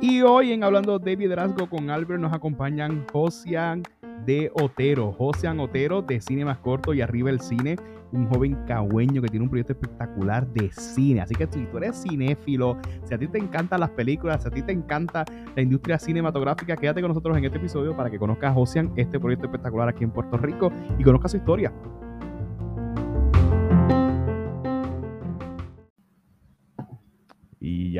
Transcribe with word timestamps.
Y 0.00 0.22
hoy 0.22 0.52
en 0.52 0.62
Hablando 0.62 1.00
de 1.00 1.16
Liderazgo 1.16 1.68
con 1.68 1.90
Albert 1.90 2.20
nos 2.20 2.32
acompañan 2.32 3.04
Josian 3.12 3.82
de 4.24 4.52
Otero, 4.54 5.12
Josian 5.12 5.58
Otero 5.58 6.00
de 6.00 6.20
Cine 6.20 6.44
Más 6.44 6.58
Corto 6.58 6.94
y 6.94 7.00
Arriba 7.00 7.30
el 7.30 7.40
Cine, 7.40 7.74
un 8.12 8.28
joven 8.28 8.56
cagüeño 8.66 9.20
que 9.20 9.28
tiene 9.28 9.44
un 9.44 9.50
proyecto 9.50 9.72
espectacular 9.72 10.46
de 10.46 10.70
cine. 10.70 11.20
Así 11.20 11.34
que 11.34 11.48
si 11.50 11.66
tú 11.66 11.78
eres 11.78 12.00
cinéfilo, 12.02 12.78
si 13.02 13.14
a 13.14 13.18
ti 13.18 13.26
te 13.26 13.38
encantan 13.38 13.80
las 13.80 13.90
películas, 13.90 14.42
si 14.42 14.48
a 14.48 14.52
ti 14.52 14.62
te 14.62 14.72
encanta 14.72 15.24
la 15.56 15.62
industria 15.62 15.98
cinematográfica, 15.98 16.76
quédate 16.76 17.00
con 17.00 17.08
nosotros 17.08 17.36
en 17.36 17.46
este 17.46 17.58
episodio 17.58 17.96
para 17.96 18.10
que 18.10 18.18
conozcas 18.18 18.52
a 18.52 18.54
Josian, 18.54 18.92
este 18.94 19.18
proyecto 19.18 19.46
espectacular 19.46 19.88
aquí 19.88 20.04
en 20.04 20.12
Puerto 20.12 20.36
Rico 20.36 20.70
y 20.98 21.02
conozca 21.02 21.28
su 21.28 21.36
historia. 21.36 21.72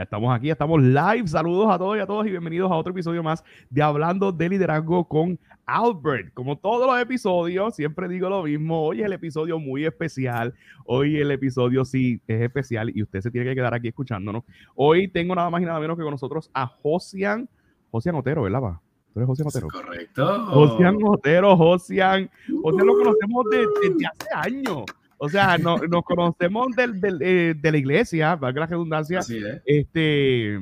Ya 0.01 0.05
estamos 0.05 0.35
aquí, 0.35 0.49
estamos 0.49 0.81
live. 0.81 1.29
Saludos 1.29 1.71
a 1.71 1.77
todos 1.77 1.95
y 1.99 2.01
a 2.01 2.07
todos 2.07 2.27
y 2.27 2.31
bienvenidos 2.31 2.73
a 2.73 2.75
otro 2.75 2.91
episodio 2.91 3.23
más 3.23 3.45
de 3.69 3.83
Hablando 3.83 4.33
de 4.33 4.49
Liderazgo 4.49 5.07
con 5.07 5.39
Albert. 5.67 6.33
Como 6.33 6.57
todos 6.57 6.87
los 6.87 6.99
episodios, 6.99 7.77
siempre 7.77 8.09
digo 8.09 8.31
lo 8.31 8.45
mismo. 8.45 8.83
Hoy 8.83 9.01
es 9.01 9.07
el 9.07 9.13
episodio 9.13 9.59
muy 9.59 9.85
especial. 9.85 10.55
Hoy 10.87 11.19
el 11.19 11.31
episodio 11.31 11.85
sí 11.85 12.19
es 12.27 12.41
especial 12.41 12.91
y 12.97 13.03
usted 13.03 13.21
se 13.21 13.31
tiene 13.31 13.51
que 13.51 13.57
quedar 13.57 13.75
aquí 13.75 13.89
escuchándonos. 13.89 14.45
Hoy 14.75 15.07
tengo 15.09 15.35
nada 15.35 15.51
más 15.51 15.61
y 15.61 15.67
nada 15.67 15.79
menos 15.79 15.99
que 15.99 16.03
con 16.03 16.13
nosotros 16.13 16.51
a 16.55 16.67
Josian, 16.67 17.47
Josian 17.91 18.15
Otero, 18.15 18.45
¿verdad? 18.45 18.63
Va? 18.63 18.81
¿Tú 19.13 19.21
eres 19.21 19.27
Josian 19.27 19.49
Otero? 19.49 19.69
correcto. 19.69 20.47
Josian 20.47 20.97
Otero, 21.05 21.59
Josian. 21.59 22.31
Josian 22.63 22.87
lo 22.87 22.95
conocemos 22.95 23.45
desde 23.51 24.07
hace 24.07 24.29
años. 24.49 24.85
O 25.23 25.29
sea, 25.29 25.59
no, 25.59 25.77
nos 25.77 26.03
conocemos 26.03 26.69
del, 26.75 26.99
del, 26.99 27.21
eh, 27.21 27.55
de 27.55 27.73
la 27.73 27.77
iglesia, 27.77 28.37
valga 28.37 28.61
la 28.61 28.67
redundancia. 28.67 29.19
Así 29.19 29.37
es. 29.37 29.61
Este, 29.67 30.59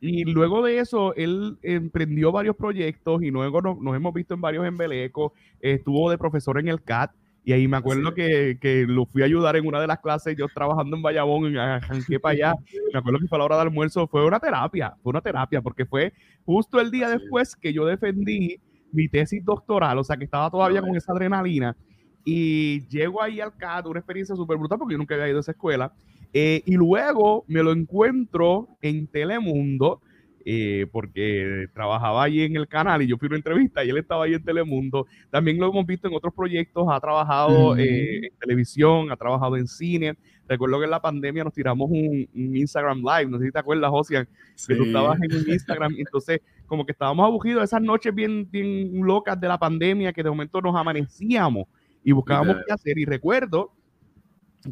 y 0.00 0.24
luego 0.24 0.62
de 0.62 0.80
eso, 0.80 1.14
él 1.14 1.56
emprendió 1.62 2.30
varios 2.30 2.56
proyectos 2.56 3.22
y 3.22 3.30
luego 3.30 3.62
nos, 3.62 3.80
nos 3.80 3.96
hemos 3.96 4.12
visto 4.12 4.34
en 4.34 4.42
varios 4.42 4.66
embelecos. 4.66 5.32
Estuvo 5.60 6.10
de 6.10 6.18
profesor 6.18 6.60
en 6.60 6.68
el 6.68 6.82
CAT. 6.82 7.12
Y 7.42 7.52
ahí 7.52 7.66
me 7.68 7.78
acuerdo 7.78 8.12
que, 8.12 8.58
que, 8.60 8.84
lo 8.86 9.06
fui 9.06 9.22
a 9.22 9.24
ayudar 9.24 9.56
en 9.56 9.66
una 9.66 9.80
de 9.80 9.86
las 9.86 10.00
clases, 10.00 10.36
yo 10.36 10.46
trabajando 10.54 10.94
en 10.94 11.00
Bayamón, 11.00 11.56
arranqué 11.56 12.20
para 12.20 12.34
allá. 12.34 12.54
Me 12.92 12.98
acuerdo 12.98 13.18
que 13.18 13.28
fue 13.28 13.36
a 13.36 13.38
la 13.38 13.44
hora 13.46 13.56
de 13.56 13.62
almuerzo, 13.62 14.06
fue 14.08 14.26
una 14.26 14.38
terapia, 14.38 14.94
fue 15.02 15.10
una 15.10 15.22
terapia, 15.22 15.62
porque 15.62 15.86
fue 15.86 16.12
justo 16.44 16.78
el 16.80 16.90
día 16.90 17.08
después 17.08 17.56
que 17.56 17.72
yo 17.72 17.86
defendí 17.86 18.60
mi 18.92 19.08
tesis 19.08 19.42
doctoral, 19.42 19.96
o 19.96 20.04
sea 20.04 20.18
que 20.18 20.24
estaba 20.24 20.50
todavía 20.50 20.82
con 20.82 20.94
esa 20.94 21.12
adrenalina. 21.12 21.74
Y 22.24 22.86
llego 22.88 23.22
ahí 23.22 23.40
al 23.40 23.56
CAT, 23.56 23.86
una 23.86 24.00
experiencia 24.00 24.36
súper 24.36 24.58
brutal 24.58 24.78
porque 24.78 24.92
yo 24.92 24.98
nunca 24.98 25.14
había 25.14 25.28
ido 25.28 25.38
a 25.38 25.40
esa 25.40 25.52
escuela. 25.52 25.92
Eh, 26.32 26.62
y 26.64 26.74
luego 26.74 27.44
me 27.48 27.62
lo 27.62 27.72
encuentro 27.72 28.68
en 28.82 29.06
Telemundo, 29.08 30.00
eh, 30.44 30.86
porque 30.90 31.66
trabajaba 31.74 32.24
ahí 32.24 32.40
en 32.42 32.56
el 32.56 32.66
canal 32.66 33.02
y 33.02 33.06
yo 33.06 33.18
fui 33.18 33.26
a 33.26 33.30
una 33.30 33.36
entrevista 33.36 33.84
y 33.84 33.90
él 33.90 33.98
estaba 33.98 34.24
ahí 34.24 34.34
en 34.34 34.44
Telemundo. 34.44 35.06
También 35.30 35.58
lo 35.58 35.68
hemos 35.68 35.84
visto 35.86 36.08
en 36.08 36.14
otros 36.14 36.32
proyectos, 36.32 36.86
ha 36.90 37.00
trabajado 37.00 37.76
eh, 37.76 38.26
en 38.26 38.38
televisión, 38.38 39.10
ha 39.10 39.16
trabajado 39.16 39.56
en 39.56 39.66
cine. 39.66 40.16
Recuerdo 40.48 40.78
que 40.78 40.84
en 40.84 40.90
la 40.90 41.02
pandemia 41.02 41.44
nos 41.44 41.52
tiramos 41.52 41.90
un, 41.90 42.28
un 42.34 42.56
Instagram 42.56 42.98
Live, 42.98 43.26
no 43.30 43.38
sé 43.38 43.46
si 43.46 43.52
te 43.52 43.58
acuerdas, 43.58 43.90
Josian, 43.90 44.28
que 44.66 44.74
tú 44.74 44.84
estabas 44.84 45.20
en 45.20 45.34
un 45.34 45.44
Instagram, 45.50 45.94
entonces 45.98 46.40
como 46.66 46.86
que 46.86 46.92
estábamos 46.92 47.26
aburridos 47.26 47.64
esas 47.64 47.82
noches 47.82 48.14
bien, 48.14 48.48
bien 48.50 48.90
locas 49.04 49.38
de 49.40 49.48
la 49.48 49.58
pandemia 49.58 50.12
que 50.12 50.22
de 50.22 50.30
momento 50.30 50.60
nos 50.60 50.74
amanecíamos 50.74 51.66
y 52.04 52.12
buscábamos 52.12 52.56
qué 52.66 52.72
hacer. 52.72 52.98
Y 52.98 53.04
recuerdo 53.04 53.72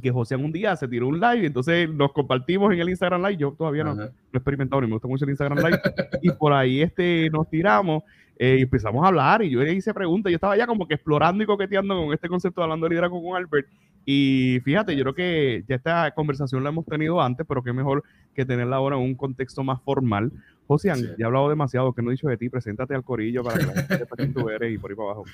que 0.03 0.11
José 0.11 0.37
un 0.37 0.53
día 0.53 0.77
se 0.77 0.87
tiró 0.87 1.09
un 1.09 1.19
live, 1.19 1.47
entonces 1.47 1.89
nos 1.89 2.13
compartimos 2.13 2.73
en 2.73 2.81
el 2.81 2.89
Instagram 2.91 3.23
Live. 3.23 3.37
Yo 3.39 3.53
todavía 3.53 3.85
no, 3.85 3.95
no, 3.95 4.05
he 4.05 4.37
experimentado 4.37 4.83
ni 4.83 4.87
me 4.87 4.95
gusta 4.95 5.09
mucho 5.09 5.25
el 5.25 5.31
Instagram 5.31 5.59
Live. 5.59 5.81
y 6.23 6.31
por 6.31 6.53
ahí 6.53 6.83
este, 6.83 7.31
nos 7.31 7.49
tiramos 7.49 8.03
eh, 8.39 8.57
y 8.59 8.63
empezamos 8.63 9.05
a 9.05 9.09
hablar. 9.09 9.43
Y 9.43 9.51
yo 9.51 9.61
le 9.61 9.73
hice 9.73 9.95
preguntas. 9.95 10.31
Yo 10.31 10.37
estaba 10.37 10.57
ya 10.57 10.67
como 10.67 10.87
que 10.87 10.95
explorando 10.95 11.43
y 11.43 11.47
coqueteando 11.47 11.97
con 11.97 12.13
este 12.13 12.29
concepto 12.29 12.61
de 12.61 12.65
hablando 12.65 12.85
de 12.85 12.91
liderazgo 12.91 13.23
con 13.23 13.37
Albert. 13.37 13.69
Y 14.05 14.61
fíjate, 14.65 14.97
yo 14.97 15.05
creo 15.05 15.15
que 15.15 15.65
ya 15.69 15.77
esta 15.77 16.11
conversación 16.13 16.63
la 16.63 16.71
hemos 16.71 16.87
tenido 16.87 17.21
antes, 17.21 17.45
pero 17.47 17.63
qué 17.63 17.73
mejor 17.73 18.05
que 18.35 18.47
tenerla 18.47 18.77
ahora 18.77 18.97
en 18.97 19.03
un 19.03 19.15
contexto 19.15 19.63
más 19.63 19.83
formal. 19.83 20.33
José, 20.67 20.95
sí. 20.95 21.07
ya 21.19 21.25
he 21.25 21.25
hablado 21.25 21.49
demasiado, 21.49 21.93
que 21.93 22.03
no 22.03 22.11
he 22.11 22.13
dicho 22.13 22.29
de 22.29 22.37
ti? 22.37 22.49
Preséntate 22.49 22.95
al 22.95 23.05
corillo 23.05 23.43
para 23.43 23.59
que 23.59 23.67
la 23.67 23.73
gente 23.75 23.99
sepa 23.99 24.17
quién 24.17 24.33
tú 24.33 24.49
eres 24.49 24.73
y 24.73 24.79
por 24.79 24.91
ahí 24.91 24.97
para 24.97 25.11
abajo. 25.11 25.25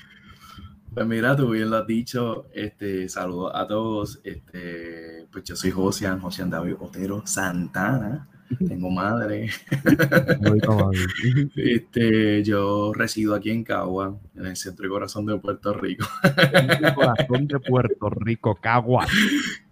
Pues 0.95 1.07
mira, 1.07 1.35
tú 1.35 1.49
bien 1.49 1.69
lo 1.69 1.75
has 1.75 1.87
dicho, 1.87 2.45
este, 2.53 3.09
saludos 3.09 3.51
a 3.53 3.67
todos, 3.67 4.21
este, 4.23 5.27
pues 5.29 5.43
yo 5.43 5.53
soy 5.53 5.69
Josian, 5.69 6.21
Josian 6.21 6.49
David 6.49 6.75
Otero 6.79 7.21
Santana, 7.27 8.29
tengo 8.65 8.89
madre, 8.89 9.49
este, 11.57 12.43
yo 12.43 12.93
resido 12.93 13.35
aquí 13.35 13.49
en 13.49 13.65
Cagua, 13.65 14.17
en 14.37 14.45
el 14.45 14.55
centro 14.55 14.85
y 14.85 14.89
corazón 14.89 15.25
de 15.25 15.37
Puerto 15.37 15.73
Rico. 15.73 16.07
El 16.53 16.93
corazón 16.93 17.45
de 17.47 17.59
Puerto 17.67 18.09
Rico, 18.09 18.55
Caguas. 18.55 19.09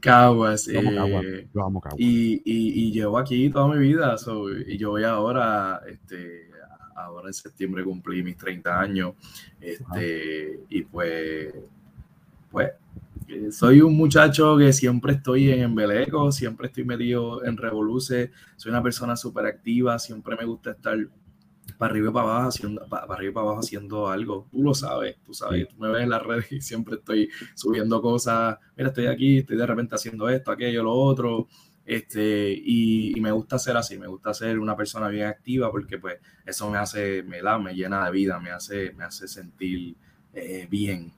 Caguas, 0.02 0.66
yo 0.66 0.80
amo 0.80 0.92
Caguas, 0.92 1.26
yo 1.56 1.64
amo 1.64 1.80
Caguas. 1.80 2.02
Y, 2.02 2.42
y, 2.44 2.88
y, 2.88 2.92
llevo 2.92 3.18
aquí 3.18 3.50
toda 3.50 3.74
mi 3.74 3.78
vida, 3.78 4.18
so, 4.18 4.50
y 4.52 4.78
yo 4.78 4.90
voy 4.90 5.06
ahora, 5.06 5.80
este, 5.88 6.52
ahora 6.96 7.28
en 7.28 7.34
septiembre 7.34 7.84
cumplí 7.84 8.24
mis 8.24 8.38
30 8.38 8.80
años. 8.80 9.14
Este, 9.60 10.62
y 10.70 10.84
pues, 10.84 11.54
pues, 12.52 12.72
soy 13.52 13.82
un 13.82 13.96
muchacho 13.96 14.58
que 14.58 14.74
siempre 14.74 15.14
estoy 15.14 15.52
en 15.52 15.62
embeleco, 15.62 16.32
siempre 16.32 16.68
estoy 16.68 16.84
metido 16.84 17.44
en 17.46 17.58
revoluce, 17.58 18.32
soy 18.58 18.72
una 18.72 18.84
persona 18.84 19.16
súper 19.16 19.46
activa, 19.46 19.98
siempre 20.00 20.36
me 20.36 20.46
gusta 20.46 20.72
estar 20.72 20.98
para 21.78 21.92
arriba 21.92 22.10
y 22.10 22.14
para 22.14 22.30
abajo 22.30 22.48
haciendo, 22.50 22.88
para, 22.88 23.06
arriba 23.06 23.32
y 23.32 23.34
para 23.34 23.46
abajo 23.46 23.60
haciendo 23.60 24.08
algo. 24.08 24.48
Tú 24.52 24.64
lo 24.64 24.74
sabes, 24.74 25.18
tú 25.26 25.34
sabes, 25.34 25.68
tú 25.68 25.76
me 25.78 25.90
ves 25.90 26.04
en 26.04 26.10
las 26.10 26.22
redes 26.24 26.52
y 26.52 26.62
siempre 26.62 26.96
estoy 26.96 27.30
subiendo 27.56 28.02
cosas. 28.02 28.58
Mira, 28.76 28.90
estoy 28.90 29.08
aquí, 29.08 29.40
estoy 29.40 29.58
de 29.58 29.66
repente 29.66 29.96
haciendo 29.96 30.30
esto, 30.30 30.52
aquello, 30.52 30.84
lo 30.84 30.94
otro. 30.94 31.48
Este, 31.86 32.52
y, 32.54 33.18
y, 33.18 33.22
me 33.22 33.32
gusta 33.32 33.60
ser 33.60 33.76
así, 33.76 33.98
me 33.98 34.08
gusta 34.08 34.34
ser 34.34 34.58
una 34.58 34.76
persona 34.76 35.10
bien 35.10 35.28
activa 35.28 35.70
porque 35.70 35.98
pues 35.98 36.18
eso 36.46 36.70
me 36.72 36.78
hace, 36.78 37.24
me 37.24 37.42
da, 37.42 37.58
me 37.60 37.74
llena 37.74 38.06
de 38.06 38.12
vida, 38.12 38.40
me 38.40 38.52
hace, 38.52 38.94
me 38.94 39.04
hace 39.04 39.28
sentir 39.28 39.96
eh, 40.34 40.68
bien. 40.70 41.12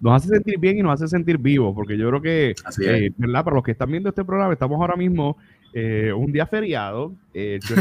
Nos 0.00 0.14
hace 0.14 0.34
sentir 0.34 0.58
bien 0.58 0.78
y 0.78 0.82
nos 0.82 0.94
hace 1.00 1.08
sentir 1.08 1.38
vivos, 1.38 1.74
porque 1.74 1.96
yo 1.96 2.08
creo 2.08 2.22
que, 2.22 2.54
eh, 2.80 3.10
¿verdad? 3.16 3.44
Para 3.44 3.56
los 3.56 3.64
que 3.64 3.72
están 3.72 3.90
viendo 3.90 4.08
este 4.08 4.24
programa, 4.24 4.52
estamos 4.52 4.80
ahora 4.80 4.96
mismo 4.96 5.36
eh, 5.74 6.12
un 6.12 6.30
día 6.32 6.46
feriado, 6.46 7.14
eh, 7.32 7.58
yo 7.66 7.74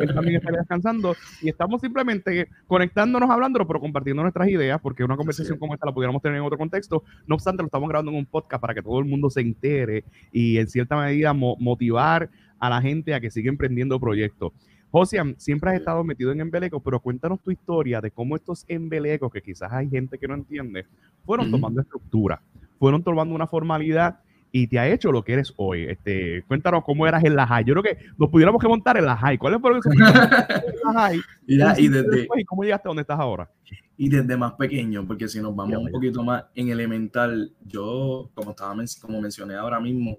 él 0.00 0.14
también 0.14 0.36
estaría 0.36 0.60
descansando 0.60 1.14
y 1.42 1.50
estamos 1.50 1.80
simplemente 1.80 2.48
conectándonos, 2.66 3.28
hablando, 3.28 3.66
pero 3.66 3.80
compartiendo 3.80 4.22
nuestras 4.22 4.48
ideas, 4.48 4.80
porque 4.80 5.04
una 5.04 5.16
conversación 5.16 5.58
como 5.58 5.74
esta 5.74 5.86
la 5.86 5.92
pudiéramos 5.92 6.22
tener 6.22 6.38
en 6.38 6.44
otro 6.44 6.56
contexto. 6.56 7.04
No 7.26 7.34
obstante, 7.34 7.62
lo 7.62 7.66
estamos 7.66 7.88
grabando 7.88 8.12
en 8.12 8.18
un 8.18 8.26
podcast 8.26 8.60
para 8.60 8.74
que 8.74 8.82
todo 8.82 8.98
el 8.98 9.04
mundo 9.04 9.28
se 9.28 9.42
entere 9.42 10.04
y 10.32 10.56
en 10.56 10.68
cierta 10.68 10.96
medida 10.96 11.34
mo 11.34 11.56
motivar 11.60 12.30
a 12.58 12.70
la 12.70 12.80
gente 12.80 13.12
a 13.12 13.20
que 13.20 13.30
siga 13.30 13.50
emprendiendo 13.50 14.00
proyectos. 14.00 14.52
Josian, 14.90 15.34
siempre 15.38 15.70
has 15.70 15.76
estado 15.76 16.04
metido 16.04 16.32
en 16.32 16.40
embelecos, 16.40 16.82
pero 16.84 17.00
cuéntanos 17.00 17.40
tu 17.40 17.50
historia 17.50 18.00
de 18.00 18.10
cómo 18.10 18.36
estos 18.36 18.64
embelecos, 18.68 19.32
que 19.32 19.40
quizás 19.40 19.72
hay 19.72 19.88
gente 19.88 20.18
que 20.18 20.28
no 20.28 20.34
entiende, 20.34 20.86
fueron 21.24 21.50
tomando 21.50 21.80
estructura, 21.80 22.42
fueron 22.78 23.02
tomando 23.02 23.34
una 23.34 23.46
formalidad 23.46 24.20
y 24.52 24.66
te 24.66 24.78
ha 24.78 24.88
hecho 24.88 25.10
lo 25.10 25.24
que 25.24 25.32
eres 25.32 25.54
hoy. 25.56 25.84
Este, 25.84 26.44
cuéntanos 26.46 26.84
cómo 26.84 27.06
eras 27.06 27.24
en 27.24 27.34
la 27.34 27.46
high. 27.46 27.64
Yo 27.64 27.72
creo 27.72 27.82
que 27.82 28.04
nos 28.18 28.28
pudiéramos 28.28 28.60
que 28.60 28.68
montar 28.68 28.98
en 28.98 29.06
la 29.06 29.16
high. 29.16 29.38
¿Cuáles 29.38 29.60
fueron 29.60 29.80
esos 29.80 29.96
la 29.96 30.92
high? 30.92 31.20
y, 31.46 31.88
desde, 31.88 32.28
¿Y 32.36 32.44
cómo 32.44 32.62
llegaste 32.62 32.86
a 32.86 32.90
donde 32.90 33.00
estás 33.00 33.18
ahora? 33.18 33.50
Y 33.96 34.10
desde 34.10 34.36
más 34.36 34.52
pequeño, 34.52 35.06
porque 35.06 35.26
si 35.26 35.40
nos 35.40 35.56
vamos 35.56 35.72
ya, 35.72 35.78
un 35.78 35.90
poquito 35.90 36.22
más 36.22 36.44
en 36.54 36.68
elemental, 36.68 37.52
yo, 37.64 38.30
como, 38.34 38.50
estaba, 38.50 38.74
como 39.00 39.20
mencioné 39.20 39.54
ahora 39.54 39.80
mismo, 39.80 40.18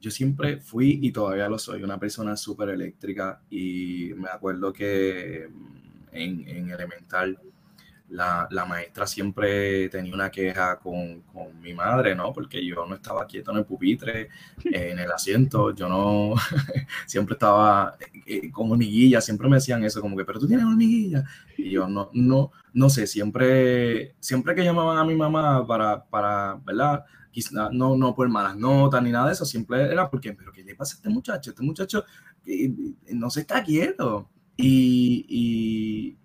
yo 0.00 0.10
siempre 0.10 0.58
fui 0.58 1.00
y 1.02 1.10
todavía 1.10 1.48
lo 1.48 1.58
soy, 1.58 1.82
una 1.82 1.98
persona 1.98 2.36
súper 2.36 2.70
eléctrica 2.70 3.40
y 3.50 4.12
me 4.16 4.28
acuerdo 4.28 4.72
que 4.72 5.48
en, 6.12 6.48
en 6.48 6.70
elemental 6.70 7.38
la, 8.12 8.46
la, 8.50 8.64
maestra 8.66 9.06
siempre 9.06 9.88
tenía 9.88 10.14
una 10.14 10.30
queja 10.30 10.78
con, 10.78 11.22
con, 11.22 11.60
mi 11.60 11.72
madre, 11.72 12.14
¿no? 12.14 12.32
Porque 12.32 12.64
yo 12.64 12.84
no 12.86 12.94
estaba 12.94 13.26
quieto 13.26 13.50
en 13.50 13.58
el 13.58 13.64
pupitre, 13.64 14.28
en 14.64 14.98
el 14.98 15.10
asiento, 15.10 15.74
yo 15.74 15.88
no, 15.88 16.34
siempre 17.06 17.34
estaba 17.34 17.96
eh, 18.26 18.50
con 18.50 18.70
hormiguilla, 18.70 19.20
siempre 19.20 19.48
me 19.48 19.56
decían 19.56 19.82
eso, 19.84 20.00
como 20.00 20.16
que, 20.16 20.24
pero 20.24 20.38
tú 20.38 20.46
tienes 20.46 20.66
hormiguilla. 20.66 21.24
Y 21.56 21.70
yo 21.70 21.88
no, 21.88 22.10
no, 22.12 22.52
no 22.74 22.90
sé, 22.90 23.06
siempre, 23.06 24.14
siempre 24.20 24.54
que 24.54 24.64
llamaban 24.64 24.98
a 24.98 25.04
mi 25.04 25.14
mamá 25.14 25.66
para, 25.66 26.04
para 26.04 26.60
¿verdad? 26.64 27.04
Quizá, 27.30 27.70
no, 27.72 27.96
no 27.96 28.14
por 28.14 28.28
malas 28.28 28.56
notas 28.56 29.02
ni 29.02 29.10
nada 29.10 29.28
de 29.28 29.32
eso, 29.32 29.46
siempre 29.46 29.90
era 29.90 30.10
porque, 30.10 30.34
pero 30.34 30.52
¿qué 30.52 30.62
le 30.62 30.74
pasa 30.74 30.94
a 30.94 30.96
este 30.96 31.08
muchacho? 31.08 31.50
Este 31.50 31.62
muchacho 31.62 32.04
eh, 32.46 32.70
no 33.12 33.30
se 33.30 33.40
está 33.40 33.62
quieto. 33.64 34.28
Y, 34.54 35.24
y, 35.28 36.18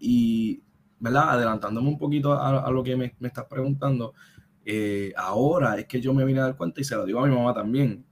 y 0.00 0.62
¿verdad? 1.02 1.30
Adelantándome 1.30 1.88
un 1.88 1.98
poquito 1.98 2.32
a, 2.32 2.64
a 2.64 2.70
lo 2.70 2.82
que 2.84 2.94
me, 2.96 3.12
me, 3.18 3.26
estás 3.26 3.46
preguntando, 3.46 4.14
eh, 4.64 5.12
ahora 5.16 5.76
es 5.76 5.86
que 5.86 6.00
yo 6.00 6.14
me 6.14 6.24
vine 6.24 6.38
a 6.38 6.44
dar 6.44 6.56
cuenta 6.56 6.80
y 6.80 6.84
se 6.84 6.94
lo 6.94 7.04
digo 7.04 7.18
a 7.18 7.26
mi 7.26 7.34
mamá 7.34 7.52
también, 7.52 8.06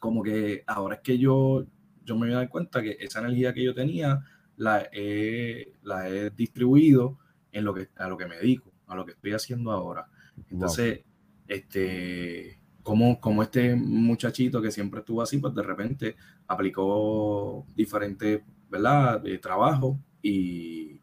como 0.00 0.20
que 0.20 0.64
ahora 0.66 0.96
es 0.96 1.00
que 1.00 1.16
yo, 1.16 1.64
yo 2.04 2.16
me 2.16 2.26
vine 2.26 2.34
a 2.34 2.40
dar 2.40 2.48
cuenta 2.48 2.82
que 2.82 2.96
esa 2.98 3.20
energía 3.20 3.54
que 3.54 3.62
yo 3.62 3.72
tenía 3.72 4.20
la 4.56 4.88
he, 4.92 5.74
la 5.84 6.08
he 6.08 6.30
distribuido 6.30 7.18
en 7.52 7.64
lo 7.64 7.72
que, 7.72 7.88
a 7.96 8.08
lo 8.08 8.16
que 8.16 8.26
me 8.26 8.36
dedico, 8.36 8.72
a 8.88 8.96
lo 8.96 9.06
que 9.06 9.12
estoy 9.12 9.32
haciendo 9.32 9.70
ahora. 9.70 10.08
Entonces, 10.50 11.04
este, 11.46 12.60
como, 12.82 13.20
como 13.20 13.44
este 13.44 13.76
muchachito 13.76 14.60
que 14.60 14.72
siempre 14.72 15.00
estuvo 15.00 15.22
así, 15.22 15.38
pues 15.38 15.54
de 15.54 15.62
repente 15.62 16.16
aplicó 16.48 17.64
diferentes, 17.76 18.42
¿verdad?, 18.68 19.20
de 19.20 19.38
trabajo 19.38 20.00
y, 20.20 20.98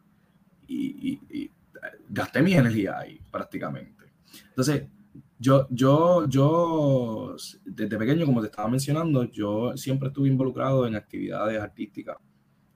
y, 0.68 1.50
gasté 2.08 2.42
mi 2.42 2.54
energía 2.54 2.98
ahí 2.98 3.20
prácticamente. 3.30 4.04
Entonces, 4.48 4.84
yo, 5.38 5.66
yo, 5.70 6.26
yo, 6.28 7.36
desde 7.64 7.98
pequeño, 7.98 8.24
como 8.24 8.40
te 8.40 8.46
estaba 8.46 8.68
mencionando, 8.68 9.24
yo 9.24 9.76
siempre 9.76 10.08
estuve 10.08 10.28
involucrado 10.28 10.86
en 10.86 10.96
actividades 10.96 11.60
artísticas, 11.60 12.16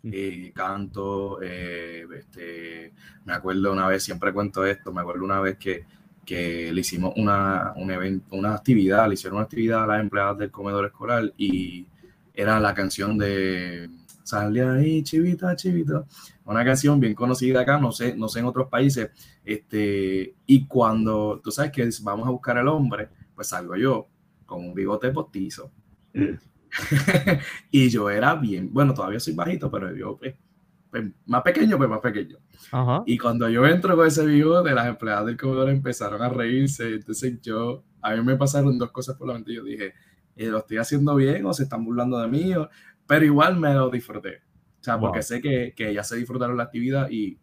eh, 0.02 0.52
canto, 0.54 1.40
eh, 1.42 2.06
este, 2.18 2.92
me 3.24 3.32
acuerdo 3.32 3.72
una 3.72 3.86
vez, 3.86 4.02
siempre 4.02 4.32
cuento 4.32 4.64
esto, 4.64 4.92
me 4.92 5.00
acuerdo 5.00 5.24
una 5.24 5.40
vez 5.40 5.58
que, 5.58 5.84
que 6.24 6.72
le 6.72 6.80
hicimos 6.80 7.14
una, 7.16 7.72
un 7.76 7.90
evento, 7.90 8.36
una 8.36 8.54
actividad, 8.54 9.08
le 9.08 9.14
hicieron 9.14 9.38
una 9.38 9.44
actividad 9.44 9.84
a 9.84 9.86
las 9.86 10.00
empleadas 10.00 10.38
del 10.38 10.50
comedor 10.50 10.86
escolar 10.86 11.32
y 11.36 11.86
era 12.34 12.60
la 12.60 12.74
canción 12.74 13.18
de 13.18 13.90
Sale 14.22 14.62
ahí, 14.62 15.02
chivita, 15.02 15.54
chivita. 15.56 16.04
Una 16.44 16.64
canción 16.64 17.00
bien 17.00 17.14
conocida 17.14 17.60
acá, 17.60 17.78
no 17.78 17.92
sé, 17.92 18.16
no 18.16 18.28
sé 18.28 18.40
en 18.40 18.46
otros 18.46 18.68
países. 18.68 19.10
Este, 19.44 20.34
y 20.46 20.66
cuando 20.66 21.40
tú 21.42 21.50
sabes 21.50 21.72
que 21.72 21.88
vamos 22.02 22.26
a 22.26 22.30
buscar 22.30 22.58
al 22.58 22.68
hombre, 22.68 23.08
pues 23.34 23.48
salgo 23.48 23.76
yo 23.76 24.08
con 24.46 24.64
un 24.64 24.74
bigote 24.74 25.10
postizo. 25.10 25.70
y 27.70 27.88
yo 27.88 28.10
era 28.10 28.34
bien, 28.34 28.72
bueno, 28.72 28.94
todavía 28.94 29.20
soy 29.20 29.34
bajito, 29.34 29.70
pero 29.70 29.94
yo 29.94 30.16
pues, 30.16 30.34
pues, 30.90 31.04
más 31.26 31.42
pequeño, 31.42 31.78
pues 31.78 31.88
más 31.88 32.00
pequeño. 32.00 32.38
Y 33.06 33.16
cuando 33.16 33.48
yo 33.48 33.64
entro 33.64 33.96
con 33.96 34.06
ese 34.06 34.26
bigote, 34.26 34.72
las 34.72 34.88
empleadas 34.88 35.26
del 35.26 35.36
comedor 35.36 35.70
empezaron 35.70 36.20
a 36.20 36.28
reírse. 36.28 36.94
Entonces 36.94 37.40
yo, 37.40 37.84
a 38.02 38.14
mí 38.14 38.22
me 38.22 38.36
pasaron 38.36 38.76
dos 38.76 38.90
cosas 38.90 39.16
por 39.16 39.28
la 39.28 39.34
mente. 39.34 39.54
Yo 39.54 39.62
dije, 39.62 39.94
eh, 40.36 40.46
¿lo 40.46 40.58
estoy 40.58 40.78
haciendo 40.78 41.14
bien 41.14 41.46
o 41.46 41.52
se 41.52 41.62
están 41.64 41.84
burlando 41.84 42.18
de 42.18 42.28
mí? 42.28 42.52
Pero 43.10 43.24
igual 43.24 43.58
me 43.58 43.74
lo 43.74 43.90
disfruté. 43.90 44.36
O 44.80 44.84
sea, 44.84 44.96
porque 44.96 45.20
sé 45.20 45.40
que, 45.40 45.74
que 45.74 45.92
ya 45.92 46.04
se 46.04 46.14
disfrutaron 46.14 46.56
la 46.56 46.62
actividad 46.62 47.10
y, 47.10 47.40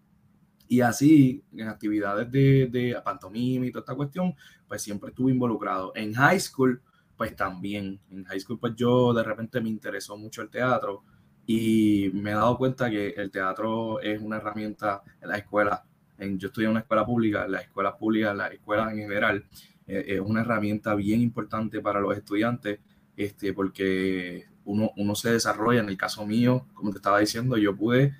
y 0.66 0.80
así 0.80 1.44
en 1.52 1.68
actividades 1.68 2.32
de, 2.32 2.70
de 2.72 2.96
pantomima 3.04 3.66
y 3.66 3.72
toda 3.72 3.82
esta 3.82 3.94
cuestión, 3.94 4.34
pues 4.66 4.82
siempre 4.82 5.10
estuve 5.10 5.34
involucrado. 5.34 5.92
En 5.94 6.14
high 6.14 6.40
school, 6.40 6.82
pues 7.18 7.36
también. 7.36 8.00
En 8.10 8.24
high 8.24 8.40
school, 8.40 8.58
pues 8.58 8.76
yo 8.78 9.14
de 9.14 9.24
repente 9.24 9.60
me 9.60 9.68
interesó 9.68 10.16
mucho 10.16 10.42
el 10.42 10.50
teatro 10.50 11.04
y 11.46 12.12
me 12.14 12.32
he 12.32 12.36
dado 12.36 12.58
cuenta 12.58 12.90
que 12.90 13.10
el 13.10 13.30
teatro 13.30 14.00
es 14.00 14.22
una 14.22 14.38
herramienta 14.38 15.02
en 15.20 15.28
la 15.28 15.38
escuela. 15.38 15.84
En, 16.18 16.40
yo 16.40 16.48
estudié 16.48 16.68
en 16.68 16.72
una 16.72 16.80
escuela 16.80 17.06
pública, 17.06 17.44
en 17.44 17.52
las 17.52 17.64
escuelas 17.64 17.96
públicas, 17.96 18.34
las 18.34 18.54
escuelas 18.54 18.94
en 18.94 19.00
general, 19.00 19.46
eh, 19.86 20.06
es 20.08 20.22
una 20.22 20.40
herramienta 20.40 20.96
bien 20.96 21.20
importante 21.20 21.82
para 21.82 22.00
los 22.00 22.16
estudiantes, 22.16 22.80
este, 23.18 23.52
porque 23.52 24.46
uno, 24.68 24.92
uno 24.98 25.16
se 25.16 25.32
desarrolla. 25.32 25.80
En 25.82 25.90
el 25.90 25.98
caso 25.98 26.26
mío, 26.26 26.68
como 26.74 26.92
te 26.92 26.98
estaba 26.98 27.20
diciendo, 27.20 27.58
yo 27.58 27.76
pude 27.76 28.14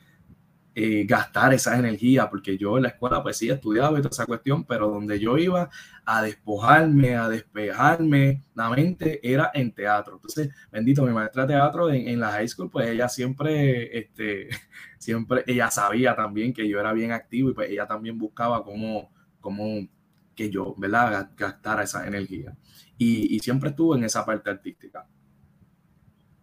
eh, 0.80 1.06
gastar 1.08 1.54
esa 1.56 1.78
energía, 1.78 2.30
porque 2.30 2.56
yo 2.56 2.78
en 2.78 2.84
la 2.84 2.90
escuela 2.90 3.24
pues 3.24 3.38
sí 3.38 3.50
estudiaba 3.50 3.98
y 3.98 4.02
toda 4.04 4.12
esa 4.12 4.28
cuestión, 4.28 4.64
pero 4.64 4.90
donde 4.90 5.20
yo 5.20 5.38
iba 5.38 5.70
a 6.06 6.22
despojarme, 6.22 7.16
a 7.16 7.28
despejarme, 7.28 8.44
la 8.54 8.70
mente 8.70 9.20
era 9.24 9.50
en 9.56 9.72
teatro. 9.74 10.16
Entonces, 10.16 10.50
bendito, 10.72 11.04
mi 11.04 11.14
maestra 11.14 11.48
de 11.48 11.56
teatro 11.56 11.90
en, 11.90 12.08
en 12.08 12.20
la 12.20 12.32
high 12.32 12.48
school, 12.48 12.70
pues 12.70 12.88
ella 12.90 13.10
siempre, 13.10 13.98
este, 13.98 14.50
siempre, 15.00 15.44
ella 15.48 15.72
sabía 15.72 16.16
también 16.16 16.54
que 16.54 16.68
yo 16.70 16.80
era 16.80 16.94
bien 16.94 17.12
activo 17.12 17.50
y 17.50 17.54
pues 17.54 17.72
ella 17.72 17.88
también 17.88 18.18
buscaba 18.18 18.64
cómo, 18.64 19.12
cómo 19.42 19.88
que 20.36 20.52
yo, 20.52 20.76
¿verdad?, 20.78 21.32
gastara 21.36 21.84
esa 21.84 22.06
energía. 22.08 22.56
Y, 23.00 23.36
y 23.36 23.40
siempre 23.40 23.72
estuve 23.72 23.98
en 23.98 24.04
esa 24.04 24.24
parte 24.26 24.52
artística. 24.52 25.08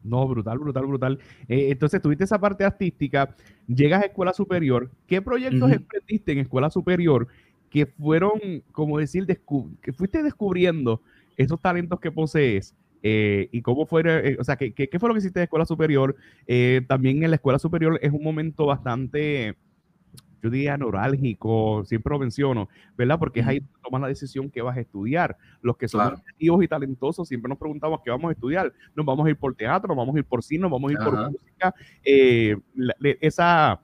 No, 0.05 0.29
brutal, 0.29 0.59
brutal, 0.59 0.87
brutal. 0.87 1.19
Eh, 1.49 1.69
entonces, 1.71 2.01
tuviste 2.01 2.25
esa 2.25 2.39
parte 2.39 2.63
artística, 2.63 3.35
llegas 3.67 4.03
a 4.03 4.07
escuela 4.07 4.33
superior. 4.33 4.91
¿Qué 5.07 5.23
proyectos 5.23 5.73
emprendiste 5.73 6.33
en 6.33 6.39
escuela 6.39 6.71
superior 6.71 7.27
que 7.71 7.87
fueron, 7.87 8.63
como 8.71 8.99
decir, 8.99 9.27
que 9.27 9.93
fuiste 9.93 10.23
descubriendo 10.23 11.01
esos 11.37 11.61
talentos 11.61 11.99
que 11.99 12.13
posees? 12.13 12.75
Eh, 13.03 13.49
y 13.53 13.63
cómo 13.63 13.87
fue, 13.87 14.03
eh, 14.07 14.37
o 14.39 14.45
sea, 14.45 14.57
¿qué, 14.57 14.73
¿qué, 14.73 14.99
fue 14.99 15.09
lo 15.09 15.15
que 15.15 15.19
hiciste 15.19 15.41
en 15.41 15.45
escuela 15.45 15.67
superior? 15.67 16.17
también 16.87 17.23
en 17.23 17.31
la 17.31 17.37
escuela 17.37 17.59
superior 17.59 17.99
es 18.03 18.13
un 18.13 18.23
momento 18.23 18.67
bastante 18.67 19.57
yo 20.45 20.51
diría 20.51 20.77
neurálgico, 20.77 21.85
siempre 21.87 22.13
lo 22.13 22.19
menciono, 22.19 22.69
¿verdad? 22.99 23.19
Porque 23.19 23.41
es 23.41 23.47
ahí 23.47 23.61
donde 23.61 23.81
tomas 23.83 24.03
la 24.03 24.09
decisión 24.09 24.51
que 24.51 24.61
vas 24.61 24.77
a 24.77 24.81
estudiar. 24.81 25.39
Los 25.63 25.79
que 25.79 25.89
son 25.89 26.17
creativos 26.17 26.63
y 26.63 26.69
talentosos 26.69 27.27
siempre 27.27 27.49
nos 27.49 27.57
preguntamos 27.57 28.01
qué 28.05 28.11
vamos 28.11 28.29
a 28.29 28.33
estudiar. 28.33 28.71
Nos 28.95 29.07
vamos 29.07 29.27
a 29.27 29.31
ir 29.31 29.39
por 29.39 29.55
teatro, 29.55 29.89
nos 29.89 29.97
vamos 29.97 30.15
a 30.15 30.19
ir 30.19 30.25
por 30.27 30.45
cine, 30.45 30.61
nos 30.61 30.71
vamos 30.71 30.91
a 30.91 30.93
ir 30.93 30.99
por 30.99 31.31
música. 31.31 31.75
Eh, 32.05 32.59
esa, 33.23 33.81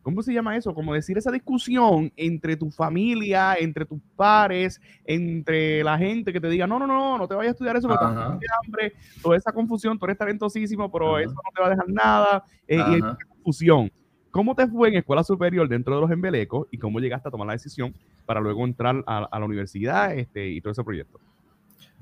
¿cómo 0.00 0.22
se 0.22 0.32
llama 0.32 0.56
eso? 0.56 0.72
Como 0.72 0.94
decir 0.94 1.18
esa 1.18 1.30
discusión 1.30 2.10
entre 2.16 2.56
tu 2.56 2.70
familia, 2.70 3.56
entre 3.56 3.84
tus 3.84 4.00
pares, 4.16 4.80
entre 5.04 5.84
la 5.84 5.98
gente 5.98 6.32
que 6.32 6.40
te 6.40 6.48
diga, 6.48 6.66
no, 6.66 6.78
no, 6.78 6.86
no, 6.86 7.18
no 7.18 7.28
te 7.28 7.34
vayas 7.34 7.50
a 7.50 7.52
estudiar 7.52 7.76
eso 7.76 7.88
porque 7.88 8.06
tienes 8.06 8.48
hambre, 8.64 8.92
toda 9.20 9.36
esa 9.36 9.52
confusión, 9.52 9.98
tú 9.98 10.06
eres 10.06 10.16
talentosísimo, 10.16 10.90
pero 10.90 11.18
eso 11.18 11.34
no 11.34 11.50
te 11.54 11.60
va 11.60 11.66
a 11.66 11.70
dejar 11.70 11.88
nada, 11.90 12.44
eh, 12.66 12.76
y 12.76 12.94
hay 12.94 13.00
confusión. 13.28 13.92
¿Cómo 14.34 14.56
te 14.56 14.66
fue 14.66 14.88
en 14.88 14.96
escuela 14.96 15.22
superior 15.22 15.68
dentro 15.68 15.94
de 15.94 16.00
los 16.00 16.10
embelecos 16.10 16.66
y 16.72 16.78
cómo 16.78 16.98
llegaste 16.98 17.28
a 17.28 17.30
tomar 17.30 17.46
la 17.46 17.52
decisión 17.52 17.94
para 18.26 18.40
luego 18.40 18.64
entrar 18.64 19.04
a, 19.06 19.28
la 19.30 19.44
universidad 19.44 20.12
este, 20.12 20.48
y 20.48 20.60
todo 20.60 20.72
ese 20.72 20.82
proyecto? 20.82 21.20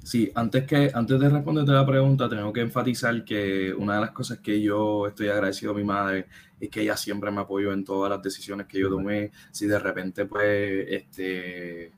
Sí, 0.02 0.32
antes, 0.34 0.64
que, 0.64 0.90
antes 0.94 1.20
de 1.20 1.28
responderte 1.28 1.72
la 1.72 1.84
pregunta, 1.84 2.30
tengo 2.30 2.50
que 2.50 2.62
enfatizar 2.62 3.22
que 3.22 3.74
una 3.74 3.96
de 3.96 4.00
las 4.00 4.12
cosas 4.12 4.38
que 4.38 4.62
yo 4.62 5.06
estoy 5.08 5.28
agradecido 5.28 5.72
a 5.72 5.74
mi 5.74 5.84
madre 5.84 6.24
es 6.58 6.70
que 6.70 6.80
ella 6.80 6.96
siempre 6.96 7.30
me 7.30 7.42
apoyó 7.42 7.70
en 7.70 7.84
todas 7.84 8.08
las 8.08 8.22
decisiones 8.22 8.66
que 8.66 8.80
yo 8.80 8.88
tomé. 8.88 9.30
Si 9.50 9.66
de 9.66 9.78
repente, 9.78 10.24
pues, 10.24 10.86
este, 10.88 11.92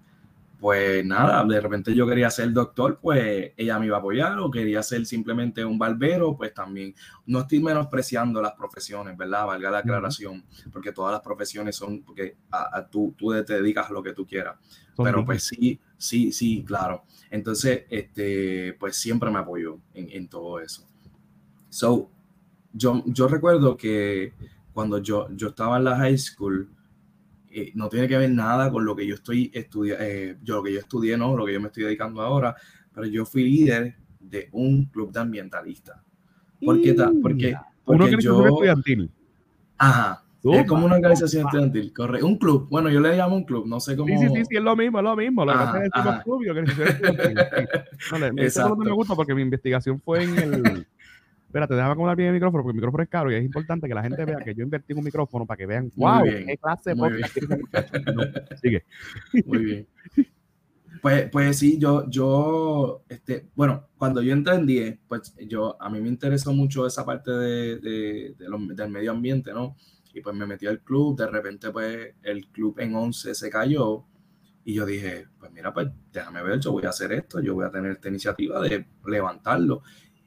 pues 0.65 1.05
nada, 1.05 1.45
de 1.45 1.61
repente 1.61 1.95
yo 1.95 2.07
quería 2.07 2.31
ser 2.31 2.51
doctor, 2.51 2.99
pues 2.99 3.53
ella 3.55 3.79
me 3.79 3.85
iba 3.85 3.97
a 3.97 3.99
apoyar, 3.99 4.39
o 4.39 4.51
quería 4.51 4.83
ser 4.83 5.05
simplemente 5.05 5.63
un 5.63 5.79
barbero, 5.79 6.35
pues 6.39 6.55
también. 6.55 6.95
No 7.27 7.41
estoy 7.41 7.61
menospreciando 7.61 8.41
las 8.41 8.53
profesiones, 8.53 9.15
¿verdad? 9.15 9.45
Valga 9.45 9.71
la 9.71 9.79
aclaración, 9.81 10.43
porque 10.73 10.93
todas 10.93 11.13
las 11.13 11.21
profesiones 11.21 11.77
son, 11.77 12.03
porque 12.03 12.39
a, 12.51 12.89
tú, 12.89 13.15
tú 13.15 13.31
te 13.45 13.61
dedicas 13.61 13.91
a 13.91 13.93
lo 13.93 14.03
que 14.03 14.15
tú 14.15 14.27
quieras. 14.27 14.57
Pero 14.97 15.23
pues 15.23 15.45
sí, 15.45 15.79
sí, 15.99 16.33
sí, 16.33 16.65
claro. 16.67 17.05
Entonces, 17.31 17.85
este, 17.91 18.73
pues 18.81 18.97
siempre 18.97 19.31
me 19.31 19.41
apoyó 19.41 19.81
en, 19.93 20.09
en 20.13 20.29
todo 20.29 20.61
eso. 20.61 20.87
So, 21.69 22.11
yo, 22.73 23.03
yo 23.05 23.29
recuerdo 23.29 23.77
que 23.77 24.33
cuando 24.73 24.97
yo, 24.97 25.29
yo 25.37 25.49
estaba 25.49 25.77
en 25.77 25.85
la 25.85 25.97
high 25.97 26.17
school, 26.17 26.74
eh, 27.55 27.73
no 27.75 27.89
tiene 27.89 28.09
que 28.09 28.19
ver 28.19 28.31
nada 28.31 28.71
con 28.71 28.85
lo 28.85 28.97
que 28.97 29.07
yo 29.07 29.15
estoy 29.15 29.51
estudiando, 29.55 30.05
eh, 30.05 30.37
yo 30.43 30.57
lo 30.57 30.63
que 30.63 30.73
yo 30.73 30.81
estudié, 30.81 31.17
no, 31.17 31.37
lo 31.37 31.47
que 31.47 31.53
yo 31.53 31.61
me 31.61 31.69
estoy 31.69 31.85
dedicando 31.85 32.21
ahora, 32.21 32.57
pero 32.93 33.07
yo 33.07 33.25
fui 33.25 33.45
líder 33.45 33.97
de 34.19 34.49
un 34.53 34.87
club 34.87 35.13
de 35.13 35.21
ambientalistas. 35.21 36.01
¿Por 36.65 36.81
qué? 36.81 36.95
Porque, 37.23 37.57
porque 37.85 38.17
yo... 38.21 38.47
estudiantil. 38.47 39.11
Ajá. 39.79 40.25
Es 40.53 40.67
como 40.67 40.85
una 40.85 40.97
organización 40.97 41.47
estudiantil, 41.47 41.93
corre. 41.95 42.23
Un 42.23 42.37
club. 42.37 42.69
Bueno, 42.69 42.91
yo 42.91 43.01
le 43.01 43.17
llamo 43.17 43.37
un 43.37 43.45
club, 43.45 43.67
no 43.67 43.81
sé 43.81 43.97
cómo. 43.97 44.09
Sí, 44.09 44.19
sí, 44.19 44.35
sí, 44.35 44.43
sí 44.51 44.57
es 44.57 44.63
lo 44.63 44.77
mismo, 44.77 44.99
es 44.99 45.05
lo 45.05 45.17
mismo. 45.17 45.45
Lo 45.45 45.53
que 45.53 45.59
es 45.59 45.91
el 45.95 46.23
club 46.23 46.43
y 46.43 46.49
organización 46.51 46.89
estudiantil. 46.89 48.45
Eso 48.45 48.77
me 48.77 48.93
gusta 48.93 49.15
porque 49.15 49.35
mi 49.35 49.41
investigación 49.41 50.01
fue 50.03 50.25
en 50.25 50.39
el 50.39 50.87
Espérate, 51.55 51.75
déjame 51.75 51.93
acomodar 51.93 52.17
bien 52.17 52.31
el 52.31 52.35
micrófono 52.35 52.65
porque 52.65 52.73
el 52.73 52.81
micrófono 52.81 53.05
es 53.05 53.09
caro 53.09 53.31
y 53.31 53.37
es 53.37 53.45
importante 53.45 53.87
que 53.87 53.95
la 53.95 54.03
gente 54.03 54.25
vea 54.25 54.39
que 54.39 54.57
yo 54.57 54.65
invertí 54.65 54.93
en 54.93 54.99
un 54.99 55.05
micrófono 55.05 55.47
para 55.47 55.57
que 55.57 55.67
vean, 55.67 55.89
wow, 55.95 56.25
qué 56.25 56.59
clase 56.61 56.91
de 56.91 56.97
podcast 56.97 58.61
Sigue. 58.61 58.85
Muy 59.47 59.65
bien. 59.65 59.89
Pues, 61.01 61.31
pues 61.31 61.57
sí, 61.57 61.79
yo, 61.79 62.11
yo, 62.11 63.05
este, 63.09 63.47
bueno, 63.55 63.87
cuando 63.97 64.21
yo 64.21 64.33
entendí, 64.33 64.99
pues 65.07 65.33
yo, 65.47 65.81
a 65.81 65.89
mí 65.91 66.01
me 66.01 66.09
interesó 66.09 66.53
mucho 66.53 66.89
esa 66.89 67.07
parte 67.07 67.31
de, 67.31 67.79
de, 67.79 68.35
del 68.75 68.91
medio 68.91 69.13
ambiente, 69.13 69.53
¿no? 69.53 69.77
Y 70.13 70.23
pues 70.23 70.35
me 70.35 70.47
metí 70.47 70.67
al 70.67 70.81
club, 70.81 71.17
de 71.17 71.29
repente 71.29 71.71
pues 71.71 72.17
el 72.25 72.49
club 72.49 72.81
en 72.81 72.97
11 72.97 73.33
se 73.33 73.49
cayó 73.49 74.05
y 74.65 74.75
yo 74.75 74.85
dije, 74.85 75.29
pues 75.39 75.53
mira, 75.53 75.73
pues 75.73 75.87
déjame 76.13 76.43
ver, 76.43 76.59
yo 76.59 76.73
voy 76.73 76.85
a 76.85 76.89
hacer 76.89 77.13
esto, 77.13 77.41
yo 77.41 77.55
voy 77.55 77.67
a 77.67 77.71
tener 77.71 77.93
esta 77.93 78.09
iniciativa 78.09 78.61
de 78.61 78.87
levantarlo. 79.07 79.83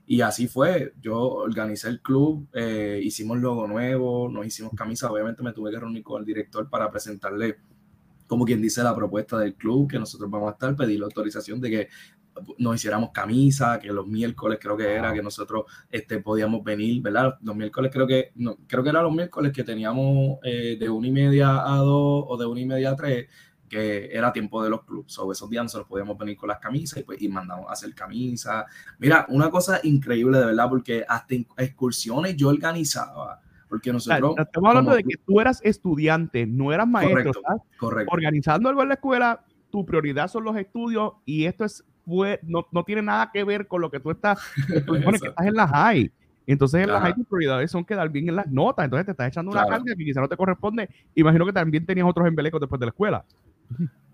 Y 0.08 0.22
así 0.22 0.48
fue, 0.48 0.94
yo 1.02 1.20
organicé 1.20 1.90
el 1.90 2.02
club, 2.02 2.48
eh, 2.54 3.00
hicimos 3.04 3.38
logo 3.40 3.68
nuevo, 3.68 4.30
nos 4.30 4.46
hicimos 4.46 4.72
camisa, 4.74 5.12
obviamente 5.12 5.44
me 5.44 5.54
tuve 5.54 5.70
que 5.70 5.80
reunir 5.80 6.02
con 6.02 6.22
el 6.22 6.26
director 6.26 6.70
para 6.70 6.90
presentarle 6.90 7.58
como 8.28 8.46
quien 8.46 8.62
dice, 8.62 8.84
la 8.84 8.96
propuesta 8.96 9.40
del 9.40 9.56
club, 9.56 9.90
que 9.90 9.98
nosotros 9.98 10.30
vamos 10.30 10.50
a 10.50 10.52
estar, 10.52 10.76
pedir 10.76 11.00
la 11.00 11.06
autorización 11.06 11.60
de 11.62 11.70
que 11.70 11.88
nos 12.60 12.76
hiciéramos 12.76 13.10
camisa, 13.12 13.80
que 13.80 13.88
los 13.88 14.06
miércoles 14.06 14.60
creo 14.62 14.78
que 14.78 14.94
era 14.94 15.12
que 15.12 15.24
nosotros 15.24 15.66
este, 15.90 16.20
podíamos 16.20 16.64
venir, 16.64 17.02
¿verdad? 17.02 17.36
Los 17.42 17.56
miércoles 17.56 17.90
creo 17.92 18.06
que, 18.06 18.32
no, 18.36 18.58
creo 18.68 18.84
que 18.84 18.90
eran 18.90 19.04
los 19.04 19.14
miércoles 19.14 19.52
que 19.52 19.64
teníamos 19.64 20.38
eh, 20.44 20.78
de 20.80 20.90
una 20.90 21.08
y 21.08 21.12
media 21.12 21.74
a 21.74 21.78
dos 21.78 22.26
o 22.28 22.38
de 22.38 22.46
una 22.46 22.60
y 22.60 22.66
media 22.66 22.92
a 22.92 22.96
tres, 22.96 23.28
que 23.68 24.10
era 24.12 24.32
tiempo 24.32 24.64
de 24.64 24.70
los 24.70 24.84
clubes. 24.84 25.18
O 25.20 25.32
esos 25.32 25.50
días 25.50 25.64
nosotros 25.64 25.88
podíamos 25.88 26.18
venir 26.18 26.38
con 26.38 26.50
las 26.50 26.60
camisas 26.60 27.00
y, 27.00 27.04
pues, 27.04 27.22
y 27.22 27.28
mandamos 27.28 27.70
a 27.70 27.74
hacer 27.74 27.94
camisas. 27.94 28.66
Mira, 29.00 29.26
una 29.30 29.50
cosa 29.50 29.80
increíble 29.84 30.40
de 30.40 30.46
verdad, 30.46 30.70
porque 30.70 31.06
hasta 31.08 31.36
excursiones 31.58 32.36
yo 32.36 32.50
organizaba. 32.50 33.42
Porque 33.70 33.92
nosotros. 33.92 34.36
estamos 34.38 34.70
hablando 34.70 34.96
de 34.96 35.04
que 35.04 35.18
tú 35.26 35.42
eras 35.42 35.60
estudiante, 35.64 36.46
no 36.46 36.72
eras 36.72 36.88
maestro. 36.88 37.34
Correcto, 37.34 37.68
correcto. 37.78 38.14
Organizando 38.14 38.70
algo 38.70 38.82
en 38.82 38.88
la 38.88 38.94
escuela, 38.94 39.44
tu 39.70 39.86
prioridad 39.86 40.30
son 40.30 40.46
los 40.46 40.56
estudios 40.56 41.14
y 41.26 41.46
esto 41.46 41.66
es 41.66 41.84
no, 42.44 42.66
no, 42.72 42.84
tiene 42.84 43.02
nada 43.02 43.30
que 43.32 43.44
ver 43.44 43.68
con 43.68 43.82
lo 43.82 43.92
que 43.92 44.00
tú 44.00 44.12
estás, 44.12 44.40
tú 44.86 44.94
que 44.94 45.28
estás 45.28 45.46
en 45.46 45.54
la 45.54 45.68
high. 45.68 46.12
Entonces 46.46 46.84
en 46.84 46.92
la 46.92 47.02
high 47.02 47.14
tus 47.14 47.28
prioridades 47.28 47.70
son 47.70 47.84
quedar 47.84 48.10
bien 48.10 48.30
en 48.30 48.38
las 48.38 48.48
notas. 48.48 48.86
Entonces 48.86 49.06
te 49.06 49.12
estás 49.12 49.28
echando 49.28 49.52
una 49.52 49.66
carga 49.66 49.94
que 49.98 50.06
quizá 50.06 50.22
no 50.22 50.30
te 50.30 50.38
corresponde. 50.38 50.90
Imagino 51.14 51.46
que 51.46 51.52
también 51.52 51.86
tenías 51.86 52.08
otros 52.08 52.26
embelecos 52.26 52.62
después 52.62 52.80
de 52.80 52.86
la 52.86 52.92
escuela. 52.92 53.26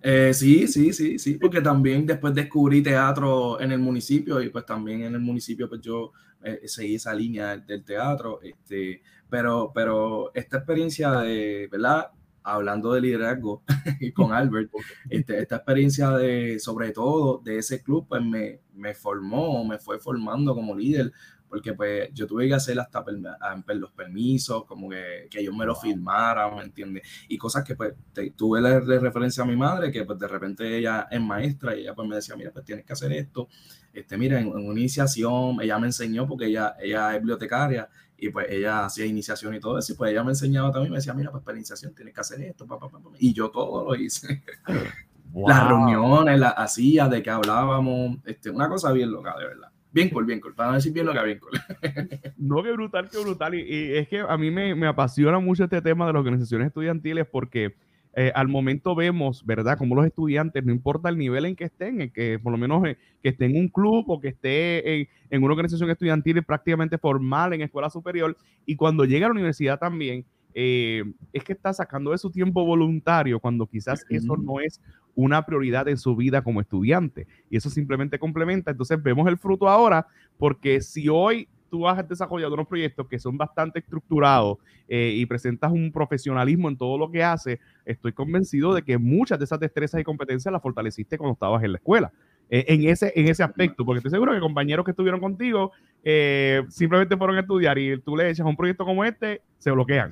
Eh, 0.06 0.34
sí, 0.34 0.68
sí, 0.68 0.92
sí, 0.92 1.18
sí, 1.18 1.36
porque 1.36 1.62
también 1.62 2.06
después 2.06 2.36
descubrí 2.36 2.84
teatro 2.84 3.60
en 3.62 3.72
el 3.72 3.80
municipio 3.80 4.42
y 4.42 4.50
pues 4.50 4.66
también 4.66 5.04
en 5.04 5.16
el 5.16 5.22
municipio 5.22 5.70
pues 5.70 5.80
yo 5.80 6.12
eh, 6.44 6.60
seguí 6.66 6.96
esa 6.96 7.14
línea 7.14 7.56
del 7.56 7.86
teatro, 7.86 8.42
este, 8.42 9.02
pero, 9.30 9.72
pero 9.74 10.34
esta 10.34 10.58
experiencia 10.58 11.10
de, 11.22 11.70
¿verdad? 11.72 12.12
hablando 12.44 12.92
de 12.94 13.00
liderazgo 13.02 13.64
con 14.14 14.34
Albert, 14.34 14.70
este, 15.10 15.40
esta 15.40 15.56
experiencia 15.56 16.10
de, 16.12 16.60
sobre 16.60 16.92
todo 16.92 17.38
de 17.38 17.60
ese 17.60 17.82
club, 17.82 18.06
pues 18.08 18.22
me, 18.22 18.60
me 18.74 18.94
formó, 18.94 19.64
me 19.64 19.80
fue 19.80 20.00
formando 20.00 20.54
como 20.54 20.76
líder, 20.76 21.14
porque 21.54 21.74
pues 21.74 22.10
yo 22.16 22.26
tuve 22.26 22.48
que 22.48 22.56
hacer 22.56 22.80
hasta 22.80 23.06
los 23.76 23.92
permisos, 23.92 24.66
como 24.66 24.90
que, 24.90 25.28
que 25.30 25.40
ellos 25.40 25.56
me 25.56 25.68
lo 25.68 25.76
firmaran, 25.76 26.56
¿me 26.56 26.64
entiendes? 26.64 27.08
Y 27.28 27.38
cosas 27.38 27.64
que 27.64 27.76
pues 27.76 27.94
tuve 28.36 28.60
de 28.60 29.00
referencia 29.00 29.44
a 29.44 29.46
mi 29.46 29.56
madre, 29.56 29.92
que 29.92 30.04
pues 30.04 30.18
de 30.18 30.28
repente 30.28 30.76
ella 30.76 31.08
es 31.12 31.22
maestra 31.22 31.76
y 31.76 31.82
ella 31.82 31.94
pues 31.94 32.10
me 32.10 32.16
decía, 32.16 32.36
mira, 32.36 32.50
pues 32.50 32.66
tienes 32.66 32.86
que 32.86 32.94
hacer 32.94 33.14
esto, 33.14 33.50
este, 33.94 34.18
mira, 34.18 34.40
en, 34.40 34.48
en 34.48 34.68
una 34.68 34.80
iniciación, 34.80 35.62
ella 35.62 35.78
me 35.78 35.86
enseñó 35.86 36.28
porque 36.28 36.48
ella, 36.48 36.76
ella 36.82 37.14
es 37.14 37.20
bibliotecaria, 37.20 37.88
y 38.18 38.30
pues 38.30 38.48
ella 38.50 38.86
hacía 38.86 39.06
iniciación 39.06 39.54
y 39.54 39.60
todo 39.60 39.78
eso, 39.78 39.94
y 39.94 39.96
pues 39.96 40.12
ella 40.12 40.24
me 40.24 40.32
enseñaba 40.32 40.72
también, 40.72 40.92
me 40.92 40.98
decía, 40.98 41.14
mira, 41.14 41.30
pues 41.30 41.44
para 41.44 41.56
iniciación 41.56 41.94
tienes 41.94 42.16
que 42.16 42.22
hacer 42.22 42.42
esto, 42.42 42.66
y 43.20 43.32
yo 43.32 43.52
todo 43.52 43.86
lo 43.86 43.94
hice. 43.94 44.44
Las 45.36 45.68
reuniones 45.68 46.40
las 46.40 46.54
hacía, 46.56 47.08
de 47.08 47.24
que 47.24 47.30
hablábamos, 47.32 48.18
este, 48.24 48.52
una 48.52 48.70
cosa 48.70 48.92
bien 48.92 49.12
loca, 49.12 49.36
de 49.38 49.48
verdad. 49.48 49.73
Bien 49.94 50.10
cool, 50.10 50.26
bien 50.26 50.42
cool, 50.42 50.56
para 50.56 50.70
no 50.70 50.76
decir 50.76 50.92
bien 50.92 51.06
loca, 51.06 51.22
bien 51.22 51.40
cool. 51.40 51.52
no, 52.38 52.64
qué 52.64 52.72
brutal, 52.72 53.10
qué 53.12 53.20
brutal, 53.20 53.54
y, 53.54 53.62
y 53.62 53.96
es 53.96 54.08
que 54.08 54.20
a 54.20 54.38
mí 54.38 54.50
me, 54.50 54.74
me, 54.74 54.88
apasiona 54.88 55.38
mucho 55.40 55.66
este 55.66 55.82
tema 55.84 56.08
de 56.08 56.14
las 56.14 56.20
organizaciones 56.20 56.68
estudiantiles 56.68 57.28
porque 57.28 57.76
eh, 58.16 58.32
al 58.34 58.48
momento 58.48 58.96
vemos, 58.96 59.46
¿verdad? 59.46 59.78
Como 59.78 59.96
los 59.96 60.06
estudiantes, 60.06 60.64
no 60.66 60.72
importa 60.72 61.10
el 61.10 61.18
nivel 61.18 61.46
en 61.46 61.56
que 61.56 61.66
estén, 61.66 62.02
en 62.02 62.10
que 62.10 62.40
por 62.40 62.52
lo 62.52 62.58
menos 62.58 62.84
eh, 62.88 62.98
que 63.22 63.30
esté 63.30 63.46
en 63.46 63.56
un 63.56 63.70
club 63.70 64.06
o 64.08 64.20
que 64.20 64.30
esté 64.30 65.02
en, 65.02 65.08
en, 65.30 65.44
una 65.44 65.54
organización 65.54 65.92
estudiantil 65.92 66.44
prácticamente 66.44 66.98
formal 66.98 67.54
en 67.54 67.62
escuela 67.62 67.92
superior, 67.92 68.36
y 68.66 68.76
cuando 68.76 69.06
llega 69.06 69.28
a 69.28 69.30
la 69.30 69.34
universidad 69.34 69.78
también, 69.78 70.26
eh, 70.56 71.04
es 71.32 71.44
que 71.44 71.54
está 71.54 71.74
sacando 71.74 72.12
de 72.12 72.18
su 72.20 72.30
tiempo 72.30 72.64
voluntario 72.64 73.40
cuando 73.40 73.66
quizás 73.66 74.06
eso 74.10 74.38
no 74.38 74.60
es 74.60 74.80
una 75.16 75.46
prioridad 75.46 75.88
en 75.88 75.98
su 75.98 76.16
vida 76.16 76.42
como 76.42 76.62
estudiante. 76.62 77.28
Y 77.50 77.58
eso 77.58 77.70
simplemente 77.70 78.20
complementa. 78.20 78.72
Entonces 78.72 79.02
vemos 79.02 79.28
el 79.28 79.38
fruto 79.38 79.70
ahora, 79.70 80.08
porque 80.38 80.82
si 80.82 81.10
hoy 81.10 81.48
tú 81.70 81.88
has 81.88 82.08
desarrollado 82.08 82.54
unos 82.54 82.68
proyectos 82.68 83.08
que 83.08 83.18
son 83.18 83.36
bastante 83.36 83.80
estructurados 83.80 84.60
eh, 84.88 85.14
y 85.16 85.26
presentas 85.26 85.72
un 85.72 85.92
profesionalismo 85.92 86.70
en 86.70 86.78
todo 86.78 87.00
lo 87.00 87.10
que 87.10 87.24
haces, 87.24 87.60
estoy 87.84 88.14
convencido 88.14 88.76
de 88.76 88.84
que 88.84 89.00
muchas 89.00 89.40
de 89.40 89.46
esas 89.46 89.60
destrezas 89.60 90.00
y 90.00 90.04
competencias 90.04 90.52
las 90.52 90.62
fortaleciste 90.62 91.18
cuando 91.18 91.34
estabas 91.34 91.64
en 91.64 91.72
la 91.72 91.78
escuela. 91.80 92.12
Eh, 92.52 92.66
en, 92.68 92.88
ese, 92.88 93.12
en 93.16 93.28
ese 93.28 93.42
aspecto, 93.42 93.86
porque 93.86 93.98
estoy 93.98 94.12
seguro 94.12 94.34
que 94.34 94.40
compañeros 94.40 94.86
que 94.86 94.92
estuvieron 94.92 95.20
contigo 95.20 95.72
eh, 96.04 96.62
simplemente 96.70 97.18
fueron 97.18 97.38
a 97.38 97.40
estudiar 97.40 97.80
y 97.80 98.00
tú 98.02 98.16
le 98.16 98.30
echas 98.30 98.46
un 98.46 98.56
proyecto 98.56 98.86
como 98.86 99.04
este, 99.04 99.42
se 99.58 99.72
bloquean. 99.72 100.12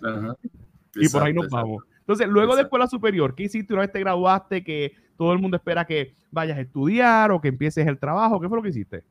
y 0.95 1.09
por 1.09 1.21
ahí 1.21 1.33
nos 1.33 1.47
vamos. 1.49 1.83
Entonces, 2.01 2.27
luego 2.27 2.55
de 2.55 2.63
escuela 2.63 2.87
superior, 2.87 3.33
¿qué 3.35 3.43
hiciste 3.43 3.73
una 3.73 3.83
vez 3.83 3.91
te 3.91 3.99
graduaste? 3.99 4.63
Que 4.63 4.93
todo 5.17 5.33
el 5.33 5.39
mundo 5.39 5.57
espera 5.57 5.85
que 5.85 6.15
vayas 6.31 6.57
a 6.57 6.61
estudiar 6.61 7.31
o 7.31 7.39
que 7.39 7.47
empieces 7.47 7.87
el 7.87 7.97
trabajo. 7.97 8.39
¿Qué 8.39 8.49
fue 8.49 8.57
lo 8.57 8.63
que 8.63 8.69
hiciste? 8.69 9.03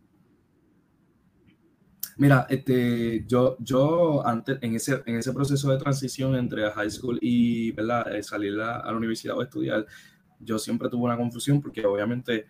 Mira, 2.16 2.46
este, 2.50 3.24
yo, 3.26 3.56
yo 3.60 4.26
antes, 4.26 4.58
en 4.60 4.74
ese, 4.74 5.02
en 5.06 5.16
ese 5.16 5.32
proceso 5.32 5.70
de 5.70 5.78
transición 5.78 6.34
entre 6.34 6.70
high 6.70 6.90
school 6.90 7.18
y 7.22 7.70
¿verdad? 7.72 8.14
Eh, 8.14 8.22
salir 8.22 8.60
a, 8.60 8.84
la 8.84 8.96
universidad 8.96 9.38
o 9.38 9.42
estudiar, 9.42 9.86
yo 10.38 10.58
siempre 10.58 10.90
tuve 10.90 11.04
una 11.04 11.16
confusión 11.16 11.62
porque 11.62 11.86
obviamente, 11.86 12.44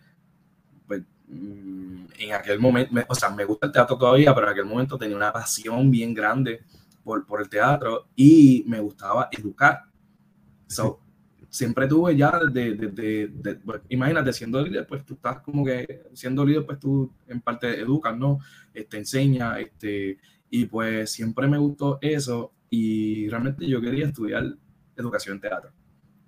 pues, 0.87 1.03
mm, 1.27 2.03
en 2.19 2.33
aquel 2.33 2.59
momento, 2.59 2.93
o 3.07 3.15
sea, 3.15 3.29
me 3.29 3.45
gusta 3.45 3.67
el 3.67 3.71
teatro 3.71 3.97
todavía, 3.97 4.35
pero 4.35 4.47
en 4.47 4.53
aquel 4.53 4.65
momento 4.65 4.97
tenía 4.97 5.15
una 5.15 5.31
pasión 5.31 5.89
bien 5.89 6.13
grande 6.13 6.61
por, 7.03 7.25
por 7.25 7.41
el 7.41 7.47
teatro 7.47 8.07
y 8.15 8.65
me 8.67 8.79
gustaba 8.79 9.29
educar. 9.31 9.90
So, 10.71 10.99
siempre 11.49 11.85
tuve 11.85 12.15
ya 12.15 12.39
desde, 12.51 13.27
de, 13.27 13.55
pues, 13.55 13.81
imagínate, 13.89 14.31
siendo 14.31 14.61
líder, 14.61 14.87
pues 14.87 15.05
tú 15.05 15.15
estás 15.15 15.41
como 15.41 15.65
que, 15.65 16.03
siendo 16.13 16.45
líder, 16.45 16.65
pues 16.65 16.79
tú 16.79 17.11
en 17.27 17.41
parte 17.41 17.79
educas, 17.79 18.17
¿no? 18.17 18.39
Este, 18.73 18.97
enseña, 18.97 19.59
este, 19.59 20.17
y 20.49 20.65
pues 20.65 21.11
siempre 21.11 21.47
me 21.47 21.57
gustó 21.57 21.97
eso 22.01 22.53
y 22.69 23.27
realmente 23.27 23.67
yo 23.67 23.81
quería 23.81 24.07
estudiar 24.07 24.45
educación 24.95 25.35
en 25.35 25.41
teatro. 25.41 25.71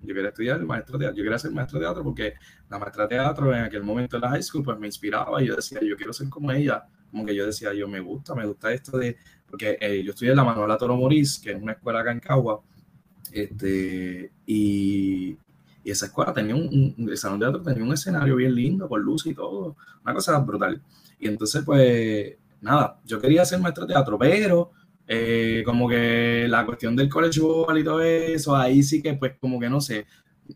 Yo 0.02 0.14
quería 0.14 0.30
estudiar 0.30 0.62
maestro 0.66 0.98
de 0.98 1.06
teatro, 1.06 1.18
yo 1.18 1.24
quería 1.24 1.40
ser 1.40 1.52
maestro 1.52 1.80
de 1.80 1.86
teatro 1.86 2.04
porque 2.04 2.34
la 2.70 2.78
maestra 2.78 3.04
de 3.04 3.10
teatro 3.10 3.56
en 3.56 3.64
aquel 3.64 3.84
momento 3.84 4.18
en 4.18 4.24
la 4.24 4.30
high 4.30 4.44
school 4.44 4.64
pues 4.64 4.78
me 4.78 4.88
inspiraba 4.88 5.42
y 5.42 5.48
yo 5.48 5.56
decía, 5.56 5.80
yo 5.82 5.96
quiero 5.96 6.12
ser 6.12 6.28
como 6.28 6.52
ella, 6.52 6.84
como 7.10 7.26
que 7.26 7.34
yo 7.34 7.46
decía, 7.46 7.74
yo 7.74 7.88
me 7.88 8.02
gusta, 8.02 8.36
me 8.36 8.46
gusta 8.46 8.74
esto 8.74 8.98
de, 8.98 9.16
porque 9.50 9.78
eh, 9.80 10.04
yo 10.04 10.12
estudié 10.12 10.32
en 10.32 10.38
la 10.38 10.44
Manuela 10.44 10.78
Toro 10.78 10.98
Morís, 10.98 11.40
que 11.40 11.52
es 11.52 11.62
una 11.62 11.74
escuela 11.74 12.02
acá 12.02 12.12
en 12.12 12.20
Cagua, 12.20 12.62
este, 13.34 14.32
y, 14.46 15.38
y 15.84 15.92
esa 15.92 16.06
escuela 16.06 16.34
tenía 16.34 16.56
un, 16.56 16.96
el 16.98 17.18
salón 17.18 17.40
de 17.40 17.48
teatro 17.48 17.62
tenía 17.62 17.84
un 17.84 17.94
escenario 17.94 18.36
bien 18.36 18.56
lindo, 18.56 18.88
con 18.88 19.02
luz 19.02 19.26
y 19.26 19.34
todo, 19.34 19.76
una 20.04 20.14
cosa 20.14 20.40
brutal. 20.40 20.82
Y 21.20 21.28
entonces, 21.28 21.64
pues, 21.66 22.36
nada, 22.62 23.00
yo 23.06 23.20
quería 23.20 23.46
ser 23.46 23.60
maestro 23.60 23.86
de 23.86 23.94
teatro, 23.94 24.18
pero 24.18 24.72
eh, 25.08 25.64
como 25.66 25.90
que 25.90 26.48
la 26.48 26.66
cuestión 26.66 26.96
del 26.96 27.10
college 27.10 27.42
ball 27.42 27.78
y 27.78 27.84
todo 27.84 28.02
eso, 28.02 28.56
ahí 28.56 28.84
sí 28.84 29.02
que, 29.02 29.14
pues, 29.16 29.34
como 29.40 29.60
que 29.60 29.70
no 29.70 29.82
sé, 29.82 30.06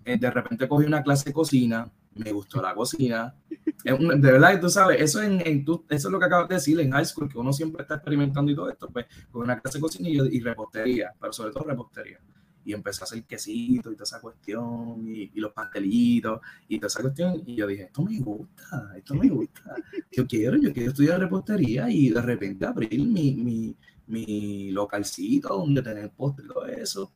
eh, 0.06 0.18
de 0.18 0.32
repente 0.32 0.68
cogí 0.68 0.86
una 0.86 1.04
clase 1.04 1.26
de 1.30 1.34
cocina, 1.34 1.92
me 2.16 2.32
gustó 2.32 2.62
la 2.62 2.74
cocina. 2.74 3.36
de 3.84 4.32
verdad, 4.32 4.60
tú 4.62 4.70
sabes, 4.70 5.02
eso, 5.02 5.22
en, 5.22 5.42
eso 5.42 5.84
es 5.90 6.06
lo 6.06 6.20
que 6.20 6.26
acabas 6.26 6.50
de 6.50 6.56
decir 6.56 6.80
en 6.80 6.92
high 6.92 7.06
school, 7.06 7.30
que 7.30 7.38
uno 7.38 7.54
siempre 7.54 7.82
está 7.82 7.96
experimentando 7.96 8.52
y 8.52 8.56
todo 8.56 8.70
esto, 8.70 8.90
pues, 8.90 9.06
con 9.32 9.44
una 9.44 9.60
clase 9.60 9.78
de 9.78 9.82
cocina 9.82 10.10
y, 10.10 10.38
y 10.38 10.40
repostería, 10.42 11.12
pero 11.20 11.34
sobre 11.34 11.52
todo 11.52 11.66
repostería 11.66 12.20
y 12.68 12.74
empecé 12.74 13.02
a 13.02 13.06
hacer 13.06 13.24
quesito 13.24 13.94
y 13.94 13.96
toda 13.96 14.04
esa 14.04 14.20
cuestión, 14.20 15.08
y, 15.08 15.32
los 15.40 15.54
pastelitos, 15.54 16.42
y 16.68 16.78
toda 16.78 16.88
esa 16.88 17.02
cuestión, 17.02 17.42
y 17.46 17.56
yo 17.56 17.66
dije, 17.66 17.84
esto 17.84 18.04
me 18.04 18.20
gusta, 18.20 18.92
esto 18.98 19.16
me 19.16 19.30
gusta, 19.30 19.74
yo 20.12 20.28
quiero, 20.28 20.58
yo 20.58 20.74
quiero 20.74 20.90
estudiar 20.90 21.18
repostería, 21.18 21.90
y 21.90 22.10
de 22.10 22.22
repente 22.22 22.66
abrir 22.66 23.02
mi, 23.08 23.36
mi, 23.36 23.78
mi 24.08 24.72
localcito 24.72 25.48
donde 25.48 25.82
tener 25.82 26.12
postre 26.12 26.44
y 26.44 26.48
todo 26.50 26.66
eso, 26.66 27.14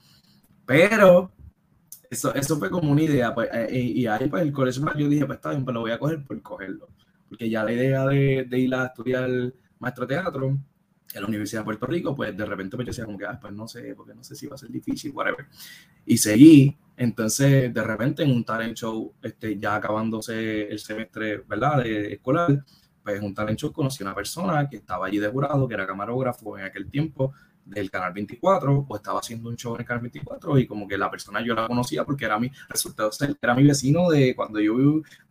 pero 0.65 1.33
eso, 2.09 2.33
eso 2.33 2.57
fue 2.57 2.69
como 2.69 2.89
una 2.89 3.03
idea, 3.03 3.35
pues, 3.35 3.49
eh, 3.51 3.77
y 3.77 4.07
ahí 4.07 4.29
pues 4.29 4.43
el 4.43 4.53
colegio 4.53 4.85
yo 4.97 5.09
dije, 5.09 5.25
pues 5.25 5.35
está 5.35 5.49
bien, 5.49 5.65
pues, 5.65 5.73
lo 5.73 5.81
voy 5.81 5.91
a 5.91 5.99
coger 5.99 6.23
por 6.23 6.41
cogerlo, 6.41 6.87
porque 7.27 7.49
ya 7.49 7.65
la 7.65 7.73
idea 7.73 8.05
de, 8.05 8.45
de 8.49 8.57
ir 8.57 8.73
a 8.73 8.85
estudiar 8.85 9.29
maestro 9.79 10.07
teatro, 10.07 10.57
en 11.13 11.21
la 11.21 11.27
Universidad 11.27 11.61
de 11.61 11.65
Puerto 11.65 11.85
Rico, 11.87 12.15
pues 12.15 12.35
de 12.35 12.45
repente 12.45 12.75
pues 12.75 12.85
yo 12.85 12.91
decía 12.91 13.05
como 13.05 13.17
que, 13.17 13.25
ah, 13.25 13.37
pues 13.39 13.53
no 13.53 13.67
sé, 13.67 13.93
porque 13.95 14.13
no 14.13 14.23
sé 14.23 14.35
si 14.35 14.47
va 14.47 14.55
a 14.55 14.57
ser 14.57 14.69
difícil, 14.69 15.11
whatever. 15.13 15.45
Y 16.05 16.17
seguí, 16.17 16.77
entonces 16.95 17.73
de 17.73 17.83
repente 17.83 18.23
en 18.23 18.31
un 18.31 18.43
talent 18.43 18.75
show, 18.75 19.13
este, 19.21 19.57
ya 19.57 19.75
acabándose 19.75 20.69
el 20.69 20.79
semestre, 20.79 21.39
¿verdad? 21.47 21.83
De 21.83 22.13
escolar, 22.13 22.63
pues 23.03 23.17
en 23.17 23.25
un 23.25 23.33
talent 23.33 23.59
show 23.59 23.71
conocí 23.71 24.03
a 24.03 24.07
una 24.07 24.15
persona 24.15 24.69
que 24.69 24.77
estaba 24.77 25.07
allí 25.07 25.19
de 25.19 25.27
jurado, 25.27 25.67
que 25.67 25.73
era 25.73 25.87
camarógrafo 25.87 26.57
en 26.57 26.65
aquel 26.65 26.89
tiempo 26.89 27.33
del 27.65 27.91
Canal 27.91 28.13
24, 28.13 28.85
o 28.87 28.95
estaba 28.95 29.19
haciendo 29.19 29.49
un 29.49 29.55
show 29.55 29.75
en 29.75 29.81
el 29.81 29.87
Canal 29.87 30.01
24 30.01 30.57
y 30.59 30.67
como 30.67 30.87
que 30.87 30.97
la 30.97 31.09
persona 31.11 31.43
yo 31.45 31.53
la 31.53 31.67
conocía 31.67 32.03
porque 32.03 32.25
era 32.25 32.39
mi, 32.39 32.51
resultado 32.69 33.11
ser, 33.11 33.35
era 33.41 33.53
mi 33.53 33.63
vecino 33.63 34.09
de 34.09 34.35
cuando 34.35 34.59
yo 34.59 34.75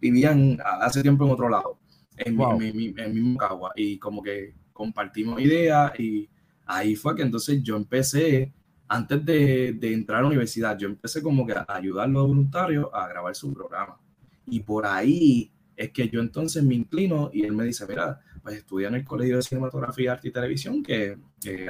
vivía 0.00 0.36
hace 0.80 1.02
tiempo 1.02 1.24
en 1.24 1.30
otro 1.32 1.48
lado, 1.48 1.78
en, 2.16 2.36
mi, 2.36 2.94
en 2.96 3.14
mi, 3.14 3.36
y 3.76 3.98
como 3.98 4.22
que 4.22 4.54
compartimos 4.80 5.38
ideas 5.42 5.92
y 6.00 6.26
ahí 6.64 6.96
fue 6.96 7.14
que 7.14 7.20
entonces 7.20 7.62
yo 7.62 7.76
empecé 7.76 8.50
antes 8.88 9.22
de, 9.26 9.74
de, 9.74 9.92
entrar 9.92 10.20
a 10.20 10.22
la 10.22 10.28
universidad, 10.28 10.78
yo 10.78 10.88
empecé 10.88 11.22
como 11.22 11.46
que 11.46 11.52
a 11.52 11.66
ayudar 11.68 12.06
a 12.06 12.08
los 12.08 12.26
voluntarios 12.26 12.86
a 12.90 13.06
grabar 13.06 13.34
su 13.36 13.52
programa. 13.52 14.00
Y 14.46 14.60
por 14.60 14.86
ahí 14.86 15.52
es 15.76 15.90
que 15.90 16.08
yo 16.08 16.20
entonces 16.20 16.64
me 16.64 16.74
inclino 16.74 17.30
y 17.30 17.44
él 17.44 17.52
me 17.52 17.64
dice, 17.64 17.86
mira, 17.86 18.20
pues 18.42 18.56
estudia 18.56 18.88
en 18.88 18.94
el 18.94 19.04
Colegio 19.04 19.36
de 19.36 19.42
Cinematografía, 19.42 20.12
Arte 20.12 20.28
y 20.28 20.32
Televisión, 20.32 20.82
que, 20.82 21.18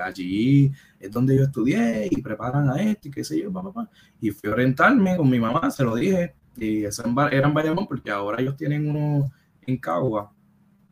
allí 0.00 0.70
es 1.00 1.10
donde 1.10 1.36
yo 1.36 1.42
estudié 1.42 2.08
y 2.08 2.22
preparan 2.22 2.70
a 2.70 2.80
esto 2.80 3.08
y 3.08 3.10
qué 3.10 3.24
sé 3.24 3.42
yo, 3.42 3.52
papá. 3.52 3.90
Y 4.20 4.30
fui 4.30 4.48
a 4.48 4.52
orientarme 4.52 5.16
con 5.16 5.28
mi 5.28 5.40
mamá, 5.40 5.68
se 5.72 5.82
lo 5.82 5.96
dije, 5.96 6.34
y 6.56 6.84
eran 6.84 7.54
Bayamón 7.54 7.88
porque 7.88 8.10
ahora 8.12 8.40
ellos 8.40 8.56
tienen 8.56 8.88
uno 8.88 9.30
en 9.66 9.78
Cagua. 9.78 10.32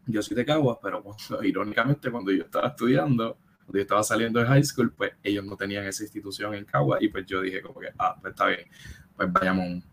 Yo 0.09 0.23
soy 0.23 0.37
de 0.37 0.45
Cagua, 0.45 0.81
pero 0.83 1.05
irónicamente 1.43 2.11
cuando 2.11 2.33
yo 2.33 2.45
estaba 2.45 2.69
estudiando, 2.69 3.39
cuando 3.65 3.79
yo 3.79 3.83
estaba 3.83 4.03
saliendo 4.03 4.41
de 4.41 4.47
high 4.47 4.65
school, 4.65 4.93
pues 4.93 5.13
ellos 5.23 5.45
no 5.45 5.57
tenían 5.57 5.87
esa 5.87 6.03
institución 6.03 6.55
en 6.55 6.65
Cagua 6.65 6.99
y 7.01 7.09
pues 7.09 7.27
yo 7.27 7.41
dije 7.41 7.63
como 7.63 7.79
que, 7.81 7.89
ah, 7.99 8.17
pues 8.21 8.33
está 8.33 8.47
bien, 8.47 8.67
pues 9.17 9.33
Bayamón 9.33 9.85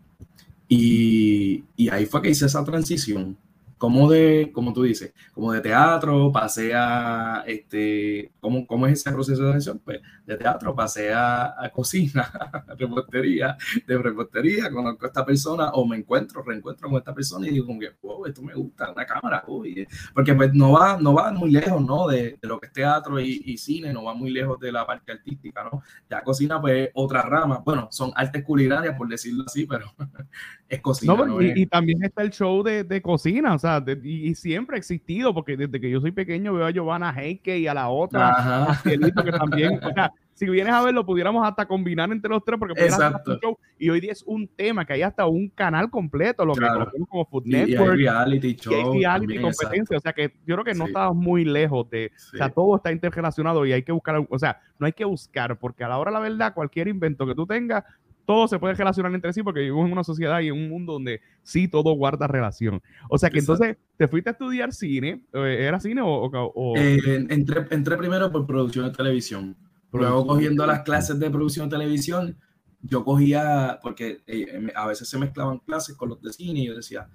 y, 0.68 1.64
y, 1.76 1.88
ahí 1.90 2.06
fue 2.06 2.22
que 2.22 2.30
hice 2.30 2.46
esa 2.46 2.64
transición 2.64 3.38
como 3.78 4.10
de, 4.10 4.50
como 4.54 4.72
tú 4.72 4.82
dices, 4.84 5.12
como 5.34 5.52
de 5.52 5.60
teatro, 5.60 6.32
pasé 6.32 6.72
a, 6.74 7.44
este, 7.46 8.32
¿cómo, 8.40 8.66
cómo 8.66 8.86
es 8.86 9.00
ese 9.00 9.12
proceso 9.12 9.42
de 9.42 9.50
atención? 9.50 9.80
Pues 9.84 10.00
de 10.24 10.36
teatro 10.36 10.74
pasé 10.74 11.12
a, 11.12 11.70
cocina, 11.72 12.22
a 12.68 12.74
repostería, 12.74 13.56
de 13.86 13.98
repostería, 13.98 14.70
conozco 14.70 15.04
a 15.04 15.08
esta 15.08 15.24
persona 15.24 15.70
o 15.70 15.86
me 15.86 15.96
encuentro, 15.96 16.42
reencuentro 16.42 16.88
con 16.88 16.98
esta 16.98 17.14
persona 17.14 17.46
y 17.46 17.50
digo 17.50 17.66
como 17.66 17.80
que, 17.80 17.92
wow, 18.02 18.26
esto 18.26 18.42
me 18.42 18.54
gusta, 18.54 18.90
una 18.92 19.04
cámara, 19.04 19.44
uy. 19.46 19.86
porque 20.14 20.34
pues 20.34 20.54
no 20.54 20.72
va, 20.72 20.98
no 20.98 21.12
va 21.14 21.30
muy 21.32 21.50
lejos, 21.50 21.84
¿no? 21.84 22.08
De, 22.08 22.38
de 22.40 22.48
lo 22.48 22.58
que 22.58 22.66
es 22.66 22.72
teatro 22.72 23.20
y, 23.20 23.42
y, 23.44 23.58
cine, 23.58 23.92
no 23.92 24.04
va 24.04 24.14
muy 24.14 24.30
lejos 24.30 24.58
de 24.58 24.72
la 24.72 24.86
parte 24.86 25.12
artística, 25.12 25.64
¿no? 25.64 25.82
Ya 26.08 26.22
cocina 26.22 26.60
pues 26.60 26.90
otra 26.94 27.22
rama, 27.22 27.62
bueno, 27.64 27.88
son 27.90 28.10
artes 28.14 28.42
culinarias 28.42 28.96
por 28.96 29.08
decirlo 29.08 29.44
así, 29.46 29.66
pero 29.66 29.92
es 30.68 30.80
cocina. 30.80 31.14
No, 31.14 31.42
y, 31.42 31.66
también 31.66 32.02
está 32.02 32.22
el 32.22 32.30
show 32.30 32.62
de, 32.62 32.84
de 32.84 33.02
cocina, 33.02 33.54
o 33.54 33.58
sea, 33.58 33.65
y, 34.02 34.34
siempre 34.34 34.76
ha 34.76 34.78
existido, 34.78 35.34
porque 35.34 35.56
desde 35.56 35.80
que 35.80 35.90
yo 35.90 36.00
soy 36.00 36.12
pequeño 36.12 36.54
veo 36.54 36.66
a 36.66 36.70
Giovanna 36.70 37.12
Heike 37.12 37.58
y 37.58 37.66
a 37.66 37.74
la 37.74 37.88
otra, 37.88 38.80
que 38.84 39.32
también, 39.32 39.80
o 39.82 39.92
sea, 39.92 40.12
si 40.36 40.46
vienes 40.50 40.72
a 40.72 40.82
verlo, 40.82 41.06
pudiéramos 41.06 41.46
hasta 41.48 41.66
combinar 41.66 42.12
entre 42.12 42.28
los 42.28 42.44
tres, 42.44 42.58
porque 42.58 42.78
Exacto. 42.78 43.38
show, 43.40 43.58
y 43.78 43.88
hoy 43.88 44.00
día 44.00 44.12
es 44.12 44.22
un 44.26 44.46
tema 44.46 44.84
que 44.84 44.92
hay 44.92 45.02
hasta 45.02 45.24
un 45.26 45.48
canal 45.48 45.88
completo, 45.88 46.44
lo 46.44 46.54
que 46.54 46.66
conocemos 46.66 47.08
como 47.08 47.24
Food 47.24 47.46
Network, 47.46 47.94
y 47.94 48.02
reality 48.02 48.54
show, 48.54 48.94
y 48.94 48.98
reality 48.98 49.40
competencia, 49.40 49.96
o 49.96 50.00
sea 50.00 50.12
que 50.12 50.34
yo 50.46 50.56
creo 50.56 50.64
que 50.64 50.74
no 50.74 50.86
estamos 50.86 51.16
muy 51.16 51.44
lejos 51.44 51.88
de, 51.88 52.12
o 52.34 52.36
sea, 52.36 52.50
todo 52.50 52.76
está 52.76 52.92
interrelacionado 52.92 53.64
y 53.64 53.72
hay 53.72 53.82
que 53.82 53.92
buscar, 53.92 54.26
o 54.28 54.38
sea, 54.38 54.60
no 54.78 54.86
hay 54.86 54.92
que 54.92 55.06
buscar, 55.06 55.58
porque 55.58 55.84
a 55.84 55.88
la 55.88 55.98
hora 55.98 56.10
de 56.10 56.14
la 56.16 56.20
verdad, 56.20 56.54
cualquier 56.54 56.88
invento 56.88 57.26
que 57.26 57.34
tú 57.34 57.46
tengas, 57.46 57.84
todo 58.26 58.48
se 58.48 58.58
puede 58.58 58.74
relacionar 58.74 59.14
entre 59.14 59.32
sí 59.32 59.42
porque 59.42 59.60
vivimos 59.60 59.86
en 59.86 59.92
una 59.92 60.04
sociedad 60.04 60.40
y 60.40 60.48
en 60.48 60.54
un 60.54 60.68
mundo 60.68 60.94
donde 60.94 61.20
sí 61.42 61.68
todo 61.68 61.92
guarda 61.92 62.26
relación. 62.26 62.82
O 63.08 63.18
sea 63.18 63.30
que 63.30 63.38
entonces 63.38 63.76
te 63.96 64.08
fuiste 64.08 64.30
a 64.30 64.32
estudiar 64.32 64.72
cine, 64.72 65.22
eh, 65.32 65.56
¿era 65.60 65.80
cine 65.80 66.02
o...? 66.04 66.74
Eh, 66.76 67.26
entré, 67.30 67.66
entré, 67.70 67.96
primero 67.96 68.30
por 68.30 68.46
producción 68.46 68.86
de 68.86 68.90
televisión. 68.90 69.56
Luego 69.92 70.26
cogiendo 70.26 70.66
las 70.66 70.82
clases 70.82 71.18
de 71.18 71.30
producción 71.30 71.68
de 71.68 71.76
televisión, 71.76 72.36
yo 72.82 73.04
cogía, 73.04 73.78
porque 73.82 74.22
eh, 74.26 74.70
a 74.74 74.86
veces 74.86 75.08
se 75.08 75.18
mezclaban 75.18 75.60
clases 75.60 75.96
con 75.96 76.10
los 76.10 76.20
de 76.20 76.32
cine 76.32 76.60
y 76.60 76.66
yo 76.66 76.74
decía, 76.74 77.08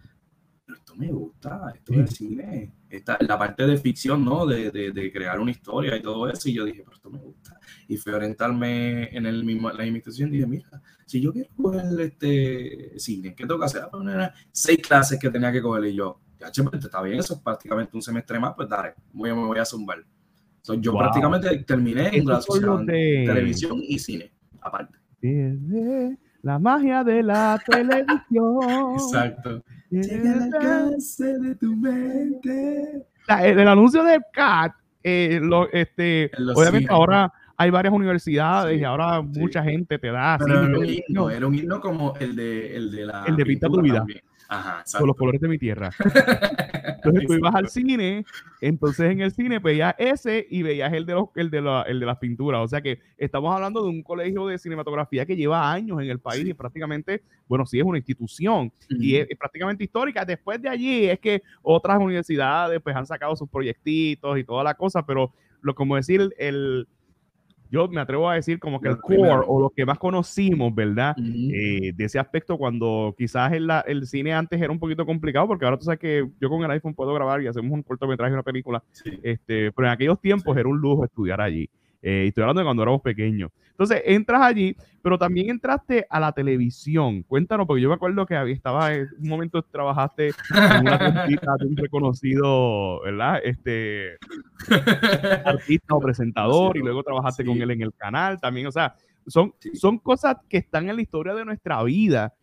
pero 0.66 0.78
esto 0.78 0.96
me 0.96 1.12
gusta, 1.12 1.74
esto 1.76 1.94
es 1.94 2.16
cine, 2.16 2.74
esta, 2.90 3.18
la 3.22 3.38
parte 3.38 3.68
de 3.68 3.78
ficción, 3.78 4.24
¿no? 4.24 4.46
De, 4.46 4.72
de, 4.72 4.92
de, 4.92 5.12
crear 5.12 5.40
una 5.40 5.52
historia 5.52 5.96
y 5.98 6.02
todo 6.02 6.30
eso, 6.30 6.50
y 6.50 6.54
yo 6.54 6.66
dije, 6.66 6.82
pero 6.84 6.96
esto 6.96 7.10
me 7.10 7.20
gusta. 7.20 7.60
Y 7.92 7.98
fui 7.98 8.14
a 8.14 8.16
orientarme 8.16 9.14
en 9.14 9.26
el 9.26 9.44
mismo, 9.44 9.70
la 9.70 9.86
invitación 9.86 10.30
y 10.30 10.38
dije, 10.38 10.48
mira, 10.48 10.82
si 11.06 11.20
yo 11.20 11.34
quiero 11.34 11.50
coger 11.62 12.00
este 12.00 12.98
cine, 12.98 13.36
¿qué 13.36 13.46
tengo 13.46 13.60
que 13.60 13.66
hacer? 13.66 13.82
Ah, 13.92 14.34
seis 14.50 14.80
clases 14.82 15.20
que 15.20 15.30
tenía 15.30 15.52
que 15.52 15.62
coger 15.62 15.88
y 15.88 15.96
yo, 15.96 16.22
ya, 16.40 16.50
che, 16.50 16.64
pues, 16.64 16.82
está 16.82 17.02
bien, 17.02 17.20
eso 17.20 17.34
es 17.34 17.42
prácticamente 17.42 17.92
un 17.94 18.02
semestre 18.02 18.40
más, 18.40 18.54
pues 18.56 18.70
dale, 18.70 18.94
voy 19.12 19.32
me 19.32 19.46
voy 19.46 19.60
a 19.60 19.66
zumbar. 19.66 20.06
yo 20.80 20.98
prácticamente 20.98 21.66
terminé 21.66 22.16
en 22.16 22.26
la 22.26 22.40
de... 22.40 23.24
televisión 23.28 23.82
y 23.84 24.00
cine, 24.00 24.32
aparte. 24.62 24.98
La 26.44 26.60
magia 26.60 27.04
de 27.04 27.24
la 27.24 27.62
televisión. 27.68 28.94
Exacto. 28.94 29.62
Llega 29.90 30.32
al 30.32 30.44
alcance 30.44 31.40
de 31.40 31.56
tu 31.56 31.76
mente. 31.76 33.06
El, 33.28 33.60
el 33.60 33.68
anuncio 33.68 34.02
de 34.02 34.22
Cat, 34.32 34.72
eh, 35.04 35.42
lo, 35.44 35.70
este, 35.74 36.32
obviamente 36.56 36.88
ahora 36.90 37.34
hay 37.62 37.70
varias 37.70 37.94
universidades 37.94 38.80
y 38.80 38.84
ahora 38.84 39.22
mucha 39.22 39.64
gente 39.64 40.00
te 40.00 40.12
da. 40.12 40.38
Pero 40.40 40.66
era 40.66 40.80
un 40.80 40.86
himno, 40.86 41.30
era 41.30 41.48
un 41.48 41.56
himno 41.56 41.80
como 41.80 42.16
el 42.20 42.36
de, 42.36 42.76
el 42.76 42.92
de 42.92 43.06
la. 43.06 43.24
El 43.28 43.36
de 43.36 43.46
Pinta 43.46 43.68
tu 43.68 43.82
vida. 43.82 44.00
También. 44.00 44.22
Ajá, 44.50 44.84
con 44.98 45.08
los 45.08 45.16
colores 45.16 45.40
de 45.40 45.48
mi 45.48 45.58
tierra. 45.58 45.92
Entonces 47.04 47.26
tú 47.26 47.34
ibas 47.34 47.56
al 47.56 47.70
cine, 47.70 48.26
entonces 48.60 49.12
en 49.12 49.22
el 49.22 49.32
cine 49.32 49.58
veías 49.60 49.96
ese 49.98 50.46
y 50.50 50.62
veías 50.62 50.92
el 50.94 51.06
de, 51.06 51.14
los, 51.14 51.30
el, 51.36 51.50
de 51.50 51.62
la, 51.62 51.82
el 51.84 52.00
de 52.00 52.06
las 52.06 52.18
pinturas. 52.20 52.62
O 52.62 52.68
sea 52.68 52.82
que 52.82 53.00
estamos 53.18 53.56
hablando 53.56 53.82
de 53.82 53.90
un 53.90 54.04
colegio 54.04 54.46
de 54.46 54.60
cinematografía 54.60 55.26
que 55.26 55.36
lleva 55.36 55.72
años 55.72 56.00
en 56.00 56.10
el 56.10 56.20
país 56.20 56.46
y 56.46 56.54
prácticamente, 56.54 57.24
bueno, 57.48 57.66
sí 57.66 57.80
es 57.80 57.86
una 57.86 57.98
institución 57.98 58.72
y 58.90 59.16
es, 59.16 59.28
prácticamente 59.40 59.84
histórica. 59.84 60.26
Después 60.26 60.62
de 60.62 60.70
allí 60.70 61.06
es 61.06 61.20
que 61.20 61.42
otras 61.64 61.98
universidades 61.98 62.80
pues 62.82 62.96
han 62.96 63.08
sacado 63.08 63.36
sus 63.36 63.50
proyectitos 63.50 64.38
y 64.38 64.44
toda 64.44 64.64
la 64.64 64.76
cosa, 64.76 65.04
pero 65.04 65.34
lo 65.62 65.74
como 65.74 65.96
decir 65.96 66.30
el 66.38 66.88
yo 67.72 67.88
me 67.88 68.02
atrevo 68.02 68.30
a 68.30 68.36
decir 68.36 68.60
como 68.60 68.82
que 68.82 68.90
el 68.90 68.98
core 68.98 69.46
o 69.48 69.62
lo 69.62 69.70
que 69.70 69.86
más 69.86 69.98
conocimos, 69.98 70.76
¿verdad? 70.76 71.16
Eh, 71.18 71.94
de 71.96 72.04
ese 72.04 72.20
aspecto 72.20 72.58
cuando 72.58 73.16
quizás 73.18 73.54
el, 73.54 73.70
el, 73.88 74.06
cine 74.06 74.34
antes 74.34 74.62
era 74.62 74.72
un 74.72 74.80
poquito 74.80 75.06
complicado, 75.06 75.48
porque 75.48 75.64
ahora 75.64 75.78
tú 75.78 75.86
sabes 75.86 76.00
que 76.00 76.28
yo 76.40 76.50
con 76.50 76.64
el 76.64 76.72
iPhone 76.72 76.94
puedo 76.94 77.14
grabar 77.14 77.42
y 77.42 77.48
hacemos 77.48 77.72
un 77.72 77.82
cortometraje, 77.82 78.34
una 78.34 78.44
película, 78.44 78.84
este, 79.24 79.72
pero 79.72 79.88
en 79.88 79.94
aquellos 79.94 80.20
tiempos 80.20 80.56
era 80.58 80.68
un 80.68 80.80
lujo 80.80 81.06
estudiar 81.06 81.40
allí. 81.40 81.70
Eh, 82.02 82.26
estoy 82.28 82.42
hablando 82.42 82.62
de 82.62 82.66
cuando 82.66 82.84
éramos 82.84 83.02
pequeños. 83.02 83.52
Entonces, 83.72 84.02
entras 84.06 84.42
allí, 84.42 84.76
pero 85.02 85.18
también 85.18 85.50
entraste 85.50 86.06
a 86.10 86.20
la 86.20 86.32
televisión. 86.32 87.24
Cuéntanos, 87.24 87.66
porque 87.66 87.82
yo 87.82 87.90
me 87.90 87.96
acuerdo 87.96 88.26
que 88.26 88.36
había, 88.36 88.54
estaba 88.54 88.94
en 88.94 89.08
un 89.20 89.30
momento 89.30 89.62
trabajaste 89.64 90.28
en 90.28 90.82
una 90.82 91.00
tiendita 91.00 91.56
de 91.60 91.66
un 91.66 91.78
reconocido, 91.78 93.02
¿verdad? 93.02 93.40
Este 93.44 94.18
artista 95.46 95.96
o 95.96 96.00
presentador, 96.00 96.78
y 96.78 96.82
luego 96.82 97.04
trabajaste 97.04 97.44
con 97.46 97.60
él 97.62 97.72
en 97.72 97.82
el 97.82 97.94
canal 97.94 98.40
también. 98.40 98.68
O 98.68 98.72
sea, 98.72 98.96
son, 99.26 99.54
son 99.74 99.98
cosas 99.98 100.38
que 100.48 100.58
están 100.58 100.90
en 100.90 100.96
la 100.96 101.02
historia 101.02 101.34
de 101.34 101.46
nuestra 101.46 101.82
vida. 101.84 102.34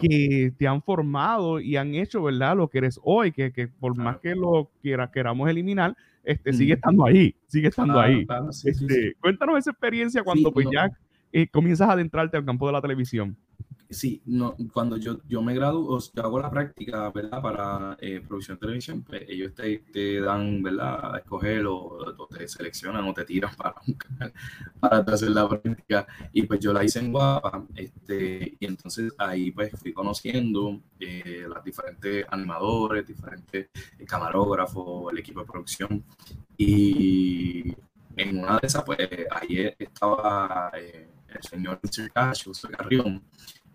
que 0.00 0.54
te 0.56 0.66
han 0.66 0.82
formado 0.82 1.60
y 1.60 1.76
han 1.76 1.94
hecho, 1.94 2.22
¿verdad? 2.22 2.56
Lo 2.56 2.68
que 2.68 2.78
eres 2.78 2.98
hoy, 3.04 3.32
que, 3.32 3.52
que 3.52 3.68
por 3.68 3.94
más 3.94 4.16
que 4.16 4.34
lo 4.34 4.70
quiera, 4.80 5.10
queramos 5.10 5.48
eliminar, 5.50 5.94
este, 6.28 6.52
sigue 6.52 6.74
estando 6.74 7.06
ahí, 7.06 7.34
sigue 7.46 7.68
estando 7.68 7.98
ahí. 7.98 8.26
Este, 8.62 9.14
cuéntanos 9.18 9.58
esa 9.58 9.70
experiencia 9.70 10.22
cuando 10.22 10.52
pues 10.52 10.66
ya 10.70 10.90
eh, 11.32 11.48
comienzas 11.48 11.88
a 11.88 11.92
adentrarte 11.92 12.36
al 12.36 12.44
campo 12.44 12.66
de 12.66 12.74
la 12.74 12.82
televisión. 12.82 13.34
Sí, 13.90 14.20
no, 14.26 14.54
cuando 14.74 14.98
yo, 14.98 15.18
yo 15.26 15.40
me 15.40 15.54
gradúo, 15.54 15.98
yo 16.14 16.22
hago 16.22 16.38
la 16.40 16.50
práctica, 16.50 17.10
¿verdad? 17.10 17.40
Para 17.40 17.96
eh, 18.00 18.20
producción 18.20 18.56
de 18.56 18.60
televisión, 18.60 19.02
pues 19.02 19.22
ellos 19.26 19.54
te, 19.54 19.78
te, 19.78 20.20
dan, 20.20 20.62
¿verdad? 20.62 21.14
A 21.14 21.18
escoger 21.18 21.64
o, 21.66 22.28
te 22.28 22.46
seleccionan 22.46 23.04
o 23.08 23.14
te 23.14 23.24
tiran 23.24 23.54
para 23.56 23.76
para 24.78 24.98
hacer 24.98 25.30
la 25.30 25.48
práctica. 25.48 26.06
Y 26.34 26.42
pues 26.42 26.60
yo 26.60 26.74
la 26.74 26.84
hice 26.84 26.98
en 26.98 27.12
Guapa, 27.12 27.66
este, 27.74 28.56
y 28.60 28.66
entonces 28.66 29.10
ahí 29.16 29.52
pues 29.52 29.72
fui 29.80 29.94
conociendo 29.94 30.82
eh, 31.00 31.46
las 31.48 31.64
diferentes 31.64 32.26
animadores, 32.28 33.06
diferentes 33.06 33.68
camarógrafos, 34.06 35.10
el 35.12 35.18
equipo 35.18 35.40
de 35.40 35.46
producción. 35.46 36.04
Y 36.58 37.74
en 38.16 38.38
una 38.38 38.58
de 38.58 38.66
esas, 38.66 38.84
pues 38.84 38.98
ahí 39.30 39.74
estaba 39.78 40.72
eh, 40.76 41.08
el 41.28 41.42
señor 41.42 41.80
Richard 41.82 42.12
Cassius 42.12 42.66
Carrión 42.76 43.22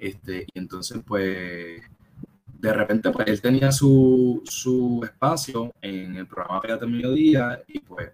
este, 0.07 0.45
y 0.53 0.59
entonces, 0.59 1.01
pues, 1.05 1.81
de 2.59 2.73
repente, 2.73 3.09
pues, 3.11 3.27
él 3.27 3.41
tenía 3.41 3.71
su, 3.71 4.41
su 4.45 5.01
espacio 5.03 5.73
en 5.81 6.15
el 6.15 6.27
programa 6.27 6.61
Pégate 6.61 6.85
Mediodía 6.85 7.61
y 7.67 7.79
pues 7.79 8.11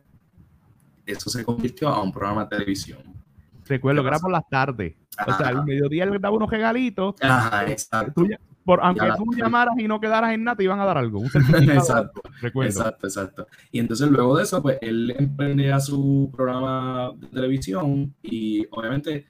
eso 1.05 1.29
se 1.29 1.43
convirtió 1.43 1.89
a 1.89 2.01
un 2.01 2.11
programa 2.11 2.43
de 2.45 2.57
televisión. 2.57 2.99
Recuerdo 3.67 4.01
que 4.01 4.07
era 4.07 4.19
por 4.19 4.31
las 4.31 4.47
tardes. 4.49 4.95
O 5.27 5.33
sea, 5.33 5.47
al 5.47 5.65
mediodía 5.65 6.05
le 6.05 6.17
daba 6.17 6.35
unos 6.35 6.49
regalitos. 6.49 7.15
Ajá, 7.21 7.65
exacto. 7.67 8.23
por, 8.63 8.79
aunque 8.81 9.07
tú 9.17 9.33
llamaras 9.35 9.73
y 9.77 9.87
no 9.87 9.99
quedaras 9.99 10.33
en 10.33 10.43
nada, 10.43 10.55
te 10.55 10.63
iban 10.63 10.79
a 10.79 10.85
dar 10.85 10.97
algo. 10.97 11.23
exacto. 11.73 12.21
Recuerdo. 12.41 12.69
Exacto, 12.69 13.07
exacto. 13.07 13.47
Y 13.71 13.79
entonces 13.79 14.09
luego 14.09 14.37
de 14.37 14.43
eso, 14.43 14.61
pues 14.61 14.77
él 14.81 15.15
emprendía 15.17 15.79
su 15.79 16.31
programa 16.35 17.11
de 17.17 17.27
televisión 17.27 18.13
y 18.23 18.65
obviamente 18.71 19.27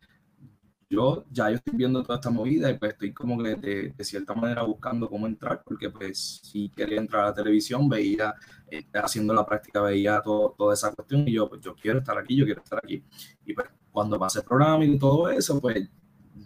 yo 0.90 1.26
ya 1.32 1.50
yo 1.50 1.56
estoy 1.58 1.76
viendo 1.78 2.04
toda 2.04 2.16
esta 2.16 2.30
movida 2.32 2.70
y 2.72 2.78
pues 2.78 2.94
estoy 2.94 3.14
como 3.14 3.42
que 3.42 3.56
de, 3.56 3.94
de 3.96 4.04
cierta 4.04 4.34
manera 4.34 4.64
buscando 4.64 5.08
cómo 5.10 5.28
entrar, 5.28 5.62
porque 5.64 5.90
pues 5.90 6.42
si 6.44 6.70
quería 6.70 7.00
entrar 7.00 7.24
a 7.24 7.28
la 7.28 7.34
televisión, 7.34 7.88
veía, 7.88 8.34
eh, 8.72 8.84
haciendo 8.94 9.34
la 9.34 9.46
práctica, 9.46 9.82
veía 9.82 10.22
todo, 10.22 10.56
toda 10.58 10.74
esa 10.74 10.92
cuestión 10.94 11.28
y 11.28 11.34
yo, 11.34 11.48
pues 11.48 11.62
yo 11.62 11.76
quiero 11.76 12.00
estar 12.00 12.18
aquí, 12.18 12.36
yo 12.36 12.46
quiero 12.46 12.62
estar 12.64 12.80
aquí. 12.84 13.04
Y 13.46 13.54
pues 13.54 13.68
cuando 13.92 14.18
pasé 14.20 14.40
el 14.40 14.46
programa 14.46 14.84
y 14.86 14.98
todo 14.98 15.30
eso, 15.30 15.62
pues 15.62 15.88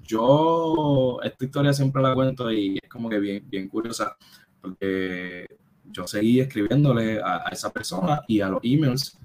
yo 0.04 1.20
esta 1.24 1.46
historia 1.46 1.74
siempre 1.74 2.02
la 2.02 2.14
cuento 2.14 2.52
y 2.52 2.78
es 2.82 2.90
como 2.90 3.10
que 3.10 3.20
bien, 3.20 3.50
bien 3.50 3.70
curiosa, 3.70 4.18
porque 4.62 5.48
yo 5.86 6.08
seguí 6.08 6.40
escribiéndole 6.42 7.22
a, 7.22 7.48
a 7.48 7.50
esa 7.52 7.72
persona 7.72 8.22
y 8.28 8.42
a 8.42 8.50
los 8.50 8.60
emails 8.64 9.18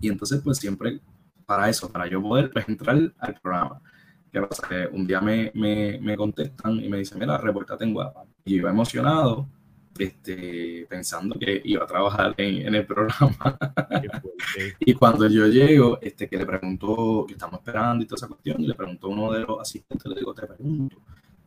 y 0.00 0.08
entonces 0.08 0.40
pues 0.42 0.58
siempre 0.58 1.00
para 1.46 1.68
eso, 1.68 1.90
para 1.90 2.06
yo 2.06 2.22
poder 2.22 2.50
pues, 2.50 2.68
entrar 2.68 2.96
al 3.18 3.34
programa. 3.40 3.80
¿Qué 4.32 4.40
pasa? 4.42 4.68
Que 4.68 4.88
un 4.92 5.06
día 5.06 5.20
me, 5.20 5.50
me, 5.54 5.98
me 6.00 6.16
contestan 6.16 6.82
y 6.84 6.88
me 6.88 6.98
dicen, 6.98 7.18
mira, 7.18 7.38
reportate 7.38 7.84
en 7.84 7.94
Guapa. 7.94 8.24
Y 8.44 8.52
yo 8.52 8.56
iba 8.58 8.70
emocionado, 8.70 9.48
este, 9.98 10.86
pensando 10.88 11.38
que 11.38 11.60
iba 11.64 11.84
a 11.84 11.86
trabajar 11.86 12.34
en, 12.36 12.66
en 12.66 12.74
el 12.74 12.86
programa. 12.86 13.38
y 14.80 14.94
cuando 14.94 15.28
yo 15.28 15.46
llego, 15.46 15.98
este, 16.00 16.28
que 16.28 16.36
le 16.36 16.46
pregunto, 16.46 17.24
que 17.26 17.34
estamos 17.34 17.60
esperando 17.60 18.04
y 18.04 18.06
toda 18.06 18.16
esa 18.16 18.28
cuestión, 18.28 18.60
y 18.62 18.66
le 18.66 18.74
pregunto 18.74 19.06
a 19.06 19.10
uno 19.10 19.32
de 19.32 19.40
los 19.40 19.60
asistentes, 19.60 20.06
le 20.06 20.16
digo, 20.16 20.34
te 20.34 20.46
pregunto, 20.46 20.98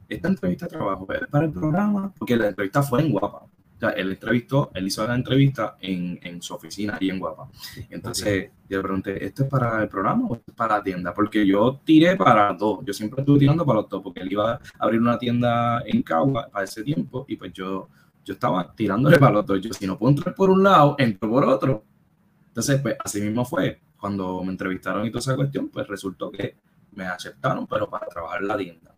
¿esta 0.09 0.27
entrevista 0.27 0.65
de 0.65 0.71
trabajo 0.71 1.07
es 1.13 1.27
para 1.27 1.45
el 1.45 1.51
programa? 1.51 2.13
Porque 2.17 2.35
la 2.35 2.47
entrevista 2.47 2.81
fue 2.81 3.01
en 3.01 3.11
Guapa 3.11 3.45
sea, 3.81 3.89
él 3.89 4.11
entrevistó, 4.11 4.71
él 4.73 4.87
hizo 4.87 5.05
la 5.05 5.15
entrevista 5.15 5.75
en, 5.79 6.19
en 6.21 6.41
su 6.41 6.53
oficina 6.53 6.97
ahí 6.99 7.09
en 7.09 7.19
Guapa. 7.19 7.49
Entonces, 7.89 8.51
yo 8.69 8.77
le 8.77 8.83
pregunté, 8.83 9.25
¿esto 9.25 9.43
es 9.43 9.49
para 9.49 9.81
el 9.81 9.89
programa 9.89 10.27
o 10.27 10.35
es 10.35 10.55
para 10.55 10.77
la 10.77 10.83
tienda? 10.83 11.13
Porque 11.13 11.45
yo 11.45 11.81
tiré 11.83 12.15
para 12.15 12.53
dos, 12.53 12.79
yo 12.85 12.93
siempre 12.93 13.21
estuve 13.21 13.39
tirando 13.39 13.65
para 13.65 13.81
los 13.81 13.89
dos, 13.89 14.01
porque 14.03 14.21
él 14.21 14.31
iba 14.31 14.53
a 14.53 14.59
abrir 14.79 15.01
una 15.01 15.17
tienda 15.17 15.81
en 15.85 16.03
Cagua 16.03 16.47
para 16.51 16.65
ese 16.65 16.83
tiempo 16.83 17.25
y 17.27 17.35
pues 17.35 17.51
yo, 17.53 17.89
yo 18.23 18.33
estaba 18.33 18.73
tirándole 18.73 19.17
para 19.17 19.33
los 19.33 19.45
dos. 19.45 19.61
Yo, 19.61 19.73
si 19.73 19.87
no 19.87 19.97
puedo 19.97 20.11
entrar 20.11 20.35
por 20.35 20.49
un 20.49 20.63
lado, 20.63 20.95
entro 20.97 21.29
por 21.29 21.43
otro. 21.45 21.83
Entonces, 22.47 22.81
pues 22.81 22.95
así 23.03 23.21
mismo 23.21 23.45
fue. 23.45 23.81
Cuando 23.97 24.43
me 24.43 24.51
entrevistaron 24.51 25.05
y 25.05 25.11
toda 25.11 25.19
esa 25.19 25.35
cuestión, 25.35 25.69
pues 25.69 25.87
resultó 25.87 26.31
que 26.31 26.57
me 26.93 27.05
aceptaron, 27.05 27.67
pero 27.67 27.89
para 27.89 28.07
trabajar 28.07 28.41
en 28.41 28.47
la 28.47 28.57
tienda. 28.57 28.95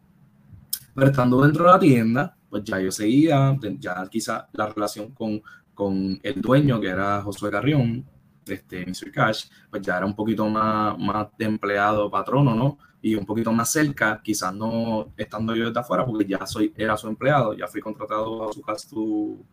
Pero 0.96 1.08
estando 1.08 1.42
dentro 1.42 1.66
de 1.66 1.72
la 1.72 1.80
tienda, 1.80 2.38
pues 2.54 2.66
ya 2.66 2.80
yo 2.80 2.92
seguía, 2.92 3.58
ya 3.80 4.08
quizá 4.12 4.48
la 4.54 4.68
relación 4.68 5.10
con, 5.10 5.42
con 5.74 6.20
el 6.22 6.40
dueño, 6.40 6.80
que 6.80 6.88
era 6.88 7.20
Josué 7.24 7.50
Carrión, 7.50 8.06
este, 8.46 8.86
Mr. 8.86 9.12
Cash, 9.12 9.46
pues 9.72 9.82
ya 9.82 9.98
era 9.98 10.06
un 10.06 10.16
poquito 10.16 10.48
más, 10.48 10.96
más 11.00 11.30
de 11.36 11.46
empleado 11.46 12.12
patrono, 12.12 12.54
¿no? 12.54 12.78
Y 13.02 13.16
un 13.16 13.26
poquito 13.26 13.52
más 13.52 13.72
cerca, 13.72 14.22
quizás 14.24 14.54
no 14.54 15.12
estando 15.18 15.56
yo 15.56 15.66
desde 15.66 15.80
afuera, 15.80 16.06
porque 16.06 16.28
ya 16.28 16.46
soy, 16.46 16.72
era 16.78 16.96
su 16.96 17.08
empleado, 17.08 17.56
ya 17.56 17.66
fui 17.66 17.82
contratado 17.82 18.52
a 18.52 18.54
su, 18.54 18.62
su 18.88 19.46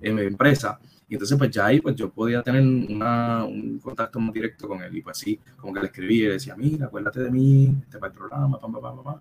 empresa. 0.00 0.78
Y 1.08 1.14
entonces, 1.14 1.36
pues 1.36 1.50
ya 1.50 1.66
ahí, 1.66 1.80
pues 1.80 1.96
yo 1.96 2.08
podía 2.08 2.40
tener 2.40 2.62
una, 2.62 3.44
un 3.44 3.80
contacto 3.80 4.20
más 4.20 4.32
directo 4.32 4.68
con 4.68 4.80
él. 4.80 4.96
Y 4.96 5.02
pues 5.02 5.18
sí, 5.18 5.40
como 5.56 5.74
que 5.74 5.80
le 5.80 5.86
escribí 5.86 6.20
y 6.20 6.26
le 6.26 6.32
decía, 6.34 6.54
mira, 6.54 6.86
acuérdate 6.86 7.18
de 7.18 7.32
mí, 7.32 7.74
este 7.82 7.98
para 7.98 8.12
el 8.12 8.16
programa, 8.16 8.60
pam, 8.60 8.72
pam, 8.72 8.80
pam, 8.80 9.02
pam. 9.02 9.20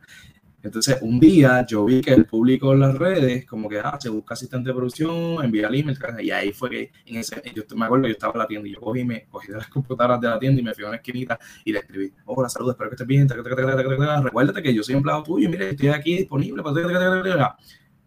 Entonces, 0.63 0.97
un 1.01 1.19
día 1.19 1.65
yo 1.67 1.83
vi 1.83 1.99
que 1.99 2.13
el 2.13 2.25
público 2.25 2.71
en 2.71 2.79
las 2.79 2.97
redes, 2.97 3.45
como 3.45 3.67
que, 3.67 3.79
ah, 3.79 3.97
se 3.99 4.07
busca 4.07 4.33
asistente 4.33 4.69
de 4.69 4.73
producción, 4.73 5.43
envía 5.43 5.67
el 5.67 5.75
email, 5.75 5.97
y 6.21 6.31
ahí 6.31 6.53
fue 6.53 6.69
que, 6.69 6.91
en 7.05 7.17
ese, 7.17 7.41
yo 7.53 7.63
me 7.75 7.85
acuerdo, 7.85 8.07
yo 8.07 8.13
estaba 8.13 8.31
en 8.31 8.39
la 8.39 8.47
tienda 8.47 8.69
y 8.69 8.71
yo 8.71 8.79
cogí, 8.79 9.03
me 9.03 9.25
cogí 9.25 9.49
de 9.49 9.57
las 9.57 9.67
computadoras 9.67 10.21
de 10.21 10.29
la 10.29 10.39
tienda 10.39 10.61
y 10.61 10.63
me 10.63 10.73
fui 10.73 10.85
a 10.85 10.87
una 10.87 10.95
esquinita 10.95 11.37
y 11.65 11.73
le 11.73 11.79
escribí, 11.79 12.13
hola, 12.25 12.47
saludos, 12.47 12.75
espero 12.75 12.89
que 12.89 12.93
estés 12.95 13.07
bien, 13.07 13.27
recuérdate 13.27 14.63
que 14.63 14.73
yo 14.73 14.83
soy 14.83 14.95
empleado 14.95 15.21
tuyo, 15.23 15.49
mire, 15.49 15.71
estoy 15.71 15.89
aquí 15.89 16.19
disponible, 16.19 16.63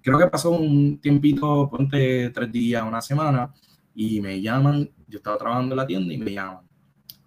creo 0.00 0.18
que 0.18 0.26
pasó 0.28 0.50
un 0.52 0.98
tiempito, 0.98 1.68
ponte 1.68 2.30
tres 2.30 2.50
días, 2.50 2.82
una 2.82 3.02
semana, 3.02 3.52
y 3.94 4.18
me 4.22 4.40
llaman, 4.40 4.88
yo 5.06 5.18
estaba 5.18 5.36
trabajando 5.36 5.74
en 5.74 5.76
la 5.76 5.86
tienda 5.86 6.14
y 6.14 6.16
me 6.16 6.32
llaman, 6.32 6.64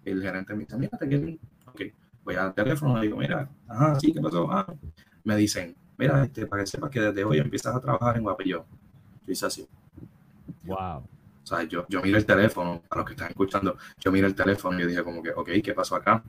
el 0.04 0.20
gerente 0.20 0.54
me 0.54 0.64
dice, 0.64 0.76
mira, 0.76 0.98
te 0.98 1.06
quiero, 1.06 1.28
ok, 1.66 1.82
voy 2.24 2.34
al 2.34 2.52
teléfono, 2.52 2.96
le 2.96 3.02
digo, 3.02 3.16
mira, 3.16 3.48
ajá, 3.68 4.00
sí, 4.00 4.12
¿qué 4.12 4.20
pasó? 4.20 4.50
Ah, 4.50 4.66
me 5.24 5.36
dicen, 5.36 5.76
mira, 5.98 6.24
este, 6.24 6.46
para 6.46 6.62
que 6.62 6.66
sepas 6.66 6.90
que 6.90 7.00
desde 7.00 7.24
hoy 7.24 7.38
empiezas 7.38 7.74
a 7.74 7.80
trabajar 7.80 8.16
en 8.16 8.22
Guapillo. 8.22 8.64
Yo 9.26 9.32
hice 9.32 9.46
así. 9.46 9.68
Wow. 10.64 10.98
O 11.42 11.46
sea, 11.46 11.62
yo, 11.64 11.86
yo 11.88 12.00
miro 12.02 12.16
el 12.18 12.26
teléfono, 12.26 12.82
a 12.88 12.96
los 12.96 13.04
que 13.04 13.12
están 13.12 13.28
escuchando, 13.28 13.76
yo 13.98 14.12
miro 14.12 14.26
el 14.26 14.34
teléfono 14.34 14.78
y 14.78 14.82
yo 14.82 14.88
dije 14.88 15.02
como 15.02 15.22
que, 15.22 15.30
ok, 15.30 15.50
¿qué 15.62 15.74
pasó 15.74 15.96
acá? 15.96 16.22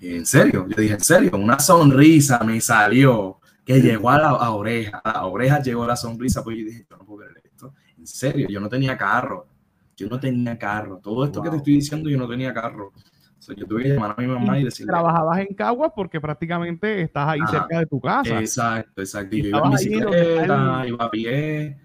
Y 0.00 0.14
en 0.14 0.26
serio, 0.26 0.66
yo 0.68 0.76
dije, 0.76 0.94
en 0.94 1.00
serio, 1.00 1.32
una 1.34 1.58
sonrisa 1.58 2.38
me 2.44 2.60
salió 2.60 3.40
que 3.64 3.80
llegó 3.80 4.10
a 4.10 4.18
la 4.18 4.28
a 4.30 4.50
oreja, 4.50 4.98
a 4.98 5.12
la 5.12 5.26
oreja 5.26 5.60
llegó 5.60 5.86
la 5.86 5.96
sonrisa, 5.96 6.42
pues 6.42 6.56
yo 6.58 6.64
dije, 6.66 6.86
yo 6.88 6.96
no 6.96 7.04
puedo 7.04 7.26
creer 7.28 7.42
esto. 7.44 7.74
En 7.98 8.06
serio, 8.06 8.46
yo 8.48 8.60
no 8.60 8.68
tenía 8.68 8.96
carro, 8.96 9.46
yo 9.96 10.08
no 10.08 10.20
tenía 10.20 10.56
carro. 10.58 10.98
Todo 11.02 11.24
esto 11.24 11.42
que 11.42 11.50
te 11.50 11.56
estoy 11.56 11.74
diciendo, 11.74 12.08
yo 12.08 12.16
no 12.16 12.28
tenía 12.28 12.54
carro 12.54 12.92
yo 13.56 13.66
tuve 13.66 13.82
que 13.82 13.88
llamar 13.90 14.14
a 14.16 14.20
mi 14.20 14.26
mamá 14.26 14.58
y, 14.58 14.64
decirle. 14.64 14.92
Trabajabas 14.92 15.40
en 15.40 15.54
Caguas 15.54 15.92
porque 15.94 16.20
prácticamente 16.20 17.02
estás 17.02 17.28
ahí 17.28 17.40
cerca 17.50 17.80
de 17.80 17.86
tu 17.86 18.00
casa. 18.00 18.40
Exacto, 18.40 19.02
exacto. 19.02 19.36
Y 19.36 19.42
yo 19.42 19.48
iba 19.48 19.62
en 19.64 19.70
bicicleta, 19.70 20.84
iba 20.86 21.04
a 21.04 21.10
pie. 21.10 21.76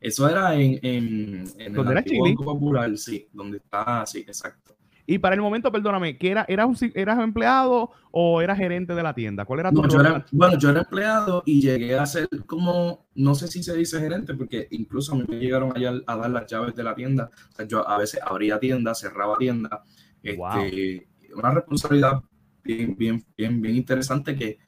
Eso 0.00 0.28
era 0.28 0.54
en, 0.54 0.78
en, 0.82 1.44
en 1.58 1.76
el 1.76 1.96
antiguo 1.96 2.44
Popular, 2.44 2.96
sí, 2.96 3.26
donde 3.32 3.56
está, 3.56 4.06
sí, 4.06 4.20
exacto. 4.20 4.78
Y 5.10 5.18
para 5.18 5.34
el 5.34 5.40
momento, 5.40 5.72
perdóname, 5.72 6.18
¿que 6.18 6.30
era, 6.30 6.44
eras, 6.48 6.82
eras 6.94 7.18
empleado 7.20 7.92
o 8.10 8.42
eras 8.42 8.58
gerente 8.58 8.94
de 8.94 9.02
la 9.02 9.14
tienda? 9.14 9.46
¿Cuál 9.46 9.60
era 9.60 9.72
tu 9.72 9.80
no, 9.80 9.88
yo 9.88 10.00
era, 10.00 10.26
Bueno, 10.30 10.58
yo 10.58 10.68
era 10.68 10.80
empleado 10.80 11.42
y 11.46 11.62
llegué 11.62 11.98
a 11.98 12.04
ser 12.04 12.28
como, 12.44 13.06
no 13.14 13.34
sé 13.34 13.48
si 13.48 13.62
se 13.62 13.74
dice 13.74 13.98
gerente, 14.00 14.34
porque 14.34 14.68
incluso 14.70 15.14
a 15.14 15.16
mí 15.16 15.24
me 15.26 15.38
llegaron 15.38 15.74
allá 15.74 15.94
a 16.06 16.16
dar 16.16 16.28
las 16.28 16.46
llaves 16.46 16.74
de 16.74 16.82
la 16.82 16.94
tienda. 16.94 17.30
O 17.50 17.56
sea, 17.56 17.66
yo 17.66 17.88
a 17.88 17.96
veces 17.96 18.20
abría 18.22 18.60
tienda, 18.60 18.94
cerraba 18.94 19.38
tienda 19.38 19.82
este, 20.30 21.08
Una 21.34 21.50
responsabilidad 21.50 22.22
bien, 22.62 22.96
bien, 22.96 23.24
bien, 23.36 23.60
bien 23.60 23.76
interesante 23.76 24.36
que 24.36 24.58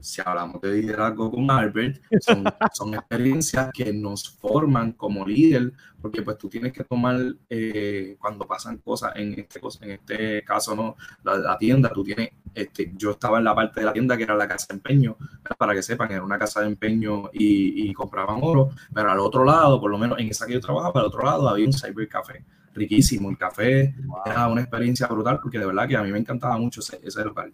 si 0.00 0.22
hablamos 0.24 0.60
de 0.60 0.72
liderazgo 0.72 1.30
con 1.30 1.50
Albert, 1.50 2.00
son, 2.20 2.44
son, 2.72 2.94
experiencias 2.94 3.70
que 3.72 3.92
nos 3.92 4.30
forman 4.30 4.92
como 4.92 5.26
líder, 5.26 5.72
porque 6.00 6.22
pues 6.22 6.38
tú 6.38 6.48
tienes 6.48 6.72
que 6.72 6.84
tomar, 6.84 7.18
eh, 7.48 8.16
cuando 8.18 8.46
pasan 8.46 8.78
cosas, 8.78 9.12
en 9.16 9.38
este, 9.38 9.60
en 9.82 9.90
este 9.90 10.42
caso, 10.44 10.74
¿no? 10.74 10.96
La, 11.22 11.56
tienda, 11.58 11.90
tú 11.92 12.02
tienes, 12.02 12.30
este, 12.54 12.92
yo 12.96 13.12
estaba 13.12 13.38
en 13.38 13.44
la 13.44 13.54
parte 13.54 13.80
de 13.80 13.86
la 13.86 13.92
tienda 13.92 14.16
que 14.16 14.22
era 14.22 14.34
la 14.34 14.48
casa 14.48 14.68
de 14.70 14.74
empeño, 14.76 15.16
para 15.58 15.74
que 15.74 15.82
sepan, 15.82 16.10
era 16.10 16.24
una 16.24 16.38
casa 16.38 16.60
de 16.60 16.68
empeño 16.68 17.30
y, 17.32 17.90
y 17.90 17.92
compraban 17.92 18.40
oro, 18.42 18.70
pero 18.94 19.10
al 19.10 19.20
otro 19.20 19.44
lado, 19.44 19.80
por 19.80 19.90
lo 19.90 19.98
menos 19.98 20.18
en 20.18 20.28
esa 20.28 20.46
que 20.46 20.54
yo 20.54 20.60
trabajaba, 20.60 21.00
al 21.00 21.06
otro 21.06 21.24
lado 21.24 21.48
había 21.48 21.66
un 21.66 21.72
cybercafé 21.72 22.44
riquísimo. 22.74 23.30
El 23.30 23.38
café 23.38 23.94
era 24.26 24.48
una 24.48 24.60
experiencia 24.60 25.06
brutal 25.06 25.38
porque 25.42 25.58
de 25.58 25.66
verdad 25.66 25.88
que 25.88 25.96
a 25.96 26.02
mí 26.02 26.10
me 26.10 26.18
encantaba 26.18 26.58
mucho 26.58 26.80
ese, 26.80 27.00
ese, 27.02 27.24
local. 27.24 27.52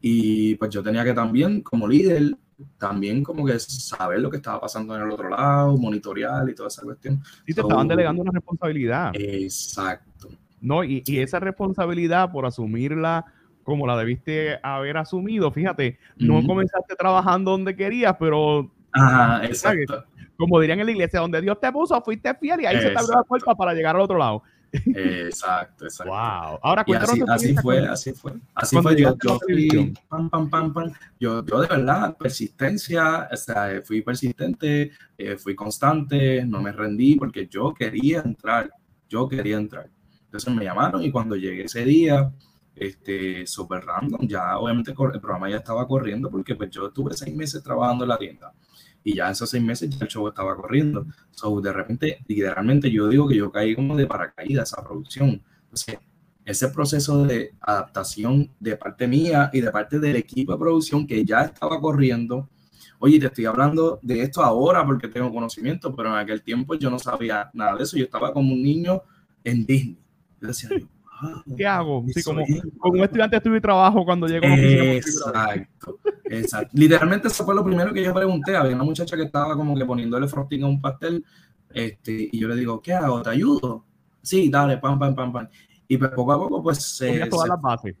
Y 0.00 0.54
pues 0.56 0.70
yo 0.70 0.82
tenía 0.82 1.04
que 1.04 1.12
también, 1.12 1.62
como 1.62 1.86
líder, 1.86 2.36
también 2.78 3.22
como 3.22 3.44
que 3.44 3.58
saber 3.58 4.20
lo 4.20 4.30
que 4.30 4.38
estaba 4.38 4.60
pasando 4.60 4.96
en 4.96 5.02
el 5.02 5.10
otro 5.10 5.28
lado, 5.28 5.76
monitorear 5.76 6.48
y 6.48 6.54
toda 6.54 6.68
esa 6.68 6.82
cuestión. 6.82 7.22
Y 7.46 7.54
te 7.54 7.60
estaban 7.60 7.88
delegando 7.88 8.22
una 8.22 8.32
responsabilidad. 8.32 9.12
Exacto. 9.14 10.28
No, 10.60 10.82
y, 10.82 11.02
y 11.06 11.18
esa 11.18 11.38
responsabilidad 11.38 12.32
por 12.32 12.46
asumirla 12.46 13.24
como 13.62 13.86
la 13.86 13.96
debiste 13.96 14.60
haber 14.62 14.96
asumido, 14.96 15.50
fíjate, 15.50 15.98
no 16.16 16.46
comenzaste 16.46 16.94
trabajando 16.94 17.50
donde 17.50 17.74
querías, 17.74 18.16
pero 18.18 18.70
Ajá, 18.96 19.44
exacto. 19.44 20.04
Como 20.36 20.60
dirían 20.60 20.80
en 20.80 20.86
la 20.86 20.92
iglesia, 20.92 21.20
donde 21.20 21.40
Dios 21.40 21.58
te 21.60 21.70
puso, 21.72 22.00
fuiste 22.02 22.34
fiel 22.34 22.60
y 22.60 22.66
ahí 22.66 22.80
se 22.80 22.90
te 22.90 22.98
abrió 22.98 23.16
la 23.16 23.22
puerta 23.22 23.54
para 23.54 23.72
llegar 23.72 23.96
al 23.96 24.02
otro 24.02 24.18
lado. 24.18 24.42
Exacto, 24.72 25.84
exacto. 25.84 26.12
Wow. 26.12 26.58
Ahora 26.62 26.84
así, 26.86 27.22
así 27.28 27.54
fue, 27.56 27.86
así 27.86 28.12
fue. 28.12 28.32
Así 28.54 28.76
fue. 28.80 28.96
Yo, 28.96 29.16
yo 29.22 29.38
fui, 29.38 29.94
pam, 30.08 30.28
pam, 30.28 30.50
pam, 30.50 30.72
pam. 30.72 30.92
Yo, 31.18 31.44
yo 31.44 31.60
de 31.60 31.68
verdad, 31.68 32.16
persistencia, 32.16 33.28
o 33.32 33.36
sea, 33.36 33.80
fui 33.84 34.02
persistente, 34.02 34.92
eh, 35.16 35.36
fui 35.36 35.54
constante, 35.54 36.44
no 36.44 36.60
me 36.60 36.72
rendí 36.72 37.16
porque 37.16 37.46
yo 37.48 37.72
quería 37.72 38.20
entrar, 38.20 38.70
yo 39.08 39.28
quería 39.28 39.56
entrar. 39.56 39.88
Entonces 40.24 40.52
me 40.54 40.64
llamaron 40.64 41.02
y 41.02 41.10
cuando 41.10 41.36
llegué 41.36 41.64
ese 41.64 41.84
día, 41.84 42.32
este, 42.74 43.46
súper 43.46 43.84
random, 43.84 44.26
ya 44.26 44.58
obviamente 44.58 44.90
el 44.90 45.20
programa 45.20 45.48
ya 45.48 45.56
estaba 45.56 45.86
corriendo 45.86 46.30
porque 46.30 46.54
pues 46.54 46.70
yo 46.70 46.88
estuve 46.88 47.14
seis 47.14 47.34
meses 47.34 47.62
trabajando 47.62 48.04
en 48.04 48.08
la 48.08 48.18
tienda 48.18 48.52
y 49.06 49.14
ya 49.14 49.30
esos 49.30 49.48
seis 49.48 49.62
meses 49.62 49.88
ya 49.88 49.98
el 50.04 50.08
show 50.08 50.26
estaba 50.26 50.56
corriendo. 50.56 51.06
So, 51.30 51.60
de 51.60 51.72
repente, 51.72 52.18
literalmente 52.26 52.90
yo 52.90 53.08
digo 53.08 53.28
que 53.28 53.36
yo 53.36 53.52
caí 53.52 53.72
como 53.76 53.96
de 53.96 54.04
paracaídas 54.04 54.72
esa 54.72 54.82
producción. 54.82 55.40
Entonces, 55.62 55.98
ese 56.44 56.68
proceso 56.70 57.24
de 57.24 57.54
adaptación 57.60 58.50
de 58.58 58.76
parte 58.76 59.06
mía 59.06 59.48
y 59.52 59.60
de 59.60 59.70
parte 59.70 60.00
del 60.00 60.16
equipo 60.16 60.52
de 60.52 60.58
producción 60.58 61.06
que 61.06 61.24
ya 61.24 61.42
estaba 61.42 61.80
corriendo, 61.80 62.48
oye, 62.98 63.20
te 63.20 63.26
estoy 63.26 63.44
hablando 63.44 64.00
de 64.02 64.22
esto 64.22 64.42
ahora 64.42 64.84
porque 64.84 65.06
tengo 65.06 65.32
conocimiento, 65.32 65.94
pero 65.94 66.08
en 66.08 66.16
aquel 66.16 66.42
tiempo 66.42 66.74
yo 66.74 66.90
no 66.90 66.98
sabía 66.98 67.48
nada 67.54 67.76
de 67.76 67.84
eso. 67.84 67.96
Yo 67.96 68.06
estaba 68.06 68.32
como 68.32 68.54
un 68.54 68.60
niño 68.60 69.02
en 69.44 69.64
Disney. 69.64 69.98
Yo 70.40 70.48
decía, 70.48 70.70
¿Qué 71.56 71.66
hago? 71.66 72.04
Sí, 72.08 72.22
como, 72.22 72.42
como 72.78 72.94
un 72.94 73.04
estudiante 73.04 73.36
estuve 73.36 73.60
trabajo 73.60 74.04
cuando 74.04 74.26
llegó 74.26 74.46
a 74.46 74.54
Exacto, 74.56 75.98
exacto. 76.24 76.70
Literalmente 76.72 77.28
eso 77.28 77.44
fue 77.44 77.54
lo 77.54 77.64
primero 77.64 77.92
que 77.92 78.02
yo 78.04 78.12
pregunté. 78.12 78.56
Había 78.56 78.74
una 78.74 78.84
muchacha 78.84 79.16
que 79.16 79.24
estaba 79.24 79.56
como 79.56 79.76
que 79.76 79.84
poniéndole 79.84 80.28
frosting 80.28 80.62
a 80.64 80.66
un 80.66 80.80
pastel 80.80 81.24
este, 81.72 82.28
y 82.32 82.38
yo 82.38 82.48
le 82.48 82.56
digo, 82.56 82.80
¿qué 82.80 82.94
hago? 82.94 83.22
¿Te 83.22 83.30
ayudo? 83.30 83.84
Sí, 84.22 84.48
dale, 84.48 84.78
pam, 84.78 84.98
pam, 84.98 85.14
pam, 85.14 85.32
pam. 85.32 85.48
Y 85.88 85.96
pues 85.98 86.10
poco 86.12 86.32
a 86.32 86.38
poco, 86.38 86.62
pues 86.62 86.78
se. 86.82 87.26
todas 87.26 87.48
las 87.48 87.60
bases. 87.60 87.94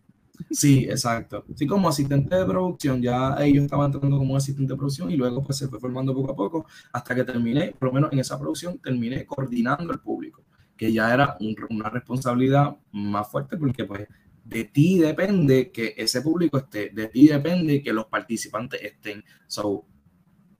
Sí, 0.50 0.84
exacto. 0.84 1.44
Sí, 1.54 1.66
como 1.66 1.88
asistente 1.88 2.36
de 2.36 2.44
producción, 2.44 3.00
ya 3.00 3.36
ellos 3.40 3.64
estaban 3.64 3.92
entrando 3.92 4.18
como 4.18 4.36
asistente 4.36 4.72
de 4.72 4.76
producción 4.76 5.10
y 5.10 5.16
luego 5.16 5.42
pues 5.42 5.58
se 5.58 5.68
fue 5.68 5.78
formando 5.78 6.14
poco 6.14 6.32
a 6.32 6.36
poco 6.36 6.66
hasta 6.92 7.14
que 7.14 7.24
terminé, 7.24 7.74
por 7.78 7.88
lo 7.88 7.94
menos 7.94 8.12
en 8.12 8.18
esa 8.18 8.38
producción, 8.38 8.78
terminé 8.78 9.24
coordinando 9.24 9.92
el 9.92 10.00
público, 10.00 10.44
que 10.76 10.92
ya 10.92 11.12
era 11.12 11.36
una 11.70 11.88
responsabilidad 11.88 12.76
más 12.92 13.30
fuerte 13.30 13.56
porque 13.56 13.84
pues 13.84 14.06
de 14.44 14.64
ti 14.64 14.98
depende 14.98 15.70
que 15.72 15.94
ese 15.96 16.22
público 16.22 16.58
esté, 16.58 16.90
de 16.90 17.08
ti 17.08 17.26
depende 17.28 17.82
que 17.82 17.92
los 17.92 18.06
participantes 18.06 18.80
estén. 18.82 19.24
So, 19.46 19.84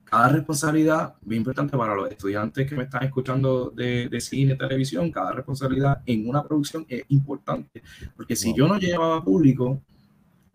cada 0.03 0.29
responsabilidad, 0.29 1.15
bien 1.21 1.41
importante 1.41 1.77
para 1.77 1.95
los 1.95 2.09
estudiantes 2.09 2.67
que 2.67 2.75
me 2.75 2.83
están 2.83 3.03
escuchando 3.03 3.71
de, 3.71 4.07
de 4.09 4.21
cine, 4.21 4.55
televisión, 4.55 5.11
cada 5.11 5.31
responsabilidad 5.33 6.01
en 6.05 6.27
una 6.27 6.43
producción 6.43 6.85
es 6.87 7.03
importante, 7.09 7.81
porque 8.15 8.35
si 8.35 8.53
yo 8.55 8.67
no 8.67 8.77
llevaba 8.77 9.23
público, 9.23 9.81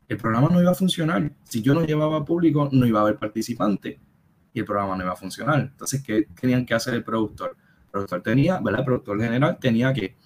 el 0.09 0.18
programa 0.18 0.48
no 0.48 0.61
iba 0.61 0.70
a 0.70 0.75
funcionar. 0.75 1.33
Si 1.44 1.62
yo 1.62 1.75
no 1.75 1.85
llevaba 1.85 2.25
público, 2.25 2.68
no 2.70 2.87
iba 2.87 3.01
a 3.01 3.03
haber 3.03 3.18
participantes 3.18 3.98
y 4.53 4.59
el 4.61 4.64
programa 4.64 4.96
no 4.96 5.05
iba 5.05 5.12
a 5.12 5.16
funcionar. 5.16 5.61
Entonces, 5.61 6.03
¿qué 6.03 6.27
tenían 6.38 6.66
que 6.66 6.75
hacer 6.75 6.94
el 6.94 7.05
productor? 7.05 7.57
El 7.93 8.07
productor 8.07 8.23
tenía, 8.23 8.59
¿verdad? 8.61 8.81
El 8.81 8.87
productor 8.87 9.21
general 9.21 9.59
tenía 9.61 9.93
que 9.93 10.17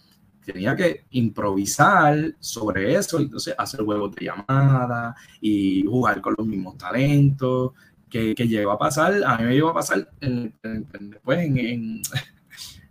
tenía 0.46 0.76
que 0.76 1.06
improvisar 1.10 2.34
sobre 2.38 2.94
eso, 2.94 3.18
entonces 3.18 3.52
hacer 3.58 3.82
huevos 3.82 4.14
de 4.14 4.26
llamada 4.26 5.16
y 5.40 5.82
jugar 5.82 6.20
con 6.20 6.36
los 6.38 6.46
mismos 6.46 6.78
talentos, 6.78 7.72
que, 8.08 8.32
que, 8.32 8.46
llegó 8.46 8.70
a 8.70 8.78
pasar, 8.78 9.12
a 9.24 9.36
mí 9.38 9.44
me 9.44 9.54
llegó 9.54 9.70
a 9.70 9.74
pasar 9.74 10.08
después 10.20 11.38
en, 11.40 11.58
en, 11.58 12.02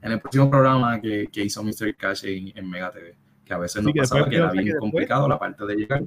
el 0.02 0.20
próximo 0.20 0.50
programa 0.50 1.00
que, 1.00 1.28
que 1.32 1.46
hizo 1.46 1.64
Mr. 1.64 1.96
Cash 1.96 2.26
en, 2.26 2.52
en, 2.58 2.70
Mega 2.70 2.92
TV, 2.92 3.16
que 3.46 3.54
a 3.54 3.58
veces 3.58 3.82
no 3.82 3.92
pasaba, 3.94 4.28
que 4.28 4.36
era 4.36 4.52
bien 4.52 4.76
complicado 4.78 5.30
la 5.30 5.40
parte 5.40 5.66
de 5.66 5.76
llegar. 5.78 6.04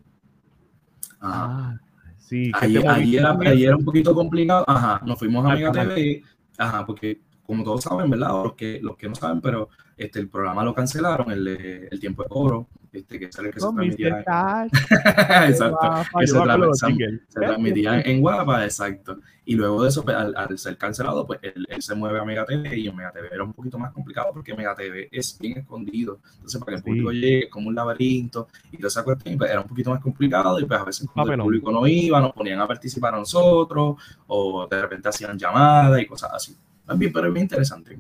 Ah, 1.19 1.79
sí. 2.19 2.53
Ahí, 2.55 2.77
era, 3.17 3.39
era, 3.43 3.77
un 3.77 3.85
poquito 3.87 4.15
complicado, 4.15 4.67
ajá, 4.69 5.01
nos 5.03 5.19
fuimos 5.19 5.47
a 5.47 5.55
Mega 5.55 5.73
TV, 5.73 6.23
ajá, 6.59 6.85
porque 6.85 7.23
como 7.49 7.65
todos 7.65 7.83
saben, 7.83 8.11
¿verdad? 8.11 8.29
los 8.45 8.53
que, 8.53 8.79
los 8.83 8.95
que 8.99 9.09
no 9.09 9.15
saben, 9.15 9.41
pero 9.41 9.71
este, 9.97 10.19
el 10.19 10.29
programa 10.29 10.63
lo 10.63 10.75
cancelaron, 10.75 11.31
el, 11.31 11.49
el 11.91 11.99
tiempo 11.99 12.23
de 12.23 12.29
oro, 12.31 12.69
este, 12.93 13.19
que 13.19 13.25
es 13.25 13.39
el 13.39 13.51
que 13.51 13.59
se 13.59 13.73
transmitía. 13.73 14.19
exacto. 15.49 15.79
que 16.19 16.27
se, 16.27 17.41
transmitía 17.41 18.03
en 18.03 18.21
Guapa, 18.21 18.65
exacto. 18.65 19.19
Y 19.47 19.55
luego 19.55 19.83
de 19.83 19.89
eso, 19.89 20.05
pues, 20.05 20.15
al, 20.15 20.59
ser 20.59 20.77
cancelado, 20.77 21.27
pues 21.27 21.41
él, 21.41 21.67
se 21.79 21.95
mueve 21.95 22.21
a 22.21 22.25
Mega 22.27 22.45
TV 22.45 22.81
y 22.81 22.89
en 22.89 22.95
Mega 22.95 23.13
TV 23.13 23.31
era 23.33 23.45
un 23.45 23.55
poquito 23.55 23.79
más 23.79 23.93
complicado 23.93 24.29
porque 24.35 24.55
Mega 24.55 24.75
TV 24.75 25.09
es 25.11 25.39
bien 25.41 25.61
escondido. 25.61 26.21
Entonces, 26.35 26.61
para 26.61 26.73
que 26.73 26.77
el 26.77 26.83
público 26.83 27.13
llegue 27.13 27.49
como 27.49 27.69
un 27.69 27.75
laberinto 27.75 28.49
y 28.71 28.77
toda 28.77 28.89
esa 28.89 29.03
cuestión, 29.05 29.39
pues, 29.39 29.51
era 29.51 29.63
un 29.63 29.69
poquito 29.69 29.89
más 29.89 30.03
complicado 30.03 30.61
y 30.61 30.67
pues 30.67 30.79
a 30.79 30.85
veces 30.85 31.09
cuando 31.15 31.33
el 31.33 31.41
público 31.41 31.73
no 31.73 31.87
iba, 31.87 32.21
nos 32.21 32.35
ponían 32.35 32.61
a 32.61 32.69
participar 32.69 33.15
a 33.15 33.19
nosotros 33.19 33.97
o 34.27 34.67
de 34.67 34.83
repente 34.83 35.09
hacían 35.09 35.39
llamadas 35.39 36.03
y 36.03 36.05
cosas 36.05 36.31
así. 36.35 36.55
También, 36.89 37.13
pero 37.13 37.29
es 37.29 37.35
bien 37.35 37.45
interesante. 37.45 37.99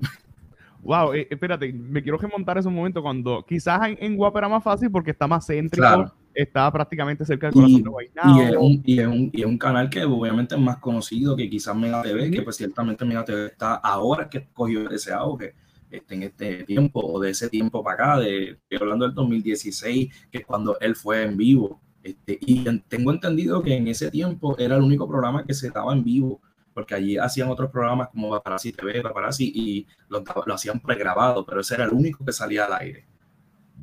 Wow, 0.82 1.12
eh, 1.12 1.26
espérate, 1.28 1.72
me 1.72 2.02
quiero 2.02 2.16
remontar 2.16 2.56
ese 2.56 2.68
momento 2.68 3.02
cuando 3.02 3.44
quizás 3.46 3.80
en, 3.98 4.16
Guapa 4.16 4.38
era 4.38 4.48
más 4.48 4.64
fácil 4.64 4.90
porque 4.90 5.10
está 5.10 5.26
más 5.26 5.46
céntrico, 5.46 6.12
está 6.32 6.72
prácticamente 6.72 7.26
cerca 7.26 7.48
del 7.48 7.54
corazón 7.54 7.82
de 7.82 7.90
Guaynabo. 7.90 8.38
Y 8.38 8.42
es, 8.42 8.56
un, 8.56 8.82
y, 8.84 8.98
es 9.00 9.06
un, 9.06 9.30
y 9.32 9.40
es 9.40 9.46
un 9.46 9.58
canal 9.58 9.90
que 9.90 10.04
obviamente 10.04 10.54
es 10.54 10.60
más 10.60 10.78
conocido 10.78 11.36
que 11.36 11.50
quizás 11.50 11.76
Mega 11.76 12.00
TV, 12.00 12.30
que 12.30 12.42
pues 12.42 12.56
ciertamente 12.56 13.04
Mega 13.04 13.24
TV 13.24 13.46
está 13.46 13.74
ahora 13.74 14.30
que 14.30 14.48
cogió 14.52 14.88
ese 14.90 15.12
auge 15.12 15.54
este, 15.90 16.14
en 16.14 16.22
este 16.22 16.64
tiempo 16.64 17.00
o 17.00 17.20
de 17.20 17.30
ese 17.30 17.50
tiempo 17.50 17.82
para 17.82 18.12
acá, 18.12 18.20
de, 18.20 18.50
estoy 18.52 18.78
hablando 18.80 19.04
del 19.04 19.14
2016, 19.14 20.28
que 20.30 20.38
es 20.38 20.46
cuando 20.46 20.78
él 20.80 20.94
fue 20.94 21.24
en 21.24 21.36
vivo. 21.36 21.82
Este, 22.02 22.38
y 22.40 22.64
tengo 22.88 23.10
entendido 23.10 23.62
que 23.62 23.74
en 23.74 23.88
ese 23.88 24.10
tiempo 24.10 24.56
era 24.58 24.76
el 24.76 24.82
único 24.82 25.08
programa 25.08 25.44
que 25.44 25.52
se 25.52 25.70
daba 25.70 25.92
en 25.92 26.04
vivo 26.04 26.40
porque 26.78 26.94
allí 26.94 27.18
hacían 27.18 27.48
otros 27.48 27.72
programas 27.72 28.08
como 28.08 28.30
Paparazzi 28.30 28.70
TV, 28.70 29.02
Paparazzi, 29.02 29.50
y 29.52 29.84
lo, 30.08 30.22
lo 30.46 30.54
hacían 30.54 30.78
pregrabado, 30.78 31.44
pero 31.44 31.60
ese 31.60 31.74
era 31.74 31.82
el 31.82 31.90
único 31.90 32.24
que 32.24 32.30
salía 32.30 32.66
al 32.66 32.74
aire. 32.74 33.04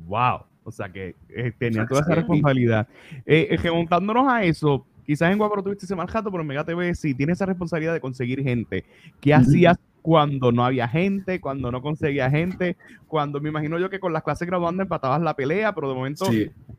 ¡Wow! 0.06 0.44
O 0.64 0.72
sea 0.72 0.88
que 0.88 1.14
eh, 1.28 1.52
tenía 1.58 1.86
toda 1.86 2.00
esa 2.00 2.14
responsabilidad. 2.14 2.88
Eh, 3.26 3.48
eh, 3.50 3.56
remontándonos 3.58 4.26
a 4.26 4.44
eso, 4.44 4.86
quizás 5.04 5.30
en 5.30 5.36
Guaparo 5.36 5.62
tuviste 5.62 5.84
ese 5.84 5.94
mal 5.94 6.06
jato, 6.06 6.30
pero 6.30 6.40
en 6.40 6.46
Mega 6.46 6.64
TV 6.64 6.94
sí 6.94 7.14
tiene 7.14 7.34
esa 7.34 7.44
responsabilidad 7.44 7.92
de 7.92 8.00
conseguir 8.00 8.42
gente. 8.42 8.86
¿Qué 9.20 9.34
hacías 9.34 9.76
cuando 10.00 10.50
no 10.50 10.64
había 10.64 10.88
gente, 10.88 11.38
cuando 11.38 11.70
no 11.70 11.82
conseguía 11.82 12.30
gente, 12.30 12.78
cuando 13.08 13.42
me 13.42 13.50
imagino 13.50 13.78
yo 13.78 13.90
que 13.90 14.00
con 14.00 14.14
las 14.14 14.22
clases 14.22 14.48
graduando 14.48 14.82
empatabas 14.82 15.20
la 15.20 15.36
pelea, 15.36 15.74
pero 15.74 15.90
de 15.90 15.94
momento 15.94 16.24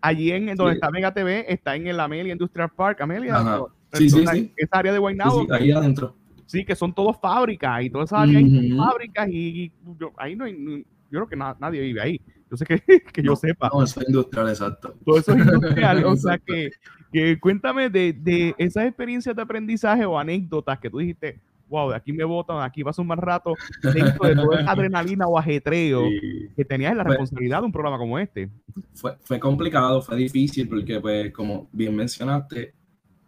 allí 0.01 0.32
en 0.32 0.56
donde 0.56 0.73
está 0.73 0.89
Mega 0.89 1.13
TV, 1.13 1.45
está 1.47 1.75
en 1.75 1.86
el 1.86 1.99
Amelia 1.99 2.34
Industrial 2.34 2.71
Park, 2.75 3.01
Amelia, 3.01 3.67
Sí, 3.93 4.10
sí, 4.10 4.26
sí. 4.28 4.54
Esa 4.58 4.78
área 4.78 4.93
de 4.93 5.00
Guaynabo. 5.00 5.41
Sí, 5.41 5.47
ahí 5.52 5.71
adentro. 5.71 6.15
Sí, 6.45 6.63
que 6.63 6.76
son 6.76 6.93
todos 6.93 7.17
fábricas 7.19 7.84
y 7.84 7.89
toda 7.89 8.06
esa 8.06 8.21
área 8.21 8.39
fábricas 8.78 9.28
y, 9.30 9.71
yo, 10.00 10.13
ahí 10.17 10.36
no 10.36 10.45
hay, 10.45 10.86
yo 11.12 11.26
creo 11.26 11.28
que 11.28 11.36
nadie 11.36 11.82
vive 11.82 12.02
ahí. 12.02 12.21
Yo 12.50 12.56
sé 12.56 12.65
que, 12.65 12.82
que 13.13 13.21
yo 13.21 13.36
sepa. 13.36 13.69
No, 13.73 13.84
eso 13.84 14.00
es 14.00 14.08
industrial, 14.08 14.50
exacto. 14.50 14.95
Todo 15.06 15.19
eso 15.19 15.34
es 15.34 15.45
industrial. 15.45 16.06
o 16.06 16.15
sea 16.15 16.38
que, 16.45 16.71
que 17.12 17.39
cuéntame 17.39 17.89
de, 17.89 18.13
de, 18.13 18.56
esas 18.58 18.86
experiencias 18.86 19.36
de 19.36 19.41
aprendizaje 19.41 20.06
o 20.06 20.17
anécdotas 20.17 20.80
que 20.80 20.89
tú 20.89 21.00
dijiste, 21.00 21.41
wow, 21.69 21.89
de 21.89 21.97
aquí 21.97 22.13
me 22.13 22.23
botan, 22.23 22.62
aquí 22.62 22.84
paso 22.84 23.02
un 23.02 23.10
mal 23.10 23.17
rato, 23.17 23.54
dentro 23.82 24.28
de 24.28 24.36
toda 24.36 24.62
esa 24.62 24.71
adrenalina 24.71 25.28
o 25.28 25.38
ajetreo 25.38 26.04
que 26.56 26.65
tenías 26.65 26.91
en 26.91 27.00
la 27.00 27.04
responsabilidad 27.04 27.60
de 27.60 27.65
un 27.65 27.71
programa 27.71 27.97
como 27.97 28.17
este. 28.17 28.50
Fue, 28.93 29.17
fue 29.21 29.39
complicado, 29.39 30.02
fue 30.02 30.15
difícil, 30.15 30.69
porque 30.69 31.00
pues 31.02 31.34
como 31.34 31.67
bien 31.73 31.95
mencionaste, 31.95 32.73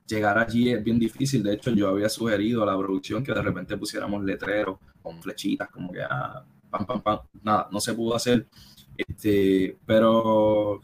llegar 0.10 0.38
allí 0.38 0.72
es 0.72 0.84
bien 0.84 1.00
difícil. 1.00 1.44
De 1.44 1.54
hecho, 1.54 1.72
yo 1.72 1.90
había 1.90 2.10
sugerido 2.10 2.64
a 2.64 2.66
la 2.66 2.78
producción 2.78 3.24
que 3.24 3.34
de 3.34 3.42
repente 3.42 3.78
pusiéramos 3.78 4.24
letreros 4.24 4.80
con 5.02 5.22
flechitas, 5.22 5.70
como 5.70 5.92
que 5.92 6.02
ah, 6.02 6.44
pam, 6.70 6.86
pam, 6.86 7.02
pam. 7.02 7.20
Nada, 7.44 7.70
no 7.72 7.80
se 7.80 7.94
pudo 7.94 8.16
hacer. 8.16 8.48
Este, 8.98 9.78
pero 9.86 10.82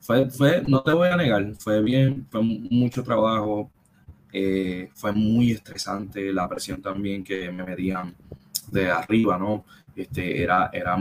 fue, 0.00 0.30
fue, 0.30 0.62
no 0.68 0.82
te 0.82 0.92
voy 0.92 1.08
a 1.08 1.16
negar, 1.16 1.54
fue 1.58 1.82
bien, 1.82 2.26
fue 2.30 2.42
mucho 2.42 3.02
trabajo. 3.02 3.70
Eh, 4.32 4.90
fue 4.94 5.12
muy 5.12 5.52
estresante 5.52 6.32
la 6.34 6.46
presión 6.48 6.82
también 6.82 7.24
que 7.24 7.50
me 7.50 7.64
medían 7.64 8.14
de 8.70 8.90
arriba, 8.90 9.38
¿no? 9.38 9.64
Este, 9.96 10.42
era, 10.42 10.70
era, 10.72 10.96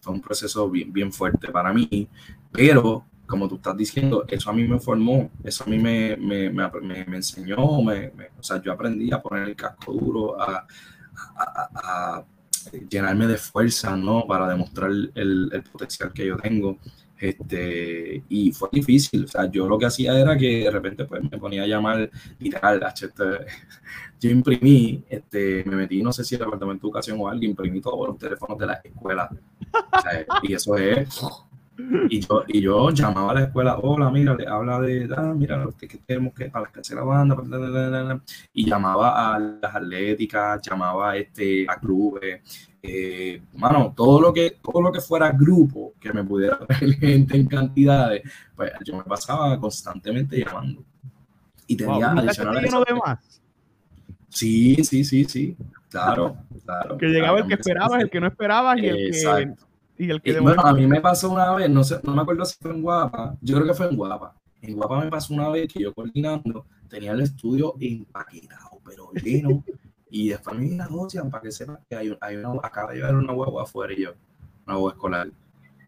fue 0.00 0.12
un 0.14 0.20
proceso 0.20 0.70
bien, 0.70 0.92
bien 0.92 1.12
fuerte 1.12 1.48
para 1.48 1.72
mí, 1.72 2.08
pero 2.52 3.04
como 3.32 3.48
tú 3.48 3.54
estás 3.54 3.74
diciendo, 3.74 4.26
eso 4.28 4.50
a 4.50 4.52
mí 4.52 4.68
me 4.68 4.78
formó, 4.78 5.30
eso 5.42 5.64
a 5.64 5.66
mí 5.66 5.78
me, 5.78 6.18
me, 6.18 6.50
me, 6.50 6.68
me 7.06 7.16
enseñó, 7.16 7.56
o 7.56 8.42
sea, 8.42 8.60
yo 8.60 8.72
aprendí 8.72 9.10
a 9.10 9.22
poner 9.22 9.48
el 9.48 9.56
casco 9.56 9.90
duro, 9.94 10.38
a, 10.38 10.66
a, 11.38 12.24
llenarme 12.90 13.26
de 13.26 13.38
fuerza, 13.38 13.96
¿no? 13.96 14.26
Para 14.26 14.46
demostrar 14.50 14.90
el, 14.90 15.10
el, 15.14 15.62
potencial 15.62 16.12
que 16.12 16.26
yo 16.26 16.36
tengo. 16.36 16.76
Este, 17.18 18.22
y 18.28 18.52
fue 18.52 18.68
difícil, 18.70 19.24
o 19.24 19.28
sea, 19.28 19.50
yo 19.50 19.66
lo 19.66 19.78
que 19.78 19.86
hacía 19.86 20.18
era 20.20 20.36
que 20.36 20.64
de 20.64 20.70
repente 20.70 21.06
pues, 21.06 21.22
me 21.22 21.38
ponía 21.38 21.62
a 21.62 21.66
llamar 21.66 22.10
literal, 22.38 22.84
este, 22.94 23.24
yo 24.20 24.28
imprimí, 24.28 25.02
este, 25.08 25.64
me 25.64 25.76
metí, 25.76 26.02
no 26.02 26.12
sé 26.12 26.22
si 26.22 26.34
el 26.34 26.40
departamento 26.40 26.82
de 26.82 26.90
educación 26.90 27.18
o 27.18 27.28
alguien, 27.28 27.52
imprimí 27.52 27.80
todos 27.80 28.08
los 28.08 28.18
teléfonos 28.18 28.58
de 28.58 28.66
la 28.66 28.74
escuela, 28.84 29.30
y 30.42 30.52
eso 30.52 30.76
es 30.76 31.08
y 31.78 32.20
yo, 32.20 32.44
y 32.48 32.60
yo 32.60 32.90
llamaba 32.90 33.32
a 33.32 33.34
la 33.34 33.42
escuela, 33.44 33.78
hola, 33.78 34.10
mira, 34.10 34.34
le 34.34 34.46
habla 34.46 34.80
de, 34.80 35.08
ah, 35.16 35.32
mira, 35.34 35.66
que 35.78 35.88
tenemos 36.06 36.34
que 36.34 36.50
para 36.50 36.70
las 36.74 36.90
la 36.90 37.02
banda, 37.02 38.20
y 38.52 38.68
llamaba 38.68 39.34
a 39.34 39.38
las 39.38 39.74
atléticas, 39.74 40.60
llamaba 40.62 41.16
este, 41.16 41.64
a 41.68 41.76
clubes, 41.76 42.68
eh, 42.82 43.40
mano, 43.54 43.94
todo 43.96 44.20
lo 44.20 44.32
que, 44.32 44.58
todo 44.62 44.82
lo 44.82 44.92
que 44.92 45.00
fuera 45.00 45.30
grupo, 45.30 45.94
que 46.00 46.12
me 46.12 46.24
pudiera 46.24 46.58
ver 46.68 46.94
gente 46.94 47.36
en 47.36 47.46
cantidades, 47.46 48.22
pues 48.54 48.72
yo 48.84 48.96
me 48.96 49.04
pasaba 49.04 49.58
constantemente 49.58 50.44
llamando. 50.44 50.84
Y 51.66 51.76
tenía 51.76 52.10
adicionales. 52.10 52.70
Sí, 54.28 54.82
sí, 54.84 55.04
sí, 55.04 55.24
sí. 55.24 55.56
Claro, 55.90 56.36
claro. 56.64 56.96
Que 56.96 57.06
llegaba 57.06 57.38
el 57.38 57.46
que 57.46 57.54
esperabas, 57.54 58.02
el 58.02 58.10
que 58.10 58.20
no 58.20 58.26
esperabas 58.26 58.78
y 58.78 58.86
el 58.86 59.10
que 59.10 59.54
bueno, 60.40 60.62
a 60.62 60.72
mí 60.72 60.86
me 60.86 61.00
pasó 61.00 61.30
una 61.30 61.54
vez, 61.54 61.70
no 61.70 61.84
sé, 61.84 62.00
no 62.02 62.14
me 62.14 62.22
acuerdo 62.22 62.44
si 62.44 62.56
fue 62.60 62.70
en 62.70 62.82
Guapa, 62.82 63.36
yo 63.40 63.56
creo 63.56 63.66
que 63.68 63.74
fue 63.74 63.88
en 63.88 63.96
Guapa. 63.96 64.34
En 64.60 64.76
Guapa 64.76 65.00
me 65.04 65.10
pasó 65.10 65.34
una 65.34 65.48
vez 65.48 65.72
que 65.72 65.80
yo 65.80 65.92
coordinando 65.92 66.66
tenía 66.88 67.12
el 67.12 67.20
estudio 67.20 67.74
empaquetado, 67.80 68.80
pero 68.84 69.10
lleno. 69.12 69.64
y 70.10 70.28
después 70.28 70.58
me 70.58 70.66
negocian 70.66 71.30
para 71.30 71.42
que 71.42 71.52
sepan 71.52 71.78
que 71.88 71.96
hay, 71.96 72.16
hay 72.20 72.36
una, 72.36 72.60
acaba 72.62 72.90
de 72.90 72.98
llevar 72.98 73.14
una 73.16 73.32
huevo 73.32 73.60
afuera 73.60 73.92
y 73.92 74.02
yo, 74.02 74.12
una 74.66 74.76
huevo 74.76 74.90
escolar. 74.90 75.30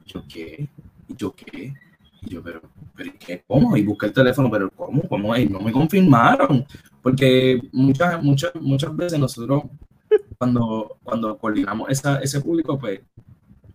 Yo, 0.07 0.23
¿qué? 0.29 0.69
Y 1.09 1.17
yo, 1.17 1.35
¿qué? 1.35 1.75
Y 2.23 2.31
yo, 2.31 2.43
pero, 2.43 2.63
pero 2.97 3.13
¿qué? 3.19 3.45
¿Cómo? 3.47 3.77
Y 3.77 3.85
busqué 3.85 4.07
el 4.07 4.13
teléfono, 4.13 4.51
pero 4.51 4.71
¿cómo? 4.71 5.03
¿Cómo? 5.09 5.37
Y 5.37 5.47
no 5.47 5.61
me 5.61 5.73
confirmaron. 5.73 6.67
Porque 7.03 7.61
muchas, 7.73 8.23
muchas, 8.23 8.55
muchas 8.55 8.97
veces 8.97 9.19
nosotros, 9.19 9.65
cuando, 10.39 10.97
cuando 11.03 11.37
coordinamos 11.37 11.91
esa, 11.91 12.19
ese 12.21 12.41
público, 12.41 12.79
pues 12.79 13.01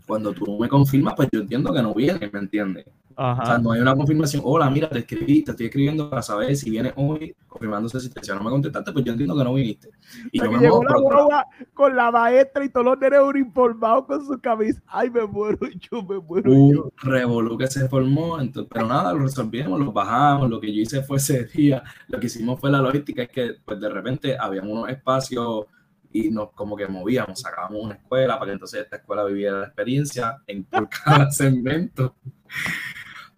cuando 0.10 0.34
tú 0.34 0.58
me 0.58 0.68
confirmas, 0.68 1.14
pues 1.16 1.30
yo 1.32 1.40
entiendo 1.42 1.72
que 1.72 1.84
no 1.84 1.94
viene, 1.94 2.28
¿me 2.34 2.40
entiendes? 2.40 2.84
O 3.16 3.46
sea, 3.46 3.60
no 3.60 3.74
hay 3.74 3.82
una 3.82 3.96
confirmación. 3.96 4.42
Hola, 4.44 4.68
mira, 4.72 4.90
te 4.90 5.00
escribí, 5.00 5.44
te 5.44 5.52
estoy 5.52 5.68
escribiendo 5.68 6.10
para 6.10 6.24
saber 6.24 6.56
si 6.56 6.72
vienes 6.72 6.94
hoy, 6.96 7.36
confirmándose 7.48 8.00
si 8.00 8.10
te 8.10 8.22
no 8.34 8.44
me 8.44 8.50
contestaste, 8.50 8.92
pues 8.92 9.06
yo 9.06 9.12
entiendo 9.12 9.38
que 9.38 9.44
no 9.44 9.54
viniste. 9.54 9.90
Y 10.32 10.40
yo 10.40 10.52
me 10.52 10.58
llegó 10.58 10.84
la 10.84 11.46
con 11.76 11.96
la 11.96 12.10
maestra 12.10 12.66
y 12.66 12.70
todos 12.70 12.88
los 12.88 13.00
nenes 13.00 13.20
uniformados 13.20 14.06
con 14.06 14.26
su 14.26 14.40
camisa. 14.40 14.82
Ay, 14.88 15.12
me 15.12 15.28
muero 15.28 15.60
yo, 15.92 16.02
me 16.02 16.18
muero 16.18 16.52
Un 16.54 16.74
yo. 16.74 16.92
revolú 17.04 17.56
que 17.56 17.68
se 17.68 17.88
formó, 17.88 18.42
entonces, 18.42 18.72
pero 18.74 18.88
nada, 18.88 19.14
lo 19.14 19.20
resolvimos, 19.20 19.80
lo 19.80 19.92
bajamos. 19.92 20.50
Lo 20.50 20.60
que 20.60 20.74
yo 20.74 20.82
hice 20.82 21.04
fue 21.04 21.18
ese 21.18 21.44
día, 21.44 21.84
lo 22.08 22.20
que 22.20 22.26
hicimos 22.26 22.60
fue 22.60 22.72
la 22.72 22.82
logística, 22.82 23.22
es 23.22 23.30
que 23.30 23.58
pues 23.64 23.80
de 23.80 23.90
repente 23.90 24.36
había 24.40 24.64
unos 24.64 24.90
espacios 24.90 25.68
y 26.12 26.30
nos 26.30 26.52
como 26.52 26.76
que 26.76 26.88
movíamos, 26.88 27.42
sacábamos 27.42 27.84
una 27.84 27.96
escuela 27.96 28.40
para 28.40 28.50
que 28.50 28.54
entonces 28.54 28.82
esta 28.82 28.98
escuela 28.98 29.24
viviera 29.26 29.60
la 29.60 29.66
experiencia 29.66 30.38
en 30.48 30.64
por 30.64 30.90
cada 31.06 31.30
segmento. 31.32 32.16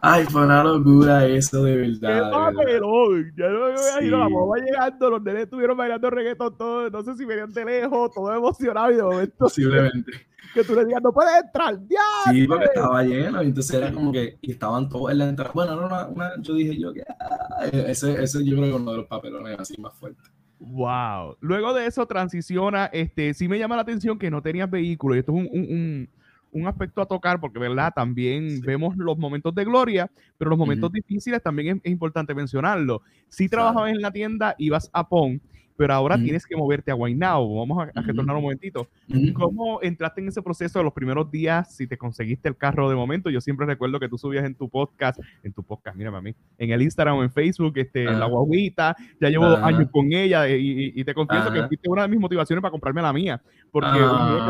Ay, 0.03 0.25
fue 0.25 0.43
una 0.43 0.63
locura 0.63 1.27
eso, 1.27 1.63
de 1.63 1.77
verdad. 1.77 2.23
Qué 2.23 2.55
papelón. 2.55 3.34
Ya 3.38 3.49
no 3.49 3.67
me 3.67 3.71
imagino, 3.73 4.17
la 4.17 4.29
mamá 4.29 4.55
llegando, 4.57 5.10
los 5.12 5.21
nenes 5.21 5.43
estuvieron 5.43 5.77
bailando 5.77 6.10
reggaetón 6.10 6.57
todo, 6.57 6.89
no 6.89 7.03
sé 7.03 7.15
si 7.15 7.23
venían 7.23 7.53
de 7.53 7.65
lejos, 7.65 8.12
todo 8.12 8.34
emocionado 8.34 8.91
y 8.91 8.95
de 8.95 9.03
momento. 9.03 9.36
Posiblemente. 9.38 10.12
Que 10.53 10.65
tú 10.65 10.75
le 10.75 10.84
digas, 10.84 11.01
no 11.01 11.13
puedes 11.13 11.31
entrar, 11.41 11.79
ya. 11.88 12.29
Sí, 12.29 12.45
porque 12.45 12.65
estaba 12.65 13.03
lleno, 13.03 13.41
y 13.41 13.45
entonces 13.45 13.73
era 13.73 13.93
como 13.93 14.12
que, 14.12 14.38
y 14.41 14.51
estaban 14.51 14.89
todos 14.89 15.10
en 15.12 15.19
la 15.19 15.29
entrada. 15.29 15.51
Bueno, 15.53 15.77
no, 15.77 15.86
una, 15.86 16.07
una, 16.07 16.31
yo 16.41 16.55
dije 16.55 16.77
yo 16.77 16.91
que, 16.91 17.03
ah, 17.07 17.67
ese, 17.71 18.21
ese 18.21 18.43
yo 18.43 18.57
creo 18.57 18.63
que 18.63 18.69
es 18.71 18.75
uno 18.75 18.91
de 18.91 18.97
los 18.97 19.07
papelones 19.07 19.57
así 19.57 19.79
más 19.79 19.93
fuertes. 19.93 20.29
Wow. 20.62 21.38
Luego 21.41 21.74
de 21.74 21.88
eso 21.88 22.06
transiciona, 22.06 22.86
este, 22.93 23.34
sí 23.34 23.47
me 23.47 23.58
llama 23.58 23.76
la 23.76 23.82
atención 23.82 24.19
que 24.19 24.30
no 24.30 24.41
tenías 24.41 24.69
vehículo, 24.69 25.15
y 25.15 25.19
esto 25.19 25.32
es 25.32 25.38
un, 25.38 25.50
un 25.60 26.10
un 26.52 26.67
aspecto 26.67 27.02
a 27.02 27.06
tocar, 27.06 27.39
porque, 27.39 27.60
¿verdad? 27.60 27.93
También 27.95 28.62
vemos 28.62 28.95
los 28.97 29.17
momentos 29.17 29.56
de 29.56 29.63
gloria, 29.63 30.12
pero 30.38 30.50
los 30.50 30.60
momentos 30.60 30.91
difíciles 30.91 31.41
también 31.41 31.82
es, 31.84 31.91
importante 31.91 32.36
mencionarlo. 32.36 33.02
Si 33.30 33.47
trabajabas 33.47 33.91
en 33.91 34.02
la 34.02 34.12
tienda, 34.12 34.56
ibas 34.58 34.89
a 34.93 35.08
PON, 35.08 35.41
pero 35.82 35.96
ahora 35.96 36.15
tienes 36.15 36.46
que 36.46 36.56
moverte 36.56 36.91
a 36.91 36.94
Guaynabo. 36.94 37.58
Vamos 37.58 37.88
a, 37.96 38.02
retornar 38.04 38.36
un 38.36 38.44
momentito. 38.44 38.88
¿Cómo 39.34 39.82
entraste 39.82 40.22
en 40.22 40.28
ese 40.28 40.39
proceso 40.44 40.78
de 40.78 40.86
los 40.86 40.94
primeros 40.94 41.32
días? 41.32 41.76
Si 41.76 41.88
te 41.88 41.98
conseguiste 41.98 42.48
el 42.48 42.56
carro 42.56 42.88
de 42.88 42.96
momento, 42.96 43.32
yo 43.32 43.41
siempre 43.41 43.65
recuerdo 43.65 44.00
que 44.00 44.08
tú 44.08 44.15
subías 44.15 44.46
en 44.46 44.54
tu 44.54 44.70
podcast, 44.70 45.20
en 45.41 45.54
tu 45.54 45.63
podcast, 45.63 45.98
mírame 45.98 46.20
a 46.20 46.22
mí, 46.22 46.36
en 46.60 46.70
el 46.70 46.84
Instagram 46.84 47.17
o 47.17 47.24
en 47.24 47.32
Facebook, 47.32 47.74
este, 47.78 48.04
la 48.04 48.28
guaguita, 48.28 48.96
ya 49.20 49.30
llevo 49.30 49.48
dos 49.48 49.63
años 49.63 49.89
con 49.91 50.13
ella 50.13 50.48
y, 50.48 51.04
te 51.04 51.15
confieso 51.15 51.52
que 51.52 51.65
fuiste 51.65 51.89
una 51.89 52.04
de 52.04 52.10
mis 52.10 52.20
motivaciones 52.20 52.62
para 52.62 52.70
comprarme 52.70 53.02
la 53.02 53.12
mía, 53.12 53.41
porque 53.72 53.98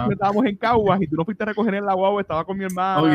que 0.07 0.13
estábamos 0.13 0.45
en 0.45 0.57
Caguas 0.57 1.01
y 1.01 1.07
tú 1.07 1.15
no 1.15 1.23
fuiste 1.23 1.43
a 1.43 1.45
recoger 1.45 1.75
en 1.75 1.85
la 1.85 1.93
guagua, 1.93 2.19
estaba 2.19 2.43
con 2.43 2.57
mi 2.57 2.65
hermana 2.65 3.09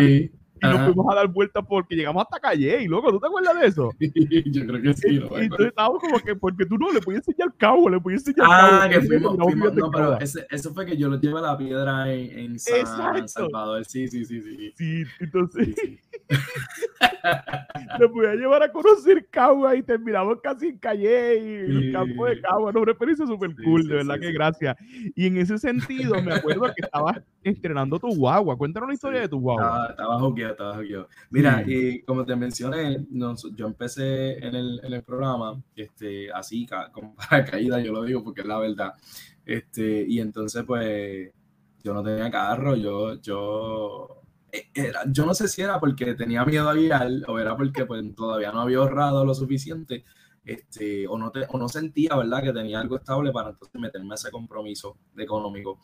y 0.63 0.67
nos 0.67 0.85
fuimos 0.85 1.13
a 1.13 1.17
dar 1.17 1.29
vueltas 1.29 1.65
porque 1.69 1.95
llegamos 1.95 2.23
hasta 2.23 2.41
Calle 2.41 2.83
y 2.83 2.89
loco, 2.89 3.11
¿tú 3.11 3.21
te 3.21 3.27
acuerdas 3.27 3.61
de 3.61 3.67
eso? 3.67 3.91
Yo 4.01 4.67
creo 4.67 4.83
que 4.83 4.95
sí. 4.95 5.09
y, 5.09 5.17
entonces 5.17 5.67
estábamos 5.69 6.01
como 6.01 6.19
que, 6.19 6.35
porque 6.37 6.67
tú 6.67 6.77
no 6.79 6.93
le 6.93 7.01
puedes 7.01 7.27
enseñar 7.27 7.55
cabo, 7.57 7.89
le 7.89 8.01
puedes 8.01 8.27
enseñar 8.27 8.49
ah, 8.51 8.79
cabo. 8.81 8.91
que 8.91 9.07
fuimos, 9.07 9.37
fuimos 9.37 9.75
no, 9.75 9.91
pero 9.91 10.21
ese, 10.21 10.47
eso 10.51 10.73
fue 10.73 10.87
que 10.87 10.97
yo 10.97 11.09
lo 11.09 11.21
llevé 11.21 11.39
a 11.39 11.43
la 11.43 11.59
piedra 11.59 12.13
en, 12.13 12.39
en 12.39 12.59
San 12.59 13.29
Salvador. 13.29 13.85
Sí, 13.85 14.09
sí, 14.09 14.25
sí, 14.25 14.41
sí. 14.41 14.73
Sí, 14.77 15.05
entonces. 15.21 15.75
Sí, 15.77 16.01
le 17.99 18.07
voy 18.07 18.27
a 18.27 18.35
llevar 18.35 18.63
a 18.63 18.73
conocer 18.73 19.27
Cagua 19.31 19.77
y 19.77 19.83
terminamos 19.83 20.41
casi 20.43 20.69
en 20.69 20.79
Calle 20.79 21.39
y 21.39 21.55
el 21.71 21.93
campo 21.93 22.27
de 22.27 22.41
Cagua. 22.41 22.73
No, 22.73 22.81
una 22.81 22.93
experiencia 22.93 23.27
súper 23.27 23.55
cool, 23.65 23.87
de 23.87 23.97
verdad 23.97 24.19
que 24.21 24.33
gracias. 24.33 24.77
Y 25.15 25.27
en 25.27 25.37
ese 25.39 25.59
sentido, 25.59 26.21
me 26.23 26.35
acuerdo 26.35 26.67
que 26.75 26.85
estabas 26.85 27.21
entrenando 27.49 27.99
tu 27.99 28.15
guagua. 28.15 28.57
Cuéntanos 28.57 28.87
una 28.87 28.95
historia 28.95 29.21
de 29.21 29.29
tu 29.29 29.41
guagua. 29.41 29.89
Estaba, 29.91 30.21
estaba 30.31 30.81
estaba 30.81 31.07
Mira, 31.31 31.65
y 31.67 32.03
como 32.03 32.25
te 32.25 32.37
mencioné, 32.37 33.07
yo 33.55 33.67
empecé 33.67 34.39
en 34.45 34.55
el, 34.55 34.81
en 34.83 34.93
el 34.93 35.03
programa, 35.03 35.61
este, 35.75 36.31
así, 36.33 36.67
como 36.93 37.15
para 37.31 37.45
caída, 37.45 37.81
yo 37.81 37.93
lo 37.93 38.03
digo 38.03 38.23
porque 38.23 38.43
es 38.43 38.47
la 38.47 38.59
verdad. 38.59 38.95
Este, 39.45 40.05
y 40.07 40.21
entonces, 40.21 40.65
pues, 40.65 41.31
yo 41.83 41.95
no 41.95 42.03
tenía 42.03 42.31
carro, 42.31 42.75
yo, 42.75 43.21
yo 43.21 44.23
eh, 44.51 44.71
era, 44.75 45.03
yo 45.11 45.25
no 45.25 45.35
sé 45.35 45.49
si 45.49 45.63
era 45.63 45.79
porque 45.79 46.15
tenía 46.15 46.45
miedo 46.45 46.69
a 46.69 46.75
guiar 46.75 47.09
o 47.29 47.39
era 47.39 47.57
porque 47.57 47.85
pues, 47.87 48.03
todavía 48.15 48.51
no 48.53 48.63
había 48.63 48.79
ahorrado 48.79 49.25
lo 49.25 49.35
suficiente 49.35 50.05
este, 50.47 51.09
o, 51.09 51.19
no 51.19 51.33
te, 51.33 51.41
o 51.49 51.59
no 51.59 51.69
sentía, 51.69 52.17
¿verdad?, 52.17 52.43
que 52.43 52.53
tenía 52.53 52.81
algo 52.81 52.97
estable 52.97 53.33
para 53.33 53.51
entonces 53.51 53.81
meterme 53.81 54.13
a 54.13 54.15
ese 54.15 54.31
compromiso 54.31 54.97
económico. 55.17 55.81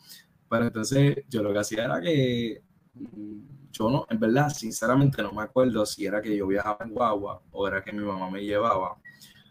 Pero 0.53 0.67
entonces 0.67 1.23
yo 1.27 1.41
lo 1.41 1.51
que 1.51 1.57
hacía 1.57 1.85
era 1.85 1.99
que 1.99 2.61
mm, 2.93 3.71
yo 3.71 3.89
no, 3.89 4.05
en 4.07 4.19
verdad, 4.19 4.49
sinceramente 4.49 5.23
no 5.23 5.31
me 5.31 5.41
acuerdo 5.41 5.83
si 5.83 6.05
era 6.05 6.21
que 6.21 6.37
yo 6.37 6.45
viajaba 6.45 6.85
en 6.85 6.91
guagua 6.91 7.41
o 7.51 7.67
era 7.67 7.83
que 7.83 7.91
mi 7.91 8.03
mamá 8.03 8.29
me 8.29 8.43
llevaba. 8.45 8.97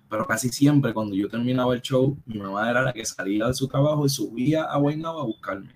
Pero 0.09 0.25
casi 0.25 0.49
siempre 0.51 0.95
cuando 0.95 1.17
yo 1.17 1.29
terminaba 1.29 1.75
el 1.75 1.83
show, 1.83 2.17
mi 2.25 2.39
mamá 2.39 2.71
era 2.71 2.83
la 2.83 2.93
que 2.93 3.05
salía 3.05 3.49
de 3.49 3.55
su 3.55 3.67
trabajo 3.67 4.07
y 4.07 4.09
subía 4.11 4.63
a 4.63 4.79
Guaynabo 4.79 5.21
a 5.21 5.25
buscarme. 5.25 5.75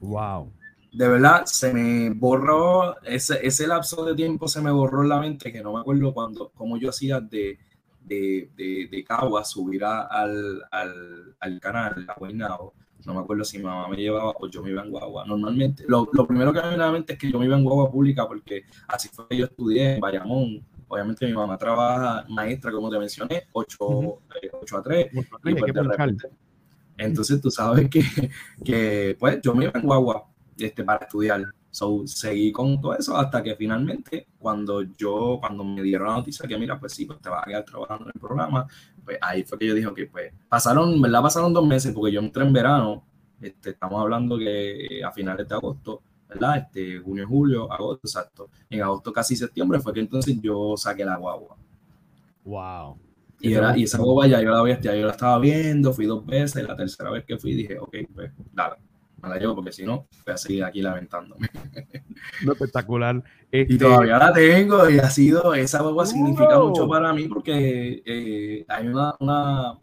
Wow 0.00 0.50
de 0.96 1.08
verdad 1.08 1.42
se 1.44 1.74
me 1.74 2.08
borró, 2.08 2.98
ese, 3.02 3.46
ese 3.46 3.66
lapso 3.66 4.02
de 4.06 4.14
tiempo 4.14 4.48
se 4.48 4.62
me 4.62 4.70
borró 4.70 5.02
en 5.02 5.10
la 5.10 5.20
mente 5.20 5.52
que 5.52 5.62
no 5.62 5.74
me 5.74 5.80
acuerdo 5.80 6.14
cuando, 6.14 6.50
cómo 6.54 6.78
yo 6.78 6.88
hacía 6.88 7.20
de, 7.20 7.58
de, 8.00 8.50
de, 8.56 8.88
de 8.90 9.04
Cagua 9.04 9.44
subir 9.44 9.84
al, 9.84 10.62
al, 10.70 11.36
al, 11.38 11.60
canal, 11.60 12.06
a 12.08 12.14
Guaynabo. 12.14 12.72
No 13.06 13.14
me 13.14 13.20
acuerdo 13.20 13.44
si 13.44 13.58
mi 13.58 13.64
mamá 13.64 13.88
me 13.88 13.96
llevaba 13.96 14.34
o 14.38 14.48
yo 14.48 14.62
me 14.62 14.70
iba 14.70 14.82
en 14.82 14.90
guagua. 14.90 15.24
Normalmente, 15.24 15.84
lo, 15.86 16.08
lo 16.12 16.26
primero 16.26 16.52
que 16.52 16.60
me 16.60 16.68
viene 16.68 16.82
a 16.82 16.86
la 16.86 16.92
mente 16.92 17.12
es 17.12 17.18
que 17.18 17.30
yo 17.30 17.38
me 17.38 17.46
iba 17.46 17.56
en 17.56 17.64
guagua 17.64 17.90
pública 17.90 18.26
porque 18.26 18.64
así 18.88 19.08
fue 19.08 19.28
que 19.28 19.36
yo 19.38 19.44
estudié 19.46 19.94
en 19.94 20.00
Bayamón. 20.00 20.66
Obviamente 20.88 21.26
mi 21.26 21.32
mamá 21.32 21.56
trabaja 21.56 22.26
maestra, 22.28 22.70
como 22.70 22.90
te 22.90 22.98
mencioné, 22.98 23.44
8, 23.52 23.76
8 23.80 24.20
eh, 24.42 24.78
a 24.78 24.82
3. 24.82 25.06
y 25.12 25.54
pues 25.54 25.72
entonces 26.98 27.40
tú 27.40 27.50
sabes 27.50 27.88
que, 27.90 28.02
que, 28.64 29.16
pues 29.18 29.40
yo 29.42 29.54
me 29.54 29.64
iba 29.64 29.78
en 29.78 29.86
guagua 29.86 30.24
este, 30.56 30.84
para 30.84 31.04
estudiar. 31.04 31.44
So, 31.76 32.06
seguí 32.06 32.52
con 32.52 32.80
todo 32.80 32.96
eso 32.96 33.14
hasta 33.18 33.42
que 33.42 33.54
finalmente, 33.54 34.28
cuando 34.38 34.80
yo, 34.80 35.36
cuando 35.38 35.62
me 35.62 35.82
dieron 35.82 36.08
la 36.08 36.14
noticia 36.14 36.48
que, 36.48 36.56
mira, 36.56 36.80
pues 36.80 36.94
sí, 36.94 37.04
pues 37.04 37.20
te 37.20 37.28
vas 37.28 37.42
a 37.42 37.46
quedar 37.46 37.64
trabajando 37.66 38.04
en 38.04 38.12
el 38.14 38.18
programa, 38.18 38.66
pues 39.04 39.18
ahí 39.20 39.42
fue 39.44 39.58
que 39.58 39.66
yo 39.66 39.74
dije, 39.74 39.92
que 39.94 40.06
pues 40.06 40.32
pasaron, 40.48 40.98
¿verdad? 41.02 41.20
Pasaron 41.20 41.52
dos 41.52 41.66
meses 41.66 41.92
porque 41.92 42.12
yo 42.12 42.20
entré 42.20 42.46
en 42.46 42.52
verano, 42.54 43.04
este, 43.42 43.70
estamos 43.72 44.00
hablando 44.00 44.38
que 44.38 45.02
a 45.04 45.12
finales 45.12 45.46
de 45.46 45.54
agosto, 45.54 46.00
¿verdad? 46.26 46.56
Este, 46.56 46.98
junio, 46.98 47.28
julio, 47.28 47.70
agosto, 47.70 48.06
exacto. 48.06 48.48
En 48.70 48.80
agosto, 48.80 49.12
casi 49.12 49.36
septiembre, 49.36 49.78
fue 49.78 49.92
que 49.92 50.00
entonces 50.00 50.34
yo 50.40 50.78
saqué 50.78 51.04
la 51.04 51.18
guagua. 51.18 51.58
Wow. 52.42 52.98
Y, 53.38 53.52
era, 53.52 53.76
y 53.76 53.82
esa 53.82 53.98
guagua 53.98 54.26
ya 54.26 54.40
yo 54.40 54.50
la, 54.50 54.60
había, 54.60 54.80
ya 54.80 54.96
yo 54.96 55.04
la 55.04 55.12
estaba 55.12 55.38
viendo, 55.38 55.92
fui 55.92 56.06
dos 56.06 56.24
veces, 56.24 56.66
la 56.66 56.74
tercera 56.74 57.10
vez 57.10 57.26
que 57.26 57.36
fui 57.36 57.54
dije, 57.54 57.78
ok, 57.78 57.96
pues 58.14 58.32
dale 58.54 58.76
la 59.28 59.38
llevo 59.38 59.54
porque 59.54 59.72
si 59.72 59.84
no, 59.84 60.06
voy 60.24 60.34
a 60.34 60.36
seguir 60.36 60.64
aquí 60.64 60.82
lamentándome. 60.82 61.48
No, 62.44 62.52
espectacular. 62.52 63.22
Y 63.50 63.60
este, 63.60 63.78
todavía 63.78 64.18
la 64.18 64.32
tengo 64.32 64.88
y 64.88 64.98
ha 64.98 65.10
sido, 65.10 65.54
esa 65.54 65.82
hueva 65.82 66.06
significa 66.06 66.58
mucho 66.58 66.88
para 66.88 67.12
mí 67.12 67.28
porque 67.28 68.02
eh, 68.04 68.64
hay 68.68 68.86
una, 68.88 69.14
una, 69.20 69.78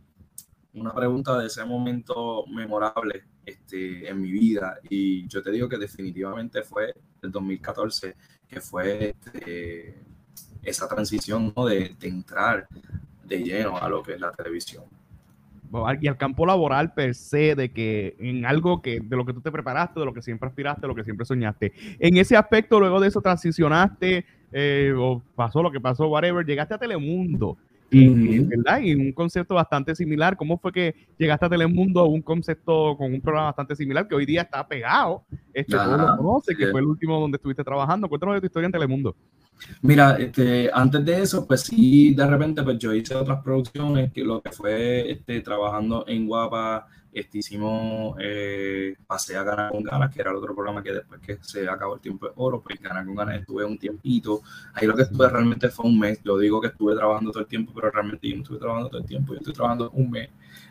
una, 0.73 0.93
pregunta 0.93 1.37
de 1.37 1.47
ese 1.47 1.63
momento 1.65 2.45
memorable 2.47 3.23
este, 3.45 4.09
en 4.09 4.21
mi 4.21 4.31
vida 4.31 4.77
y 4.89 5.27
yo 5.27 5.41
te 5.41 5.51
digo 5.51 5.69
que 5.69 5.77
definitivamente 5.77 6.63
fue 6.63 6.93
el 7.21 7.31
2014, 7.31 8.15
que 8.47 8.61
fue 8.61 9.09
este, 9.09 10.03
esa 10.61 10.87
transición 10.87 11.53
¿no? 11.55 11.65
de, 11.65 11.95
de 11.99 12.07
entrar 12.07 12.67
de 13.23 13.43
lleno 13.43 13.77
a 13.77 13.87
lo 13.89 14.03
que 14.03 14.13
es 14.13 14.19
la 14.19 14.31
televisión 14.31 14.83
y 16.01 16.07
al 16.07 16.17
campo 16.17 16.45
laboral 16.45 16.93
per 16.93 17.15
se, 17.15 17.55
de 17.55 17.71
que 17.71 18.15
en 18.19 18.45
algo 18.45 18.81
que 18.81 18.99
de 18.99 19.15
lo 19.15 19.25
que 19.25 19.33
tú 19.33 19.41
te 19.41 19.51
preparaste, 19.51 19.99
de 19.99 20.05
lo 20.05 20.13
que 20.13 20.21
siempre 20.21 20.47
aspiraste, 20.47 20.81
de 20.81 20.87
lo 20.87 20.95
que 20.95 21.03
siempre 21.03 21.25
soñaste. 21.25 21.73
En 21.99 22.17
ese 22.17 22.37
aspecto, 22.37 22.79
luego 22.79 22.99
de 22.99 23.07
eso 23.07 23.21
transicionaste, 23.21 24.25
eh, 24.51 24.93
o 24.95 25.21
pasó 25.35 25.63
lo 25.63 25.71
que 25.71 25.81
pasó, 25.81 26.07
whatever, 26.07 26.45
llegaste 26.45 26.75
a 26.75 26.77
Telemundo. 26.77 27.57
Y, 27.89 28.39
¿verdad? 28.39 28.81
y 28.81 28.95
un 28.95 29.11
concepto 29.11 29.53
bastante 29.53 29.95
similar. 29.95 30.35
¿Cómo 30.35 30.57
fue 30.57 30.71
que 30.71 30.95
llegaste 31.17 31.45
a 31.45 31.49
Telemundo 31.49 32.05
un 32.05 32.23
concepto 32.23 32.97
con 32.97 33.13
un 33.13 33.21
programa 33.21 33.47
bastante 33.47 33.75
similar 33.75 34.07
que 34.07 34.15
hoy 34.15 34.25
día 34.25 34.41
está 34.41 34.67
pegado? 34.67 35.23
Este, 35.53 35.75
todo 35.75 35.97
lo 35.97 36.17
conoce, 36.17 36.55
que 36.55 36.67
fue 36.67 36.79
el 36.79 36.87
último 36.87 37.19
donde 37.19 37.35
estuviste 37.35 37.63
trabajando. 37.63 38.09
Cuéntanos 38.09 38.35
de 38.35 38.41
tu 38.41 38.47
historia 38.47 38.65
en 38.65 38.71
Telemundo. 38.71 39.15
Mira, 39.81 40.17
este, 40.17 40.69
antes 40.73 41.05
de 41.05 41.21
eso, 41.21 41.47
pues 41.47 41.61
sí, 41.61 42.13
de 42.13 42.27
repente, 42.27 42.63
pues 42.63 42.77
yo 42.79 42.93
hice 42.93 43.15
otras 43.15 43.41
producciones, 43.43 44.11
que 44.11 44.23
lo 44.23 44.41
que 44.41 44.51
fue 44.51 45.11
este, 45.11 45.41
trabajando 45.41 46.05
en 46.07 46.27
Guapa, 46.27 46.87
este, 47.13 47.37
hicimos 47.37 48.15
eh, 48.19 48.95
a 49.07 49.43
Gana 49.43 49.69
con 49.69 49.83
Ganas, 49.83 50.13
que 50.13 50.21
era 50.21 50.31
el 50.31 50.37
otro 50.37 50.55
programa 50.55 50.81
que 50.81 50.91
después 50.91 51.21
que 51.21 51.37
se 51.41 51.69
acabó 51.69 51.95
el 51.95 52.01
tiempo 52.01 52.25
de 52.25 52.33
oro, 52.35 52.61
pues 52.61 52.81
Gana 52.81 53.05
con 53.05 53.15
Ganas 53.15 53.39
estuve 53.39 53.63
un 53.63 53.77
tiempito. 53.77 54.41
Ahí 54.73 54.87
lo 54.87 54.95
que 54.95 55.03
estuve 55.03 55.29
realmente 55.29 55.69
fue 55.69 55.85
un 55.85 55.99
mes. 55.99 56.19
Yo 56.23 56.37
digo 56.37 56.59
que 56.59 56.67
estuve 56.67 56.95
trabajando 56.95 57.31
todo 57.31 57.41
el 57.41 57.47
tiempo, 57.47 57.71
pero 57.75 57.91
realmente 57.91 58.27
yo 58.27 58.35
no 58.35 58.41
estuve 58.41 58.59
trabajando 58.59 58.89
todo 58.89 59.01
el 59.01 59.07
tiempo, 59.07 59.33
yo 59.33 59.39
estoy 59.39 59.53
trabajando 59.53 59.91
un 59.91 60.09
mes. 60.09 60.29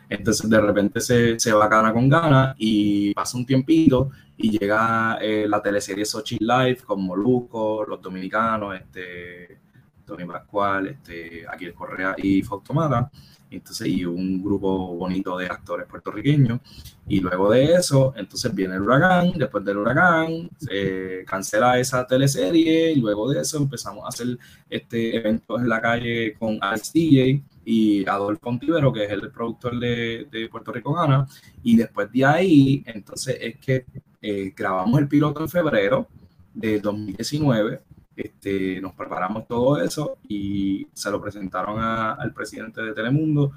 Entonces 0.09 0.49
de 0.49 0.61
repente 0.61 0.99
se, 0.99 1.39
se 1.39 1.53
va 1.53 1.67
Gana 1.67 1.93
con 1.93 2.09
Ganas 2.09 2.55
y 2.57 3.13
pasa 3.13 3.37
un 3.37 3.45
tiempito 3.45 4.11
y 4.35 4.57
llega 4.57 5.17
eh, 5.21 5.45
la 5.47 5.61
teleserie 5.61 6.05
Sochi 6.05 6.37
Live 6.39 6.81
con 6.85 7.01
Moluco, 7.03 7.85
los 7.87 8.01
dominicanos, 8.01 8.75
este, 8.75 9.59
Tony 10.05 10.25
Pascual, 10.25 10.87
este, 10.87 11.45
Aquiles 11.47 11.73
Correa 11.73 12.15
y 12.17 12.41
Fautomata 12.41 13.09
entonces, 13.57 13.87
y 13.87 14.05
un 14.05 14.43
grupo 14.43 14.95
bonito 14.95 15.37
de 15.37 15.47
actores 15.47 15.87
puertorriqueños. 15.87 16.59
Y 17.07 17.19
luego 17.19 17.51
de 17.51 17.73
eso, 17.73 18.13
entonces 18.15 18.53
viene 18.53 18.75
el 18.75 18.81
huracán, 18.81 19.33
después 19.35 19.63
del 19.65 19.77
huracán, 19.77 20.49
se 20.57 21.25
cancela 21.25 21.79
esa 21.79 22.05
teleserie, 22.07 22.91
y 22.91 22.95
luego 22.95 23.29
de 23.31 23.41
eso 23.41 23.57
empezamos 23.57 24.05
a 24.05 24.09
hacer 24.09 24.37
este 24.69 25.17
eventos 25.17 25.61
en 25.61 25.69
la 25.69 25.81
calle 25.81 26.33
con 26.33 26.57
Alex 26.61 26.93
DJ 26.93 27.43
y 27.65 28.07
Adolfo 28.07 28.49
Ontivero, 28.49 28.91
que 28.91 29.05
es 29.05 29.11
el 29.11 29.31
productor 29.31 29.79
de, 29.79 30.27
de 30.31 30.49
Puerto 30.49 30.71
Rico 30.71 30.93
Gana, 30.93 31.27
y 31.63 31.75
después 31.75 32.11
de 32.11 32.25
ahí, 32.25 32.83
entonces 32.85 33.37
es 33.39 33.57
que 33.57 33.85
eh, 34.21 34.53
grabamos 34.55 34.99
el 34.99 35.07
piloto 35.07 35.41
en 35.41 35.49
febrero 35.49 36.07
de 36.53 36.79
2019 36.79 37.81
este, 38.15 38.79
nos 38.81 38.93
preparamos 38.93 39.47
todo 39.47 39.81
eso 39.81 40.17
y 40.27 40.87
se 40.93 41.09
lo 41.11 41.21
presentaron 41.21 41.79
al 41.79 42.33
presidente 42.33 42.81
de 42.81 42.93
Telemundo, 42.93 43.51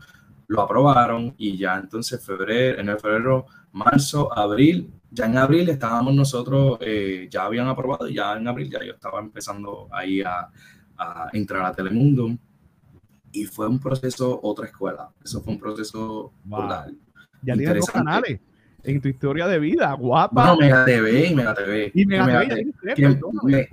lo 0.49 0.63
aprobaron 0.63 1.35
y 1.37 1.57
ya 1.57 1.77
entonces 1.77 2.25
febrero, 2.25 2.81
en 2.81 2.89
el 2.89 2.99
febrero, 2.99 3.47
marzo, 3.73 4.37
abril, 4.37 4.91
ya 5.11 5.27
en 5.27 5.39
abril 5.39 5.69
estábamos 5.69 6.15
nosotros, 6.15 6.79
eh, 6.81 7.29
ya 7.31 7.45
habían 7.45 7.69
aprobado, 7.69 8.09
ya 8.09 8.37
en 8.37 8.47
abril 8.49 8.71
ya 8.71 8.85
yo 8.85 8.93
estaba 8.93 9.21
empezando 9.21 9.89
ahí 9.91 10.23
a, 10.23 10.49
entrar 11.33 11.65
a 11.67 11.73
Telemundo. 11.73 12.37
Y 13.33 13.45
fue 13.45 13.69
un 13.69 13.79
proceso, 13.79 14.41
otra 14.43 14.67
escuela, 14.67 15.11
eso 15.23 15.43
fue 15.43 15.53
un 15.53 15.59
proceso 15.59 16.33
Ya 17.43 17.55
tienes 17.55 17.77
dos 17.77 17.91
canales 17.91 18.41
en 18.83 19.01
tu 19.01 19.09
historia 19.09 19.47
de 19.47 19.59
vida, 19.59 19.93
guapa. 19.95 20.47
No, 20.47 20.57
Mega 20.57 20.85
TV 20.85 21.27
y 21.27 21.35
Mega 21.35 21.55
TV. 21.55 21.91
Y 21.95 22.07
Mega, 22.07 22.49
TV. 22.49 23.69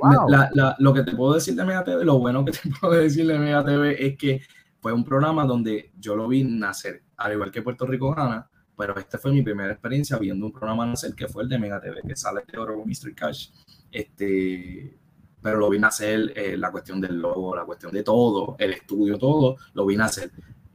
lo 0.79 0.93
que 0.93 1.03
te 1.03 1.15
puedo 1.15 1.33
decir 1.33 1.55
de 1.55 1.63
Mega 1.63 1.83
TV, 1.83 2.03
lo 2.03 2.19
bueno 2.19 2.43
que 2.43 2.51
te 2.53 2.59
puedo 2.79 2.93
decir 2.93 3.27
de 3.27 3.37
Mega 3.37 3.63
TV 3.63 4.05
es 4.05 4.17
que 4.17 4.41
fue 4.79 4.91
un 4.91 5.03
programa 5.03 5.45
donde 5.45 5.91
yo 5.99 6.15
lo 6.15 6.27
vi 6.27 6.43
nacer, 6.43 7.03
al 7.17 7.33
igual 7.33 7.51
que 7.51 7.61
Puerto 7.61 7.85
Rico 7.85 8.13
gana, 8.13 8.49
pero 8.77 8.97
esta 8.97 9.17
fue 9.17 9.31
mi 9.31 9.41
primera 9.41 9.71
experiencia 9.71 10.17
viendo 10.17 10.45
un 10.45 10.51
programa 10.51 10.85
nacer 10.85 11.13
que 11.13 11.27
fue 11.27 11.43
el 11.43 11.49
de 11.49 11.59
Mega 11.59 11.79
TV, 11.79 12.01
que 12.05 12.15
sale 12.15 12.41
de 12.51 12.57
oro 12.57 12.77
con 12.77 12.87
Mr. 12.87 13.13
Cash. 13.15 13.49
Este, 13.91 14.97
pero 15.41 15.57
lo 15.59 15.69
vi 15.69 15.77
nacer, 15.77 16.33
eh, 16.35 16.57
la 16.57 16.71
cuestión 16.71 16.99
del 16.99 17.19
logo, 17.19 17.55
la 17.55 17.65
cuestión 17.65 17.91
de 17.91 18.01
todo, 18.01 18.55
el 18.57 18.73
estudio, 18.73 19.17
todo, 19.17 19.57
lo 19.73 19.85
vi 19.85 19.95
nacer 19.95 20.31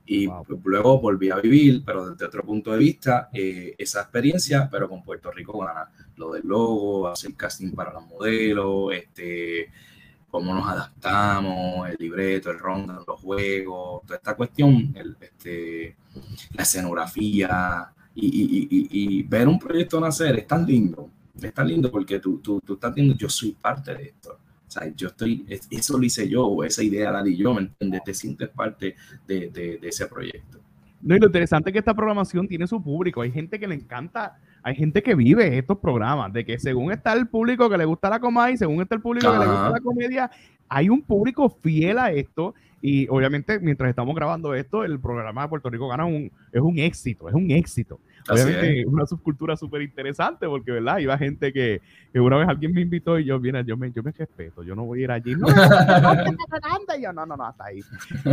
y 0.09 0.27
luego 0.65 1.01
volví 1.01 1.29
a 1.29 1.37
vivir, 1.37 1.83
pero 1.85 2.09
desde 2.09 2.25
otro 2.25 2.43
punto 2.43 2.73
de 2.73 2.79
vista, 2.79 3.29
eh, 3.31 3.75
esa 3.77 4.01
experiencia, 4.01 4.67
pero 4.71 4.89
con 4.89 5.03
Puerto 5.03 5.31
Rico 5.31 5.59
Gana, 5.59 5.91
lo 6.17 6.33
del 6.33 6.47
logo, 6.47 7.09
hacer 7.09 7.35
casting 7.35 7.73
para 7.73 7.93
los 7.93 8.07
modelos, 8.07 8.95
este, 8.95 9.71
cómo 10.31 10.55
nos 10.55 10.67
adaptamos, 10.67 11.91
el 11.91 11.97
libreto, 11.99 12.51
el 12.51 12.59
ronda, 12.59 13.03
los 13.07 13.21
juegos, 13.21 14.03
toda 14.07 14.17
esta 14.17 14.35
cuestión, 14.35 14.95
el, 14.97 15.15
este, 15.21 15.97
la 16.55 16.63
escenografía 16.63 17.93
y, 18.15 18.27
y, 18.27 18.89
y, 18.91 19.23
ver 19.25 19.47
un 19.47 19.59
proyecto 19.59 20.01
nacer 20.01 20.39
es 20.39 20.47
tan 20.47 20.65
lindo, 20.65 21.11
es 21.41 21.53
tan 21.53 21.69
lindo 21.69 21.91
porque 21.91 22.19
tú, 22.19 22.39
tú, 22.39 22.63
tú 22.65 22.75
estás 22.75 22.95
viendo, 22.95 23.15
yo 23.15 23.29
soy 23.29 23.53
parte 23.53 23.95
de 23.95 24.05
esto 24.05 24.39
o 24.69 24.71
sea, 24.71 24.93
yo 24.95 25.09
estoy, 25.09 25.47
eso 25.71 25.97
lo 25.97 26.05
hice 26.05 26.29
yo, 26.29 26.63
esa 26.63 26.83
idea 26.83 27.11
la 27.11 27.23
di 27.23 27.37
yo, 27.37 27.55
¿me 27.55 27.63
entiendes? 27.63 28.05
Te 28.05 28.13
sientes 28.13 28.51
parte 28.51 28.97
de, 29.27 29.49
de, 29.49 29.79
ese 29.83 30.07
proyecto. 30.07 30.61
No, 31.01 31.17
y 31.17 31.19
lo 31.19 31.27
interesante 31.27 31.71
es 31.71 31.73
que 31.73 31.79
esta 31.79 31.95
programación 31.95 32.47
tiene 32.47 32.67
su 32.67 32.83
público. 32.83 33.23
Hay 33.23 33.33
gente 33.33 33.59
que 33.59 33.67
le 33.67 33.77
encanta, 33.77 34.39
hay 34.63 34.75
gente 34.75 35.03
que 35.03 35.15
vive 35.15 35.57
estos 35.57 35.79
programas, 35.79 36.35
de 36.35 36.45
que 36.45 36.59
según 36.59 36.93
está 36.93 37.15
el 37.15 37.29
público 37.29 37.71
que 37.71 37.79
le 37.79 37.87
gusta 37.87 38.11
la 38.11 38.21
comedia 38.21 38.51
y 38.51 38.59
según 38.59 38.83
está 38.83 38.95
el 38.95 39.01
público 39.01 39.33
que 39.33 39.39
le 39.39 39.47
gusta 39.47 39.71
la 39.71 39.81
comedia, 39.81 40.31
hay 40.69 40.91
un 40.91 41.01
público 41.01 41.49
fiel 41.49 41.99
a 41.99 42.13
esto. 42.13 42.55
Y 42.81 43.09
obviamente, 43.09 43.59
mientras 43.59 43.91
estamos 43.91 44.15
grabando 44.15 44.55
esto, 44.55 44.85
el 44.85 45.01
programa 45.01 45.43
de 45.43 45.49
Puerto 45.49 45.69
Rico 45.69 45.89
gana 45.89 46.05
un, 46.05 46.31
es 46.53 46.61
un 46.61 46.79
éxito, 46.79 47.29
es 47.29 47.35
un 47.35 47.51
éxito. 47.51 47.99
Obviamente, 48.31 48.81
es 48.81 48.87
una 48.87 49.07
subcultura 49.07 49.57
súper 49.57 49.83
interesante 49.83 50.47
porque, 50.47 50.73
¿verdad? 50.73 50.99
Iba 50.99 51.19
gente 51.19 51.53
que, 51.53 51.81
que, 52.13 52.21
una 52.21 52.37
vez 52.37 52.49
alguien 52.49 52.73
me 52.73 52.81
invitó 52.81 53.19
y 53.19 53.25
yo, 53.25 53.41
mira, 53.41 53.63
yo 53.63 53.77
me, 53.77 53.91
yo 53.91 54.03
me 54.03 54.13
respeto, 54.13 54.63
yo 54.63 54.77
no 54.77 54.85
voy 54.85 55.01
a 55.01 55.05
ir 55.05 55.11
allí. 55.11 55.35
No, 55.35 55.49
no, 55.49 57.27
no, 57.27 57.37
no, 57.37 57.45
hasta 57.45 57.65
ahí. 57.65 57.81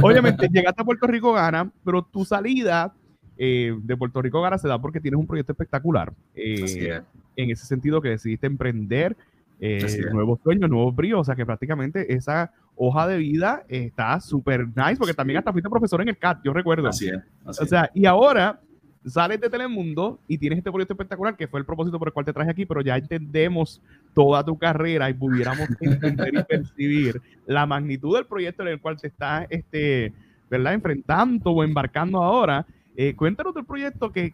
Obviamente, 0.02 0.48
llegaste 0.52 0.82
a 0.82 0.86
Puerto 0.86 1.08
Rico 1.08 1.34
Gana, 1.34 1.72
pero 1.84 2.04
tu 2.04 2.26
salida 2.26 2.94
eh, 3.38 3.76
de 3.82 3.98
Puerto 3.98 4.22
Rico 4.22 4.42
Gana 4.42 4.58
se 4.58 4.68
da 4.68 4.80
porque 4.80 5.02
tienes 5.02 5.20
un 5.20 5.28
proyecto 5.28 5.54
espectacular. 5.54 6.14
Eh, 6.36 7.02
en 7.36 7.50
ese 7.50 7.66
sentido 7.66 8.02
que 8.02 8.10
decidiste 8.10 8.48
emprender 8.48 9.16
eh, 9.60 10.06
nuevos 10.12 10.40
sueños, 10.42 10.70
nuevos 10.70 10.96
bríos, 10.96 11.22
o 11.22 11.24
sea 11.24 11.36
que 11.36 11.46
prácticamente 11.46 12.14
esa 12.14 12.52
hoja 12.76 13.08
de 13.08 13.18
vida 13.18 13.64
está 13.68 14.20
súper 14.20 14.68
nice, 14.68 14.98
porque 14.98 15.14
también 15.14 15.38
hasta 15.38 15.52
fuiste 15.52 15.70
profesor 15.70 16.02
en 16.02 16.10
el 16.10 16.18
CAT, 16.18 16.40
yo 16.44 16.54
recuerdo. 16.54 16.90
Así 16.90 17.08
es. 17.08 17.22
o 17.60 17.66
sea, 17.66 17.90
y 17.94 18.06
ahora 18.06 18.60
sales 19.06 19.40
de 19.40 19.50
Telemundo 19.50 20.20
y 20.28 20.38
tienes 20.38 20.58
este 20.58 20.72
proyecto 20.72 20.94
espectacular 20.94 21.38
que 21.38 21.48
fue 21.48 21.60
el 21.60 21.66
propósito 21.66 22.00
por 22.00 22.08
el 22.08 22.14
cual 22.14 22.26
te 22.26 22.34
traje 22.34 22.52
aquí, 22.52 22.66
pero 22.66 22.82
ya 22.82 22.98
entendemos 22.98 23.82
toda 24.14 24.44
tu 24.44 24.58
carrera 24.58 25.10
y 25.10 25.14
pudiéramos 25.14 25.70
entender 25.80 26.34
y 26.34 26.44
percibir 26.44 27.22
la 27.46 27.66
magnitud 27.66 28.16
del 28.16 28.26
proyecto 28.26 28.64
en 28.64 28.70
el 28.70 28.82
cual 28.82 28.98
te 29.00 29.08
estás 29.08 29.46
este, 29.50 30.12
¿verdad? 30.50 30.74
enfrentando 30.74 31.52
o 31.52 31.64
embarcando 31.64 32.22
ahora. 32.22 32.66
Eh, 32.98 33.16
cuéntanos 33.16 33.54
del 33.54 33.66
proyecto 33.66 34.12
que 34.12 34.34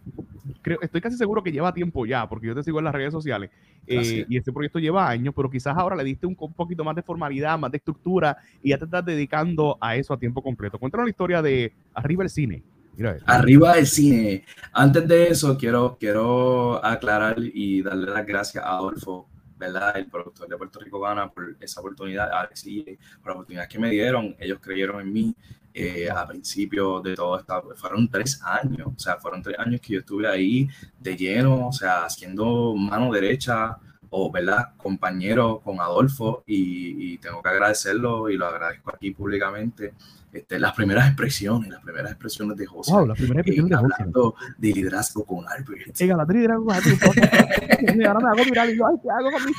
creo, 0.62 0.80
estoy 0.82 1.02
casi 1.02 1.18
seguro 1.18 1.42
que 1.42 1.52
lleva 1.52 1.74
tiempo 1.74 2.06
ya, 2.06 2.28
porque 2.30 2.48
yo 2.48 2.56
te 2.56 2.64
sigo 2.64 2.80
en 2.80 2.86
las 2.86 2.94
redes 2.94 3.12
sociales, 3.12 3.50
eh, 3.88 4.26
y 4.30 4.38
este 4.38 4.52
proyecto 4.52 4.80
lleva 4.80 5.10
años, 5.10 5.34
pero 5.36 5.50
quizás 5.50 5.76
ahora 5.76 5.96
le 5.96 6.04
diste 6.04 6.28
un, 6.28 6.36
un, 6.40 6.54
poquito 6.54 6.84
más 6.84 6.96
de 6.96 7.02
formalidad, 7.02 7.58
más 7.58 7.72
de 7.72 7.78
estructura, 7.78 8.38
y 8.62 8.70
ya 8.70 8.78
te 8.78 8.86
estás 8.86 9.04
dedicando 9.04 9.78
a 9.82 9.96
eso 9.96 10.14
a 10.14 10.20
tiempo 10.20 10.44
completo. 10.44 10.78
Cuéntanos 10.78 11.06
la 11.06 11.10
historia 11.10 11.42
de 11.42 11.74
Arriba 11.94 12.24
el 12.24 12.30
Cine. 12.30 12.64
Arriba 13.26 13.76
del 13.76 13.88
cine. 13.88 14.46
Antes 14.74 15.08
de 15.08 15.28
eso, 15.30 15.58
quiero, 15.58 15.98
quiero 16.00 16.84
aclarar 16.86 17.38
y 17.40 17.82
darle 17.82 18.12
las 18.12 18.26
gracias 18.26 18.64
a 18.64 18.78
Adolfo, 18.78 19.28
¿verdad? 19.58 19.98
El 19.98 20.08
productor 20.08 20.48
de 20.48 20.58
Puerto 20.58 20.80
Rico 20.80 21.00
Gana, 21.00 21.30
por 21.30 21.56
esa 21.60 21.82
oportunidad, 21.82 22.30
Alex 22.32 22.66
por 23.22 23.28
la 23.28 23.34
oportunidad 23.34 23.68
que 23.68 23.80
me 23.80 23.90
dieron. 23.90 24.36
Ellos 24.40 24.60
creyeron 24.62 25.02
en 25.02 25.14
mí 25.14 25.36
eh, 25.74 26.10
a 26.10 26.28
principio 26.28 27.02
de 27.02 27.16
todo 27.16 27.40
esto. 27.40 27.64
Fueron 27.76 28.10
tres 28.10 28.42
años, 28.44 28.88
o 28.96 29.00
sea, 29.00 29.18
fueron 29.18 29.42
tres 29.42 29.58
años 29.60 29.82
que 29.82 29.94
yo 29.94 30.00
estuve 30.00 30.28
ahí 30.28 30.68
de 31.00 31.16
lleno, 31.16 31.68
o 31.68 31.72
sea, 31.72 32.06
haciendo 32.06 32.76
mano 32.76 33.12
derecha 33.12 33.78
o, 34.10 34.32
¿verdad?, 34.32 34.74
compañero 34.78 35.62
con 35.64 35.80
Adolfo 35.80 36.44
y, 36.46 37.14
y 37.14 37.18
tengo 37.18 37.42
que 37.42 37.50
agradecerlo 37.50 38.30
y 38.30 38.38
lo 38.38 38.48
agradezco 38.48 38.94
aquí 38.94 39.12
públicamente 39.12 39.94
este, 40.34 40.60
las 40.60 40.74
primeras 40.74 41.08
expresiones, 41.08 41.70
las 41.70 41.82
primeras 41.82 42.12
expresiones 42.12 42.58
de 42.58 42.66
José. 42.66 42.92
Wow, 42.92 43.08
las 43.08 43.18
primeras 43.18 43.46
expresiones 43.46 43.70
de 43.70 43.76
José. 43.76 43.94
Hablando 43.98 44.36
de 44.58 44.72
liderazgo 44.72 45.26
con 45.26 45.46
Albert. 45.48 45.96
Sí, 45.96 46.08
la 46.08 46.26
liderazgo 46.26 46.66
con 46.66 46.74
Albert. 46.74 47.02
ahora 48.08 48.20
me 48.20 48.30
hago 48.30 48.46
mirar 48.46 48.70
y 48.70 48.78
yo, 48.78 48.88
ay, 48.88 48.96
¿qué 49.02 49.10
hago 49.10 49.32
con 49.32 49.46
mi 49.46 49.52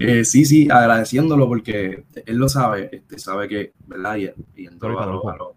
eh, 0.00 0.24
sí, 0.24 0.44
sí, 0.44 0.68
agradeciéndolo 0.70 1.48
porque 1.48 2.04
él 2.26 2.36
lo 2.36 2.48
sabe, 2.48 2.90
este, 2.92 3.18
sabe 3.18 3.48
que, 3.48 3.72
¿verdad? 3.86 4.16
Y, 4.16 4.30
y 4.62 4.66
en 4.66 4.78
todo 4.78 4.98
a 5.00 5.06
lo, 5.06 5.56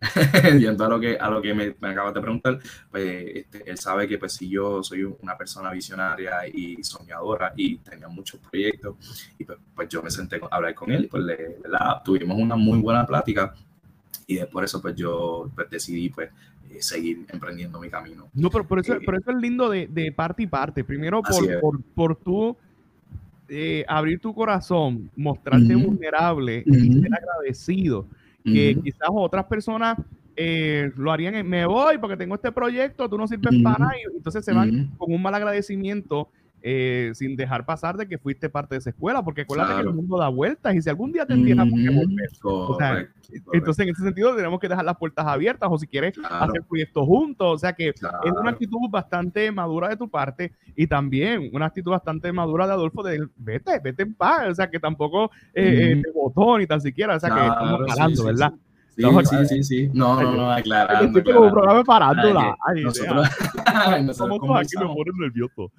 yendo 0.58 0.84
a 0.84 0.88
lo 0.88 1.00
que, 1.00 1.16
a 1.16 1.30
lo 1.30 1.40
que 1.40 1.54
me, 1.54 1.74
me 1.80 1.88
acabas 1.88 2.14
de 2.14 2.20
preguntar, 2.20 2.58
pues 2.90 3.24
este, 3.34 3.70
él 3.70 3.78
sabe 3.78 4.06
que 4.06 4.18
pues 4.18 4.32
si 4.32 4.48
yo 4.48 4.82
soy 4.82 5.04
una 5.04 5.36
persona 5.36 5.70
visionaria 5.70 6.46
y 6.46 6.82
soñadora 6.82 7.52
y 7.56 7.78
tenía 7.78 8.08
muchos 8.08 8.40
proyectos, 8.40 8.96
y 9.38 9.44
pues, 9.44 9.58
pues 9.74 9.88
yo 9.88 10.02
me 10.02 10.10
senté 10.10 10.36
a 10.36 10.56
hablar 10.56 10.74
con 10.74 10.90
él 10.90 11.04
y 11.04 11.06
pues 11.08 11.22
le, 11.24 11.56
tuvimos 12.04 12.38
una 12.38 12.56
muy 12.56 12.78
buena 12.78 13.06
plática 13.06 13.54
y 14.26 14.38
por 14.44 14.64
eso 14.64 14.80
pues 14.82 14.94
yo 14.96 15.50
pues, 15.54 15.70
decidí 15.70 16.10
pues 16.10 16.30
eh, 16.70 16.82
seguir 16.82 17.24
emprendiendo 17.28 17.80
mi 17.80 17.88
camino. 17.88 18.28
No, 18.34 18.50
pero 18.50 18.66
por 18.66 18.80
eso, 18.80 18.94
eh, 18.94 19.00
eso 19.00 19.30
es 19.30 19.36
lindo 19.36 19.70
de, 19.70 19.86
de, 19.86 20.12
parte 20.12 20.42
y 20.42 20.46
parte. 20.46 20.84
Primero 20.84 21.22
por, 21.22 21.60
por, 21.60 21.82
por 21.82 22.16
tú 22.16 22.56
eh, 23.48 23.84
abrir 23.86 24.20
tu 24.20 24.34
corazón, 24.34 25.10
mostrarte 25.14 25.74
vulnerable 25.74 26.64
y 26.66 27.00
ser 27.00 27.14
agradecido 27.14 28.06
que 28.46 28.78
quizás 28.82 29.08
otras 29.12 29.44
personas 29.44 29.98
eh, 30.36 30.92
lo 30.96 31.10
harían 31.10 31.34
en, 31.34 31.48
me 31.48 31.66
voy 31.66 31.98
porque 31.98 32.16
tengo 32.16 32.34
este 32.34 32.52
proyecto, 32.52 33.08
tú 33.08 33.18
no 33.18 33.26
sirves 33.26 33.62
para 33.62 33.78
nada, 33.78 33.92
y 33.98 34.16
entonces 34.16 34.44
se 34.44 34.52
van 34.52 34.92
con 34.96 35.12
un 35.12 35.20
mal 35.20 35.34
agradecimiento 35.34 36.28
eh, 36.68 37.12
sin 37.14 37.36
dejar 37.36 37.64
pasar 37.64 37.96
de 37.96 38.08
que 38.08 38.18
fuiste 38.18 38.48
parte 38.48 38.74
de 38.74 38.80
esa 38.80 38.90
escuela, 38.90 39.22
porque 39.22 39.42
acuérdate 39.42 39.74
que 39.74 39.88
el 39.88 39.94
mundo 39.94 40.18
da 40.18 40.28
vueltas 40.28 40.74
y 40.74 40.82
si 40.82 40.90
algún 40.90 41.12
día 41.12 41.24
te 41.24 41.34
entiendas 41.34 41.68
que 41.68 41.90
volver. 41.90 43.10
entonces, 43.52 43.86
en 43.86 43.92
ese 43.92 44.02
sentido, 44.02 44.34
tenemos 44.34 44.58
que 44.58 44.68
dejar 44.68 44.84
las 44.84 44.96
puertas 44.96 45.24
abiertas 45.26 45.68
o 45.70 45.78
si 45.78 45.86
quieres 45.86 46.14
hacer 46.28 46.64
proyectos 46.68 47.06
juntos. 47.06 47.54
O 47.54 47.58
sea 47.58 47.72
que 47.72 47.90
es 47.90 48.32
una 48.32 48.50
actitud 48.50 48.80
bastante 48.90 49.52
madura 49.52 49.88
de 49.90 49.96
tu 49.96 50.10
parte 50.10 50.54
y 50.74 50.88
también 50.88 51.50
una 51.52 51.66
actitud 51.66 51.92
bastante 51.92 52.32
madura 52.32 52.66
de 52.66 52.72
Adolfo 52.72 53.04
de 53.04 53.28
vete, 53.36 53.78
vete 53.78 54.02
en 54.02 54.14
paz. 54.14 54.48
O 54.50 54.54
sea 54.56 54.68
que 54.68 54.80
tampoco 54.80 55.30
eh, 55.54 55.92
eh 55.92 56.02
te 56.02 56.10
botó 56.10 56.58
ni 56.58 56.66
tan 56.66 56.80
siquiera. 56.80 57.14
O 57.14 57.20
sea 57.20 57.30
que 57.30 57.46
estamos 57.46 57.80
hablando, 57.92 58.24
¿verdad? 58.24 58.52
Sí, 58.52 58.65
sí, 58.96 59.36
sí, 59.48 59.62
sí. 59.62 59.90
No, 59.92 60.20
no, 60.20 60.32
no, 60.32 60.50
aclarando. 60.50 61.18
Estoy 61.18 61.34
como 61.34 61.46
un 61.46 61.52
programa 61.52 61.84
parándola. 61.84 62.56
nosotros, 62.82 63.28
nosotros 64.04 64.40
aquí 64.56 64.76
me 64.78 64.86
ponen 64.86 65.14
nervioso. 65.18 65.72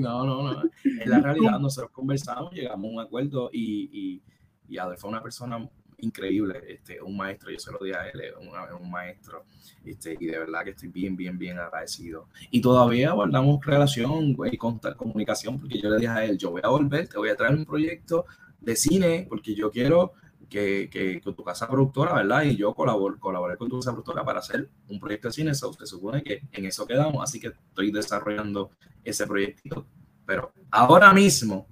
no, 0.00 0.24
no, 0.24 0.42
no. 0.42 0.62
En 0.84 1.10
la 1.10 1.20
realidad, 1.20 1.58
nosotros 1.58 1.90
conversamos, 1.92 2.52
llegamos 2.52 2.90
a 2.90 2.94
un 2.94 3.00
acuerdo 3.00 3.50
y, 3.52 3.90
y, 3.92 4.22
y 4.68 4.78
Adolfo 4.78 5.08
es 5.08 5.12
una 5.12 5.22
persona 5.22 5.68
increíble, 5.98 6.62
este, 6.68 7.00
un 7.00 7.16
maestro, 7.16 7.50
yo 7.50 7.58
se 7.58 7.72
lo 7.72 7.78
dije 7.78 7.96
a 7.96 8.08
él, 8.08 8.20
un, 8.40 8.48
un, 8.82 8.90
maestro, 8.90 9.44
este, 9.84 10.16
y 10.18 10.26
de 10.26 10.38
verdad 10.38 10.64
que 10.64 10.70
estoy 10.70 10.88
bien, 10.88 11.16
bien, 11.16 11.38
bien 11.38 11.58
agradecido. 11.58 12.28
Y 12.50 12.60
todavía 12.60 13.12
guardamos 13.12 13.64
relación 13.64 14.36
y 14.50 14.56
comunicación, 14.56 15.58
porque 15.58 15.80
yo 15.80 15.90
le 15.90 15.98
dije 15.98 16.12
a 16.12 16.24
él, 16.24 16.38
yo 16.38 16.50
voy 16.50 16.60
a 16.62 16.68
volver, 16.68 17.08
te 17.08 17.16
voy 17.16 17.30
a 17.30 17.36
traer 17.36 17.54
un 17.54 17.64
proyecto 17.64 18.26
de 18.60 18.76
cine, 18.76 19.26
porque 19.28 19.54
yo 19.54 19.70
quiero 19.70 20.12
que, 20.46 20.88
que, 20.90 21.20
tu 21.20 21.44
casa 21.44 21.68
productora, 21.68 22.14
¿verdad? 22.14 22.42
Y 22.42 22.56
yo 22.56 22.74
colabor, 22.74 23.18
colaboré 23.18 23.56
con 23.56 23.68
tu 23.68 23.78
casa 23.78 23.92
productora 23.92 24.24
para 24.24 24.40
hacer 24.40 24.68
un 24.88 25.00
proyecto 25.00 25.28
de 25.28 25.32
cine. 25.32 25.50
Eso 25.50 25.72
se 25.72 25.86
supone 25.86 26.22
que 26.22 26.42
en 26.52 26.66
eso 26.66 26.86
quedamos, 26.86 27.22
así 27.22 27.40
que 27.40 27.48
estoy 27.48 27.90
desarrollando 27.90 28.70
ese 29.04 29.26
proyectito. 29.26 29.86
Pero 30.26 30.52
ahora 30.70 31.12
mismo, 31.12 31.66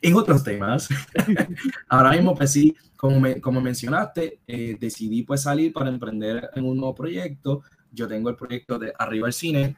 en 0.00 0.14
otros 0.14 0.42
temas, 0.42 0.88
ahora 1.88 2.12
mismo, 2.12 2.34
pues 2.34 2.52
sí, 2.52 2.76
como, 2.96 3.20
me, 3.20 3.40
como 3.40 3.60
mencionaste, 3.60 4.40
eh, 4.46 4.76
decidí 4.78 5.22
pues 5.22 5.42
salir 5.42 5.72
para 5.72 5.88
emprender 5.88 6.50
en 6.54 6.64
un 6.64 6.76
nuevo 6.76 6.94
proyecto. 6.94 7.62
Yo 7.92 8.08
tengo 8.08 8.28
el 8.28 8.36
proyecto 8.36 8.78
de 8.78 8.92
Arriba 8.98 9.28
el 9.28 9.32
Cine. 9.32 9.76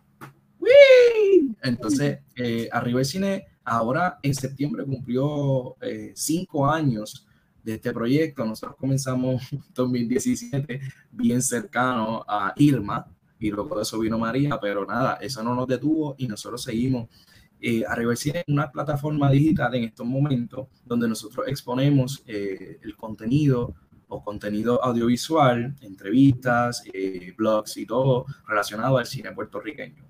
Entonces, 1.63 2.21
eh, 2.37 2.69
Arriba 2.73 3.01
el 3.01 3.07
Cine 3.07 3.47
ahora 3.65 4.19
en 4.23 4.35
septiembre 4.35 4.85
cumplió 4.85 5.77
eh, 5.81 6.13
cinco 6.15 6.67
años 6.67 7.27
de 7.63 7.75
este 7.75 7.93
proyecto. 7.93 8.45
Nosotros 8.45 8.77
comenzamos 8.79 9.43
2017 9.75 10.81
bien 11.11 11.43
cercano 11.43 12.25
a 12.27 12.53
Irma 12.57 13.07
y 13.39 13.51
luego 13.51 13.77
de 13.77 13.83
eso 13.83 13.99
vino 13.99 14.19
María, 14.19 14.59
pero 14.61 14.85
nada, 14.85 15.19
eso 15.21 15.43
no 15.43 15.55
nos 15.55 15.67
detuvo 15.67 16.15
y 16.19 16.29
nosotros 16.29 16.63
seguimos. 16.63 17.09
Eh, 17.63 17.85
a 17.87 18.17
Cine 18.17 18.43
una 18.49 18.71
plataforma 18.71 19.31
digital 19.31 19.75
en 19.75 19.85
estos 19.85 20.07
momentos 20.07 20.69
donde 20.83 21.07
nosotros 21.07 21.47
exponemos 21.47 22.23
eh, 22.27 22.79
el 22.83 22.97
contenido 22.97 23.75
o 24.09 24.25
contenido 24.25 24.83
audiovisual, 24.83 25.77
entrevistas, 25.83 26.83
eh, 26.93 27.35
blogs 27.37 27.77
y 27.77 27.85
todo 27.85 28.25
relacionado 28.49 28.97
al 28.97 29.05
cine 29.05 29.33
puertorriqueño. 29.33 30.05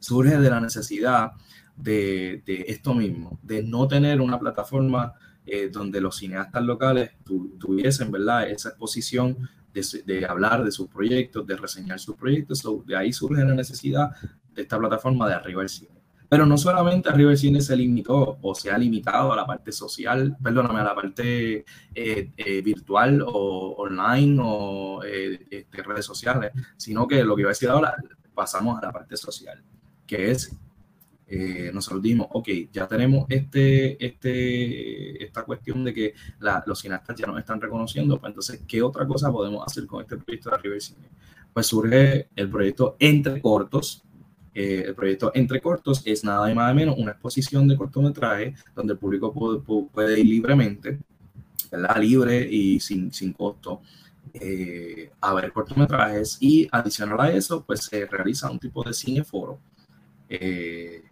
Surge 0.00 0.38
de 0.38 0.50
la 0.50 0.60
necesidad 0.60 1.30
de, 1.76 2.42
de 2.44 2.64
esto 2.66 2.94
mismo, 2.94 3.38
de 3.42 3.62
no 3.62 3.86
tener 3.86 4.20
una 4.20 4.38
plataforma 4.40 5.14
eh, 5.46 5.68
donde 5.72 6.00
los 6.00 6.16
cineastas 6.16 6.62
locales 6.64 7.12
tuviesen, 7.24 8.10
¿verdad?, 8.10 8.48
esa 8.50 8.70
exposición 8.70 9.48
de, 9.72 10.26
hablar 10.26 10.64
de 10.64 10.72
sus 10.72 10.88
proyectos, 10.88 11.46
de 11.46 11.56
reseñar 11.56 12.00
sus 12.00 12.16
proyectos. 12.16 12.64
de 12.84 12.96
ahí 12.96 13.12
surge 13.12 13.44
la 13.44 13.54
necesidad 13.54 14.10
de 14.54 14.62
esta 14.62 14.78
plataforma 14.78 15.28
de 15.28 15.34
Arriba 15.34 15.62
el 15.62 15.68
Cine. 15.68 16.00
Pero 16.28 16.46
no 16.46 16.58
solamente 16.58 17.08
Arriba 17.08 17.30
el 17.30 17.38
Cine 17.38 17.60
se 17.60 17.76
limitó 17.76 18.38
o 18.42 18.54
se 18.54 18.70
ha 18.70 18.78
limitado 18.78 19.32
a 19.32 19.36
la 19.36 19.46
parte 19.46 19.70
social, 19.70 20.36
perdóname, 20.42 20.80
a 20.80 20.84
la 20.84 20.94
parte 20.94 21.64
eh, 21.94 22.32
eh, 22.36 22.62
virtual 22.62 23.22
o 23.24 23.76
online 23.78 24.40
o 24.42 25.00
de 25.02 25.66
redes 25.84 26.04
sociales, 26.04 26.50
sino 26.76 27.06
que 27.06 27.22
lo 27.22 27.36
que 27.36 27.42
iba 27.42 27.50
a 27.50 27.52
decir 27.52 27.68
ahora, 27.68 27.94
pasamos 28.34 28.78
a 28.78 28.86
la 28.86 28.92
parte 28.92 29.16
social, 29.16 29.62
que 30.06 30.30
es 30.32 30.56
eh, 31.28 31.70
nosotros 31.74 32.02
dijimos, 32.02 32.28
ok, 32.30 32.48
ya 32.72 32.86
tenemos 32.86 33.26
este, 33.28 34.04
este, 34.04 35.24
esta 35.24 35.42
cuestión 35.42 35.84
de 35.84 35.92
que 35.92 36.14
los 36.66 36.78
cineastas 36.78 37.16
ya 37.16 37.26
nos 37.26 37.38
están 37.38 37.60
reconociendo, 37.60 38.18
pues 38.20 38.30
entonces, 38.30 38.62
¿qué 38.66 38.82
otra 38.82 39.06
cosa 39.06 39.32
podemos 39.32 39.66
hacer 39.66 39.86
con 39.86 40.02
este 40.02 40.16
proyecto 40.16 40.50
de 40.50 40.56
Arriba 40.56 40.80
Cine? 40.80 41.08
Pues 41.52 41.66
surge 41.66 42.28
el 42.36 42.48
proyecto 42.48 42.96
Entre 42.98 43.40
Cortos. 43.40 44.02
Eh, 44.54 44.84
el 44.86 44.94
proyecto 44.94 45.32
Entre 45.34 45.60
Cortos 45.60 46.02
es 46.04 46.22
nada 46.22 46.52
más 46.54 46.68
de 46.68 46.74
menos 46.74 46.96
una 46.96 47.12
exposición 47.12 47.66
de 47.66 47.76
cortometraje 47.76 48.54
donde 48.74 48.92
el 48.92 48.98
público 48.98 49.32
puede, 49.92 50.20
ir 50.20 50.26
libremente, 50.26 50.98
¿verdad? 51.70 52.00
libre 52.00 52.46
y 52.48 52.78
sin, 52.80 53.12
sin 53.12 53.32
costo. 53.32 53.80
Eh, 54.32 55.10
a 55.20 55.34
ver 55.34 55.52
cortometrajes 55.52 56.38
y 56.40 56.68
adicional 56.70 57.20
a 57.20 57.30
eso, 57.30 57.64
pues 57.64 57.84
se 57.84 58.06
realiza 58.06 58.50
un 58.50 58.58
tipo 58.58 58.84
de 58.84 58.92
cineforo 58.92 59.58
eh, 60.28 61.02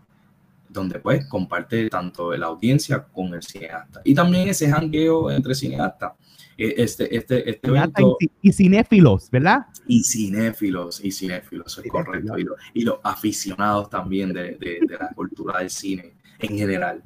donde 0.69 0.99
pues 0.99 1.27
comparte 1.27 1.89
tanto 1.89 2.37
la 2.37 2.47
audiencia 2.47 3.05
con 3.05 3.35
el 3.35 3.43
cineasta. 3.43 4.01
Y 4.05 4.15
también 4.15 4.49
ese 4.49 4.71
jangueo 4.71 5.31
entre 5.31 5.55
cineastas. 5.55 6.12
E, 6.57 6.75
este, 6.79 7.15
este, 7.17 7.51
este 7.51 7.69
evento, 7.69 8.17
y, 8.41 8.53
cinéfilos, 8.53 9.29
¿verdad? 9.31 9.67
Y 9.89 10.05
cinéfilos, 10.05 11.05
y 11.05 11.11
cinéfilos, 11.11 11.79
es 11.79 11.91
correcto. 11.91 12.35
Y, 12.75 12.83
los 12.83 12.99
aficionados 13.03 13.91
también 13.91 14.33
de, 14.33 14.57
de, 14.61 14.97
la 14.99 15.11
cultura 15.15 15.59
del 15.59 15.71
cine 15.71 16.15
en 16.39 16.57
general. 16.57 17.03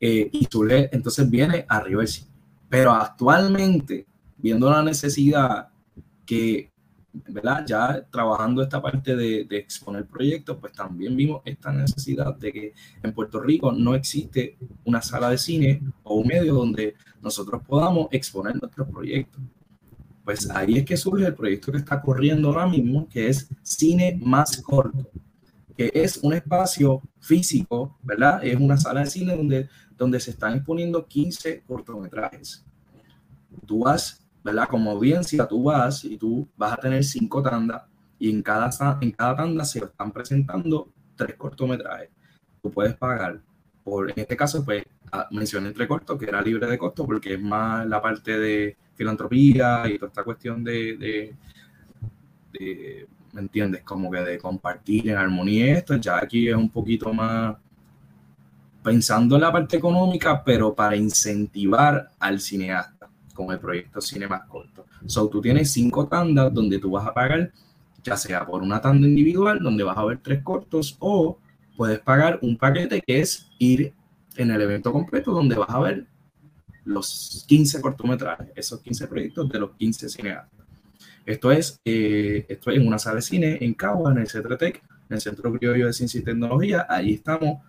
Eh, 0.00 0.28
y 0.32 0.46
tú 0.46 0.64
le, 0.64 0.88
entonces 0.92 1.28
viene 1.28 1.64
arriba 1.68 2.02
el 2.02 2.08
cine. 2.08 2.30
Pero 2.68 2.92
actualmente, 2.92 4.06
viendo 4.36 4.70
la 4.70 4.82
necesidad 4.82 5.68
que 6.24 6.71
¿verdad? 7.12 7.64
Ya 7.66 8.06
trabajando 8.10 8.62
esta 8.62 8.80
parte 8.80 9.14
de, 9.14 9.44
de, 9.44 9.56
exponer 9.58 10.06
proyectos, 10.06 10.56
pues 10.60 10.72
también 10.72 11.16
vimos 11.16 11.42
esta 11.44 11.72
necesidad 11.72 12.34
de 12.36 12.52
que 12.52 12.74
en 13.02 13.12
Puerto 13.12 13.40
Rico 13.40 13.72
no 13.72 13.94
existe 13.94 14.56
una 14.84 15.02
sala 15.02 15.30
de 15.30 15.38
cine 15.38 15.82
o 16.02 16.14
un 16.14 16.26
medio 16.26 16.54
donde 16.54 16.94
nosotros 17.20 17.62
podamos 17.66 18.08
exponer 18.10 18.56
nuestros 18.60 18.88
proyectos. 18.88 19.42
Pues 20.24 20.48
ahí 20.50 20.78
es 20.78 20.84
que 20.84 20.96
surge 20.96 21.26
el 21.26 21.34
proyecto 21.34 21.72
que 21.72 21.78
está 21.78 22.00
corriendo 22.00 22.48
ahora 22.48 22.66
mismo, 22.66 23.08
que 23.08 23.28
es 23.28 23.48
Cine 23.62 24.18
Más 24.22 24.60
Corto, 24.62 25.10
que 25.76 25.90
es 25.94 26.18
un 26.18 26.32
espacio 26.32 27.02
físico, 27.18 27.98
¿verdad? 28.02 28.44
Es 28.44 28.56
una 28.56 28.76
sala 28.76 29.00
de 29.00 29.06
cine 29.06 29.36
donde, 29.96 30.20
se 30.20 30.30
están 30.30 30.54
exponiendo 30.54 31.06
15 31.06 31.62
cortometrajes. 31.66 32.64
Tú 33.66 33.80
vas 33.80 34.21
¿verdad? 34.44 34.68
Como 34.68 34.90
audiencia, 34.90 35.46
tú 35.46 35.64
vas 35.64 36.04
y 36.04 36.16
tú 36.16 36.48
vas 36.56 36.72
a 36.72 36.76
tener 36.76 37.04
cinco 37.04 37.42
tandas 37.42 37.82
y 38.18 38.30
en 38.30 38.42
cada, 38.42 38.70
en 39.00 39.10
cada 39.12 39.36
tanda 39.36 39.64
se 39.64 39.80
están 39.80 40.12
presentando 40.12 40.92
tres 41.16 41.34
cortometrajes. 41.36 42.10
Tú 42.62 42.70
puedes 42.70 42.94
pagar 42.94 43.40
por, 43.82 44.10
en 44.10 44.20
este 44.20 44.36
caso, 44.36 44.64
pues 44.64 44.84
ah, 45.10 45.28
mencioné 45.32 45.68
entre 45.68 45.88
cortos, 45.88 46.18
que 46.18 46.26
era 46.26 46.40
libre 46.40 46.66
de 46.66 46.78
costo 46.78 47.04
porque 47.04 47.34
es 47.34 47.40
más 47.40 47.86
la 47.86 48.00
parte 48.00 48.38
de 48.38 48.76
filantropía 48.94 49.82
y 49.88 49.98
toda 49.98 50.08
esta 50.08 50.24
cuestión 50.24 50.62
de, 50.62 51.34
¿me 53.32 53.40
entiendes? 53.40 53.82
Como 53.82 54.10
que 54.10 54.20
de 54.20 54.38
compartir 54.38 55.10
en 55.10 55.16
armonía 55.16 55.78
esto, 55.78 55.96
ya 55.96 56.18
aquí 56.18 56.48
es 56.48 56.54
un 56.54 56.70
poquito 56.70 57.12
más 57.12 57.56
pensando 58.82 59.36
en 59.36 59.42
la 59.42 59.52
parte 59.52 59.76
económica, 59.76 60.42
pero 60.44 60.74
para 60.74 60.96
incentivar 60.96 62.10
al 62.18 62.40
cineasta 62.40 63.01
con 63.32 63.50
el 63.52 63.58
proyecto 63.58 64.00
Cine 64.00 64.28
Más 64.28 64.46
Corto. 64.46 64.86
So, 65.06 65.28
tú 65.28 65.40
tienes 65.40 65.70
cinco 65.70 66.06
tandas 66.06 66.52
donde 66.52 66.78
tú 66.78 66.90
vas 66.90 67.06
a 67.06 67.14
pagar, 67.14 67.52
ya 68.02 68.16
sea 68.16 68.46
por 68.46 68.62
una 68.62 68.80
tanda 68.80 69.06
individual, 69.06 69.58
donde 69.60 69.84
vas 69.84 69.96
a 69.96 70.04
ver 70.04 70.20
tres 70.22 70.42
cortos, 70.42 70.96
o 71.00 71.38
puedes 71.76 72.00
pagar 72.00 72.38
un 72.42 72.56
paquete 72.56 73.00
que 73.00 73.20
es 73.20 73.48
ir 73.58 73.94
en 74.36 74.50
el 74.50 74.60
evento 74.60 74.92
completo, 74.92 75.32
donde 75.32 75.56
vas 75.56 75.70
a 75.70 75.80
ver 75.80 76.06
los 76.84 77.44
15 77.48 77.80
cortometrajes, 77.80 78.48
esos 78.54 78.80
15 78.80 79.06
proyectos 79.06 79.48
de 79.48 79.58
los 79.58 79.72
15 79.72 80.08
cineastas. 80.08 80.66
Esto 81.24 81.52
es, 81.52 81.80
eh, 81.84 82.44
esto 82.48 82.70
es 82.70 82.76
en 82.78 82.86
una 82.86 82.98
sala 82.98 83.16
de 83.16 83.22
cine 83.22 83.58
en 83.60 83.74
Cagua, 83.74 84.10
en 84.12 84.18
el 84.18 84.28
CETRETEC, 84.28 84.82
en 85.08 85.14
el 85.14 85.20
Centro 85.20 85.52
Criollo 85.52 85.86
de 85.86 85.92
Ciencia 85.92 86.20
y 86.20 86.24
Tecnología. 86.24 86.86
Ahí 86.88 87.14
estamos, 87.14 87.60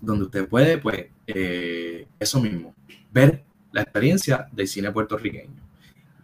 donde 0.00 0.26
usted 0.26 0.48
puede, 0.48 0.78
pues, 0.78 1.06
eh, 1.26 2.06
eso 2.18 2.40
mismo, 2.40 2.74
ver 3.12 3.44
la 3.72 3.82
experiencia 3.82 4.46
del 4.52 4.68
cine 4.68 4.90
puertorriqueño. 4.90 5.54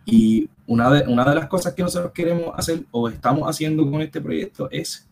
Y 0.05 0.49
una 0.67 0.91
de, 0.91 1.09
una 1.09 1.25
de 1.25 1.35
las 1.35 1.47
cosas 1.47 1.75
que 1.75 1.83
nosotros 1.83 2.13
queremos 2.13 2.53
hacer 2.57 2.85
o 2.91 3.09
estamos 3.09 3.49
haciendo 3.49 3.91
con 3.91 4.01
este 4.03 4.21
proyecto 4.21 4.69
es 4.71 5.09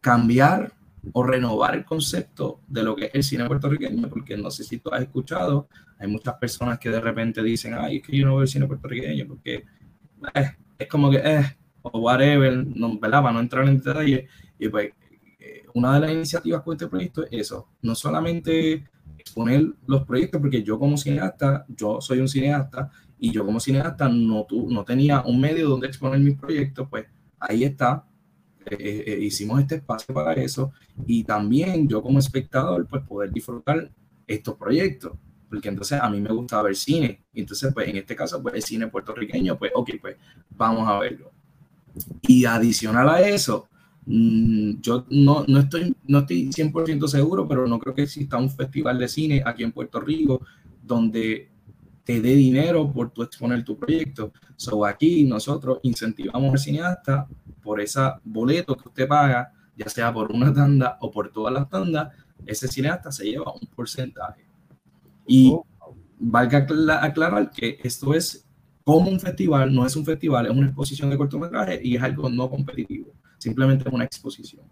cambiar 0.00 0.72
o 1.12 1.22
renovar 1.22 1.74
el 1.74 1.84
concepto 1.84 2.60
de 2.66 2.82
lo 2.82 2.96
que 2.96 3.06
es 3.06 3.14
el 3.14 3.22
cine 3.22 3.46
puertorriqueño, 3.46 4.08
porque 4.08 4.36
no 4.36 4.50
sé 4.50 4.64
si 4.64 4.78
tú 4.78 4.90
has 4.92 5.02
escuchado, 5.02 5.68
hay 5.98 6.08
muchas 6.08 6.34
personas 6.34 6.78
que 6.78 6.90
de 6.90 7.00
repente 7.00 7.42
dicen, 7.42 7.74
ay, 7.78 7.98
es 7.98 8.02
que 8.02 8.16
yo 8.16 8.26
no 8.26 8.34
veo 8.34 8.42
el 8.42 8.48
cine 8.48 8.66
puertorriqueño, 8.66 9.26
porque 9.28 9.64
eh, 10.34 10.50
es 10.78 10.88
como 10.88 11.10
que, 11.10 11.18
eh, 11.18 11.56
o 11.82 11.98
whatever, 12.00 12.66
no, 12.66 12.98
¿verdad? 12.98 13.22
Para 13.22 13.34
no 13.34 13.40
entrar 13.40 13.68
en 13.68 13.78
detalle, 13.78 14.28
y 14.58 14.68
pues 14.68 14.92
una 15.74 15.94
de 15.94 16.00
las 16.00 16.12
iniciativas 16.12 16.62
con 16.62 16.74
este 16.74 16.86
proyecto 16.86 17.24
es 17.24 17.32
eso, 17.32 17.68
no 17.82 17.94
solamente 17.94 18.84
exponer 19.24 19.66
los 19.86 20.04
proyectos, 20.04 20.40
porque 20.40 20.62
yo 20.62 20.78
como 20.78 20.96
cineasta, 20.96 21.64
yo 21.68 22.00
soy 22.00 22.20
un 22.20 22.28
cineasta, 22.28 22.90
y 23.18 23.30
yo 23.30 23.44
como 23.44 23.58
cineasta 23.58 24.08
no, 24.08 24.44
tu, 24.44 24.70
no 24.70 24.84
tenía 24.84 25.22
un 25.22 25.40
medio 25.40 25.68
donde 25.68 25.86
exponer 25.86 26.20
mis 26.20 26.36
proyectos, 26.36 26.86
pues 26.90 27.06
ahí 27.38 27.64
está, 27.64 28.04
eh, 28.66 28.76
eh, 28.78 29.04
eh, 29.06 29.18
hicimos 29.20 29.60
este 29.60 29.76
espacio 29.76 30.14
para 30.14 30.34
eso, 30.34 30.72
y 31.06 31.24
también 31.24 31.88
yo 31.88 32.02
como 32.02 32.18
espectador, 32.18 32.86
pues 32.86 33.02
poder 33.02 33.32
disfrutar 33.32 33.90
estos 34.26 34.54
proyectos 34.56 35.12
porque 35.54 35.68
entonces 35.68 36.00
a 36.00 36.10
mí 36.10 36.20
me 36.20 36.30
gusta 36.30 36.60
ver 36.62 36.74
cine, 36.74 37.22
y 37.32 37.40
entonces 37.40 37.72
pues 37.72 37.86
en 37.86 37.96
este 37.96 38.16
caso 38.16 38.42
pues 38.42 38.56
el 38.56 38.62
cine 38.62 38.88
puertorriqueño, 38.88 39.56
pues 39.56 39.70
ok, 39.72 39.90
pues 40.00 40.16
vamos 40.50 40.88
a 40.88 40.98
verlo. 40.98 41.30
Y 42.22 42.44
adicional 42.44 43.08
a 43.08 43.20
eso, 43.20 43.68
mm, 44.06 44.80
yo 44.80 45.06
no, 45.10 45.44
no, 45.46 45.60
estoy, 45.60 45.94
no 46.06 46.20
estoy 46.20 46.48
100% 46.48 47.08
seguro, 47.08 47.46
pero 47.48 47.66
no 47.66 47.78
creo 47.78 47.94
que 47.94 48.02
exista 48.02 48.36
un 48.36 48.50
festival 48.50 48.98
de 48.98 49.08
cine 49.08 49.42
aquí 49.44 49.62
en 49.62 49.72
Puerto 49.72 50.00
Rico 50.00 50.40
donde 50.82 51.50
te 52.04 52.20
dé 52.20 52.34
dinero 52.34 52.92
por 52.92 53.10
tu 53.10 53.22
exponer 53.22 53.64
tu 53.64 53.76
proyecto. 53.76 54.32
So 54.56 54.84
aquí 54.84 55.24
nosotros 55.24 55.78
incentivamos 55.82 56.52
al 56.52 56.58
cineasta 56.58 57.26
por 57.62 57.80
esa 57.80 58.20
boleto 58.22 58.76
que 58.76 58.88
usted 58.88 59.08
paga, 59.08 59.52
ya 59.76 59.88
sea 59.88 60.12
por 60.12 60.30
una 60.30 60.52
tanda 60.52 60.98
o 61.00 61.10
por 61.10 61.32
todas 61.32 61.52
las 61.52 61.68
tandas, 61.68 62.12
ese 62.46 62.68
cineasta 62.68 63.10
se 63.10 63.24
lleva 63.24 63.52
un 63.52 63.66
porcentaje. 63.74 64.44
Y 65.26 65.50
oh. 65.50 65.66
valga 66.18 66.66
aclarar 67.00 67.50
que 67.50 67.78
esto 67.82 68.12
es 68.12 68.46
como 68.84 69.10
un 69.10 69.18
festival, 69.18 69.74
no 69.74 69.86
es 69.86 69.96
un 69.96 70.04
festival, 70.04 70.46
es 70.46 70.52
una 70.52 70.66
exposición 70.66 71.08
de 71.08 71.16
cortometraje 71.16 71.80
y 71.82 71.96
es 71.96 72.02
algo 72.02 72.28
no 72.28 72.50
competitivo, 72.50 73.12
simplemente 73.44 73.88
es 73.88 73.94
una 73.94 74.04
exposición. 74.04 74.62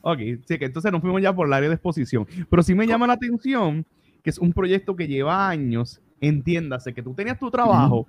Ok, 0.00 0.18
sí, 0.46 0.58
que 0.58 0.66
entonces 0.66 0.92
nos 0.92 1.00
fuimos 1.00 1.22
ya 1.22 1.34
por 1.34 1.46
el 1.46 1.52
área 1.52 1.68
de 1.68 1.76
exposición, 1.76 2.26
pero 2.50 2.62
sí 2.62 2.74
me 2.74 2.86
llama 2.86 3.06
la 3.06 3.14
atención 3.14 3.86
que 4.22 4.30
es 4.30 4.38
un 4.38 4.52
proyecto 4.52 4.96
que 4.96 5.06
lleva 5.06 5.48
años, 5.48 6.00
entiéndase, 6.20 6.92
que 6.94 7.02
tú 7.02 7.14
tenías 7.14 7.38
tu 7.38 7.50
trabajo 7.50 8.06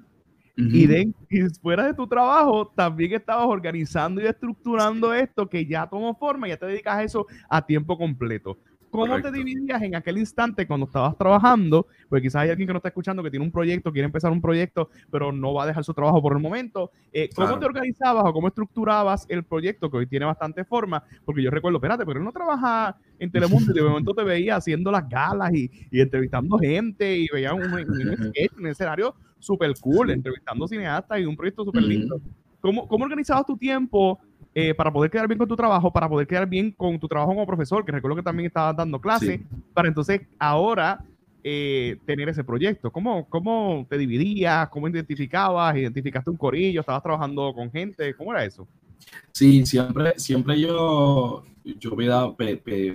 y, 0.56 0.88
de, 0.88 1.14
y 1.30 1.42
fuera 1.62 1.86
de 1.86 1.94
tu 1.94 2.08
trabajo 2.08 2.72
también 2.74 3.14
estabas 3.14 3.48
organizando 3.48 4.22
y 4.22 4.26
estructurando 4.26 5.14
esto 5.14 5.50
que 5.50 5.66
ya 5.66 5.88
tomó 5.88 6.16
forma 6.16 6.48
y 6.48 6.52
ya 6.52 6.58
te 6.58 6.66
dedicas 6.66 6.96
a 6.96 7.04
eso 7.04 7.26
a 7.50 7.66
tiempo 7.66 7.98
completo. 7.98 8.58
¿Cómo 8.96 9.22
te 9.22 9.32
dividías 9.32 9.82
en 9.82 9.96
aquel 9.96 10.18
instante 10.18 10.66
cuando 10.66 10.86
estabas 10.86 11.18
trabajando? 11.18 11.88
Porque 12.10 12.24
quizás 12.24 12.44
hay 12.44 12.50
alguien 12.50 12.68
que 12.68 12.74
no 12.74 12.78
está 12.78 12.90
escuchando 12.90 13.22
que 13.24 13.30
tiene 13.30 13.46
un 13.46 13.52
proyecto, 13.52 13.92
quiere 13.92 14.06
empezar 14.06 14.32
un 14.32 14.42
proyecto, 14.42 14.90
pero 15.12 15.32
no 15.32 15.54
va 15.54 15.64
a 15.64 15.68
dejar 15.68 15.84
su 15.84 15.94
trabajo 15.94 16.22
por 16.22 16.34
el 16.34 16.42
momento. 16.42 16.92
Eh, 17.12 17.30
¿Cómo 17.36 17.60
te 17.60 17.66
organizabas 17.66 18.24
o 18.26 18.34
cómo 18.34 18.48
estructurabas 18.48 19.26
el 19.30 19.44
proyecto 19.44 19.90
que 19.90 19.98
hoy 19.98 20.08
tiene 20.08 20.26
bastante 20.26 20.64
forma? 20.66 21.04
Porque 21.24 21.44
yo 21.44 21.52
recuerdo, 21.52 21.78
espérate, 21.78 22.06
pero 22.06 22.20
él 22.20 22.26
no 22.26 22.32
trabaja 22.32 22.98
en 23.20 23.32
Telemundo 23.32 23.72
y 23.72 23.76
de 23.76 23.82
momento 23.82 24.14
te 24.14 24.24
veía 24.24 24.56
haciendo 24.56 24.92
las 24.92 25.08
galas 25.08 25.54
y, 25.54 25.70
entrevistando 25.92 26.58
gente 26.58 27.18
y 27.18 27.28
veía 27.32 27.54
un, 27.54 27.64
sketch, 28.34 28.58
un 28.58 28.68
escenario 28.68 29.16
súper 29.40 29.74
cool, 29.80 30.12
entrevistando 30.12 30.68
cineastas 30.68 31.20
y 31.20 31.26
un 31.26 31.36
proyecto 31.36 31.64
súper 31.64 31.84
lindo. 31.84 32.20
¿Cómo, 32.60 32.88
¿Cómo 32.88 33.06
organizabas 33.06 33.46
tu 33.46 33.58
tiempo? 33.58 34.20
Eh, 34.58 34.74
para 34.74 34.90
poder 34.90 35.12
quedar 35.12 35.28
bien 35.28 35.38
con 35.38 35.50
tu 35.50 35.56
trabajo, 35.58 35.92
para 35.92 36.08
poder 36.08 36.26
quedar 36.26 36.48
bien 36.48 36.72
con 36.72 36.98
tu 36.98 37.10
trabajo 37.10 37.34
como 37.34 37.46
profesor, 37.46 37.84
que 37.84 37.92
recuerdo 37.92 38.16
que 38.16 38.24
también 38.24 38.48
estabas 38.48 38.74
dando 38.74 39.02
clases, 39.02 39.42
para 39.74 39.90
entonces 39.90 40.22
ahora 40.40 41.04
eh, 41.44 41.98
tener 42.06 42.30
ese 42.30 42.42
proyecto. 42.42 42.90
¿Cómo, 42.90 43.28
¿Cómo 43.28 43.86
te 43.90 43.98
dividías? 43.98 44.70
¿Cómo 44.70 44.88
identificabas? 44.88 45.76
¿Identificaste 45.76 46.30
un 46.30 46.38
corillo? 46.38 46.80
¿Estabas 46.80 47.04
trabajando 47.04 47.54
con 47.54 47.70
gente? 47.70 48.14
¿Cómo 48.16 48.32
era 48.32 48.46
eso? 48.46 48.66
Sí, 49.34 49.66
siempre, 49.66 50.14
siempre 50.18 50.58
yo, 50.58 51.44
yo 51.66 51.96
pedía, 51.98 52.34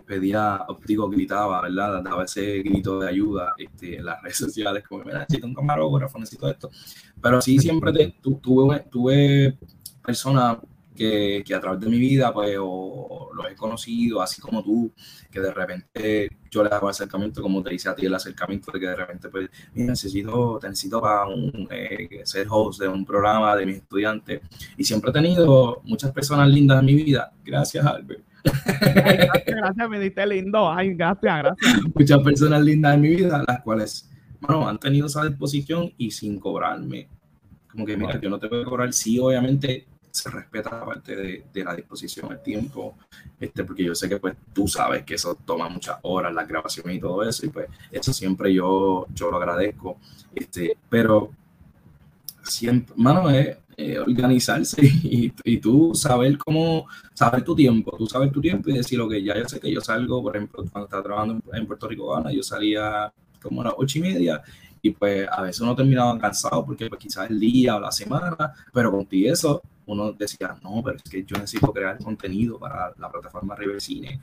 pedía, 0.07 0.67
digo, 0.87 1.11
gritaba, 1.11 1.61
¿verdad? 1.61 2.03
Daba 2.03 2.25
ese 2.25 2.63
grito 2.63 3.01
de 3.01 3.09
ayuda 3.11 3.53
este, 3.59 3.99
en 3.99 4.07
las 4.07 4.21
redes 4.23 4.39
sociales, 4.39 4.83
como, 4.89 5.05
mira, 5.05 5.19
necesito 5.19 5.47
un 5.47 5.55
camarógrafo, 5.55 6.19
necesito 6.19 6.49
esto. 6.49 6.71
Pero 7.21 7.43
sí, 7.43 7.59
siempre 7.59 7.93
te, 7.93 8.15
tuve, 8.23 8.81
tuve 8.91 9.59
personas 10.03 10.57
que, 10.95 11.45
a 11.55 11.61
través 11.61 11.81
de 11.81 11.89
mi 11.89 11.99
vida, 11.99 12.33
pues, 12.33 12.57
o, 12.61 13.31
los 13.35 13.51
he 13.51 13.55
conocido, 13.55 14.21
así 14.21 14.41
como 14.41 14.63
tú, 14.63 14.93
que 15.31 15.41
de 15.41 15.53
repente 15.53 16.29
yo 16.51 16.63
le 16.63 16.71
hago 16.71 16.89
acercamiento, 16.89 17.43
como 17.43 17.63
te 17.63 17.71
dice 17.71 17.89
a 17.89 17.95
ti 17.95 18.07
el 18.07 18.15
acercamiento, 18.15 18.73
de 18.73 18.81
que 18.81 18.87
de 18.87 18.97
repente, 18.97 19.29
pues, 19.29 19.49
mira, 19.75 19.91
necesito, 19.91 20.59
te 20.61 20.69
necesito 20.69 21.01
para 21.01 21.27
un, 21.27 21.69
eh, 21.71 22.21
ser 22.25 22.47
host 22.51 22.81
de 22.81 22.89
un 22.89 23.05
programa 23.05 23.57
de 23.57 23.67
mis 23.67 23.77
estudiantes. 23.77 24.41
Y 24.77 24.85
siempre 24.85 25.11
he 25.11 25.15
tenido 25.15 25.81
muchas 25.85 26.13
personas 26.13 26.49
lindas 26.49 26.81
en 26.81 26.87
mi 26.87 26.95
vida. 26.95 27.33
Gracias, 27.45 27.85
Albert. 27.85 28.25
gracias, 28.45 29.45
gracias, 29.47 29.89
me 29.89 30.01
diste 30.01 30.27
lindo. 30.27 30.71
Ay, 30.71 30.95
gracias, 30.95 31.43
gracias. 31.43 31.85
Muchas 31.95 32.21
personas 32.21 32.63
lindas 32.63 32.95
en 32.95 33.01
mi 33.01 33.09
vida, 33.09 33.45
las 33.47 33.63
cuales, 33.63 34.11
bueno, 34.41 34.69
han 34.69 34.79
tenido 34.79 35.07
esa 35.07 35.25
disposición 35.25 35.93
y 35.97 36.11
sin 36.11 36.39
cobrarme. 36.41 37.09
Como 37.71 37.87
que, 37.87 37.97
mira, 37.97 38.21
yo 38.21 38.31
no 38.31 38.39
te 38.39 38.49
voy 38.49 38.63
a 38.63 38.65
cobrar. 38.65 38.93
Sí, 38.93 39.19
obviamente, 39.19 39.87
se 40.11 40.31
respeta 40.31 40.71
la 40.71 40.85
parte 40.85 41.17
de, 41.17 41.45
de, 41.53 41.65
la 41.65 41.75
disposición, 41.75 42.33
el 42.33 42.43
tiempo, 42.43 42.97
este, 43.39 43.65
porque 43.65 43.85
yo 43.85 43.95
sé 43.95 44.09
que 44.09 44.19
pues 44.19 44.37
tú 44.53 44.67
sabes 44.67 45.05
que 45.05 45.15
eso 45.15 45.37
toma 45.45 45.69
muchas 45.69 45.99
horas, 46.03 46.33
la 46.35 46.45
grabación 46.45 46.91
y 46.91 47.01
todo 47.01 47.23
eso, 47.23 47.47
y 47.47 47.49
pues 47.51 47.69
eso 47.91 48.13
siempre 48.13 48.53
yo, 48.53 49.07
yo 49.15 49.31
lo 49.31 49.37
agradezco, 49.37 49.99
este, 50.35 50.77
pero 50.89 51.31
siempre, 52.43 52.95
mano, 52.97 53.31
es 53.31 53.57
organizarse 53.99 54.83
y, 55.03 55.33
y, 55.45 55.59
tú 55.59 55.95
saber 55.95 56.37
cómo, 56.39 56.87
saber 57.15 57.43
tu 57.43 57.55
tiempo, 57.55 57.97
tú 57.97 58.07
saber 58.07 58.31
tu 58.31 58.41
tiempo 58.41 58.71
y 58.71 58.75
decir, 58.75 58.99
lo 58.99 59.09
que 59.09 59.23
ya 59.23 59.37
yo 59.37 59.49
sé 59.49 59.61
que 59.61 59.73
yo 59.73 59.81
salgo, 59.81 60.23
por 60.23 60.37
ejemplo, 60.37 60.65
cuando 60.71 60.87
estaba 60.87 61.03
trabajando 61.03 61.41
en, 61.53 61.67
Puerto 61.67 61.89
Rico, 61.89 62.13
Gana, 62.13 62.33
yo 62.33 62.43
salía 62.43 63.13
como 63.43 63.63
a 63.63 63.65
las 63.65 63.75
ocho 63.77 63.99
y 63.99 64.03
media 64.03 64.43
y 64.83 64.91
pues 64.91 65.29
a 65.31 65.43
veces 65.43 65.61
uno 65.61 65.75
terminaba 65.75 66.19
cansado 66.19 66.65
porque 66.65 66.89
pues, 66.89 67.01
quizás 67.01 67.31
el 67.31 67.39
día 67.39 67.77
o 67.77 67.81
la 67.81 67.93
semana, 67.93 68.37
pero 68.73 68.91
contigo 68.91 69.33
eso 69.33 69.63
uno 69.93 70.13
decía, 70.13 70.57
no, 70.63 70.83
pero 70.85 70.97
es 70.97 71.03
que 71.03 71.25
yo 71.25 71.37
necesito 71.37 71.73
crear 71.73 71.99
contenido 71.99 72.59
para 72.59 72.95
la 72.99 73.11
plataforma 73.11 73.57
River 73.57 73.81
Cine. 73.81 74.21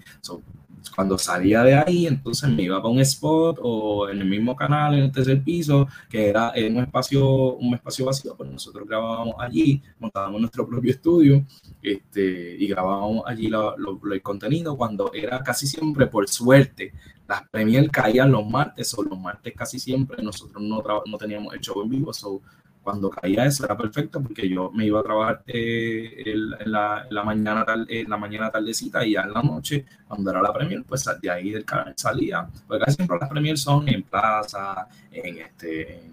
cuando 0.95 1.17
salía 1.17 1.63
de 1.63 1.75
ahí, 1.75 2.07
entonces 2.07 2.49
me 2.49 2.63
iba 2.63 2.77
para 2.77 2.89
un 2.89 2.99
spot 3.01 3.59
o 3.61 4.09
en 4.09 4.19
el 4.21 4.25
mismo 4.29 4.55
canal, 4.55 4.93
en 4.93 5.03
el 5.05 5.11
tercer 5.11 5.43
piso, 5.43 5.87
que 6.09 6.29
era 6.29 6.51
en 6.55 6.77
un 6.77 6.83
espacio, 6.83 7.55
un 7.55 7.73
espacio 7.73 8.05
vacío, 8.05 8.35
pues 8.35 8.49
nosotros 8.49 8.87
grabábamos 8.87 9.35
allí, 9.39 9.81
montábamos 9.99 10.39
nuestro 10.39 10.67
propio 10.67 10.91
estudio 10.91 11.45
este, 11.81 12.55
y 12.57 12.67
grabábamos 12.67 13.23
allí 13.25 13.47
lo, 13.47 13.75
el 14.11 14.21
contenido 14.21 14.77
cuando 14.77 15.11
era 15.13 15.43
casi 15.43 15.67
siempre, 15.67 16.07
por 16.07 16.27
suerte, 16.29 16.93
las 17.27 17.47
premier 17.49 17.89
caían 17.91 18.31
los 18.31 18.47
martes 18.47 18.93
o 18.97 19.03
los 19.03 19.19
martes 19.19 19.53
casi 19.53 19.79
siempre 19.79 20.23
nosotros 20.23 20.63
no, 20.63 20.81
no 21.05 21.17
teníamos 21.17 21.53
el 21.53 21.59
show 21.59 21.81
en 21.83 21.89
vivo, 21.89 22.13
so 22.13 22.41
cuando 22.87 23.09
caía 23.09 23.43
eso 23.43 23.65
era 23.65 23.75
perfecto 23.75 24.21
porque 24.21 24.47
yo 24.47 24.71
me 24.71 24.85
iba 24.85 25.01
a 25.01 25.03
trabajar 25.03 25.43
eh, 25.45 26.23
en, 26.25 26.71
la, 26.71 27.05
mañana 27.25 27.65
tal, 27.65 27.85
en 27.89 28.09
la 28.09 28.15
mañana 28.15 28.49
tardecita 28.49 29.05
y 29.05 29.11
ya 29.11 29.23
en 29.23 29.33
la 29.33 29.41
noche, 29.43 29.85
cuando 30.07 30.31
era 30.31 30.41
la 30.41 30.53
premier, 30.53 30.85
pues 30.87 31.03
de 31.21 31.29
ahí 31.29 31.49
del 31.49 31.65
canal 31.65 31.93
salía. 31.97 32.47
Porque 32.65 32.85
casi 32.85 32.95
siempre 32.95 33.17
las 33.19 33.27
premier 33.27 33.57
son 33.57 33.89
en 33.89 34.03
plaza, 34.03 34.87
en 35.11 35.37
este 35.37 36.11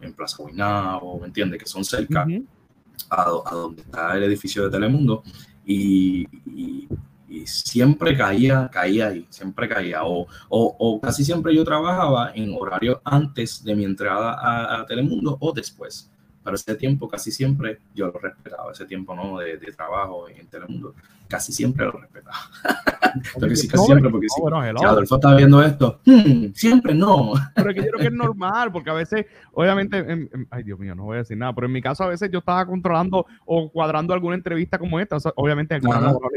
en, 0.00 0.14
Plaza 0.14 0.38
Guaynabo, 0.38 1.20
¿me 1.20 1.26
entiendes? 1.26 1.62
Que 1.62 1.68
son 1.68 1.84
cerca 1.84 2.26
a, 3.10 3.24
donde 3.52 3.82
está 3.82 4.16
el 4.16 4.22
edificio 4.22 4.64
de 4.64 4.70
Telemundo. 4.70 5.22
y, 5.66 6.26
y 6.46 6.88
siempre 7.46 8.16
caía, 8.16 8.68
caía 8.72 9.08
ahí, 9.08 9.26
siempre 9.30 9.68
caía. 9.68 10.04
O, 10.04 10.26
o, 10.48 10.76
o, 10.78 11.00
casi 11.00 11.24
siempre 11.24 11.54
yo 11.54 11.64
trabajaba 11.64 12.32
en 12.34 12.54
horario 12.58 13.00
antes 13.04 13.62
de 13.64 13.74
mi 13.74 13.84
entrada 13.84 14.80
a 14.80 14.86
Telemundo 14.86 15.36
o 15.40 15.52
después. 15.52 16.10
Pero 16.48 16.56
ese 16.56 16.74
tiempo 16.76 17.06
casi 17.10 17.30
siempre 17.30 17.78
yo 17.94 18.06
lo 18.06 18.18
respetaba, 18.18 18.72
ese 18.72 18.86
tiempo 18.86 19.14
no 19.14 19.38
de, 19.38 19.58
de 19.58 19.70
trabajo 19.70 20.30
en 20.30 20.46
Telemundo 20.46 20.94
casi 21.28 21.52
siempre 21.52 21.84
lo 21.84 21.92
respetaba. 21.92 22.38
porque 23.34 23.54
sí, 23.54 23.68
casi 23.68 23.84
siempre, 23.84 24.10
porque 24.10 24.26
si 24.28 24.40
Adolfo 24.84 25.16
está 25.16 25.34
viendo 25.34 25.62
esto, 25.62 26.00
hmm, 26.06 26.52
siempre 26.54 26.94
no. 26.94 27.32
Pero 27.54 27.70
es 27.70 27.76
que 27.76 27.82
yo 27.82 27.88
creo 27.90 28.00
que 28.00 28.06
es 28.06 28.12
normal, 28.24 28.72
porque 28.72 28.90
a 28.90 28.94
veces, 28.94 29.26
obviamente, 29.52 30.28
ay 30.50 30.62
Dios 30.62 30.78
mío, 30.78 30.94
no 30.94 31.04
voy 31.04 31.16
a 31.16 31.18
decir 31.18 31.36
nada, 31.36 31.54
pero 31.54 31.66
en 31.66 31.72
mi 31.72 31.82
caso 31.82 32.04
a 32.04 32.08
veces 32.08 32.30
yo 32.30 32.38
estaba 32.38 32.64
controlando 32.64 33.26
o 33.44 33.70
cuadrando 33.70 34.14
alguna 34.14 34.36
entrevista 34.36 34.78
como 34.78 34.98
esta, 34.98 35.18
obviamente 35.36 35.74
en 35.74 35.82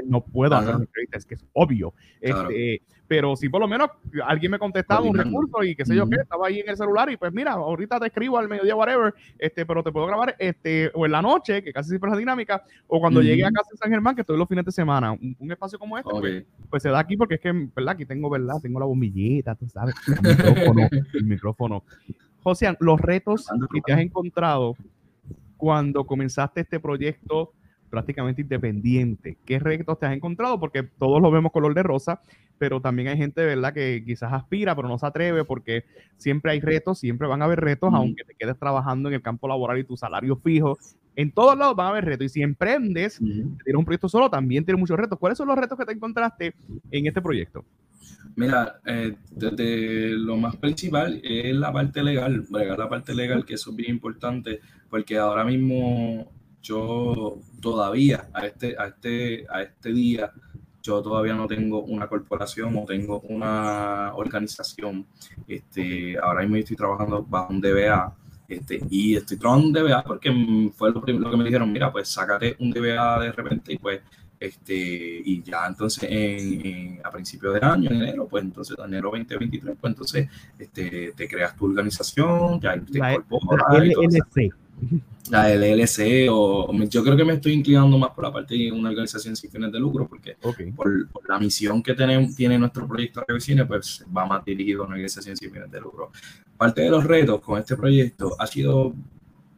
no 0.07 0.21
puedo 0.21 0.55
hacer 0.55 0.75
una 0.75 0.83
entrevista, 0.83 1.17
es 1.17 1.25
que 1.25 1.35
es 1.35 1.45
obvio. 1.53 1.93
Este, 2.19 2.81
pero 3.11 3.35
si 3.35 3.49
por 3.49 3.59
lo 3.59 3.67
menos 3.67 3.89
alguien 4.25 4.53
me 4.53 4.57
contestaba 4.57 5.01
un 5.01 5.13
recurso 5.13 5.61
y 5.65 5.75
qué 5.75 5.83
sé 5.83 5.93
yo 5.93 6.07
qué, 6.07 6.15
estaba 6.15 6.47
ahí 6.47 6.61
en 6.61 6.69
el 6.69 6.77
celular 6.77 7.11
y 7.11 7.17
pues 7.17 7.33
mira, 7.33 7.51
ahorita 7.51 7.99
te 7.99 8.07
escribo 8.07 8.37
al 8.37 8.47
mediodía, 8.47 8.73
whatever, 8.73 9.13
este, 9.37 9.65
pero 9.65 9.83
te 9.83 9.91
puedo 9.91 10.07
grabar 10.07 10.33
este, 10.39 10.89
o 10.93 11.05
en 11.05 11.11
la 11.11 11.21
noche, 11.21 11.61
que 11.61 11.73
casi 11.73 11.89
siempre 11.89 12.07
es 12.07 12.13
la 12.13 12.19
dinámica, 12.19 12.63
o 12.87 13.01
cuando 13.01 13.21
llegue 13.21 13.43
a 13.43 13.51
casa 13.51 13.67
en 13.69 13.77
San 13.77 13.91
Germán, 13.91 14.15
que 14.15 14.21
estoy 14.21 14.37
los 14.37 14.47
fines 14.47 14.63
de 14.63 14.71
semana, 14.71 15.11
un, 15.11 15.51
espacio 15.51 15.77
como 15.77 15.97
este, 15.97 16.09
pues, 16.09 16.45
pues, 16.69 16.83
se 16.83 16.87
da 16.87 16.99
aquí 16.99 17.17
porque 17.17 17.35
es 17.35 17.41
que, 17.41 17.51
¿verdad? 17.51 17.95
Aquí 17.95 18.05
tengo, 18.05 18.29
¿verdad? 18.29 18.61
Tengo 18.61 18.79
la 18.79 18.85
bombillita, 18.85 19.55
tú 19.55 19.67
sabes, 19.67 19.93
el 20.07 20.29
micrófono, 20.29 20.87
el 21.13 21.23
micrófono. 21.25 21.83
José, 22.43 22.77
los 22.79 23.01
retos 23.01 23.45
que 23.73 23.81
te 23.81 23.91
has 23.91 23.99
encontrado 23.99 24.77
cuando 25.57 26.05
comenzaste 26.05 26.61
este 26.61 26.79
proyecto 26.79 27.51
prácticamente 27.91 28.41
independiente. 28.41 29.37
¿Qué 29.45 29.59
retos 29.59 29.99
te 29.99 30.07
has 30.07 30.13
encontrado? 30.13 30.59
Porque 30.59 30.81
todos 30.81 31.21
lo 31.21 31.29
vemos 31.29 31.51
color 31.51 31.75
de 31.75 31.83
rosa, 31.83 32.21
pero 32.57 32.81
también 32.81 33.09
hay 33.09 33.17
gente, 33.17 33.45
¿verdad?, 33.45 33.73
que 33.73 34.01
quizás 34.03 34.33
aspira, 34.33 34.75
pero 34.75 34.87
no 34.87 34.97
se 34.97 35.05
atreve 35.05 35.43
porque 35.45 35.83
siempre 36.17 36.53
hay 36.53 36.61
retos, 36.61 36.99
siempre 36.99 37.27
van 37.27 37.41
a 37.41 37.45
haber 37.45 37.59
retos, 37.59 37.93
aunque 37.93 38.23
te 38.23 38.33
quedes 38.33 38.57
trabajando 38.57 39.09
en 39.09 39.15
el 39.15 39.21
campo 39.21 39.47
laboral 39.47 39.77
y 39.77 39.83
tu 39.83 39.97
salario 39.97 40.37
fijo. 40.37 40.79
En 41.15 41.31
todos 41.31 41.57
lados 41.57 41.75
van 41.75 41.87
a 41.87 41.89
haber 41.89 42.05
retos. 42.05 42.25
Y 42.27 42.29
si 42.29 42.41
emprendes, 42.41 43.19
tienes 43.19 43.75
un 43.75 43.85
proyecto 43.85 44.07
solo, 44.07 44.29
también 44.29 44.63
tienes 44.63 44.79
muchos 44.79 44.97
retos. 44.97 45.19
¿Cuáles 45.19 45.37
son 45.37 45.49
los 45.49 45.57
retos 45.57 45.77
que 45.77 45.85
te 45.85 45.91
encontraste 45.91 46.53
en 46.89 47.05
este 47.05 47.21
proyecto? 47.21 47.65
Mira, 48.35 48.79
eh, 48.85 49.15
desde 49.31 50.11
lo 50.11 50.37
más 50.37 50.55
principal 50.55 51.19
es 51.23 51.53
la 51.53 51.73
parte 51.73 52.01
legal, 52.01 52.45
la 52.49 52.87
parte 52.87 53.13
legal, 53.13 53.45
que 53.45 53.55
eso 53.55 53.71
es 53.71 53.75
bien 53.75 53.91
importante, 53.91 54.61
porque 54.89 55.17
ahora 55.17 55.43
mismo 55.43 56.31
yo 56.61 57.37
todavía 57.61 58.29
a 58.33 58.45
este, 58.45 58.75
a 58.77 58.87
este, 58.87 59.45
a 59.49 59.61
este 59.63 59.91
día, 59.91 60.31
yo 60.81 61.01
todavía 61.01 61.33
no 61.33 61.47
tengo 61.47 61.81
una 61.83 62.07
corporación 62.07 62.75
o 62.77 62.85
tengo 62.85 63.19
una 63.21 64.13
organización. 64.15 65.05
Este, 65.47 66.17
ahora 66.17 66.41
mismo 66.41 66.55
estoy 66.57 66.75
trabajando 66.75 67.23
bajo 67.23 67.53
un 67.53 67.61
DBA. 67.61 68.15
Este, 68.47 68.81
y 68.89 69.15
estoy 69.15 69.37
trabajando 69.37 69.67
un 69.67 69.73
DBA 69.73 70.03
porque 70.03 70.71
fue 70.75 70.91
lo, 70.91 71.01
lo 71.01 71.31
que 71.31 71.37
me 71.37 71.43
dijeron, 71.43 71.71
mira, 71.71 71.91
pues 71.91 72.09
sácate 72.09 72.55
un 72.59 72.71
DBA 72.71 73.19
de 73.19 73.31
repente 73.31 73.73
y 73.73 73.77
pues 73.77 74.01
este, 74.41 74.73
y 75.23 75.43
ya 75.43 75.67
entonces 75.67 76.03
en, 76.09 76.99
a 77.03 77.11
principios 77.11 77.53
de 77.53 77.59
año, 77.63 77.91
en 77.91 78.01
enero, 78.01 78.27
pues 78.27 78.43
entonces 78.43 78.75
en 78.75 78.85
enero 78.85 79.11
2023, 79.11 79.75
pues 79.79 79.91
entonces 79.91 80.29
este, 80.57 81.13
te 81.15 81.27
creas 81.27 81.55
tu 81.55 81.65
organización, 81.65 82.59
ya 82.59 82.73
te 82.73 82.97
incorporas. 82.97 83.65
La 83.69 83.77
LLC. 83.77 84.51
La 85.29 85.47
LLC, 85.47 86.27
o 86.31 86.73
yo 86.85 87.03
creo 87.03 87.15
que 87.15 87.23
me 87.23 87.33
estoy 87.33 87.53
inclinando 87.53 87.99
más 87.99 88.09
por 88.09 88.23
la 88.23 88.33
parte 88.33 88.55
de 88.55 88.71
una 88.71 88.89
organización 88.89 89.35
sin 89.35 89.51
fines 89.51 89.71
de 89.71 89.79
lucro, 89.79 90.07
porque 90.07 90.35
por, 90.75 91.07
la 91.29 91.37
misión 91.37 91.83
que 91.83 91.93
tenemos, 91.93 92.35
tiene 92.35 92.57
nuestro 92.57 92.87
proyecto 92.87 93.23
de 93.27 93.39
Cine, 93.39 93.65
pues 93.65 94.03
va 94.17 94.25
más 94.25 94.43
dirigido 94.43 94.81
a 94.81 94.85
una 94.87 94.95
organización 94.95 95.37
sin 95.37 95.51
fines 95.51 95.69
de 95.69 95.79
lucro. 95.79 96.11
Parte 96.57 96.81
de 96.81 96.89
los 96.89 97.03
retos 97.03 97.41
con 97.41 97.59
este 97.59 97.77
proyecto 97.77 98.35
ha 98.39 98.47
sido 98.47 98.91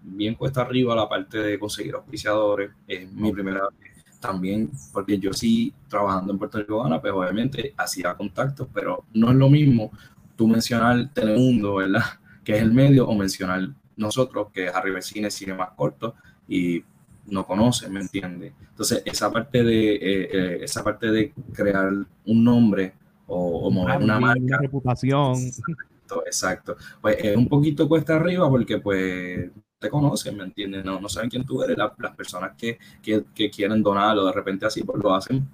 bien 0.04 0.36
cuesta 0.36 0.60
arriba 0.60 0.94
la 0.94 1.08
parte 1.08 1.38
de 1.38 1.58
conseguir 1.58 1.96
auspiciadores. 1.96 2.72
Es 2.86 3.10
mi 3.14 3.32
primera 3.32 3.70
vez 3.80 3.93
también, 4.24 4.72
porque 4.94 5.20
yo 5.20 5.34
sí, 5.34 5.74
trabajando 5.90 6.32
en 6.32 6.40
Puerto 6.40 6.58
Rico, 6.58 6.88
pues 7.02 7.14
obviamente 7.14 7.74
hacía 7.76 8.16
contactos, 8.16 8.70
pero 8.74 9.04
no 9.14 9.30
es 9.32 9.36
lo 9.36 9.50
mismo 9.50 9.92
tú 10.38 10.48
mencionar 10.48 11.10
Telemundo, 11.14 11.76
¿verdad? 11.76 12.02
Que 12.44 12.58
es 12.58 12.62
el 12.62 12.74
medio, 12.74 13.08
o 13.08 13.16
mencionar 13.16 13.70
nosotros, 13.96 14.48
que 14.54 14.66
es 14.66 14.76
Arriba 14.76 15.02
Cine, 15.02 15.32
cine 15.32 15.54
más 15.54 15.70
corto, 15.78 16.16
y 16.48 16.84
no 17.28 17.46
conocen, 17.46 17.94
¿me 17.94 18.02
entiendes? 18.02 18.54
Entonces, 18.70 19.02
esa 19.06 19.32
parte 19.32 19.64
de, 19.64 19.96
eh, 19.96 20.30
eh, 20.34 20.60
esa 20.62 20.84
parte 20.84 21.10
de 21.10 21.34
crear 21.54 21.90
un 22.26 22.44
nombre 22.44 22.94
o, 23.28 23.72
mover 23.72 23.98
una 24.02 24.20
marca. 24.20 24.58
Reputación. 24.60 25.36
Exacto, 25.38 26.24
exacto. 26.26 26.78
Pues 27.02 27.18
es 27.20 27.38
un 27.38 27.48
poquito 27.48 27.88
cuesta 27.88 28.16
arriba 28.16 28.50
porque 28.50 28.80
pues 28.80 29.50
te 29.84 29.90
conocen, 29.90 30.38
¿me 30.38 30.44
entiendes? 30.44 30.86
No, 30.86 31.00
no 31.00 31.10
saben 31.10 31.30
quién 31.30 31.46
tú 31.46 31.62
eres. 31.62 31.78
las 31.78 32.16
personas 32.16 32.54
que, 32.58 32.80
que, 33.02 33.24
que, 33.36 33.50
quieren 33.50 33.84
donarlo 33.84 34.26
de 34.26 34.32
repente 34.32 34.66
así, 34.66 34.82
pues 34.84 35.02
lo 35.04 35.14
hacen 35.14 35.46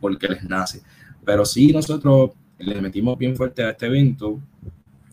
porque 0.00 0.28
les 0.28 0.44
nace. 0.44 0.82
Pero 1.24 1.44
sí, 1.44 1.72
nosotros 1.72 2.30
le 2.58 2.80
metimos 2.80 3.18
bien 3.18 3.36
fuerte 3.36 3.64
a 3.64 3.70
este 3.70 3.86
evento, 3.86 4.40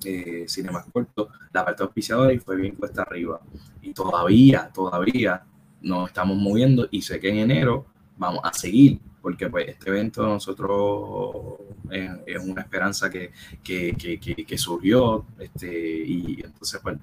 eh, 0.05 0.45
Cinemas 0.47 0.85
Corto, 0.91 1.29
la 1.51 1.65
parte 1.65 1.83
auspiciadora 1.83 2.31
y 2.31 2.37
fue 2.37 2.57
bien 2.57 2.75
cuesta 2.75 3.01
arriba. 3.01 3.41
Y 3.81 3.91
todavía, 3.91 4.69
todavía 4.73 5.43
nos 5.81 6.09
estamos 6.09 6.37
moviendo 6.37 6.87
y 6.91 7.01
sé 7.01 7.19
que 7.19 7.29
en 7.29 7.37
enero 7.37 7.87
vamos 8.17 8.41
a 8.43 8.53
seguir, 8.53 8.99
porque 9.21 9.49
pues 9.49 9.67
este 9.67 9.89
evento 9.89 10.23
nosotros 10.23 11.57
es, 11.89 12.43
una 12.43 12.61
esperanza 12.61 13.09
que, 13.09 13.31
que, 13.63 13.95
que, 13.95 14.19
que, 14.19 14.57
surgió 14.57 15.25
este, 15.39 16.03
y 16.05 16.41
entonces 16.43 16.79
pues 16.83 16.97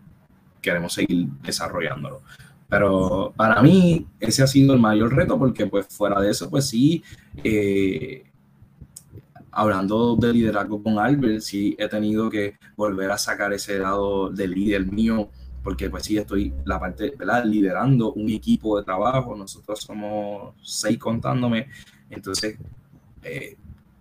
queremos 0.67 0.93
seguir 0.93 1.29
desarrollándolo. 1.43 2.23
Pero 2.69 3.33
para 3.37 3.63
mí 3.63 4.07
ese 4.19 4.43
ha 4.43 4.47
sido 4.49 4.75
el 4.75 4.81
mayor 4.81 5.15
reto 5.15 5.39
porque 5.39 5.67
pues 5.67 5.87
fuera 5.87 6.21
de 6.21 6.31
eso, 6.31 6.51
pues 6.51 6.69
sí, 6.69 7.05
eh, 7.45 8.25
hablando 9.53 10.17
de 10.17 10.33
liderazgo 10.33 10.83
con 10.83 10.99
Albert, 10.99 11.41
sí 11.41 11.77
he 11.79 11.89
tenido 11.89 12.29
que 12.29 12.57
volver 12.77 13.13
a 13.13 13.19
sacar 13.19 13.53
ese 13.53 13.79
lado 13.79 14.31
de 14.31 14.49
líder 14.49 14.85
mío 14.87 15.31
porque 15.63 15.89
pues 15.89 16.05
sí 16.05 16.19
estoy 16.19 16.53
la 16.65 16.81
parte, 16.81 17.15
¿verdad? 17.17 17.45
Liderando 17.45 18.13
un 18.13 18.29
equipo 18.31 18.77
de 18.77 18.85
trabajo, 18.85 19.37
nosotros 19.37 19.81
somos 19.81 20.55
seis 20.63 20.99
contándome, 20.99 21.69
entonces 22.11 22.59
eh, 23.23 23.57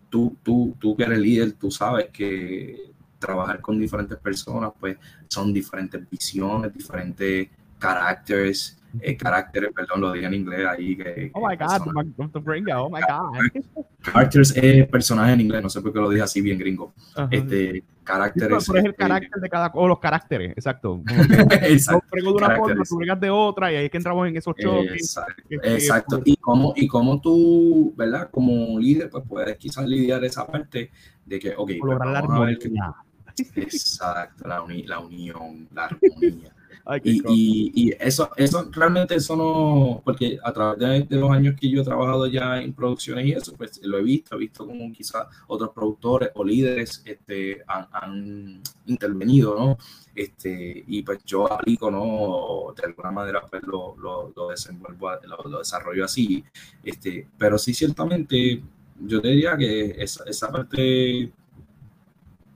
tú, 0.09 0.35
tú, 0.41 0.75
tú 0.79 0.95
que 0.95 1.03
eres 1.03 1.19
líder, 1.19 1.53
tú 1.53 1.69
sabes 1.69 2.07
que 2.11 2.94
trabajar 3.25 3.59
con 3.61 3.79
diferentes 3.79 4.17
personas, 4.17 4.71
pues 4.79 4.97
son 5.27 5.53
diferentes 5.53 6.09
visiones, 6.09 6.73
diferentes 6.73 7.49
caracteres, 7.79 8.79
eh, 9.01 9.17
caracteres, 9.17 9.71
perdón, 9.73 10.01
lo 10.01 10.11
dije 10.11 10.25
en 10.25 10.33
inglés 10.33 10.67
ahí. 10.67 10.95
Que, 10.95 11.31
oh 11.33 11.47
my 11.47 11.55
God, 11.55 12.43
gringo, 12.43 12.83
oh 12.83 12.89
my 12.89 13.01
God. 13.01 13.85
Characters 14.01 14.55
es 14.55 14.87
personaje 14.87 15.33
en 15.33 15.41
inglés, 15.41 15.63
no 15.63 15.69
sé 15.69 15.81
por 15.81 15.91
qué 15.91 15.99
lo 15.99 16.09
dije 16.09 16.21
así 16.21 16.41
bien 16.41 16.57
gringo. 16.59 16.93
Este, 17.31 17.83
caracteres. 18.03 18.47
Pero 18.67 18.79
es 18.79 18.85
el 18.85 18.91
este, 18.91 18.95
carácter 18.95 19.41
de 19.41 19.49
cada, 19.49 19.71
o 19.73 19.87
los 19.87 19.99
caracteres, 19.99 20.51
exacto. 20.51 21.01
exacto. 21.63 22.15
De 22.15 22.27
una 22.27 22.55
forma, 22.55 22.83
tú 22.83 22.99
de 23.19 23.29
otra 23.29 23.71
y 23.71 23.75
ahí 23.75 23.85
es 23.85 23.91
que 23.91 23.97
entramos 23.97 24.27
en 24.27 24.37
esos 24.37 24.55
choques. 24.55 24.93
Exacto. 24.93 25.43
exacto. 25.49 26.21
Y 26.23 26.37
cómo, 26.37 26.73
y 26.75 26.87
cómo 26.87 27.19
tú, 27.19 27.93
¿verdad? 27.97 28.29
Como 28.31 28.79
líder, 28.79 29.09
pues 29.09 29.23
puedes 29.27 29.57
quizás 29.57 29.85
lidiar 29.87 30.23
esa 30.23 30.45
parte 30.45 30.91
de 31.25 31.39
que, 31.39 31.55
ok, 31.57 31.71
pues 31.79 31.99
la 31.99 32.19
armonía. 32.19 32.95
Exacto, 33.37 34.47
la, 34.47 34.65
la 34.85 34.99
unión, 34.99 35.67
la 35.73 35.85
armonía. 35.85 36.55
y, 37.03 37.71
y, 37.73 37.93
eso, 37.99 38.29
eso 38.37 38.69
realmente 38.71 39.15
eso 39.15 39.35
no, 39.35 40.01
porque 40.03 40.37
a 40.43 40.53
través 40.53 41.09
de, 41.09 41.15
los 41.17 41.31
años 41.31 41.55
que 41.59 41.69
yo 41.69 41.81
he 41.81 41.83
trabajado 41.85 42.27
ya 42.27 42.61
en 42.61 42.73
producciones 42.73 43.25
y 43.25 43.31
eso, 43.31 43.53
pues 43.57 43.81
lo 43.83 43.97
he 43.97 44.03
visto, 44.03 44.35
he 44.35 44.39
visto 44.39 44.65
como 44.67 44.91
quizás 44.91 45.25
otros 45.47 45.71
productores 45.73 46.29
o 46.35 46.43
líderes 46.43 47.01
este, 47.05 47.63
han, 47.67 48.61
intervenido, 48.85 49.57
¿no? 49.57 49.77
Este, 50.13 50.83
y 50.87 51.01
pues 51.01 51.23
yo 51.25 51.51
aplico, 51.51 51.89
¿no? 51.89 52.73
De 52.75 52.83
alguna 52.85 53.11
manera 53.11 53.41
pues 53.49 53.63
lo, 53.63 53.95
lo, 53.97 54.31
lo 54.35 54.49
desenvuelvo, 54.49 55.11
lo, 55.23 55.49
lo, 55.49 55.59
desarrollo 55.59 56.05
así, 56.05 56.43
este, 56.83 57.27
pero 57.37 57.57
sí 57.57 57.73
ciertamente 57.73 58.61
yo 58.99 59.19
diría 59.19 59.57
que 59.57 59.95
esa, 59.97 60.23
esa 60.25 60.51
parte 60.51 61.31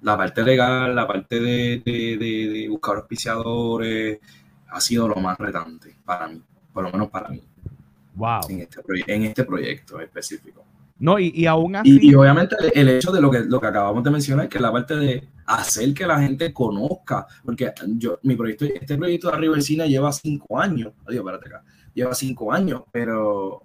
la 0.02 0.18
parte 0.18 0.44
legal, 0.44 0.96
la 0.96 1.08
parte 1.08 1.40
de, 1.40 1.82
de, 1.86 2.68
buscar 2.70 2.98
auspiciadores, 2.98 4.20
ha 4.70 4.82
sido 4.82 5.08
lo 5.08 5.16
más 5.16 5.38
retante 5.38 5.96
para 6.06 6.28
mí, 6.28 6.42
por 6.74 6.84
lo 6.84 6.92
menos 6.92 7.10
para 7.10 7.30
mí. 7.30 7.44
Wow. 8.16 8.42
En 8.50 8.60
este, 8.60 8.82
en 9.08 9.24
este 9.24 9.44
proyecto 9.44 10.00
específico. 10.00 10.66
No, 11.00 11.18
y, 11.18 11.32
y 11.34 11.46
aún 11.46 11.78
así. 11.78 11.98
Y, 12.02 12.14
obviamente 12.14 12.58
el 12.74 12.90
hecho 12.90 13.12
de 13.12 13.22
lo 13.22 13.32
que, 13.32 13.40
lo 13.40 13.62
que 13.62 13.68
acabamos 13.68 14.04
de 14.04 14.12
mencionar, 14.12 14.50
que 14.50 14.58
es 14.58 14.62
la 14.62 14.72
parte 14.72 14.96
de 14.96 15.30
hacer 15.46 15.94
que 15.94 16.06
la 16.06 16.20
gente 16.20 16.54
conozca, 16.54 17.26
porque 17.44 17.72
yo, 17.98 18.20
mi 18.24 18.36
proyecto, 18.36 18.66
este 18.66 18.98
proyecto 18.98 19.32
de 19.32 19.38
River 19.38 19.62
Cine 19.62 19.88
lleva 19.88 20.12
cinco 20.12 20.60
años. 20.60 20.92
Adiós, 21.08 21.22
espérate 21.22 21.48
acá. 21.48 21.64
Lleva 21.94 22.14
cinco 22.14 22.52
años, 22.52 22.84
pero 22.92 23.64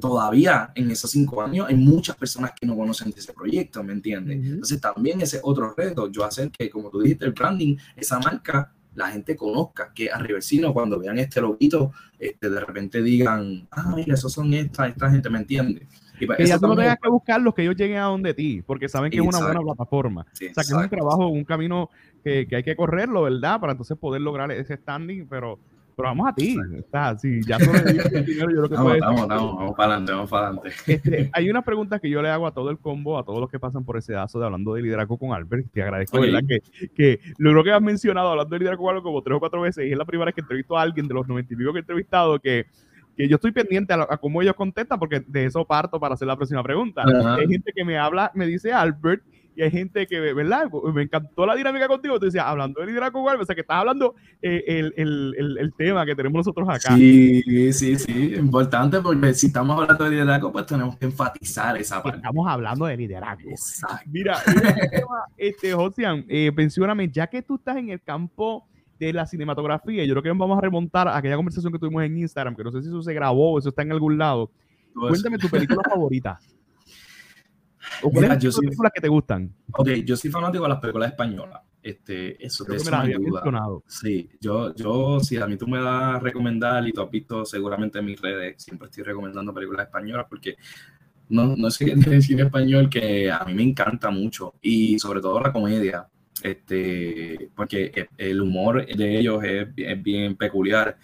todavía 0.00 0.72
en 0.74 0.90
esos 0.90 1.10
cinco 1.10 1.42
años 1.42 1.66
hay 1.68 1.76
muchas 1.76 2.16
personas 2.16 2.52
que 2.58 2.66
no 2.66 2.76
conocen 2.76 3.10
de 3.10 3.20
ese 3.20 3.32
proyecto, 3.32 3.82
¿me 3.84 3.92
entiendes? 3.92 4.36
Entonces 4.36 4.80
también 4.80 5.20
ese 5.20 5.40
otro 5.42 5.74
reto, 5.76 6.10
yo 6.10 6.24
hacer 6.24 6.50
que, 6.50 6.68
como 6.70 6.90
tú 6.90 7.00
dijiste, 7.00 7.26
el 7.26 7.32
branding, 7.32 7.76
esa 7.96 8.18
marca, 8.18 8.72
la 8.94 9.08
gente 9.08 9.36
conozca, 9.36 9.92
que 9.94 10.10
a 10.10 10.18
Riversino 10.18 10.72
cuando 10.72 10.98
vean 10.98 11.18
este 11.18 11.40
loguito, 11.40 11.92
este, 12.18 12.50
de 12.50 12.60
repente 12.60 13.02
digan, 13.02 13.68
ah, 13.70 13.92
mira, 13.94 14.14
esos 14.14 14.32
son 14.32 14.52
esta, 14.52 14.88
esta 14.88 15.10
gente, 15.10 15.30
¿me 15.30 15.38
entiende? 15.38 15.86
Y 16.18 16.26
pues, 16.26 16.38
que 16.38 16.46
ya 16.46 16.58
tú 16.58 16.66
no 16.66 16.76
tengas 16.76 16.98
que 17.00 17.08
buscarlos, 17.08 17.54
que 17.54 17.62
ellos 17.62 17.76
lleguen 17.76 17.98
a 17.98 18.04
donde 18.04 18.34
ti, 18.34 18.62
porque 18.62 18.88
saben 18.88 19.10
que 19.10 19.18
es 19.18 19.22
una 19.22 19.40
buena 19.40 19.60
plataforma. 19.60 20.22
o 20.22 20.36
sea, 20.36 20.52
que 20.52 20.60
es 20.60 20.72
un 20.72 20.88
trabajo, 20.88 21.28
un 21.28 21.44
camino 21.44 21.88
que, 22.22 22.46
que, 22.46 22.56
hay 22.56 22.62
que 22.62 22.76
correrlo, 22.76 23.22
¿verdad? 23.22 23.60
Para 23.60 23.72
entonces 23.72 23.96
poder 23.96 24.20
lograr 24.20 24.50
ese 24.52 24.76
standing, 24.76 25.26
pero 25.28 25.58
pero 26.00 26.08
vamos 26.08 26.28
a 26.28 26.34
ti. 26.34 26.56
Está, 26.76 27.18
sí, 27.18 27.40
ya 27.46 27.56
el 27.56 28.24
dinero, 28.24 28.50
yo 28.50 28.62
lo 28.62 28.68
que 28.68 28.74
vamos, 28.74 28.98
vamos, 29.00 29.28
vamos, 29.28 29.56
vamos 29.56 29.74
para 29.76 29.92
adelante, 29.92 30.12
vamos 30.12 30.30
para 30.30 30.46
adelante. 30.46 30.70
Este, 30.86 31.30
hay 31.32 31.50
una 31.50 31.62
pregunta 31.62 31.98
que 31.98 32.08
yo 32.08 32.22
le 32.22 32.30
hago 32.30 32.46
a 32.46 32.54
todo 32.54 32.70
el 32.70 32.78
combo, 32.78 33.18
a 33.18 33.24
todos 33.24 33.40
los 33.40 33.50
que 33.50 33.58
pasan 33.58 33.84
por 33.84 33.98
ese 33.98 34.14
dazo 34.14 34.38
de 34.38 34.46
hablando 34.46 34.74
de 34.74 34.82
liderazgo 34.82 35.18
con 35.18 35.32
Albert. 35.32 35.66
Te 35.72 35.82
agradezco, 35.82 36.20
¿verdad? 36.20 36.40
Que, 36.48 36.88
que 36.88 37.20
lo 37.38 37.50
creo 37.50 37.64
que 37.64 37.72
has 37.72 37.82
mencionado 37.82 38.30
hablando 38.30 38.54
de 38.54 38.60
liderazgo 38.60 38.84
con 38.84 38.90
Albert 38.90 39.04
como 39.04 39.22
tres 39.22 39.36
o 39.36 39.40
cuatro 39.40 39.60
veces 39.60 39.86
y 39.86 39.92
es 39.92 39.98
la 39.98 40.04
primera 40.04 40.26
vez 40.26 40.34
que 40.34 40.40
entrevisto 40.40 40.78
a 40.78 40.82
alguien 40.82 41.06
de 41.06 41.14
los 41.14 41.28
noventa 41.28 41.52
y 41.52 41.56
pico 41.56 41.72
que 41.72 41.78
he 41.78 41.80
entrevistado 41.80 42.38
que 42.38 42.66
que 43.16 43.28
yo 43.28 43.34
estoy 43.34 43.52
pendiente 43.52 43.92
a, 43.92 44.16
cómo 44.16 44.40
ellos 44.40 44.54
contestan, 44.54 44.98
porque 44.98 45.20
de 45.26 45.44
eso 45.44 45.66
parto 45.66 46.00
para 46.00 46.14
hacer 46.14 46.26
la 46.26 46.36
próxima 46.36 46.62
pregunta. 46.62 47.04
Hay 47.36 47.48
gente 47.48 47.72
que 47.74 47.84
me 47.84 47.98
habla, 47.98 48.30
me 48.34 48.46
dice 48.46 48.72
Albert, 48.72 49.22
y 49.60 49.62
hay 49.62 49.70
gente 49.70 50.06
que, 50.06 50.18
¿verdad? 50.18 50.70
Me 50.94 51.02
encantó 51.02 51.44
la 51.44 51.54
dinámica 51.54 51.86
contigo. 51.86 52.18
Tú 52.18 52.24
decías, 52.24 52.46
hablando 52.46 52.80
de 52.80 52.86
liderazgo, 52.86 53.22
o 53.22 53.44
sea, 53.44 53.54
que 53.54 53.60
estás 53.60 53.76
hablando 53.76 54.14
eh, 54.40 54.64
el, 54.66 54.94
el, 54.96 55.34
el, 55.36 55.58
el, 55.58 55.74
tema 55.74 56.06
que 56.06 56.14
tenemos 56.14 56.38
nosotros 56.38 56.66
acá. 56.66 56.96
Sí, 56.96 57.70
sí, 57.74 57.98
sí, 57.98 58.34
importante 58.36 59.02
porque 59.02 59.34
si 59.34 59.48
estamos 59.48 59.78
hablando 59.78 60.04
de 60.04 60.10
liderazgo, 60.12 60.50
pues 60.50 60.64
tenemos 60.64 60.96
que 60.96 61.04
enfatizar 61.04 61.76
esa 61.76 62.02
parte. 62.02 62.16
Estamos 62.16 62.48
hablando 62.48 62.86
de 62.86 62.96
liderazgo. 62.96 63.50
Exacto. 63.50 64.08
Mira, 64.10 64.38
este, 65.36 65.74
Josian, 65.74 66.24
eh, 66.26 66.50
ya 67.12 67.26
que 67.26 67.42
tú 67.42 67.56
estás 67.56 67.76
en 67.76 67.90
el 67.90 68.00
campo 68.00 68.66
de 68.98 69.12
la 69.12 69.26
cinematografía, 69.26 70.06
yo 70.06 70.14
creo 70.14 70.22
que 70.22 70.30
vamos 70.30 70.56
a 70.56 70.62
remontar 70.62 71.06
a 71.06 71.18
aquella 71.18 71.36
conversación 71.36 71.70
que 71.70 71.78
tuvimos 71.78 72.02
en 72.02 72.16
Instagram, 72.16 72.56
que 72.56 72.64
no 72.64 72.72
sé 72.72 72.80
si 72.80 72.88
eso 72.88 73.02
se 73.02 73.12
grabó 73.12 73.52
o 73.52 73.58
eso 73.58 73.68
está 73.68 73.82
en 73.82 73.92
algún 73.92 74.16
lado. 74.16 74.50
Cuéntame 74.94 75.36
tu 75.36 75.50
película 75.50 75.82
favorita. 75.90 76.38
¿O 78.02 78.10
cuáles 78.10 78.42
son 78.42 78.44
las 78.44 78.58
películas 78.58 78.92
que 78.94 79.00
te 79.00 79.08
gustan? 79.08 79.54
Ok, 79.72 79.88
yo 80.04 80.16
soy 80.16 80.30
fanático 80.30 80.64
de 80.64 80.70
las 80.70 80.80
películas 80.80 81.10
españolas. 81.10 81.60
Este, 81.82 82.44
eso 82.44 82.64
te 82.64 82.76
eso 82.76 82.90
no 82.90 83.82
Sí, 83.86 84.28
yo, 84.38 84.74
yo, 84.74 85.18
si 85.20 85.38
a 85.38 85.46
mí 85.46 85.56
tú 85.56 85.66
me 85.66 85.78
das 85.78 86.16
a 86.16 86.18
recomendar 86.18 86.86
y 86.86 86.92
tú 86.92 87.00
has 87.00 87.10
visto 87.10 87.44
seguramente 87.46 87.98
en 87.98 88.04
mis 88.04 88.20
redes, 88.20 88.62
siempre 88.62 88.86
estoy 88.86 89.04
recomendando 89.04 89.54
películas 89.54 89.86
españolas 89.86 90.26
porque 90.28 90.56
no, 91.30 91.56
no 91.56 91.70
sé 91.70 91.86
qué 91.86 91.94
tiene 91.96 92.20
cine 92.20 92.42
español 92.42 92.90
que 92.90 93.30
a 93.30 93.44
mí 93.44 93.54
me 93.54 93.62
encanta 93.62 94.10
mucho. 94.10 94.54
Y 94.60 94.98
sobre 94.98 95.20
todo 95.20 95.40
la 95.40 95.52
comedia, 95.52 96.06
este, 96.42 97.50
porque 97.54 98.08
el 98.18 98.40
humor 98.42 98.86
de 98.86 99.18
ellos 99.18 99.42
es, 99.42 99.68
es 99.76 100.02
bien 100.02 100.36
peculiar 100.36 100.98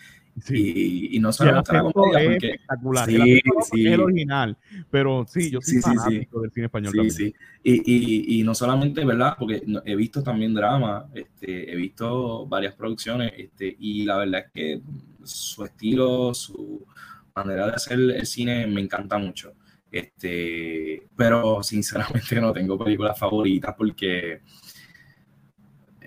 y, 0.48 1.18
no 1.18 1.32
solamente 1.32 1.72
la 1.72 1.82
comedia, 1.82 2.20
es 2.20 2.44
espectacular. 2.44 3.06
Sí, 3.06 3.40
sí. 3.72 3.86
Es 3.86 3.92
el 3.92 4.00
original, 4.00 4.56
pero 4.90 5.24
sí, 5.26 5.50
yo 5.50 5.60
soy 5.62 5.80
fanático 5.80 6.40
del 6.42 6.50
cine 6.52 6.66
español. 6.66 6.92
Sí, 6.92 7.10
sí. 7.10 7.34
Y, 7.62 7.72
y, 7.74 8.40
y, 8.40 8.42
no 8.42 8.54
solamente, 8.54 9.04
¿verdad? 9.04 9.34
Porque 9.38 9.62
he 9.84 9.96
visto 9.96 10.22
también 10.22 10.54
drama, 10.54 11.06
este, 11.14 11.72
he 11.72 11.76
visto 11.76 12.46
varias 12.46 12.74
producciones, 12.74 13.32
este, 13.36 13.76
y 13.78 14.04
la 14.04 14.18
verdad 14.18 14.44
es 14.46 14.52
que 14.52 14.80
su 15.22 15.64
estilo, 15.64 16.34
su 16.34 16.86
manera 17.34 17.66
de 17.66 17.72
hacer 17.72 17.98
el 17.98 18.26
cine 18.26 18.66
me 18.66 18.82
encanta 18.82 19.18
mucho. 19.18 19.54
Este, 19.90 21.06
pero 21.16 21.62
sinceramente 21.62 22.40
no 22.40 22.52
tengo 22.52 22.78
películas 22.78 23.18
favoritas 23.18 23.74
porque 23.76 24.42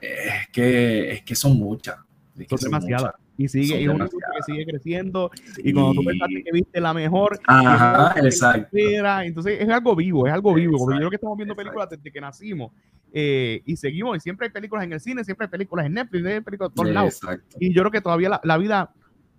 es 0.01 0.49
que, 0.51 1.11
es 1.13 1.21
que 1.23 1.35
son 1.35 1.57
muchas. 1.57 1.97
son 2.47 2.59
demasiadas 2.59 3.13
y 3.39 3.47
sigue, 3.47 3.79
y 3.79 3.83
es 3.85 3.89
un 3.89 3.99
que 3.99 4.43
sigue 4.45 4.65
creciendo. 4.65 5.31
Y 5.63 5.71
cuando 5.71 5.93
tú 5.93 6.03
pensaste 6.03 6.43
que 6.43 6.51
viste 6.51 6.81
la 6.81 6.93
mejor, 6.93 7.39
Ajá, 7.47 8.13
exacto. 8.19 8.67
entonces 8.75 9.61
es 9.61 9.69
algo 9.69 9.95
vivo, 9.95 10.27
es 10.27 10.33
algo 10.33 10.53
vivo. 10.53 10.77
Porque 10.77 10.95
yo 10.95 10.99
creo 10.99 11.09
que 11.09 11.15
estamos 11.15 11.37
viendo 11.37 11.55
películas 11.55 11.89
desde 11.89 12.11
que 12.11 12.19
nacimos 12.19 12.73
eh, 13.13 13.61
y 13.65 13.77
seguimos. 13.77 14.17
Y 14.17 14.19
siempre 14.19 14.47
hay 14.47 14.51
películas 14.51 14.83
en 14.83 14.91
el 14.91 14.99
cine, 14.99 15.23
siempre 15.23 15.45
hay 15.45 15.51
películas 15.51 15.85
en 15.85 15.93
Netflix, 15.93 16.25
hay 16.25 16.41
películas 16.41 16.71
de 16.71 16.75
todos 16.75 16.89
lados. 16.89 17.21
Y 17.61 17.73
yo 17.73 17.81
creo 17.83 17.91
que 17.91 18.01
todavía 18.01 18.27
la, 18.27 18.41
la 18.43 18.57
vida 18.57 18.93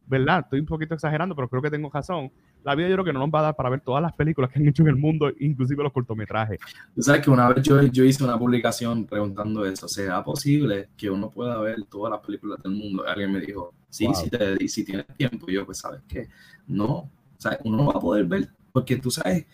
¿verdad? 0.07 0.40
Estoy 0.40 0.61
un 0.61 0.66
poquito 0.66 0.94
exagerando, 0.94 1.36
pero 1.36 1.48
creo 1.48 1.62
que 1.62 1.70
tengo 1.70 1.88
razón. 1.88 2.32
La 2.64 2.74
vida 2.74 2.88
yo 2.88 2.94
creo 2.96 3.04
que 3.04 3.12
no 3.12 3.20
nos 3.20 3.30
va 3.30 3.40
a 3.40 3.42
dar 3.42 3.56
para 3.56 3.70
ver 3.70 3.80
todas 3.80 4.02
las 4.02 4.12
películas 4.12 4.50
que 4.50 4.58
han 4.58 4.68
hecho 4.68 4.82
en 4.82 4.88
el 4.88 4.96
mundo, 4.96 5.30
inclusive 5.38 5.82
los 5.82 5.92
cortometrajes. 5.92 6.58
Tú 6.94 7.02
sabes 7.02 7.22
que 7.22 7.30
una 7.30 7.48
vez 7.48 7.62
yo, 7.62 7.82
yo 7.82 8.04
hice 8.04 8.22
una 8.24 8.38
publicación 8.38 9.06
preguntando 9.06 9.64
eso, 9.64 9.88
¿será 9.88 10.22
posible 10.22 10.90
que 10.96 11.11
uno 11.11 11.30
pueda 11.30 11.58
ver 11.61 11.84
todas 11.84 12.11
las 12.11 12.20
películas 12.20 12.62
del 12.62 12.72
mundo? 12.72 13.04
Alguien 13.06 13.32
me 13.32 13.40
dijo, 13.40 13.74
sí, 13.88 14.08
si, 14.14 14.30
te, 14.30 14.68
si 14.68 14.84
tienes 14.84 15.06
tiempo. 15.16 15.50
Y 15.50 15.54
yo, 15.54 15.66
pues, 15.66 15.78
¿sabes 15.78 16.02
qué? 16.08 16.28
No, 16.66 16.90
o 16.90 17.11
sea, 17.38 17.58
uno 17.64 17.78
no 17.78 17.86
va 17.86 17.92
a 17.96 18.00
poder 18.00 18.24
ver, 18.26 18.48
porque 18.72 18.96
tú 18.96 19.11
sabes, 19.11 19.46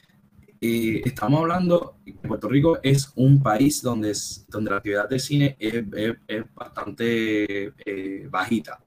eh, 0.61 1.03
estamos 1.05 1.41
hablando, 1.41 1.99
Puerto 2.27 2.49
Rico 2.49 2.79
es 2.83 3.13
un 3.15 3.43
país 3.43 3.83
donde, 3.83 4.11
es, 4.11 4.47
donde 4.49 4.71
la 4.71 4.79
actividad 4.79 5.09
del 5.09 5.21
cine 5.21 5.57
es, 5.59 5.85
es, 6.27 6.45
bastante 6.55 7.73
eh, 7.85 8.27
bajita. 8.31 8.81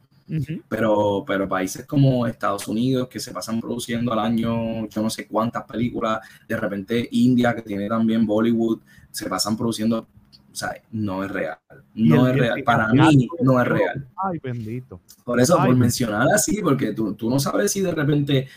Pero, 0.68 1.24
pero 1.26 1.48
países 1.48 1.86
como 1.86 2.28
Estados 2.28 2.68
Unidos, 2.68 3.08
que 3.08 3.20
se 3.20 3.32
pasan 3.32 3.60
produciendo 3.60 4.14
al 4.14 4.20
año 4.20 4.88
yo 4.88 5.02
no 5.02 5.10
sé 5.10 5.28
cuántas 5.28 5.64
películas, 5.64 6.20
de 6.48 6.58
repente 6.58 7.08
India, 7.12 7.56
que 7.56 7.62
tiene 7.62 7.88
también 7.88 8.26
Bollywood, 8.26 8.80
se 9.12 9.28
pasan 9.28 9.58
produciendo 9.58 10.08
o 10.52 10.56
sea, 10.56 10.74
no 10.92 11.24
es 11.24 11.32
real. 11.32 11.58
No 11.94 12.28
es 12.28 12.36
real. 12.36 12.64
Para 12.64 12.88
mí 12.90 13.28
no 13.42 13.62
es 13.62 13.68
real. 13.68 14.08
Ay, 14.18 14.40
bendito. 14.42 15.00
Por 15.24 15.40
eso, 15.40 15.56
por 15.58 15.76
mencionar 15.76 16.28
así, 16.34 16.60
porque 16.62 16.92
tú, 16.94 17.14
tú, 17.14 17.30
no 17.30 17.40
sabes 17.40 17.72
si 17.72 17.82
de 17.82 17.92
repente 17.92 18.48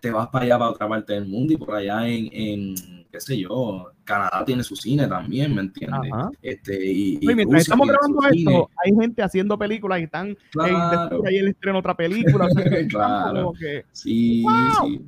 te 0.00 0.10
vas 0.10 0.28
para 0.28 0.44
allá, 0.46 0.58
para 0.58 0.70
otra 0.70 0.88
parte 0.88 1.12
del 1.12 1.26
mundo 1.26 1.52
y 1.52 1.56
por 1.56 1.74
allá 1.74 2.08
en, 2.08 2.28
en 2.32 3.03
qué 3.14 3.20
sé 3.20 3.38
yo, 3.38 3.92
Canadá 4.02 4.44
tiene 4.44 4.64
su 4.64 4.74
cine 4.74 5.06
también, 5.06 5.54
¿me 5.54 5.60
entiendes? 5.60 6.10
Este, 6.42 6.84
y, 6.84 7.20
mientras 7.22 7.62
estamos 7.62 7.86
grabando 7.86 8.18
esto, 8.26 8.70
hay 8.84 8.92
gente 9.00 9.22
haciendo 9.22 9.56
películas 9.56 10.00
y 10.00 10.02
están 10.02 10.36
claro. 10.50 11.22
ahí 11.24 11.36
el 11.36 11.48
estreno 11.48 11.78
otra 11.78 11.96
película. 11.96 12.48
claro. 12.88 13.52
sí, 13.92 14.44
sí. 14.82 15.00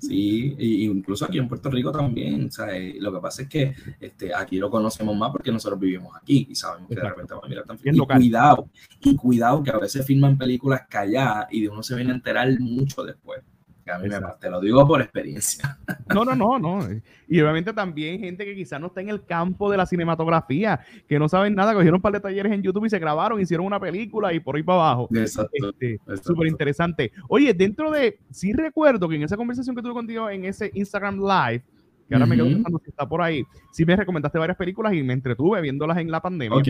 Sí, 0.00 0.56
incluso 0.58 1.26
aquí 1.26 1.36
en 1.36 1.46
Puerto 1.46 1.70
Rico 1.70 1.92
también. 1.92 2.50
Sea, 2.50 2.74
eh, 2.74 2.96
lo 2.98 3.12
que 3.12 3.20
pasa 3.20 3.42
es 3.42 3.48
que 3.48 3.74
este, 4.00 4.34
aquí 4.34 4.56
lo 4.56 4.70
conocemos 4.70 5.14
más 5.14 5.30
porque 5.30 5.52
nosotros 5.52 5.78
vivimos 5.78 6.16
aquí 6.16 6.46
y 6.50 6.54
sabemos 6.54 6.88
que 6.88 6.94
de 6.94 7.02
repente 7.02 7.34
vamos 7.34 7.44
a 7.44 7.48
mirar 7.48 7.64
tan 7.66 7.78
Y 7.84 7.98
cuidado, 7.98 8.70
y 9.02 9.14
cuidado 9.14 9.62
que 9.62 9.70
a 9.70 9.76
veces 9.76 10.04
filman 10.06 10.38
películas 10.38 10.84
calladas 10.88 11.46
y 11.50 11.60
de 11.60 11.68
uno 11.68 11.82
se 11.82 11.94
viene 11.94 12.12
a 12.12 12.14
enterar 12.14 12.48
mucho 12.58 13.04
después. 13.04 13.42
A 13.86 13.98
mí 13.98 14.08
me, 14.08 14.16
te 14.40 14.48
lo 14.48 14.60
digo 14.60 14.86
por 14.86 15.00
experiencia. 15.00 15.78
No, 16.14 16.24
no, 16.24 16.36
no, 16.36 16.58
no. 16.58 16.86
Y 17.26 17.40
obviamente 17.40 17.72
también 17.72 18.20
gente 18.20 18.44
que 18.44 18.54
quizás 18.54 18.80
no 18.80 18.88
está 18.88 19.00
en 19.00 19.08
el 19.08 19.24
campo 19.24 19.70
de 19.70 19.76
la 19.76 19.86
cinematografía, 19.86 20.80
que 21.08 21.18
no 21.18 21.28
saben 21.28 21.54
nada, 21.54 21.74
cogieron 21.74 21.96
un 21.96 22.02
par 22.02 22.12
de 22.12 22.20
talleres 22.20 22.52
en 22.52 22.62
YouTube 22.62 22.84
y 22.84 22.90
se 22.90 22.98
grabaron, 22.98 23.40
hicieron 23.40 23.66
una 23.66 23.80
película 23.80 24.32
y 24.32 24.40
por 24.40 24.56
ahí 24.56 24.62
para 24.62 24.78
abajo. 24.78 25.08
Exacto. 25.14 25.70
Este, 25.80 25.98
Súper 26.22 26.48
interesante. 26.48 27.12
Oye, 27.28 27.54
dentro 27.54 27.90
de, 27.90 28.18
sí 28.30 28.52
recuerdo 28.52 29.08
que 29.08 29.16
en 29.16 29.22
esa 29.22 29.36
conversación 29.36 29.74
que 29.74 29.82
tuve 29.82 29.94
contigo 29.94 30.28
en 30.30 30.44
ese 30.44 30.70
Instagram 30.74 31.20
Live, 31.20 31.64
que 32.08 32.14
ahora 32.14 32.26
me 32.26 32.36
quedo 32.36 32.46
pensando 32.46 32.80
si 32.84 32.90
está 32.90 33.08
por 33.08 33.22
ahí, 33.22 33.42
sí 33.72 33.84
me 33.84 33.96
recomendaste 33.96 34.38
varias 34.38 34.58
películas 34.58 34.92
y 34.92 35.02
me 35.02 35.14
entretuve 35.14 35.60
viéndolas 35.60 35.98
en 35.98 36.10
la 36.10 36.20
pandemia. 36.20 36.58
Ok. 36.58 36.68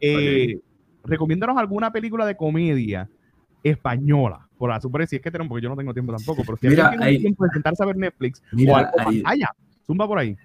Eh, 0.00 0.60
Recomiéndanos 1.04 1.58
alguna 1.58 1.92
película 1.92 2.24
de 2.24 2.36
comedia 2.36 3.10
española 3.62 4.43
por 4.58 4.70
la 4.70 4.80
super 4.80 5.06
si 5.06 5.16
es 5.16 5.22
que 5.22 5.30
tenemos, 5.30 5.48
porque 5.48 5.62
yo 5.62 5.68
no 5.68 5.76
tengo 5.76 5.92
tiempo 5.92 6.12
tampoco, 6.12 6.42
pero 6.44 6.56
si 6.58 6.68
mira, 6.68 6.90
tiene 6.90 7.18
tiempo 7.18 7.44
de 7.44 7.50
sentarse 7.50 7.82
a 7.82 7.86
ver 7.86 7.96
Netflix 7.96 8.42
o 8.68 8.76
algo, 8.76 8.90
vaya, 9.22 9.50
zumba 9.86 10.06
por 10.06 10.18
ahí. 10.18 10.36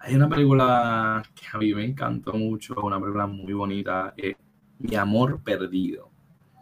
Hay 0.00 0.16
una 0.16 0.28
película 0.28 1.22
que 1.34 1.46
a 1.52 1.58
mí 1.58 1.72
me 1.74 1.84
encantó 1.84 2.34
mucho, 2.34 2.74
una 2.82 2.98
película 2.98 3.26
muy 3.26 3.52
bonita, 3.52 4.14
eh, 4.16 4.34
Mi 4.80 4.96
Amor 4.96 5.40
Perdido. 5.42 6.10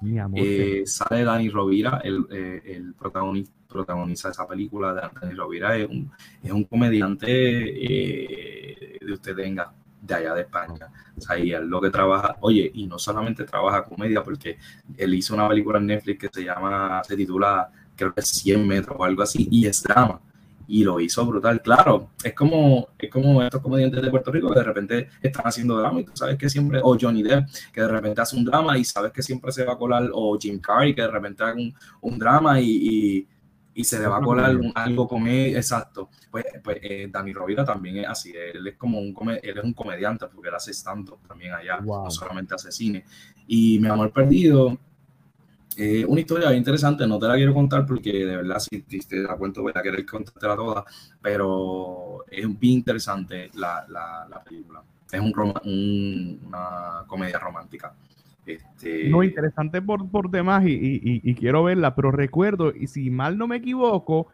Mi 0.02 0.18
amor 0.18 0.40
eh, 0.42 0.82
sale 0.86 1.24
Dani 1.24 1.48
Rovira, 1.50 2.00
el, 2.02 2.26
eh, 2.30 2.62
el 2.64 2.94
protagonista, 2.94 3.54
protagoniza 3.68 4.30
esa 4.30 4.46
película 4.46 4.92
de 4.94 5.00
Dani 5.20 5.34
Rovira, 5.34 5.76
es 5.76 5.88
un, 5.88 6.10
es 6.42 6.50
un 6.50 6.64
comediante 6.64 7.28
eh, 7.30 8.98
de 9.00 9.12
usted 9.12 9.34
venga 9.34 9.72
de 10.00 10.14
allá 10.14 10.34
de 10.34 10.42
España. 10.42 10.88
O 11.16 11.20
sea, 11.20 11.38
y 11.38 11.52
él 11.52 11.66
lo 11.66 11.80
que 11.80 11.90
trabaja, 11.90 12.36
oye, 12.40 12.70
y 12.74 12.86
no 12.86 12.98
solamente 12.98 13.44
trabaja 13.44 13.84
comedia, 13.84 14.22
porque 14.22 14.58
él 14.96 15.14
hizo 15.14 15.34
una 15.34 15.48
película 15.48 15.78
en 15.78 15.86
Netflix 15.86 16.20
que 16.20 16.28
se 16.32 16.44
llama, 16.44 17.02
se 17.04 17.16
titula, 17.16 17.70
creo 17.96 18.14
que 18.14 18.22
100 18.22 18.66
metros 18.66 18.96
o 18.98 19.04
algo 19.04 19.22
así, 19.22 19.48
y 19.50 19.66
es 19.66 19.82
drama. 19.82 20.20
Y 20.66 20.84
lo 20.84 21.00
hizo 21.00 21.26
brutal. 21.26 21.60
Claro, 21.62 22.10
es 22.22 22.32
como, 22.32 22.88
es 22.96 23.10
como 23.10 23.42
estos 23.42 23.60
comediantes 23.60 24.02
de 24.02 24.10
Puerto 24.10 24.30
Rico 24.30 24.50
que 24.50 24.60
de 24.60 24.64
repente 24.64 25.08
están 25.20 25.44
haciendo 25.46 25.76
drama 25.76 26.00
y 26.00 26.04
tú 26.04 26.12
sabes 26.14 26.38
que 26.38 26.48
siempre, 26.48 26.80
o 26.82 26.96
Johnny 26.98 27.24
Depp, 27.24 27.48
que 27.72 27.80
de 27.80 27.88
repente 27.88 28.20
hace 28.20 28.36
un 28.36 28.44
drama 28.44 28.78
y 28.78 28.84
sabes 28.84 29.10
que 29.10 29.22
siempre 29.22 29.50
se 29.50 29.64
va 29.64 29.72
a 29.72 29.78
colar, 29.78 30.08
o 30.12 30.38
Jim 30.38 30.60
Carrey, 30.60 30.94
que 30.94 31.02
de 31.02 31.10
repente 31.10 31.42
hace 31.42 31.58
un, 31.58 31.74
un 32.02 32.18
drama 32.18 32.60
y 32.60 32.70
y 32.70 33.26
se 33.84 33.98
le 33.98 34.06
va 34.06 34.18
a 34.18 34.20
colar 34.20 34.56
algo 34.74 35.08
con 35.08 35.26
él, 35.26 35.56
exacto. 35.56 36.10
Pues, 36.30 36.44
pues 36.62 36.78
eh, 36.82 37.08
Dani 37.10 37.32
Rovira 37.32 37.64
también 37.64 37.98
es 37.98 38.08
así, 38.08 38.32
él 38.32 38.66
es 38.66 38.76
como 38.76 38.98
un, 38.98 39.14
él 39.42 39.58
es 39.58 39.64
un 39.64 39.72
comediante 39.72 40.26
porque 40.26 40.48
él 40.48 40.54
hace 40.54 40.72
stand 40.72 41.10
también 41.26 41.54
allá, 41.54 41.80
no 41.80 42.10
solamente 42.10 42.54
hace 42.54 42.70
cine. 42.72 43.04
Y 43.46 43.78
Mi 43.78 43.88
Amor 43.88 44.12
Perdido, 44.12 44.78
eh, 45.76 46.04
una 46.04 46.20
historia 46.20 46.48
bien 46.48 46.58
interesante, 46.58 47.06
no 47.06 47.18
te 47.18 47.26
la 47.26 47.36
quiero 47.36 47.54
contar 47.54 47.86
porque 47.86 48.12
de 48.12 48.36
verdad 48.36 48.58
si, 48.58 48.82
te 48.82 49.16
la 49.16 49.36
cuento 49.36 49.62
voy 49.62 49.72
a 49.74 49.82
querer 49.82 50.04
contártela 50.04 50.56
toda, 50.56 50.84
pero 51.22 52.24
es 52.28 52.46
bien 52.58 52.74
interesante 52.74 53.50
la, 53.54 53.86
la, 53.88 54.42
película. 54.44 54.82
Es 55.10 55.20
un, 55.20 56.40
una 56.46 57.04
comedia 57.06 57.38
romántica. 57.38 57.94
Este... 58.46 59.08
No, 59.08 59.22
interesante 59.22 59.82
por, 59.82 60.08
por 60.10 60.30
demás 60.30 60.64
y, 60.66 61.34
quiero 61.34 61.64
verla, 61.64 61.94
pero 61.94 62.10
recuerdo, 62.10 62.72
y 62.74 62.86
si 62.86 63.10
mal 63.10 63.38
no 63.38 63.46
me 63.46 63.56
equivoco, 63.56 64.28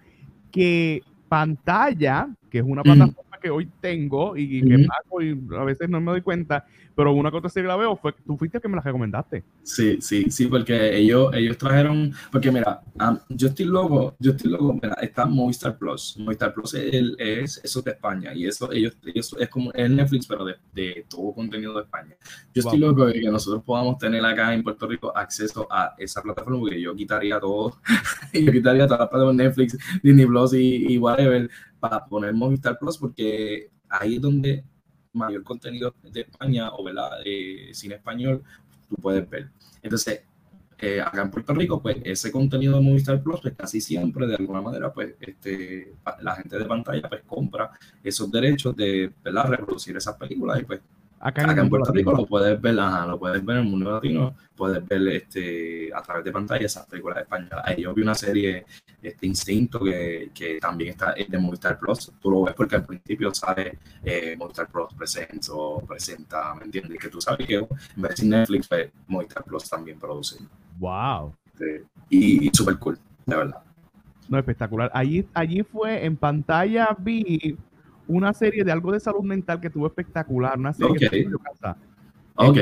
que 0.51 1.03
Pantalla, 1.29 2.29
que 2.51 2.59
es 2.59 2.65
una 2.65 2.83
plataforma 2.83 3.26
que 3.47 3.51
hoy 3.51 3.69
tengo 3.81 4.37
y, 4.37 4.61
que 4.61 4.87
pago 4.87 5.23
y 5.23 5.39
a 5.57 5.65
veces 5.65 5.89
no 5.89 6.01
me 6.01 6.11
doy 6.11 6.21
cuenta, 6.21 6.67
pero 6.97 7.13
una 7.13 7.31
cosa 7.31 7.49
serie 7.49 7.69
la 7.69 7.77
veo, 7.77 7.97
fue 7.97 8.13
tú 8.13 8.37
fuiste 8.37 8.59
el 8.59 8.63
que 8.63 8.69
me 8.69 8.77
la 8.77 8.83
recomendaste. 8.83 9.45
Sí, 9.63 9.99
sí, 10.01 10.31
sí, 10.31 10.47
porque 10.47 10.97
ellos, 10.97 11.33
ellos 11.33 11.57
trajeron, 11.57 12.13
porque 12.33 12.51
mira, 12.51 12.81
yo 13.29 13.49
estoy 13.49 13.67
loco, 13.67 14.17
yo 14.19 14.33
estoy 14.33 14.51
loco, 14.51 14.73
mira, 14.75 14.95
está 15.01 15.27
Movistar 15.27 15.79
Plus. 15.79 16.17
Movistar 16.19 16.53
Plus 16.53 16.75
es, 16.75 17.15
es 17.19 17.61
eso 17.63 17.83
de 17.83 17.93
España 17.93 18.35
y 18.35 18.47
eso 18.47 18.73
ellos, 18.73 18.97
ellos 19.05 19.37
es 19.39 19.49
como 19.49 19.73
el 19.73 19.95
Netflix, 19.95 20.27
pero 20.27 20.45
de, 20.45 20.57
de, 20.73 21.07
todo 21.09 21.33
contenido 21.33 21.75
de 21.75 21.83
España. 21.83 22.17
Yo 22.53 22.61
estoy 22.61 22.81
loco 22.81 23.07
de 23.07 23.13
que 23.13 23.31
nosotros 23.31 23.63
podamos 23.63 23.99
tener 23.99 24.25
acá 24.25 24.53
en 24.55 24.65
Puerto 24.65 24.89
Rico 24.89 25.17
acceso 25.17 25.69
a 25.71 25.95
esa 25.99 26.21
plataforma, 26.21 26.59
porque 26.61 26.81
yo 26.81 26.97
quitaría 26.97 27.39
todo, 27.39 27.79
yo 28.33 28.51
quitaría 28.51 28.87
todas 28.87 29.01
las 29.01 29.09
plataformas 29.09 29.37
Netflix, 29.37 29.79
Disney 30.03 30.27
Plus 30.27 30.55
y, 30.55 30.95
y 30.95 30.99
whatever, 30.99 31.49
para 31.81 32.05
poner 32.05 32.33
Movistar 32.35 32.79
Plus, 32.79 32.99
porque 32.99 33.71
ahí 33.89 34.17
es 34.17 34.23
donde 34.23 34.65
mayor 35.13 35.43
contenido 35.43 35.95
de 36.03 36.21
España 36.21 36.71
o 36.73 36.85
de 36.85 37.71
cine 37.73 37.97
español 37.97 38.43
tú 38.89 38.97
puedes 38.97 39.29
ver. 39.29 39.51
Entonces, 39.83 40.23
eh, 40.79 41.01
acá 41.01 41.23
en 41.23 41.31
Puerto 41.31 41.55
Rico, 41.55 41.81
pues 41.81 41.97
ese 42.05 42.31
contenido 42.31 42.77
de 42.77 42.83
Movistar 42.83 43.23
Plus, 43.23 43.41
pues 43.41 43.55
casi 43.55 43.81
siempre, 43.81 44.27
de 44.27 44.37
alguna 44.37 44.61
manera, 44.61 44.93
pues 44.93 45.15
este, 45.21 45.95
la 46.21 46.37
gente 46.37 46.59
de 46.59 46.65
pantalla, 46.67 47.09
pues 47.09 47.23
compra 47.27 47.71
esos 48.03 48.31
derechos 48.31 48.77
de 48.77 49.13
¿verdad? 49.25 49.49
reproducir 49.49 49.97
esas 49.97 50.17
películas 50.17 50.61
y 50.61 50.65
pues 50.65 50.81
Acá, 51.27 51.43
en, 51.43 51.69
Puerto 51.69 51.91
Rico 51.91 52.13
lo 52.13 52.25
puedes 52.25 52.61
ver, 52.63 52.75
lo 52.75 53.19
puedes 53.19 53.45
ver 53.45 53.57
en 53.57 53.65
el 53.65 53.69
mundo 53.69 53.91
latino, 53.91 54.37
puedes 54.55 54.87
ver 54.87 55.09
este, 55.09 55.91
a 55.93 56.01
través 56.01 56.25
de 56.25 56.31
pantalla 56.31 56.65
esas 56.65 56.87
películas 56.87 57.19
españolas. 57.19 57.63
Ahí 57.65 57.83
yo 57.83 57.93
vi 57.93 58.03
una 58.03 58.15
serie, 58.15 58.65
este 59.03 59.27
Instinto, 59.27 59.81
que, 59.81 60.31
que 60.33 60.61
también 60.61 60.91
está 60.91 61.15
de 61.15 61.39
Movistar 61.39 61.81
Plus. 61.81 62.13
Tú 62.21 62.31
lo 62.31 62.45
ves 62.45 62.55
porque 62.55 62.77
al 62.77 62.87
principio 62.87 63.35
sale 63.35 63.77
eh, 64.05 64.37
Movistar 64.39 64.69
Plus 64.69 64.95
presenta 64.95 65.53
o 65.53 65.85
presenta, 65.85 66.55
¿me 66.55 66.67
entiendes? 66.67 66.97
Que 66.97 67.09
tú 67.09 67.21
sabes 67.21 67.45
que 67.45 67.57
en 67.57 67.67
vez 67.97 68.15
de 68.21 68.27
Netflix, 68.29 68.69
pues, 68.69 68.93
Movistar 69.09 69.43
Plus 69.43 69.69
también 69.69 69.99
produce. 69.99 70.37
¡Wow! 70.79 71.35
Este, 71.53 71.83
y, 72.09 72.47
y 72.47 72.51
súper 72.55 72.79
cool, 72.79 73.01
de 73.25 73.35
verdad. 73.35 73.65
No, 74.29 74.39
espectacular. 74.39 74.93
Allí, 74.95 75.27
allí 75.35 75.65
fue 75.65 76.05
en 76.05 76.17
pantalla, 76.17 76.97
vi 76.97 77.57
una 78.09 78.33
serie 78.33 78.65
de 78.65 78.73
algo 78.73 78.93
de 78.93 79.01
salud 79.01 79.23
mental 79.23 79.61
que 79.61 79.71
tuvo 79.71 79.87
espectacular, 79.87 80.59
una 80.59 80.73
serie 80.73 81.09
okay. 81.09 81.27
Ok. 82.35 82.59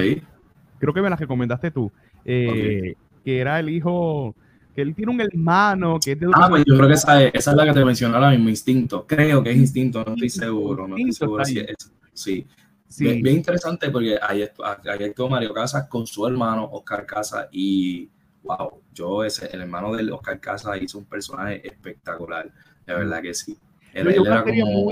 creo 0.78 0.94
que 0.94 1.02
me 1.02 1.10
la 1.10 1.16
recomendaste 1.16 1.70
tú, 1.70 1.90
eh, 2.24 2.94
que 3.24 3.38
era 3.38 3.58
el 3.60 3.68
hijo, 3.68 4.34
que 4.74 4.82
él 4.82 4.94
tiene 4.94 5.12
un 5.12 5.20
hermano 5.20 5.98
que 6.02 6.12
es 6.12 6.20
de... 6.20 6.28
Ah, 6.32 6.48
pues 6.48 6.64
yo 6.66 6.76
creo 6.76 6.88
que 6.88 6.94
esa 6.94 7.22
es, 7.22 7.34
esa 7.34 7.50
es 7.50 7.56
la 7.56 7.64
que 7.66 7.72
te 7.72 7.84
mencioné 7.84 8.14
ahora 8.14 8.30
mismo, 8.30 8.48
Instinto. 8.48 9.06
Creo 9.06 9.42
que 9.42 9.50
es 9.50 9.56
Instinto, 9.56 10.04
no 10.04 10.14
estoy 10.14 10.30
seguro, 10.30 10.88
no 10.88 10.96
estoy 10.96 11.12
seguro 11.12 11.44
si 11.44 11.58
es. 11.58 11.92
Sí. 12.12 12.46
sí. 12.88 13.22
Bien, 13.22 13.36
interesante 13.36 13.90
porque 13.90 14.18
ahí, 14.20 14.42
ahí 14.42 15.04
estuvo 15.04 15.28
Mario 15.28 15.52
Casas 15.52 15.88
con 15.88 16.06
su 16.06 16.26
hermano 16.26 16.68
Oscar 16.72 17.06
Casas 17.06 17.48
y 17.52 18.08
wow, 18.42 18.80
yo 18.92 19.24
ese, 19.24 19.48
el 19.52 19.62
hermano 19.62 19.94
de 19.94 20.10
Oscar 20.12 20.38
Casas 20.38 20.80
hizo 20.80 20.98
un 20.98 21.04
personaje 21.06 21.66
espectacular, 21.66 22.50
de 22.86 22.94
verdad 22.94 23.22
que 23.22 23.34
sí. 23.34 23.58
Él, 23.94 24.08
era 24.08 24.44
como, 24.44 24.90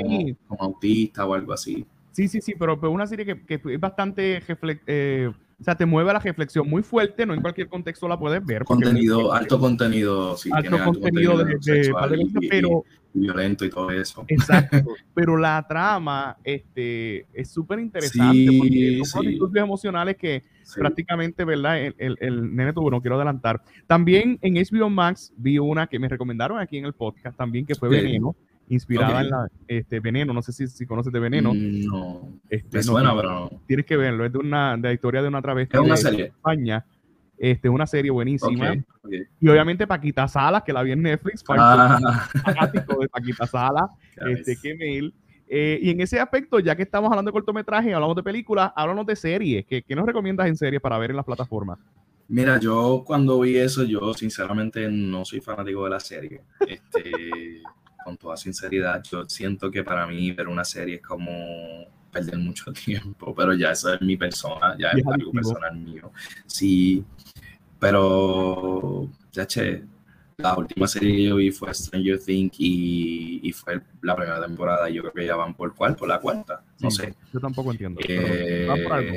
autista 0.59 1.26
o 1.26 1.34
algo 1.34 1.53
así. 1.53 1.84
Sí, 2.12 2.28
sí, 2.28 2.40
sí, 2.40 2.55
pero, 2.59 2.78
pero 2.78 2.92
una 2.92 3.07
serie 3.07 3.24
que, 3.24 3.44
que 3.44 3.61
es 3.72 3.80
bastante 3.80 4.42
eh, 4.86 5.30
o 5.62 5.64
sea, 5.64 5.76
te 5.76 5.86
mueve 5.86 6.11
a 6.11 6.14
la 6.14 6.18
reflexión 6.18 6.68
muy 6.68 6.82
fuerte, 6.82 7.24
no 7.24 7.34
en 7.34 7.40
cualquier 7.40 7.68
contexto 7.68 8.09
la 8.09 8.18
puedes 8.18 8.44
ver. 8.44 8.64
Contenido, 8.64 9.32
alto 9.32 9.61
contenido, 9.61 10.36
sí, 10.36 10.50
alto, 10.53 10.76
contenido, 10.84 11.38
de, 11.38 11.92
pero 12.50 12.84
violento 13.14 13.64
y 13.64 13.70
todo 13.70 13.90
eso. 13.92 14.24
Exacto, 14.26 14.76
pero 15.14 15.36
la 15.36 15.64
trama 15.68 16.36
este, 16.42 17.26
es 17.32 17.48
súper 17.50 17.78
interesante 17.78 18.34
sí, 18.34 18.59
porque 18.59 19.00
son 19.05 19.26
disturbios 19.26 19.64
emocionales 19.64 20.16
que 20.16 20.42
prácticamente, 20.74 21.44
¿verdad? 21.44 21.80
El, 21.80 21.94
el, 21.98 22.18
el, 22.20 22.57
nene 22.57 22.72
tuvo, 22.72 22.90
no 22.90 23.00
quiero 23.00 23.14
adelantar. 23.14 23.62
También 23.86 24.38
en 24.42 24.55
HBO 24.55 24.90
Max 24.90 25.32
vi 25.36 25.59
una 25.59 25.86
que 25.86 26.00
me 26.00 26.09
recomendaron 26.09 26.59
aquí 26.59 26.76
en 26.76 26.86
el 26.86 26.92
podcast 26.92 27.36
también, 27.36 27.66
que 27.66 27.76
fue 27.76 27.88
Veneno 27.88 28.34
inspirada 28.69 29.21
en 29.21 29.31
la 29.31 29.49
este, 29.69 30.01
Veneno. 30.01 30.33
No 30.33 30.43
sé 30.43 30.53
si, 30.53 30.67
si 30.67 30.87
conoces 30.87 31.13
de 31.13 31.21
Veneno. 31.21 31.53
Mm, 31.53 31.87
no. 31.87 32.41
Este, 32.49 32.79
Me 32.79 32.83
suena, 32.83 33.15
pero 33.15 33.51
Tienes 33.67 33.87
que 33.87 33.97
verlo. 33.97 34.25
Es 34.25 34.33
de 34.33 34.39
una 34.39 34.77
de 34.77 34.89
la 34.89 34.93
historia 34.93 35.23
de 35.23 35.29
una 35.29 35.43
travesti 35.43 35.77
es 35.77 35.83
una 35.83 35.97
serie. 35.97 36.25
España. 36.27 36.85
Este, 37.39 37.69
una 37.69 37.87
serie 37.87 38.11
buenísima. 38.11 38.75
Y 39.41 39.49
obviamente 39.49 39.87
Paquita 39.87 40.29
Salas, 40.29 40.63
que 40.63 40.73
la 40.73 40.83
vi 40.83 40.93
en 40.93 41.03
Netflix, 41.03 41.43
ah. 41.49 41.99
de 42.73 43.09
Paquita 43.09 43.47
Salas, 43.47 43.91
este, 44.29 44.57
que 44.57 44.75
mail. 44.77 45.13
Eh, 45.49 45.79
y 45.83 45.91
en 45.91 46.01
ese 46.01 46.21
aspecto, 46.21 46.61
ya 46.61 46.77
que 46.77 46.83
estamos 46.83 47.11
hablando 47.11 47.31
de 47.31 47.33
cortometraje, 47.33 47.93
hablamos 47.93 48.17
de 48.17 48.23
películas, 48.23 48.73
háblanos 48.77 49.05
de 49.07 49.17
series. 49.17 49.67
¿Qué, 49.67 49.83
¿Qué, 49.83 49.95
nos 49.95 50.07
recomiendas 50.07 50.47
en 50.47 50.57
series 50.57 50.81
para 50.81 50.97
ver 50.99 51.11
en 51.11 51.17
las 51.17 51.27
plataformas? 51.27 51.79
Mira, 52.29 52.59
yo 52.59 53.03
cuando 53.05 53.41
vi 53.41 53.59
eso, 53.59 53.85
yo 53.85 54.15
sinceramente 54.15 54.89
no 54.89 55.25
soy 55.25 55.41
fanático 55.41 55.85
de 55.85 55.91
la 55.91 56.01
serie. 56.01 56.41
Este, 56.67 57.61
con 58.03 58.16
toda 58.16 58.36
sinceridad, 58.36 59.03
yo 59.03 59.28
siento 59.28 59.70
que 59.70 59.82
para 59.82 60.07
mí 60.07 60.32
ver 60.32 60.48
una 60.48 60.64
serie 60.64 60.96
es 60.96 61.03
como 61.03 61.86
perder 62.11 62.38
mucho 62.38 62.72
tiempo, 62.84 63.34
pero 63.34 63.55
ya 63.55 63.72
eso 63.72 63.92
es 63.92 64.00
mi 64.00 64.16
persona, 64.16 64.76
ya 64.78 64.90
es, 64.90 65.07
algo 65.07 65.32
personal 65.32 65.76
mío. 65.76 66.12
Sí, 66.46 67.05
pero 67.78 69.09
ya 69.32 69.46
che, 69.46 69.82
la 70.36 70.57
última 70.57 70.86
serie 70.86 71.16
que 71.16 71.24
yo 71.24 71.36
vi 71.36 71.50
fue 71.50 71.72
Stranger 71.72 72.18
Things 72.18 72.55
y, 72.59 73.40
y, 73.42 73.53
fue 73.53 73.80
la 74.03 74.16
primera 74.16 74.40
temporada. 74.44 74.88
Yo 74.88 75.03
creo 75.03 75.12
que 75.12 75.26
ya 75.26 75.36
van 75.36 75.55
por 75.55 75.74
cuál, 75.74 75.96
por 75.96 76.09
la 76.09 76.20
cuarta, 76.20 76.62
no 76.80 76.90
sé. 76.90 77.14
Yo 77.32 77.40
tampoco 77.40 77.72
entiendo. 77.72 78.00
Eh, 78.07 78.68
por 78.82 78.92
algo. 78.92 79.16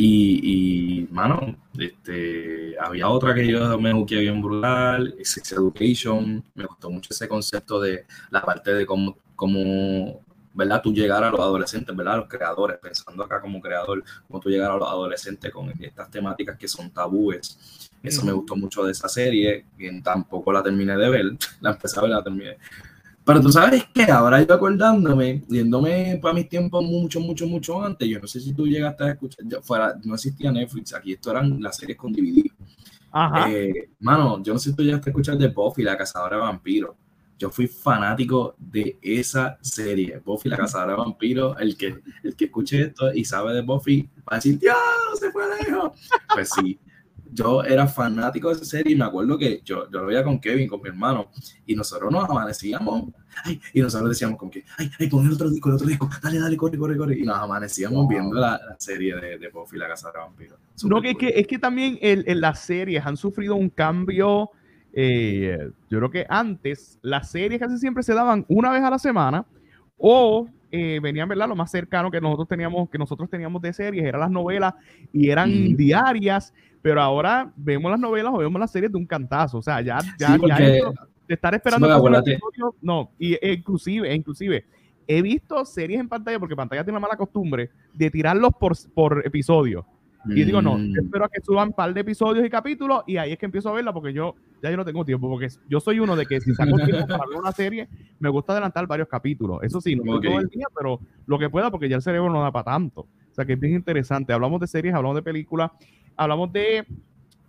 Y, 0.00 1.00
y, 1.00 1.08
mano, 1.10 1.56
este, 1.76 2.76
había 2.78 3.08
otra 3.08 3.34
que 3.34 3.44
yo 3.44 3.76
me 3.80 3.92
jugué 3.92 4.20
bien 4.20 4.40
brutal, 4.40 5.12
Sex 5.24 5.50
Education. 5.50 6.44
Me 6.54 6.66
gustó 6.66 6.88
mucho 6.88 7.08
ese 7.10 7.26
concepto 7.26 7.80
de 7.80 8.06
la 8.30 8.40
parte 8.42 8.72
de 8.74 8.86
cómo, 8.86 9.18
cómo 9.34 10.20
¿verdad? 10.54 10.80
Tú 10.82 10.92
llegar 10.92 11.24
a 11.24 11.30
los 11.30 11.40
adolescentes, 11.40 11.96
¿verdad? 11.96 12.18
Los 12.18 12.28
creadores, 12.28 12.78
pensando 12.78 13.24
acá 13.24 13.40
como 13.40 13.60
creador, 13.60 14.04
cómo 14.28 14.38
tú 14.38 14.48
llegar 14.48 14.70
a 14.70 14.76
los 14.76 14.88
adolescentes 14.88 15.50
con 15.50 15.68
estas 15.82 16.08
temáticas 16.12 16.56
que 16.56 16.68
son 16.68 16.92
tabúes. 16.92 17.90
Eso 18.00 18.24
me 18.24 18.30
gustó 18.30 18.54
mucho 18.54 18.84
de 18.84 18.92
esa 18.92 19.08
serie, 19.08 19.66
bien 19.76 20.00
tampoco 20.00 20.52
la 20.52 20.62
terminé 20.62 20.96
de 20.96 21.10
ver, 21.10 21.24
la 21.60 21.70
empecé 21.70 21.98
a 21.98 22.02
ver, 22.02 22.10
la 22.10 22.22
terminé. 22.22 22.56
Pero 23.28 23.42
tú 23.42 23.52
sabes 23.52 23.84
que 23.92 24.04
ahora 24.04 24.42
yo 24.42 24.54
acordándome, 24.54 25.42
yéndome 25.50 26.18
para 26.22 26.32
mis 26.32 26.48
tiempos 26.48 26.82
mucho, 26.82 27.20
mucho, 27.20 27.46
mucho 27.46 27.84
antes, 27.84 28.08
yo 28.08 28.18
no 28.18 28.26
sé 28.26 28.40
si 28.40 28.54
tú 28.54 28.66
llegaste 28.66 29.04
a 29.04 29.10
escuchar, 29.10 29.44
fuera, 29.62 29.94
no 30.02 30.14
existía 30.14 30.50
Netflix, 30.50 30.94
aquí 30.94 31.12
esto 31.12 31.32
eran 31.32 31.60
las 31.60 31.76
series 31.76 31.98
con 31.98 32.10
DVD. 32.10 32.50
Ajá. 33.10 33.52
Eh, 33.52 33.90
mano, 34.00 34.42
yo 34.42 34.54
no 34.54 34.58
sé 34.58 34.70
si 34.70 34.76
tú 34.76 34.82
llegaste 34.82 35.10
a 35.10 35.12
escuchar 35.12 35.36
de 35.36 35.48
Buffy, 35.48 35.82
la 35.82 35.94
cazadora 35.94 36.36
de 36.36 36.42
vampiros. 36.42 36.96
Yo 37.38 37.50
fui 37.50 37.66
fanático 37.66 38.54
de 38.56 38.98
esa 39.02 39.58
serie, 39.60 40.22
Buffy, 40.24 40.48
la 40.48 40.56
cazadora 40.56 40.92
de 40.92 40.98
vampiros. 40.98 41.54
El 41.60 41.76
que, 41.76 42.00
el 42.24 42.34
que 42.34 42.46
escuche 42.46 42.80
esto 42.80 43.12
y 43.12 43.26
sabe 43.26 43.52
de 43.52 43.60
Buffy 43.60 44.08
va 44.20 44.22
a 44.28 44.34
decir, 44.36 44.58
¡Dios, 44.58 44.74
se 45.20 45.30
fue 45.30 45.42
lejos! 45.58 45.92
Pues 46.32 46.48
sí, 46.48 46.78
yo 47.38 47.62
era 47.62 47.86
fanático 47.86 48.48
de 48.48 48.54
esa 48.56 48.64
serie 48.64 48.94
y 48.94 48.96
me 48.96 49.04
acuerdo 49.04 49.38
que 49.38 49.62
yo, 49.64 49.88
yo 49.90 50.00
lo 50.00 50.06
veía 50.06 50.24
con 50.24 50.40
Kevin, 50.40 50.68
con 50.68 50.82
mi 50.82 50.88
hermano, 50.88 51.30
y 51.64 51.76
nosotros 51.76 52.10
nos 52.10 52.28
amanecíamos, 52.28 53.10
ay, 53.44 53.60
y 53.72 53.80
nosotros 53.80 54.10
decíamos 54.10 54.38
como 54.38 54.50
que, 54.50 54.64
ay, 54.76 54.90
ay, 54.98 55.08
pon 55.08 55.24
el 55.24 55.32
otro 55.32 55.48
disco, 55.48 55.68
el 55.68 55.76
otro 55.76 55.86
disco, 55.86 56.10
dale, 56.20 56.40
dale, 56.40 56.56
corre, 56.56 56.76
corre, 56.76 56.96
corre, 56.96 57.18
y 57.18 57.22
nos 57.22 57.38
amanecíamos 57.38 58.08
viendo 58.08 58.34
la, 58.34 58.60
la, 58.68 58.76
serie 58.78 59.14
de, 59.14 59.38
de 59.38 59.48
Buffy, 59.50 59.78
la 59.78 59.88
Casa 59.88 60.10
de 60.10 60.18
Vampiros. 60.18 60.58
No, 60.82 61.00
que, 61.00 61.10
es 61.10 61.16
que, 61.16 61.28
es 61.28 61.46
que 61.46 61.58
también 61.58 61.98
el, 62.00 62.24
el, 62.26 62.40
las 62.40 62.60
series 62.60 63.06
han 63.06 63.16
sufrido 63.16 63.54
un 63.54 63.70
cambio, 63.70 64.50
eh, 64.92 65.70
yo 65.88 65.98
creo 65.98 66.10
que 66.10 66.26
antes 66.28 66.98
las 67.02 67.30
series 67.30 67.60
casi 67.60 67.78
siempre 67.78 68.02
se 68.02 68.14
daban 68.14 68.44
una 68.48 68.72
vez 68.72 68.82
a 68.82 68.90
la 68.90 68.98
semana, 68.98 69.46
o 69.96 70.48
eh, 70.70 71.00
venían, 71.02 71.28
¿verdad? 71.28 71.48
Lo 71.48 71.56
más 71.56 71.70
cercano 71.70 72.10
que 72.10 72.20
nosotros 72.20 72.48
teníamos, 72.48 72.88
que 72.90 72.98
nosotros 72.98 73.28
teníamos 73.30 73.62
de 73.62 73.72
series 73.72 74.04
eran 74.04 74.20
las 74.20 74.30
novelas 74.30 74.74
y 75.12 75.30
eran 75.30 75.50
mm. 75.50 75.76
diarias 75.76 76.52
pero 76.82 77.02
ahora 77.02 77.52
vemos 77.56 77.90
las 77.90 78.00
novelas 78.00 78.32
o 78.34 78.38
vemos 78.38 78.60
las 78.60 78.70
series 78.70 78.92
de 78.92 78.98
un 78.98 79.06
cantazo. 79.06 79.58
O 79.58 79.62
sea, 79.62 79.80
ya, 79.80 79.98
ya, 80.18 80.36
de 80.38 81.34
estar 81.34 81.54
esperando. 81.54 81.86
no, 82.80 83.10
y, 83.18 83.34
e 83.34 83.52
inclusive, 83.52 84.10
e 84.10 84.14
inclusive, 84.14 84.64
he 85.06 85.22
visto 85.22 85.64
series 85.64 86.00
en 86.00 86.08
pantalla, 86.08 86.38
porque 86.38 86.56
pantalla 86.56 86.84
tiene 86.84 86.96
una 86.96 87.06
mala 87.06 87.16
costumbre, 87.16 87.70
de 87.92 88.10
tirarlos 88.10 88.52
por, 88.58 88.72
por 88.94 89.26
episodio. 89.26 89.86
Y 90.26 90.44
digo, 90.44 90.60
no, 90.60 90.76
mm. 90.76 90.98
espero 90.98 91.24
a 91.24 91.28
que 91.28 91.40
suban 91.40 91.68
un 91.68 91.74
par 91.74 91.94
de 91.94 92.00
episodios 92.00 92.44
y 92.44 92.50
capítulos 92.50 93.02
y 93.06 93.16
ahí 93.16 93.32
es 93.32 93.38
que 93.38 93.46
empiezo 93.46 93.70
a 93.70 93.72
verla 93.72 93.92
porque 93.92 94.12
yo 94.12 94.34
ya 94.62 94.70
yo 94.70 94.76
no 94.76 94.84
tengo 94.84 95.04
tiempo, 95.04 95.28
porque 95.28 95.48
yo 95.68 95.80
soy 95.80 96.00
uno 96.00 96.16
de 96.16 96.26
que 96.26 96.40
si 96.40 96.54
saco 96.54 96.76
tiempo 96.76 97.06
para 97.06 97.26
ver 97.26 97.38
una 97.38 97.52
serie, 97.52 97.88
me 98.18 98.28
gusta 98.28 98.52
adelantar 98.52 98.86
varios 98.86 99.08
capítulos. 99.08 99.60
Eso 99.62 99.80
sí, 99.80 99.94
no 99.96 100.20
todo 100.20 100.40
el 100.40 100.48
día, 100.48 100.66
pero 100.76 101.00
lo 101.26 101.38
que 101.38 101.50
pueda 101.50 101.70
porque 101.70 101.88
ya 101.88 101.96
el 101.96 102.02
cerebro 102.02 102.30
no 102.30 102.42
da 102.42 102.52
para 102.52 102.64
tanto. 102.64 103.02
O 103.02 103.34
sea 103.34 103.44
que 103.44 103.52
es 103.52 103.60
bien 103.60 103.74
interesante. 103.74 104.32
Hablamos 104.32 104.60
de 104.60 104.66
series, 104.66 104.94
hablamos 104.94 105.16
de 105.16 105.22
películas 105.22 105.70
hablamos 106.18 106.52
de 106.52 106.84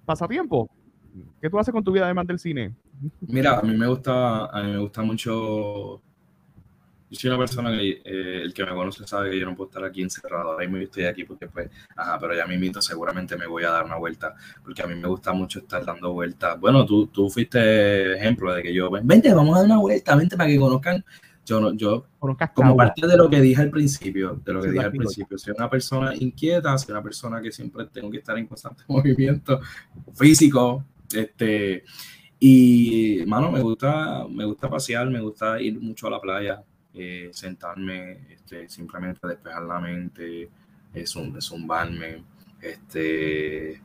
pasatiempo. 0.05 0.69
¿Qué 1.41 1.49
tú 1.49 1.59
haces 1.59 1.73
con 1.73 1.83
tu 1.83 1.91
vida 1.91 2.05
además 2.05 2.27
del 2.27 2.39
cine? 2.39 2.75
Mira, 3.21 3.59
a 3.59 3.61
mí 3.63 3.75
me 3.75 3.87
gusta, 3.87 4.45
a 4.45 4.63
mí 4.63 4.71
me 4.71 4.77
gusta 4.77 5.01
mucho 5.01 6.01
yo 7.09 7.19
soy 7.19 7.29
una 7.29 7.39
persona 7.39 7.71
que 7.71 8.01
eh, 8.03 8.41
el 8.43 8.53
que 8.53 8.63
me 8.63 8.71
conoce 8.71 9.07
sabe 9.07 9.31
que 9.31 9.39
yo 9.39 9.45
no 9.45 9.55
puedo 9.55 9.69
estar 9.69 9.83
aquí 9.83 10.01
encerrado. 10.01 10.51
Ahora 10.51 10.67
mismo 10.67 10.77
estoy 10.77 11.05
aquí 11.05 11.23
porque, 11.23 11.47
pues, 11.47 11.69
ajá, 11.95 12.19
pero 12.19 12.35
ya 12.35 12.45
me 12.45 12.55
invito, 12.55 12.81
seguramente 12.81 13.35
me 13.35 13.47
voy 13.47 13.63
a 13.63 13.71
dar 13.71 13.85
una 13.85 13.97
vuelta, 13.97 14.35
porque 14.63 14.83
a 14.83 14.87
mí 14.87 14.95
me 14.95 15.07
gusta 15.07 15.33
mucho 15.33 15.59
estar 15.59 15.83
dando 15.83 16.13
vueltas. 16.13 16.59
Bueno, 16.59 16.85
tú, 16.85 17.07
tú 17.07 17.29
fuiste 17.29 18.15
ejemplo 18.15 18.53
de 18.53 18.61
que 18.61 18.73
yo, 18.73 18.91
vente, 18.91 19.33
vamos 19.33 19.55
a 19.55 19.59
dar 19.59 19.65
una 19.65 19.79
vuelta, 19.79 20.15
vente 20.15 20.37
para 20.37 20.49
que 20.49 20.59
conozcan. 20.59 21.03
Yo, 21.45 21.59
no, 21.59 21.73
yo 21.73 22.05
como 22.53 22.77
parte 22.77 23.07
de 23.07 23.17
lo 23.17 23.27
que 23.27 23.41
dije 23.41 23.59
al 23.59 23.71
principio, 23.71 24.39
de 24.45 24.53
lo 24.53 24.61
que 24.61 24.69
dije 24.69 24.85
al 24.85 24.91
principio, 24.91 25.35
soy 25.35 25.55
una 25.57 25.67
persona 25.67 26.13
inquieta, 26.15 26.77
soy 26.77 26.91
una 26.91 27.01
persona 27.01 27.41
que 27.41 27.51
siempre 27.51 27.85
tengo 27.85 28.11
que 28.11 28.17
estar 28.17 28.37
en 28.37 28.45
constante 28.45 28.83
movimiento 28.87 29.59
físico, 30.13 30.85
este, 31.11 31.83
y, 32.39 33.23
mano, 33.25 33.51
me 33.51 33.61
gusta, 33.61 34.27
me 34.29 34.45
gusta 34.45 34.69
pasear, 34.69 35.09
me 35.09 35.19
gusta 35.19 35.59
ir 35.59 35.79
mucho 35.79 36.05
a 36.05 36.11
la 36.11 36.21
playa, 36.21 36.63
eh, 36.93 37.29
sentarme, 37.33 38.33
este, 38.33 38.67
simplemente 38.69 39.27
despejar 39.27 39.63
la 39.63 39.79
mente, 39.79 40.49
es 40.93 41.15
un, 41.15 41.39
zumbarme, 41.41 42.23
este, 42.61 43.81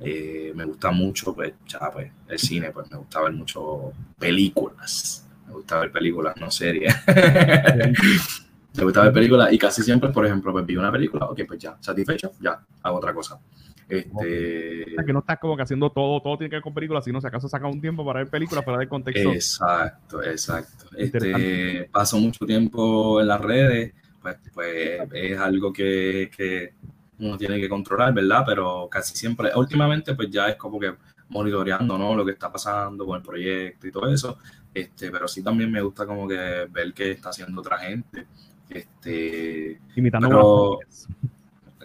eh, 0.00 0.52
me 0.54 0.64
gusta 0.64 0.90
mucho, 0.90 1.34
pues, 1.34 1.52
ya, 1.66 1.90
pues, 1.92 2.10
el 2.28 2.38
cine, 2.38 2.70
pues, 2.70 2.90
me 2.90 2.96
gusta 2.96 3.20
ver 3.20 3.32
mucho 3.32 3.92
películas, 4.18 5.28
me 5.46 5.52
gusta 5.54 5.80
ver 5.80 5.92
películas, 5.92 6.34
no 6.36 6.50
series. 6.50 6.94
me 8.74 8.84
gusta 8.84 9.02
ver 9.02 9.12
películas 9.12 9.52
y 9.52 9.58
casi 9.58 9.82
siempre, 9.82 10.10
por 10.10 10.24
ejemplo, 10.24 10.52
pues 10.52 10.64
vi 10.64 10.76
una 10.76 10.92
película, 10.92 11.26
ok, 11.26 11.40
pues 11.46 11.58
ya, 11.58 11.76
satisfecho, 11.80 12.32
ya, 12.40 12.64
hago 12.82 12.96
otra 12.98 13.12
cosa. 13.12 13.38
Este... 13.90 14.86
que 15.04 15.12
no 15.12 15.18
estás 15.18 15.38
como 15.38 15.56
que 15.56 15.62
haciendo 15.62 15.90
todo, 15.90 16.22
todo 16.22 16.38
tiene 16.38 16.50
que 16.50 16.56
ver 16.56 16.62
con 16.62 16.74
películas, 16.74 17.04
sino 17.04 17.20
si 17.20 17.26
acaso 17.26 17.48
saca 17.48 17.66
un 17.66 17.80
tiempo 17.80 18.04
para 18.04 18.20
ver 18.20 18.28
películas, 18.28 18.64
para 18.64 18.78
dar 18.78 18.88
contexto. 18.88 19.32
Exacto, 19.32 20.22
exacto. 20.22 20.86
Este, 20.96 21.88
paso 21.92 22.18
mucho 22.18 22.46
tiempo 22.46 23.20
en 23.20 23.28
las 23.28 23.40
redes, 23.40 23.94
pues, 24.22 24.36
pues 24.54 25.00
es 25.12 25.38
algo 25.38 25.72
que, 25.72 26.30
que, 26.36 26.74
uno 27.18 27.36
tiene 27.36 27.60
que 27.60 27.68
controlar, 27.68 28.14
¿verdad? 28.14 28.44
Pero 28.46 28.88
casi 28.90 29.16
siempre, 29.16 29.50
últimamente, 29.54 30.14
pues 30.14 30.30
ya 30.30 30.48
es 30.48 30.56
como 30.56 30.78
que 30.80 30.94
monitoreando, 31.28 31.98
¿no? 31.98 32.14
Lo 32.14 32.24
que 32.24 32.32
está 32.32 32.50
pasando 32.50 33.04
con 33.06 33.16
el 33.16 33.22
proyecto 33.22 33.86
y 33.86 33.92
todo 33.92 34.12
eso. 34.12 34.38
Este, 34.72 35.10
pero 35.10 35.28
sí 35.28 35.42
también 35.42 35.70
me 35.70 35.82
gusta 35.82 36.06
como 36.06 36.28
que 36.28 36.66
ver 36.70 36.92
qué 36.94 37.12
está 37.12 37.30
haciendo 37.30 37.60
otra 37.60 37.78
gente. 37.78 38.26
Este, 38.68 39.80
Imitando 39.96 40.78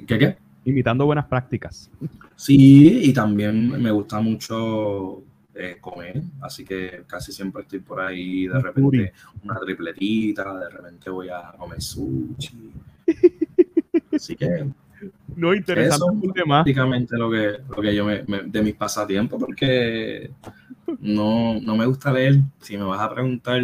¿Qué 0.05 0.19
qué? 0.19 0.37
Imitando 0.65 1.05
buenas 1.05 1.25
prácticas. 1.25 1.89
Sí, 2.35 3.01
y 3.03 3.13
también 3.13 3.81
me 3.81 3.91
gusta 3.91 4.19
mucho 4.19 5.23
eh, 5.53 5.77
comer, 5.79 6.21
así 6.41 6.65
que 6.65 7.03
casi 7.07 7.31
siempre 7.31 7.61
estoy 7.61 7.79
por 7.79 8.01
ahí, 8.01 8.47
de 8.47 8.59
repente 8.59 9.13
una 9.43 9.57
tripletita, 9.59 10.53
de 10.59 10.69
repente 10.69 11.09
voy 11.09 11.29
a 11.29 11.53
comer 11.57 11.81
sushi. 11.81 12.71
Así 14.11 14.35
que 14.35 14.65
no 15.35 15.53
interesante 15.53 16.27
eso 16.27 16.33
es 16.35 16.43
prácticamente 16.43 17.17
lo 17.17 17.29
que, 17.29 17.59
lo 17.69 17.81
que 17.81 17.95
yo 17.95 18.05
me, 18.05 18.23
de 18.23 18.61
mis 18.61 18.75
pasatiempos, 18.75 19.39
porque 19.39 20.31
no, 20.99 21.59
no 21.59 21.75
me 21.75 21.85
gusta 21.85 22.11
leer. 22.11 22.39
Si 22.59 22.77
me 22.77 22.83
vas 22.83 23.01
a 23.01 23.13
preguntar 23.13 23.61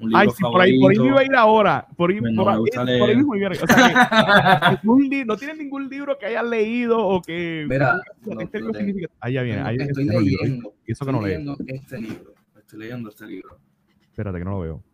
un 0.00 0.08
libro 0.08 0.18
Ay, 0.18 0.28
sí, 0.30 0.42
por 0.42 0.60
ahí, 0.60 0.80
por 0.80 0.90
ahí 0.90 0.98
me 0.98 1.06
iba 1.06 1.20
a 1.20 1.24
ir 1.24 1.34
ahora. 1.36 1.86
Por 1.96 2.10
ahí, 2.10 2.20
no 2.20 2.42
por, 2.42 2.52
ahí, 2.52 2.98
por 2.98 3.10
ahí 3.10 3.16
mismo 3.16 3.32
O 3.32 3.66
sea, 3.66 4.78
que, 4.82 5.24
no 5.26 5.36
tiene 5.36 5.54
ningún 5.54 5.88
libro 5.88 6.18
que 6.18 6.26
hayas 6.26 6.44
leído 6.44 6.98
o 6.98 7.20
que. 7.20 7.66
Mira, 7.68 8.00
este 8.40 8.60
no, 8.60 8.72
significa. 8.72 9.08
Ahí 9.20 9.34
ya 9.34 9.42
viene. 9.42 9.60
Ahí 9.60 9.76
estoy 9.78 10.08
este 10.08 10.20
leyendo. 10.20 10.74
Y 10.86 10.92
eso 10.92 11.04
que 11.04 11.12
no 11.12 11.22
leo. 11.22 11.56
Este 11.66 12.00
libro. 12.00 12.34
Estoy 12.56 12.78
leyendo 12.78 13.10
este 13.10 13.26
libro. 13.26 13.58
Espérate, 14.00 14.38
que 14.38 14.44
no 14.44 14.50
lo 14.52 14.60
veo. 14.60 14.84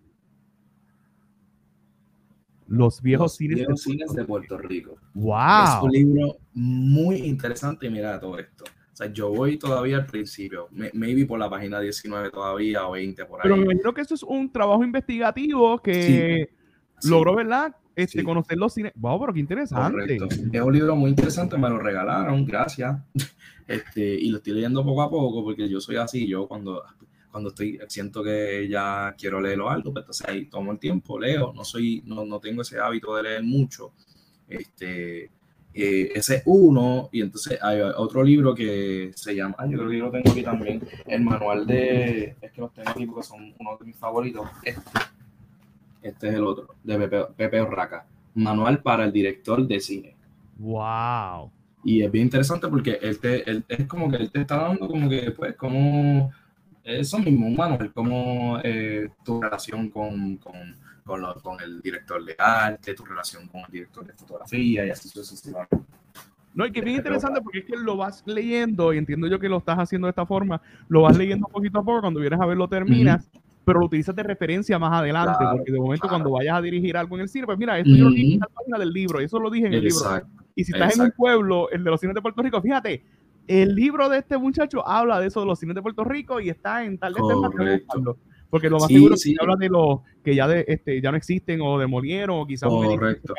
Los 2.68 3.00
viejos, 3.00 3.26
Los 3.26 3.36
cines, 3.36 3.56
viejos 3.58 3.84
de, 3.84 3.92
cines 3.92 4.12
de 4.12 4.24
Puerto 4.24 4.58
Rico. 4.58 4.96
¡Wow! 5.14 5.36
Es 5.64 5.82
un 5.82 5.90
libro 5.92 6.36
muy 6.52 7.16
interesante. 7.18 7.88
Mira 7.88 8.18
todo 8.18 8.38
esto. 8.38 8.64
O 8.96 8.98
sea, 8.98 9.12
yo 9.12 9.28
voy 9.28 9.58
todavía 9.58 9.98
al 9.98 10.06
principio, 10.06 10.70
maybe 10.94 11.26
por 11.26 11.38
la 11.38 11.50
página 11.50 11.78
19 11.80 12.30
todavía 12.30 12.88
o 12.88 12.92
20 12.92 13.26
por 13.26 13.40
ahí. 13.40 13.42
Pero 13.42 13.58
me 13.58 13.64
imagino 13.64 13.92
que 13.92 14.00
eso 14.00 14.14
es 14.14 14.22
un 14.22 14.50
trabajo 14.50 14.82
investigativo 14.82 15.78
que 15.82 16.48
logró, 17.02 17.36
¿verdad? 17.36 17.76
Este, 17.94 18.24
conocer 18.24 18.56
los 18.56 18.72
cines. 18.72 18.92
Wow, 18.96 19.20
pero 19.20 19.34
qué 19.34 19.40
interesante. 19.40 20.16
Es 20.50 20.62
un 20.62 20.72
libro 20.72 20.96
muy 20.96 21.10
interesante, 21.10 21.58
me 21.58 21.68
lo 21.68 21.78
regalaron, 21.78 22.46
gracias. 22.46 22.96
Este, 23.68 24.00
y 24.00 24.30
lo 24.30 24.36
estoy 24.36 24.52
leyendo 24.52 24.84
poco 24.84 25.02
a 25.02 25.10
poco 25.10 25.42
porque 25.42 25.68
yo 25.68 25.80
soy 25.80 25.96
así, 25.96 26.28
yo 26.28 26.46
cuando, 26.46 26.84
cuando 27.32 27.48
estoy, 27.48 27.80
siento 27.88 28.22
que 28.22 28.68
ya 28.68 29.12
quiero 29.18 29.40
leerlo 29.40 29.68
algo, 29.68 29.92
pues 29.92 30.04
entonces 30.04 30.28
ahí 30.28 30.44
tomo 30.46 30.70
el 30.70 30.78
tiempo, 30.78 31.18
leo, 31.18 31.52
no 31.52 31.64
soy, 31.64 32.00
no, 32.06 32.24
no 32.24 32.38
tengo 32.38 32.62
ese 32.62 32.78
hábito 32.78 33.16
de 33.16 33.24
leer 33.24 33.42
mucho. 33.42 33.92
Este, 34.48 35.32
eh, 35.76 36.12
ese 36.14 36.36
es 36.36 36.42
uno, 36.46 37.08
y 37.12 37.20
entonces 37.20 37.58
hay 37.62 37.80
otro 37.80 38.24
libro 38.24 38.54
que 38.54 39.12
se 39.14 39.34
llama, 39.34 39.56
yo 39.68 39.78
creo 39.78 39.90
que 39.90 39.98
yo 39.98 40.04
lo 40.06 40.10
tengo 40.10 40.30
aquí 40.30 40.42
también, 40.42 40.82
el 41.06 41.20
manual 41.22 41.66
de, 41.66 42.34
es 42.40 42.52
que 42.52 42.60
los 42.60 42.72
tengo 42.72 42.90
aquí 42.90 43.06
porque 43.06 43.22
son 43.22 43.54
uno 43.58 43.76
de 43.78 43.86
mis 43.86 43.96
favoritos, 43.96 44.48
este, 44.62 44.98
este 46.02 46.28
es 46.28 46.34
el 46.34 46.44
otro, 46.44 46.74
de 46.82 46.98
Pepe, 46.98 47.24
Pepe 47.36 47.60
Orraca, 47.60 48.06
manual 48.34 48.80
para 48.82 49.04
el 49.04 49.12
director 49.12 49.66
de 49.66 49.80
cine. 49.80 50.16
¡Wow! 50.58 51.50
Y 51.84 52.02
es 52.02 52.10
bien 52.10 52.24
interesante 52.24 52.66
porque 52.68 52.98
él, 53.00 53.18
te, 53.20 53.48
él 53.48 53.64
es 53.68 53.86
como 53.86 54.10
que 54.10 54.16
él 54.16 54.30
te 54.30 54.40
está 54.40 54.56
dando 54.56 54.88
como 54.88 55.08
que, 55.08 55.30
pues, 55.30 55.54
como 55.56 56.32
eso 56.82 57.18
mismo, 57.18 57.46
un 57.46 57.56
manual, 57.56 57.92
como 57.92 58.58
eh, 58.62 59.08
tu 59.24 59.40
relación 59.40 59.90
con, 59.90 60.36
con 60.38 60.54
con, 61.06 61.22
con 61.42 61.60
el 61.60 61.80
director 61.80 62.22
de 62.22 62.34
arte, 62.36 62.94
tu 62.94 63.04
relación 63.04 63.46
con 63.48 63.62
el 63.62 63.70
director 63.70 64.04
de 64.04 64.12
fotografía 64.12 64.84
y 64.84 64.90
así 64.90 65.08
sucesivamente. 65.08 65.78
No, 66.52 66.66
y 66.66 66.72
que 66.72 66.80
es 66.80 66.84
bien 66.84 66.96
interesante 66.96 67.40
porque 67.42 67.60
es 67.60 67.64
que 67.66 67.76
lo 67.76 67.96
vas 67.96 68.22
leyendo, 68.26 68.92
y 68.92 68.98
entiendo 68.98 69.26
yo 69.26 69.38
que 69.38 69.48
lo 69.48 69.58
estás 69.58 69.78
haciendo 69.78 70.06
de 70.06 70.10
esta 70.10 70.26
forma, 70.26 70.60
lo 70.88 71.02
vas 71.02 71.16
leyendo 71.16 71.46
poquito 71.48 71.78
a 71.78 71.84
poco, 71.84 72.00
cuando 72.00 72.20
vienes 72.20 72.40
a 72.40 72.46
ver 72.46 72.56
lo 72.56 72.66
terminas, 72.66 73.30
pero 73.64 73.78
lo 73.78 73.86
utilizas 73.86 74.16
de 74.16 74.22
referencia 74.22 74.78
más 74.78 74.92
adelante, 74.92 75.44
porque 75.52 75.70
de 75.70 75.78
momento 75.78 76.08
cuando 76.08 76.30
vayas 76.30 76.56
a 76.56 76.62
dirigir 76.62 76.96
algo 76.96 77.16
en 77.16 77.22
el 77.22 77.28
cine, 77.28 77.46
pues 77.46 77.58
mira, 77.58 77.78
esto 77.78 77.90
yo 77.90 78.04
lo 78.04 78.10
dije 78.10 78.34
en 78.34 78.40
la 78.40 78.46
página 78.46 78.78
del 78.78 78.90
libro, 78.90 79.20
y 79.20 79.24
eso 79.24 79.38
lo 79.38 79.50
dije 79.50 79.66
en 79.66 79.74
el 79.74 79.84
libro. 79.84 80.22
Y 80.54 80.64
si 80.64 80.72
estás 80.72 80.96
en 80.96 81.02
un 81.02 81.10
pueblo, 81.10 81.70
el 81.70 81.84
de 81.84 81.90
los 81.90 82.00
cines 82.00 82.14
de 82.14 82.22
Puerto 82.22 82.42
Rico, 82.42 82.62
fíjate, 82.62 83.04
el 83.46 83.74
libro 83.74 84.08
de 84.08 84.18
este 84.18 84.38
muchacho 84.38 84.86
habla 84.88 85.20
de 85.20 85.26
eso 85.26 85.40
de 85.40 85.46
los 85.46 85.58
cines 85.58 85.74
de 85.74 85.82
Puerto 85.82 86.04
Rico 86.04 86.40
y 86.40 86.48
está 86.48 86.84
en 86.84 86.98
tal 86.98 87.12
de 87.12 87.20
porque 88.50 88.70
lo 88.70 88.78
más 88.78 88.88
seguro 88.88 89.14
es 89.14 89.24
que 89.24 89.34
habla 89.40 89.56
de 89.56 89.68
los 89.68 90.00
que 90.22 90.34
ya 90.34 90.46
de, 90.48 90.64
este, 90.68 91.00
ya 91.00 91.10
no 91.10 91.16
existen 91.16 91.60
o 91.60 91.78
demolieron, 91.78 92.40
o 92.40 92.46
quizás 92.46 92.70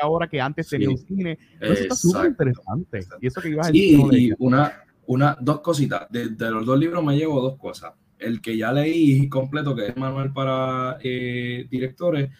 ahora 0.02 0.28
que 0.28 0.40
antes 0.40 0.68
tenía 0.68 0.90
un 0.90 0.98
cine. 0.98 1.38
Eso 1.60 1.72
está 1.72 1.94
súper 1.94 2.26
interesante. 2.28 3.00
Y 3.20 3.26
eso 3.26 3.40
que 3.40 3.48
ibas 3.48 3.68
a 3.68 3.70
decir. 3.70 3.98
Y, 4.12 4.32
una, 4.38 4.84
una, 5.06 5.36
dos 5.40 5.60
cositas. 5.60 6.06
De, 6.10 6.28
los 6.50 6.64
dos 6.64 6.78
libros 6.78 7.02
me 7.04 7.16
llevo 7.16 7.40
dos 7.40 7.56
cosas. 7.58 7.92
El 8.18 8.40
que 8.40 8.56
ya 8.56 8.72
leí 8.72 9.28
completo, 9.28 9.74
que 9.74 9.88
es 9.88 9.96
Manuel 9.96 10.32
para 10.32 10.98
eh, 11.02 11.66
directores, 11.70 12.30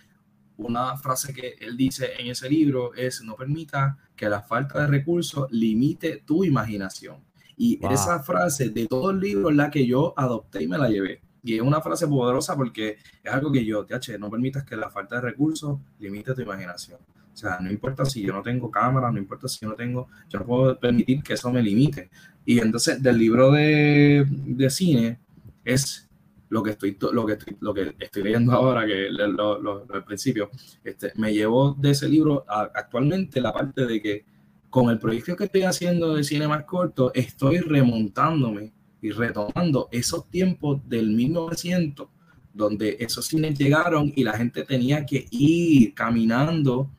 una 0.56 0.96
frase 0.96 1.32
que 1.32 1.54
él 1.60 1.76
dice 1.76 2.10
en 2.18 2.26
ese 2.26 2.50
libro 2.50 2.92
es 2.94 3.22
no 3.22 3.36
permita 3.36 3.96
que 4.16 4.28
la 4.28 4.42
falta 4.42 4.80
de 4.80 4.88
recursos 4.88 5.46
limite 5.50 6.22
tu 6.26 6.44
imaginación. 6.44 7.24
Y 7.56 7.84
esa 7.86 8.20
frase 8.20 8.70
de 8.70 8.86
todo 8.86 9.10
el 9.10 9.20
libro 9.20 9.50
es 9.50 9.56
la 9.56 9.70
que 9.70 9.86
yo 9.86 10.14
adopté 10.16 10.62
y 10.62 10.68
me 10.68 10.78
la 10.78 10.88
llevé. 10.88 11.22
Y 11.42 11.54
es 11.54 11.62
una 11.62 11.80
frase 11.80 12.06
poderosa 12.06 12.56
porque 12.56 12.98
es 13.22 13.32
algo 13.32 13.52
que 13.52 13.64
yo, 13.64 13.84
TH, 13.84 14.18
no 14.18 14.30
permitas 14.30 14.64
que 14.64 14.76
la 14.76 14.90
falta 14.90 15.16
de 15.16 15.22
recursos 15.22 15.78
limite 15.98 16.34
tu 16.34 16.42
imaginación. 16.42 16.98
O 17.32 17.36
sea, 17.36 17.58
no 17.60 17.70
importa 17.70 18.04
si 18.04 18.22
yo 18.22 18.32
no 18.32 18.42
tengo 18.42 18.70
cámara, 18.70 19.12
no 19.12 19.18
importa 19.18 19.46
si 19.46 19.60
yo 19.60 19.68
no 19.68 19.76
tengo, 19.76 20.08
yo 20.28 20.40
no 20.40 20.46
puedo 20.46 20.78
permitir 20.78 21.22
que 21.22 21.34
eso 21.34 21.52
me 21.52 21.62
limite. 21.62 22.10
Y 22.44 22.58
entonces 22.58 23.00
del 23.00 23.16
libro 23.16 23.52
de, 23.52 24.26
de 24.28 24.70
cine 24.70 25.20
es 25.64 26.08
lo 26.48 26.62
que 26.62 26.70
estoy 26.70 26.96
lo 27.12 27.26
que 27.26 27.34
estoy, 27.34 27.56
lo 27.60 27.74
que 27.74 27.94
estoy 27.98 28.22
leyendo 28.22 28.52
ahora 28.52 28.86
que 28.86 29.08
lo, 29.10 29.60
lo, 29.60 29.86
al 29.92 30.04
principio 30.04 30.50
este, 30.82 31.12
me 31.16 31.32
llevó 31.32 31.74
de 31.78 31.90
ese 31.90 32.08
libro 32.08 32.44
actualmente 32.48 33.40
la 33.40 33.52
parte 33.52 33.86
de 33.86 34.00
que 34.00 34.24
con 34.70 34.90
el 34.90 34.98
proyecto 34.98 35.36
que 35.36 35.44
estoy 35.44 35.62
haciendo 35.62 36.14
de 36.14 36.24
cine 36.24 36.48
más 36.48 36.64
corto 36.64 37.12
estoy 37.14 37.58
remontándome 37.58 38.72
y 39.00 39.10
retomando 39.10 39.88
esos 39.92 40.28
tiempos 40.28 40.80
del 40.88 41.10
1900, 41.10 42.08
donde 42.52 42.96
esos 43.00 43.26
cines 43.26 43.56
llegaron 43.58 44.12
y 44.14 44.24
la 44.24 44.32
gente 44.32 44.64
tenía 44.64 45.06
que 45.06 45.26
ir 45.30 45.94
caminando 45.94 46.90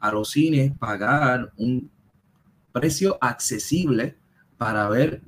a 0.00 0.10
los 0.10 0.30
cines, 0.30 0.76
pagar 0.78 1.52
un 1.56 1.90
precio 2.72 3.16
accesible 3.20 4.16
para 4.58 4.88
ver 4.88 5.22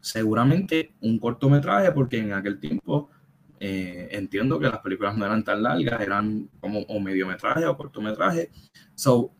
seguramente 0.00 0.94
un 1.00 1.18
cortometraje, 1.18 1.90
porque 1.90 2.18
en 2.18 2.32
aquel 2.32 2.60
tiempo 2.60 3.10
eh, 3.58 4.08
entiendo 4.12 4.60
que 4.60 4.68
las 4.68 4.78
películas 4.78 5.16
no 5.16 5.24
eran 5.26 5.42
tan 5.42 5.62
largas, 5.62 6.00
eran 6.00 6.48
como 6.60 6.80
o 6.80 7.00
mediometraje 7.00 7.66
o 7.66 7.76
cortometraje. 7.76 8.50
So, 8.94 9.32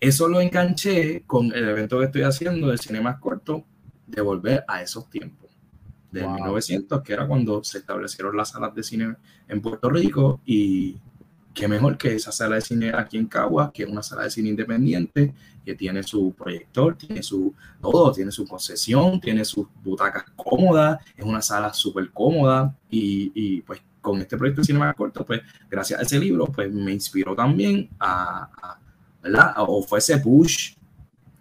eso 0.00 0.28
lo 0.28 0.40
enganché 0.40 1.24
con 1.26 1.46
el 1.46 1.68
evento 1.68 1.98
que 1.98 2.04
estoy 2.04 2.22
haciendo 2.22 2.68
del 2.68 2.78
cine 2.78 3.00
más 3.00 3.18
corto, 3.18 3.64
de 4.06 4.20
volver 4.22 4.64
a 4.68 4.82
esos 4.82 5.10
tiempos 5.10 5.47
de 6.10 6.26
1900, 6.26 7.02
que 7.02 7.12
era 7.12 7.26
cuando 7.26 7.62
se 7.62 7.78
establecieron 7.78 8.36
las 8.36 8.50
salas 8.50 8.74
de 8.74 8.82
cine 8.82 9.16
en 9.46 9.60
Puerto 9.60 9.90
Rico 9.90 10.40
y 10.46 10.96
qué 11.58 11.66
mejor 11.66 11.98
que 11.98 12.14
esa 12.14 12.30
sala 12.30 12.54
de 12.54 12.60
cine 12.60 12.92
aquí 12.94 13.16
en 13.16 13.26
Caguas, 13.26 13.70
que 13.72 13.82
es 13.82 13.88
una 13.88 14.02
sala 14.02 14.22
de 14.22 14.30
cine 14.30 14.50
independiente, 14.50 15.34
que 15.64 15.74
tiene 15.74 16.02
su 16.02 16.32
proyector, 16.32 16.96
tiene 16.96 17.22
su 17.22 17.52
todo, 17.80 18.12
tiene 18.12 18.30
su 18.30 18.46
concesión, 18.46 19.20
tiene 19.20 19.44
sus 19.44 19.66
butacas 19.82 20.24
cómodas, 20.36 20.98
es 21.16 21.24
una 21.24 21.42
sala 21.42 21.74
súper 21.74 22.10
cómoda 22.10 22.74
y, 22.88 23.32
y, 23.34 23.60
pues 23.62 23.82
con 24.00 24.20
este 24.20 24.36
proyecto 24.36 24.62
de 24.62 24.66
cinema 24.66 24.94
corto, 24.94 25.26
pues 25.26 25.42
gracias 25.68 25.98
a 25.98 26.02
ese 26.04 26.18
libro, 26.18 26.46
pues 26.46 26.72
me 26.72 26.92
inspiró 26.92 27.34
también 27.34 27.90
a, 27.98 28.48
a 28.62 28.78
¿verdad? 29.22 29.54
O 29.56 29.82
fue 29.82 29.98
ese 29.98 30.16
push 30.18 30.74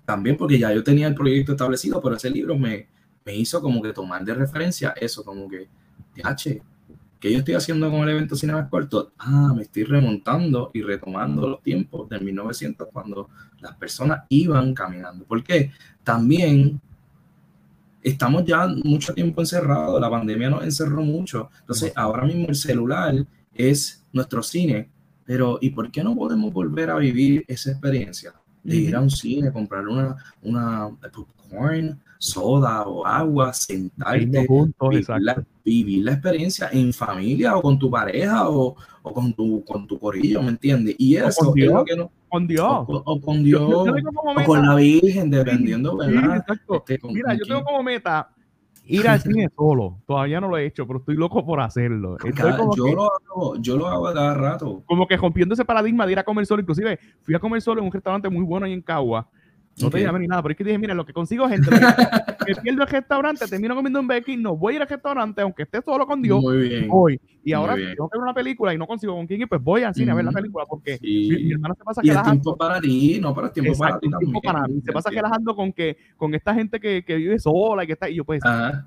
también 0.03 0.35
porque 0.35 0.57
ya 0.57 0.73
yo 0.73 0.83
tenía 0.83 1.07
el 1.07 1.15
proyecto 1.15 1.51
establecido, 1.51 2.01
pero 2.01 2.15
ese 2.15 2.29
libro 2.29 2.57
me, 2.57 2.87
me 3.27 3.35
hizo 3.35 3.61
como 3.61 3.81
que 3.81 3.91
tomar 3.91 4.23
de 4.23 4.33
referencia 4.33 4.91
eso, 4.91 5.21
como 5.21 5.49
que, 5.49 5.67
H, 6.23 6.61
¿qué 7.19 7.31
yo 7.33 7.39
estoy 7.39 7.55
haciendo 7.55 7.91
con 7.91 7.99
el 8.03 8.09
evento 8.09 8.37
Cinema 8.37 8.69
Corto? 8.69 9.11
Ah, 9.17 9.51
me 9.53 9.63
estoy 9.63 9.83
remontando 9.83 10.71
y 10.73 10.81
retomando 10.81 11.45
los 11.49 11.61
tiempos 11.61 12.07
de 12.07 12.21
1900 12.21 12.87
cuando 12.93 13.29
las 13.59 13.75
personas 13.75 14.23
iban 14.29 14.73
caminando. 14.73 15.25
Porque 15.25 15.73
también 16.05 16.79
estamos 18.01 18.45
ya 18.45 18.65
mucho 18.65 19.13
tiempo 19.13 19.41
encerrados, 19.41 19.99
la 19.99 20.09
pandemia 20.09 20.49
nos 20.49 20.63
encerró 20.63 21.01
mucho. 21.01 21.49
Entonces, 21.59 21.91
ahora 21.97 22.23
mismo 22.23 22.47
el 22.47 22.55
celular 22.55 23.13
es 23.53 24.05
nuestro 24.13 24.41
cine, 24.41 24.89
pero 25.25 25.59
¿y 25.59 25.71
por 25.71 25.91
qué 25.91 26.01
no 26.01 26.15
podemos 26.15 26.53
volver 26.53 26.91
a 26.91 26.95
vivir 26.95 27.43
esa 27.49 27.71
experiencia? 27.71 28.33
De 28.63 28.77
ir 28.77 28.95
a 28.95 29.01
un 29.01 29.09
cine, 29.09 29.51
comprar 29.51 29.85
una, 29.85 30.15
una 30.41 30.89
popcorn, 31.13 31.99
soda 32.17 32.87
o 32.87 33.05
agua, 33.05 33.53
sentarte, 33.53 34.47
vivir, 35.63 36.05
la, 36.05 36.13
experiencia 36.13 36.69
en 36.71 36.93
familia 36.93 37.55
o 37.55 37.61
con 37.61 37.77
tu 37.77 37.89
pareja 37.89 38.49
o, 38.49 38.75
o 39.03 39.13
con, 39.13 39.33
tu, 39.33 39.63
con 39.65 39.85
tu 39.87 39.99
corillo, 39.99 40.41
¿me 40.41 40.49
entiendes? 40.49 40.95
Y 40.97 41.15
eso 41.15 41.53
es 41.55 41.65
lo 41.65 41.83
que 41.83 41.95
no, 41.95 42.11
con 42.29 42.47
Dios. 42.47 42.85
O, 42.87 43.21
con 43.21 43.43
Dios. 43.43 43.61
o 43.61 44.43
con 44.45 44.65
la 44.65 44.75
Virgen, 44.75 45.29
dependiendo, 45.29 45.97
¿verdad? 45.97 46.43
Este, 46.69 46.99
Mira, 47.07 47.33
yo 47.35 47.45
tengo 47.45 47.63
como 47.63 47.83
meta 47.83 48.29
ir 48.85 49.07
al 49.07 49.19
cine 49.19 49.49
solo. 49.55 49.97
Todavía 50.05 50.39
no 50.39 50.47
lo 50.47 50.57
he 50.57 50.65
hecho, 50.65 50.87
pero 50.87 50.99
estoy 50.99 51.15
loco 51.15 51.45
por 51.45 51.59
hacerlo. 51.59 52.17
yo, 52.75 52.87
lo 52.93 53.11
hago, 53.11 53.55
yo 53.59 53.77
lo 53.77 53.87
hago 53.87 54.05
cada 54.13 54.33
rato. 54.33 54.83
Como 54.85 55.07
que 55.07 55.17
rompiendo 55.17 55.53
ese 55.53 55.65
paradigma 55.65 56.05
de 56.05 56.13
ir 56.13 56.19
a 56.19 56.23
comer 56.23 56.45
solo. 56.45 56.61
Inclusive 56.61 56.99
fui 57.21 57.35
a 57.35 57.39
comer 57.39 57.61
solo 57.61 57.81
en 57.81 57.87
un 57.87 57.91
restaurante 57.91 58.29
muy 58.29 58.43
bueno 58.43 58.65
ahí 58.65 58.73
en 58.73 58.81
Cagua 58.81 59.27
no 59.81 59.89
te 59.89 60.01
llamé 60.01 60.19
ni 60.19 60.27
nada, 60.27 60.41
pero 60.41 60.51
es 60.51 60.57
que 60.57 60.63
dije, 60.63 60.77
mira, 60.77 60.93
lo 60.93 61.05
que 61.05 61.13
consigo 61.13 61.47
gente, 61.47 61.69
que 62.45 62.55
pierdo 62.55 62.83
el 62.83 62.89
restaurante, 62.89 63.47
termino 63.47 63.75
comiendo 63.75 63.99
un 63.99 64.07
Becky, 64.07 64.37
no 64.37 64.55
voy 64.55 64.73
a 64.73 64.75
ir 64.77 64.81
al 64.81 64.87
restaurante, 64.87 65.41
aunque 65.41 65.63
esté 65.63 65.81
solo 65.81 66.07
con 66.07 66.21
Dios, 66.21 66.41
Muy 66.41 66.57
bien. 66.69 66.87
voy. 66.87 67.19
Y 67.43 67.53
ahora 67.53 67.75
tengo 67.75 68.09
que 68.09 68.17
ver 68.17 68.23
una 68.23 68.33
película 68.33 68.73
y 68.73 68.77
no 68.77 68.85
consigo 68.87 69.15
con 69.15 69.25
quién, 69.25 69.47
pues 69.47 69.61
voy 69.61 69.83
al 69.83 69.93
cine 69.93 70.11
a 70.11 70.15
ver 70.15 70.25
la 70.25 70.31
película, 70.31 70.65
porque 70.67 70.97
mi, 71.01 71.51
hermana 71.51 71.75
se 71.75 71.83
pasa 71.83 72.01
y 72.03 72.09
el 72.09 72.21
tiempo 72.21 72.57
para 72.57 72.81
ti, 72.81 73.19
no 73.21 73.33
para 73.33 73.47
el 73.47 73.53
tiempo 73.53 73.77
para 73.77 73.99
ti 73.99 74.09
tiempo 74.19 74.41
para 74.41 74.67
mí. 74.67 74.81
Se 74.83 74.91
pasa 74.91 75.09
relajando 75.09 75.55
con 75.55 75.71
que 75.71 75.97
con 76.17 76.33
esta 76.33 76.53
gente 76.53 76.79
que, 76.79 77.05
que, 77.05 77.15
vive 77.15 77.39
sola 77.39 77.83
y 77.83 77.87
que 77.87 77.93
está, 77.93 78.09
y 78.09 78.15
yo 78.15 78.25
pues, 78.25 78.41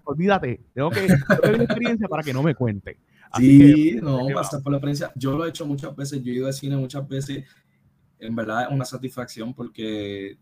olvídate, 0.04 0.60
tengo 0.74 0.90
que 0.90 1.06
tener 1.42 1.62
experiencia 1.62 2.08
para 2.08 2.22
que 2.22 2.32
no 2.32 2.42
me 2.42 2.54
cuente. 2.54 2.98
sí, 3.36 3.98
no, 4.02 4.26
pasar 4.34 4.62
por 4.62 4.72
la 4.72 4.78
experiencia. 4.78 5.12
Yo 5.14 5.38
lo 5.38 5.46
he 5.46 5.50
hecho 5.50 5.64
muchas 5.64 5.94
veces, 5.94 6.22
yo 6.22 6.32
he 6.32 6.36
ido 6.36 6.46
al 6.46 6.52
cine 6.52 6.76
muchas 6.76 7.06
veces. 7.08 7.44
En 8.18 8.36
verdad 8.36 8.64
es 8.64 8.68
una 8.70 8.84
satisfacción 8.84 9.54
porque 9.54 10.36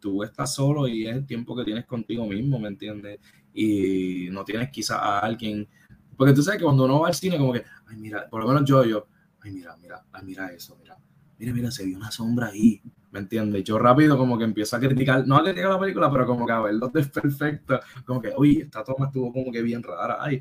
tú 0.00 0.22
estás 0.22 0.54
solo 0.54 0.88
y 0.88 1.06
es 1.06 1.16
el 1.16 1.26
tiempo 1.26 1.54
que 1.54 1.64
tienes 1.64 1.86
contigo 1.86 2.26
mismo, 2.26 2.58
¿me 2.58 2.68
entiendes? 2.68 3.20
Y 3.52 4.28
no 4.30 4.44
tienes 4.44 4.70
quizá 4.70 4.98
a 4.98 5.18
alguien, 5.20 5.68
porque 6.16 6.32
tú 6.32 6.42
sabes 6.42 6.58
que 6.58 6.64
cuando 6.64 6.84
uno 6.84 7.00
va 7.00 7.08
al 7.08 7.14
cine 7.14 7.38
como 7.38 7.52
que, 7.52 7.64
ay 7.86 7.96
mira, 7.96 8.28
por 8.28 8.42
lo 8.42 8.48
menos 8.48 8.64
yo, 8.68 8.84
yo, 8.84 9.06
ay 9.40 9.52
mira, 9.52 9.76
mira, 9.76 10.04
ay 10.12 10.24
mira 10.24 10.52
eso, 10.52 10.76
mira, 10.80 10.96
mira, 11.38 11.52
mira, 11.52 11.70
se 11.70 11.84
vio 11.84 11.96
una 11.96 12.10
sombra 12.10 12.48
ahí, 12.48 12.82
¿me 13.10 13.20
entiendes? 13.20 13.64
Yo 13.64 13.78
rápido 13.78 14.16
como 14.16 14.38
que 14.38 14.44
empiezo 14.44 14.76
a 14.76 14.80
criticar, 14.80 15.26
no 15.26 15.36
a 15.36 15.42
criticar 15.42 15.70
la 15.70 15.80
película, 15.80 16.10
pero 16.10 16.26
como 16.26 16.46
que 16.46 16.52
a 16.52 16.60
verlo 16.60 16.90
es 16.94 17.08
perfecto, 17.08 17.80
como 18.04 18.20
que, 18.20 18.32
uy, 18.36 18.58
esta 18.62 18.84
toma 18.84 19.06
estuvo 19.06 19.32
como 19.32 19.50
que 19.50 19.62
bien 19.62 19.82
rara, 19.82 20.16
ay, 20.20 20.40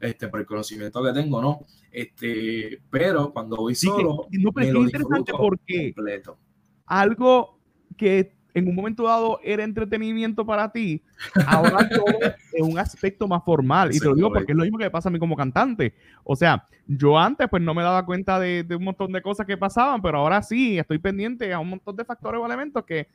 este, 0.00 0.28
por 0.28 0.40
el 0.40 0.46
conocimiento 0.46 1.02
que 1.02 1.12
tengo, 1.12 1.40
¿no? 1.40 1.60
Este, 1.90 2.82
pero 2.90 3.32
cuando 3.32 3.56
voy 3.56 3.74
solo, 3.74 4.26
no, 4.30 4.52
pero 4.52 4.66
me 4.66 4.72
lo 4.72 4.84
interesante 4.84 5.32
porque 5.32 5.94
completo. 5.94 6.38
algo 6.86 7.58
que 7.96 8.35
en 8.56 8.66
un 8.66 8.74
momento 8.74 9.02
dado 9.02 9.38
era 9.44 9.62
entretenimiento 9.64 10.46
para 10.46 10.72
ti, 10.72 11.02
ahora 11.46 11.86
todo 11.90 12.06
es 12.22 12.62
un 12.62 12.78
aspecto 12.78 13.28
más 13.28 13.44
formal. 13.44 13.94
Y 13.94 13.98
te 13.98 14.06
lo 14.06 14.14
digo 14.14 14.32
porque 14.32 14.52
es 14.52 14.56
lo 14.56 14.64
mismo 14.64 14.78
que 14.78 14.84
me 14.84 14.90
pasa 14.90 15.10
a 15.10 15.12
mí 15.12 15.18
como 15.18 15.36
cantante. 15.36 15.92
O 16.24 16.34
sea, 16.34 16.66
yo 16.86 17.18
antes 17.18 17.48
pues 17.50 17.62
no 17.62 17.74
me 17.74 17.82
daba 17.82 18.06
cuenta 18.06 18.40
de, 18.40 18.66
un 18.74 18.82
montón 18.82 19.12
de 19.12 19.20
cosas 19.20 19.46
que 19.46 19.58
pasaban, 19.58 20.00
pero 20.00 20.18
ahora 20.18 20.42
sí 20.42 20.78
estoy 20.78 20.98
pendiente 20.98 21.52
a 21.52 21.58
un 21.58 21.68
montón 21.68 21.96
de 21.96 22.06
factores 22.06 22.40
o 22.40 22.46
elementos 22.46 22.82
que 22.86 23.08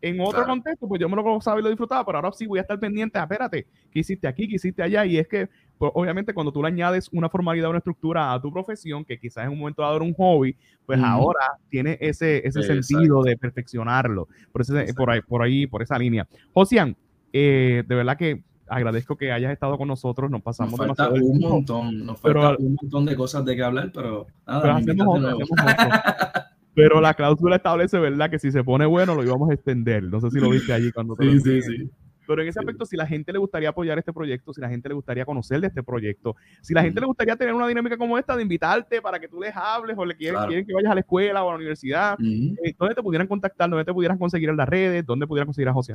en 0.00 0.20
otro 0.20 0.44
contexto, 0.44 0.86
pues 0.86 1.00
yo 1.00 1.08
me 1.08 1.16
lo 1.16 1.22
gozaba 1.22 1.58
y 1.58 1.62
lo 1.62 1.68
disfrutaba, 1.68 2.04
pero 2.04 2.18
ahora 2.18 2.32
sí 2.32 2.46
voy 2.46 2.58
a 2.58 2.62
estar 2.62 2.78
pendiente, 2.78 3.18
ah, 3.18 3.22
espérate, 3.22 3.66
¿qué 3.90 4.00
hiciste 4.00 4.28
aquí? 4.28 4.48
¿Qué 4.48 4.56
hiciste 4.56 4.82
allá? 4.82 5.04
Y 5.06 5.18
es 5.18 5.26
que, 5.26 5.48
pues, 5.78 5.90
obviamente, 5.94 6.34
cuando 6.34 6.52
tú 6.52 6.62
le 6.62 6.68
añades 6.68 7.08
una 7.12 7.28
formalidad, 7.28 7.70
una 7.70 7.78
estructura 7.78 8.32
a 8.32 8.40
tu 8.40 8.52
profesión, 8.52 9.04
que 9.04 9.18
quizás 9.18 9.44
en 9.44 9.52
un 9.52 9.58
momento 9.58 9.82
dado 9.82 9.96
era 9.96 10.04
un 10.04 10.14
hobby, 10.14 10.56
pues 10.84 11.00
ahora 11.02 11.40
tiene 11.68 11.98
ese, 12.00 12.46
ese 12.46 12.62
sentido 12.62 13.22
de 13.22 13.36
perfeccionarlo. 13.36 14.28
Por, 14.52 14.62
ese, 14.62 14.94
por, 14.94 15.10
ahí, 15.10 15.20
por 15.22 15.42
ahí, 15.42 15.66
por 15.66 15.82
esa 15.82 15.98
línea. 15.98 16.26
Josian, 16.52 16.96
eh, 17.32 17.82
de 17.86 17.94
verdad 17.94 18.16
que 18.16 18.42
agradezco 18.68 19.16
que 19.16 19.32
hayas 19.32 19.52
estado 19.52 19.78
con 19.78 19.88
nosotros, 19.88 20.30
nos 20.30 20.42
pasamos 20.42 20.78
nos 20.78 20.96
falta 20.96 21.08
un 21.10 21.38
montón, 21.38 22.06
nos 22.06 22.20
falta 22.20 22.56
un 22.58 22.76
montón 22.80 23.04
de 23.04 23.16
cosas 23.16 23.44
de 23.44 23.56
que 23.56 23.62
hablar, 23.62 23.90
pero 23.92 24.26
nada, 24.46 24.80
Pero 24.84 25.38
la 26.76 27.14
cláusula 27.14 27.56
establece, 27.56 27.98
¿verdad? 27.98 28.30
Que 28.30 28.38
si 28.38 28.50
se 28.50 28.62
pone 28.62 28.86
bueno, 28.86 29.14
lo 29.14 29.24
íbamos 29.24 29.50
a 29.50 29.54
extender. 29.54 30.04
No 30.04 30.20
sé 30.20 30.30
si 30.30 30.38
lo 30.38 30.50
viste 30.50 30.72
allí 30.72 30.92
cuando 30.92 31.14
te 31.14 31.24
Sí, 31.30 31.40
sí, 31.40 31.62
sí. 31.62 31.90
Pero 32.26 32.42
en 32.42 32.48
ese 32.48 32.58
aspecto, 32.58 32.84
si 32.84 32.96
la 32.96 33.06
gente 33.06 33.32
le 33.32 33.38
gustaría 33.38 33.68
apoyar 33.68 33.98
este 33.98 34.12
proyecto, 34.12 34.52
si 34.52 34.60
la 34.60 34.68
gente 34.68 34.88
le 34.88 34.94
gustaría 34.94 35.24
conocer 35.24 35.60
de 35.60 35.68
este 35.68 35.82
proyecto, 35.82 36.34
si 36.60 36.74
la 36.74 36.82
gente 36.82 37.00
le 37.00 37.06
gustaría 37.06 37.36
tener 37.36 37.54
una 37.54 37.68
dinámica 37.68 37.96
como 37.96 38.18
esta 38.18 38.36
de 38.36 38.42
invitarte 38.42 39.00
para 39.00 39.18
que 39.20 39.28
tú 39.28 39.40
les 39.40 39.54
hables 39.54 39.96
o 39.96 40.04
le 40.04 40.16
quieren, 40.16 40.66
que 40.66 40.72
vayas 40.72 40.90
a 40.90 40.94
la 40.94 41.00
escuela 41.00 41.44
o 41.44 41.48
a 41.48 41.52
la 41.52 41.56
universidad, 41.56 42.18
eh, 42.20 42.74
¿dónde 42.78 42.94
te 42.94 43.02
pudieran 43.02 43.28
contactar? 43.28 43.70
¿Dónde 43.70 43.84
te 43.84 43.92
pudieran 43.92 44.18
conseguir 44.18 44.48
en 44.48 44.56
las 44.56 44.68
redes? 44.68 45.06
¿Dónde 45.06 45.26
pudieran 45.26 45.46
conseguir 45.46 45.68
a 45.68 45.72
José? 45.72 45.94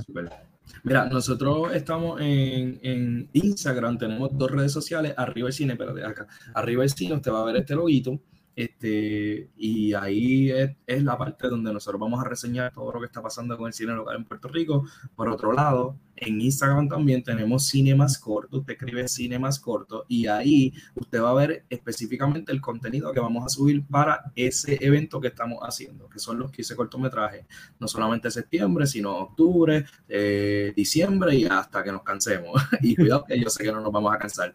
Mira, 0.83 1.05
nosotros 1.07 1.73
estamos 1.75 2.19
en, 2.21 2.79
en, 2.81 3.29
Instagram, 3.33 3.97
tenemos 3.97 4.35
dos 4.37 4.49
redes 4.49 4.71
sociales, 4.71 5.13
arriba 5.17 5.47
el 5.47 5.53
cine, 5.53 5.75
pero 5.75 5.93
de 5.93 6.05
acá, 6.05 6.27
arriba 6.53 6.83
el 6.83 6.89
cine, 6.89 7.15
usted 7.15 7.31
va 7.31 7.41
a 7.41 7.45
ver 7.45 7.57
este 7.57 7.75
loguito 7.75 8.19
este, 8.55 9.49
y 9.57 9.93
ahí 9.93 10.51
es, 10.51 11.03
la 11.03 11.17
parte 11.17 11.47
donde 11.47 11.73
nosotros 11.73 11.99
vamos 11.99 12.23
a 12.23 12.27
reseñar 12.27 12.71
todo 12.73 12.91
lo 12.91 12.99
que 12.99 13.05
está 13.05 13.21
pasando 13.21 13.57
con 13.57 13.67
el 13.67 13.73
cine 13.73 13.93
local 13.93 14.17
en 14.17 14.25
Puerto 14.25 14.47
Rico. 14.49 14.85
Por 15.15 15.29
otro 15.29 15.53
lado, 15.53 15.97
en 16.15 16.39
Instagram 16.39 16.87
también 16.87 17.23
tenemos 17.23 17.65
cine 17.65 17.95
más 17.95 18.19
corto. 18.19 18.57
Usted 18.57 18.73
escribe 18.73 19.07
cine 19.07 19.39
más 19.39 19.59
corto 19.59 20.05
y 20.07 20.27
ahí 20.27 20.73
usted 20.95 21.21
va 21.21 21.31
a 21.31 21.33
ver 21.33 21.65
específicamente 21.69 22.51
el 22.51 22.61
contenido 22.61 23.11
que 23.11 23.19
vamos 23.19 23.45
a 23.45 23.49
subir 23.49 23.85
para 23.87 24.31
ese 24.35 24.77
evento 24.85 25.19
que 25.19 25.29
estamos 25.29 25.59
haciendo, 25.61 26.07
que 26.09 26.19
son 26.19 26.37
los 26.37 26.51
15 26.51 26.75
cortometrajes. 26.75 27.45
No 27.79 27.87
solamente 27.87 28.29
septiembre, 28.29 28.85
sino 28.85 29.17
octubre, 29.17 29.85
eh, 30.07 30.73
diciembre 30.75 31.35
y 31.35 31.45
hasta 31.45 31.83
que 31.83 31.91
nos 31.91 32.03
cansemos. 32.03 32.61
y 32.81 32.95
cuidado 32.95 33.23
que 33.25 33.39
yo 33.39 33.49
sé 33.49 33.63
que 33.63 33.71
no 33.71 33.81
nos 33.81 33.91
vamos 33.91 34.13
a 34.13 34.19
cansar. 34.19 34.53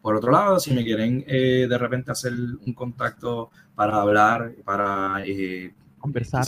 Por 0.00 0.16
otro 0.16 0.30
lado, 0.30 0.60
si 0.60 0.72
me 0.72 0.84
quieren 0.84 1.24
eh, 1.26 1.66
de 1.68 1.78
repente 1.78 2.12
hacer 2.12 2.32
un 2.32 2.72
contacto 2.72 3.50
para 3.74 4.00
hablar, 4.00 4.52
para 4.64 5.22
eh, 5.24 5.74
conversar. 5.98 6.46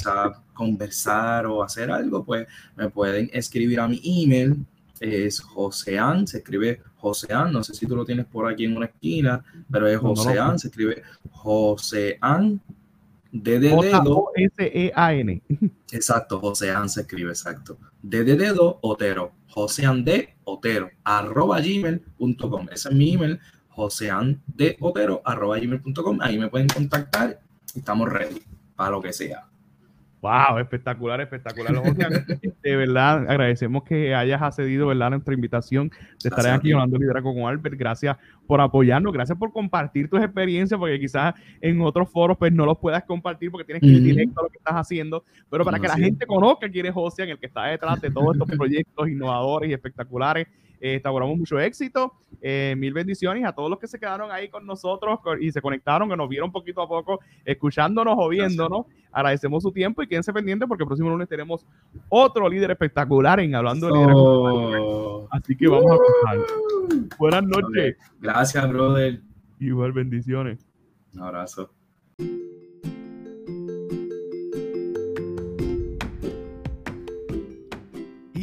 conversar 0.54 1.46
o 1.46 1.62
hacer 1.62 1.90
algo, 1.90 2.24
pues 2.24 2.46
me 2.76 2.88
pueden 2.88 3.28
escribir 3.32 3.80
a 3.80 3.88
mi 3.88 4.00
email. 4.04 4.64
Es 5.00 5.40
Josean, 5.40 6.26
se 6.26 6.38
escribe 6.38 6.82
Josean, 6.96 7.50
no 7.52 7.64
sé 7.64 7.74
si 7.74 7.86
tú 7.86 7.96
lo 7.96 8.04
tienes 8.04 8.26
por 8.26 8.46
aquí 8.46 8.66
en 8.66 8.76
una 8.76 8.86
esquina, 8.86 9.42
pero 9.70 9.88
es 9.88 9.98
Josean, 9.98 10.58
se 10.58 10.68
escribe 10.68 11.02
Josean 11.30 12.60
D 13.32 13.58
de 13.58 13.70
dedo. 13.70 14.30
S-E-A-N. 14.34 15.42
Exacto, 15.92 16.40
Josean 16.40 16.88
se 16.88 17.02
escribe, 17.02 17.30
exacto. 17.30 17.78
D 18.02 18.24
de 18.24 18.36
dedo, 18.36 18.78
Otero. 18.82 19.32
Josean 19.48 20.04
de 20.04 20.34
Otero, 20.44 20.90
arroba 21.04 21.60
gmail.com. 21.60 22.68
Ese 22.72 22.88
es 22.88 22.94
mi 22.94 23.14
email, 23.14 23.40
josean 23.68 24.40
de 24.46 24.76
Otero, 24.80 25.22
arroba 25.24 25.58
gmail.com. 25.58 26.18
Ahí 26.20 26.38
me 26.38 26.48
pueden 26.48 26.68
contactar 26.68 27.40
y 27.74 27.80
estamos 27.80 28.08
ready 28.08 28.42
para 28.76 28.92
lo 28.92 29.02
que 29.02 29.12
sea. 29.12 29.49
Wow, 30.22 30.58
espectacular, 30.58 31.18
espectacular. 31.22 31.74
de 32.62 32.76
verdad, 32.76 33.26
agradecemos 33.28 33.84
que 33.84 34.14
hayas 34.14 34.42
accedido 34.42 34.88
¿verdad? 34.88 35.06
a 35.06 35.10
nuestra 35.10 35.32
invitación 35.32 35.90
de 36.22 36.28
estar 36.28 36.46
aquí 36.48 36.72
hablando 36.72 36.98
liderazgo 36.98 37.32
con 37.32 37.44
Albert. 37.44 37.76
Gracias 37.78 38.18
por 38.46 38.60
apoyarnos, 38.60 39.12
gracias 39.14 39.38
por 39.38 39.50
compartir 39.50 40.10
tus 40.10 40.20
experiencias, 40.20 40.78
porque 40.78 41.00
quizás 41.00 41.34
en 41.62 41.80
otros 41.80 42.10
foros 42.10 42.36
pues 42.36 42.52
no 42.52 42.66
los 42.66 42.76
puedas 42.78 43.02
compartir 43.04 43.50
porque 43.50 43.64
tienes 43.64 43.80
que 43.80 43.86
ir 43.86 44.02
directo 44.02 44.40
a 44.40 44.42
lo 44.44 44.50
que 44.50 44.58
estás 44.58 44.74
haciendo. 44.74 45.24
Pero 45.48 45.64
para 45.64 45.78
que 45.78 45.88
la 45.88 45.96
gente 45.96 46.26
conozca 46.26 46.68
quién 46.68 46.84
es 46.84 46.92
José, 46.92 47.22
en 47.22 47.30
el 47.30 47.38
que 47.38 47.46
está 47.46 47.64
detrás 47.64 47.98
de 48.02 48.10
todos 48.10 48.36
estos 48.36 48.48
proyectos 48.58 49.08
innovadores 49.08 49.70
y 49.70 49.72
espectaculares 49.72 50.48
Eh, 50.80 51.02
mucho 51.36 51.58
éxito. 51.60 52.14
Eh, 52.40 52.74
mil 52.76 52.92
bendiciones 52.92 53.44
a 53.44 53.52
todos 53.52 53.68
los 53.68 53.78
que 53.78 53.86
se 53.86 53.98
quedaron 53.98 54.30
ahí 54.32 54.48
con 54.48 54.66
nosotros 54.66 55.20
y 55.40 55.52
se 55.52 55.60
conectaron, 55.60 56.08
que 56.08 56.16
nos 56.16 56.28
vieron 56.28 56.50
poquito 56.50 56.80
a 56.80 56.88
poco, 56.88 57.20
escuchándonos 57.44 58.14
o 58.18 58.28
viéndonos. 58.28 58.86
Agradecemos 59.12 59.62
su 59.62 59.72
tiempo 59.72 60.02
y 60.02 60.06
quédense 60.06 60.32
pendientes 60.32 60.66
porque 60.68 60.84
el 60.84 60.88
próximo 60.88 61.10
lunes 61.10 61.28
tenemos 61.28 61.66
otro 62.08 62.48
líder 62.48 62.70
espectacular 62.70 63.40
en 63.40 63.54
Hablando 63.54 63.88
de 63.88 63.92
Liderazgo. 63.92 65.28
Así 65.30 65.56
que 65.56 65.68
vamos 65.68 65.90
a 65.90 65.96
pasar. 65.96 66.46
Buenas 67.18 67.44
noches. 67.44 67.96
Gracias, 68.20 68.68
brother. 68.68 69.20
Igual, 69.58 69.92
bendiciones. 69.92 70.66
Un 71.12 71.22
abrazo. 71.22 71.70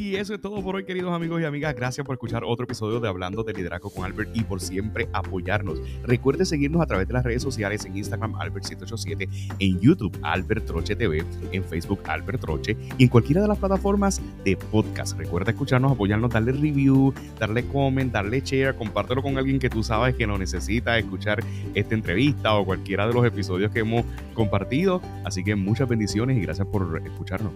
Y 0.07 0.15
eso 0.15 0.33
es 0.33 0.39
todo 0.39 0.63
por 0.63 0.77
hoy, 0.77 0.85
queridos 0.85 1.13
amigos 1.13 1.41
y 1.41 1.43
amigas. 1.43 1.75
Gracias 1.75 2.05
por 2.05 2.13
escuchar 2.15 2.45
otro 2.45 2.63
episodio 2.63 3.01
de 3.01 3.09
Hablando 3.09 3.43
de 3.43 3.51
Liderazgo 3.51 3.89
con 3.89 4.05
Albert 4.05 4.29
y 4.33 4.41
por 4.41 4.61
siempre 4.61 5.09
apoyarnos. 5.11 5.81
Recuerde 6.03 6.45
seguirnos 6.45 6.81
a 6.81 6.85
través 6.85 7.09
de 7.09 7.13
las 7.13 7.25
redes 7.25 7.41
sociales 7.41 7.83
en 7.83 7.97
Instagram 7.97 8.31
Albert787, 8.35 9.27
en 9.59 9.79
YouTube 9.81 10.17
Albert 10.21 10.65
Troche 10.65 10.95
TV, 10.95 11.25
en 11.51 11.61
Facebook 11.61 11.99
Albert 12.05 12.39
Troche 12.39 12.77
y 12.97 13.03
en 13.03 13.09
cualquiera 13.09 13.41
de 13.41 13.49
las 13.49 13.57
plataformas 13.57 14.21
de 14.45 14.55
podcast. 14.55 15.17
Recuerda 15.17 15.51
escucharnos, 15.51 15.91
apoyarnos, 15.91 16.31
darle 16.31 16.53
review, 16.53 17.13
darle 17.37 17.67
comment, 17.67 18.13
darle 18.13 18.39
share, 18.39 18.77
compártelo 18.77 19.21
con 19.21 19.37
alguien 19.37 19.59
que 19.59 19.69
tú 19.69 19.83
sabes 19.83 20.15
que 20.15 20.25
lo 20.25 20.37
necesita 20.37 20.97
escuchar 20.97 21.43
esta 21.73 21.95
entrevista 21.95 22.55
o 22.55 22.63
cualquiera 22.63 23.05
de 23.07 23.13
los 23.13 23.25
episodios 23.25 23.71
que 23.71 23.79
hemos 23.79 24.05
compartido. 24.33 25.01
Así 25.25 25.43
que 25.43 25.57
muchas 25.57 25.89
bendiciones 25.89 26.37
y 26.37 26.39
gracias 26.39 26.65
por 26.65 27.01
escucharnos. 27.03 27.51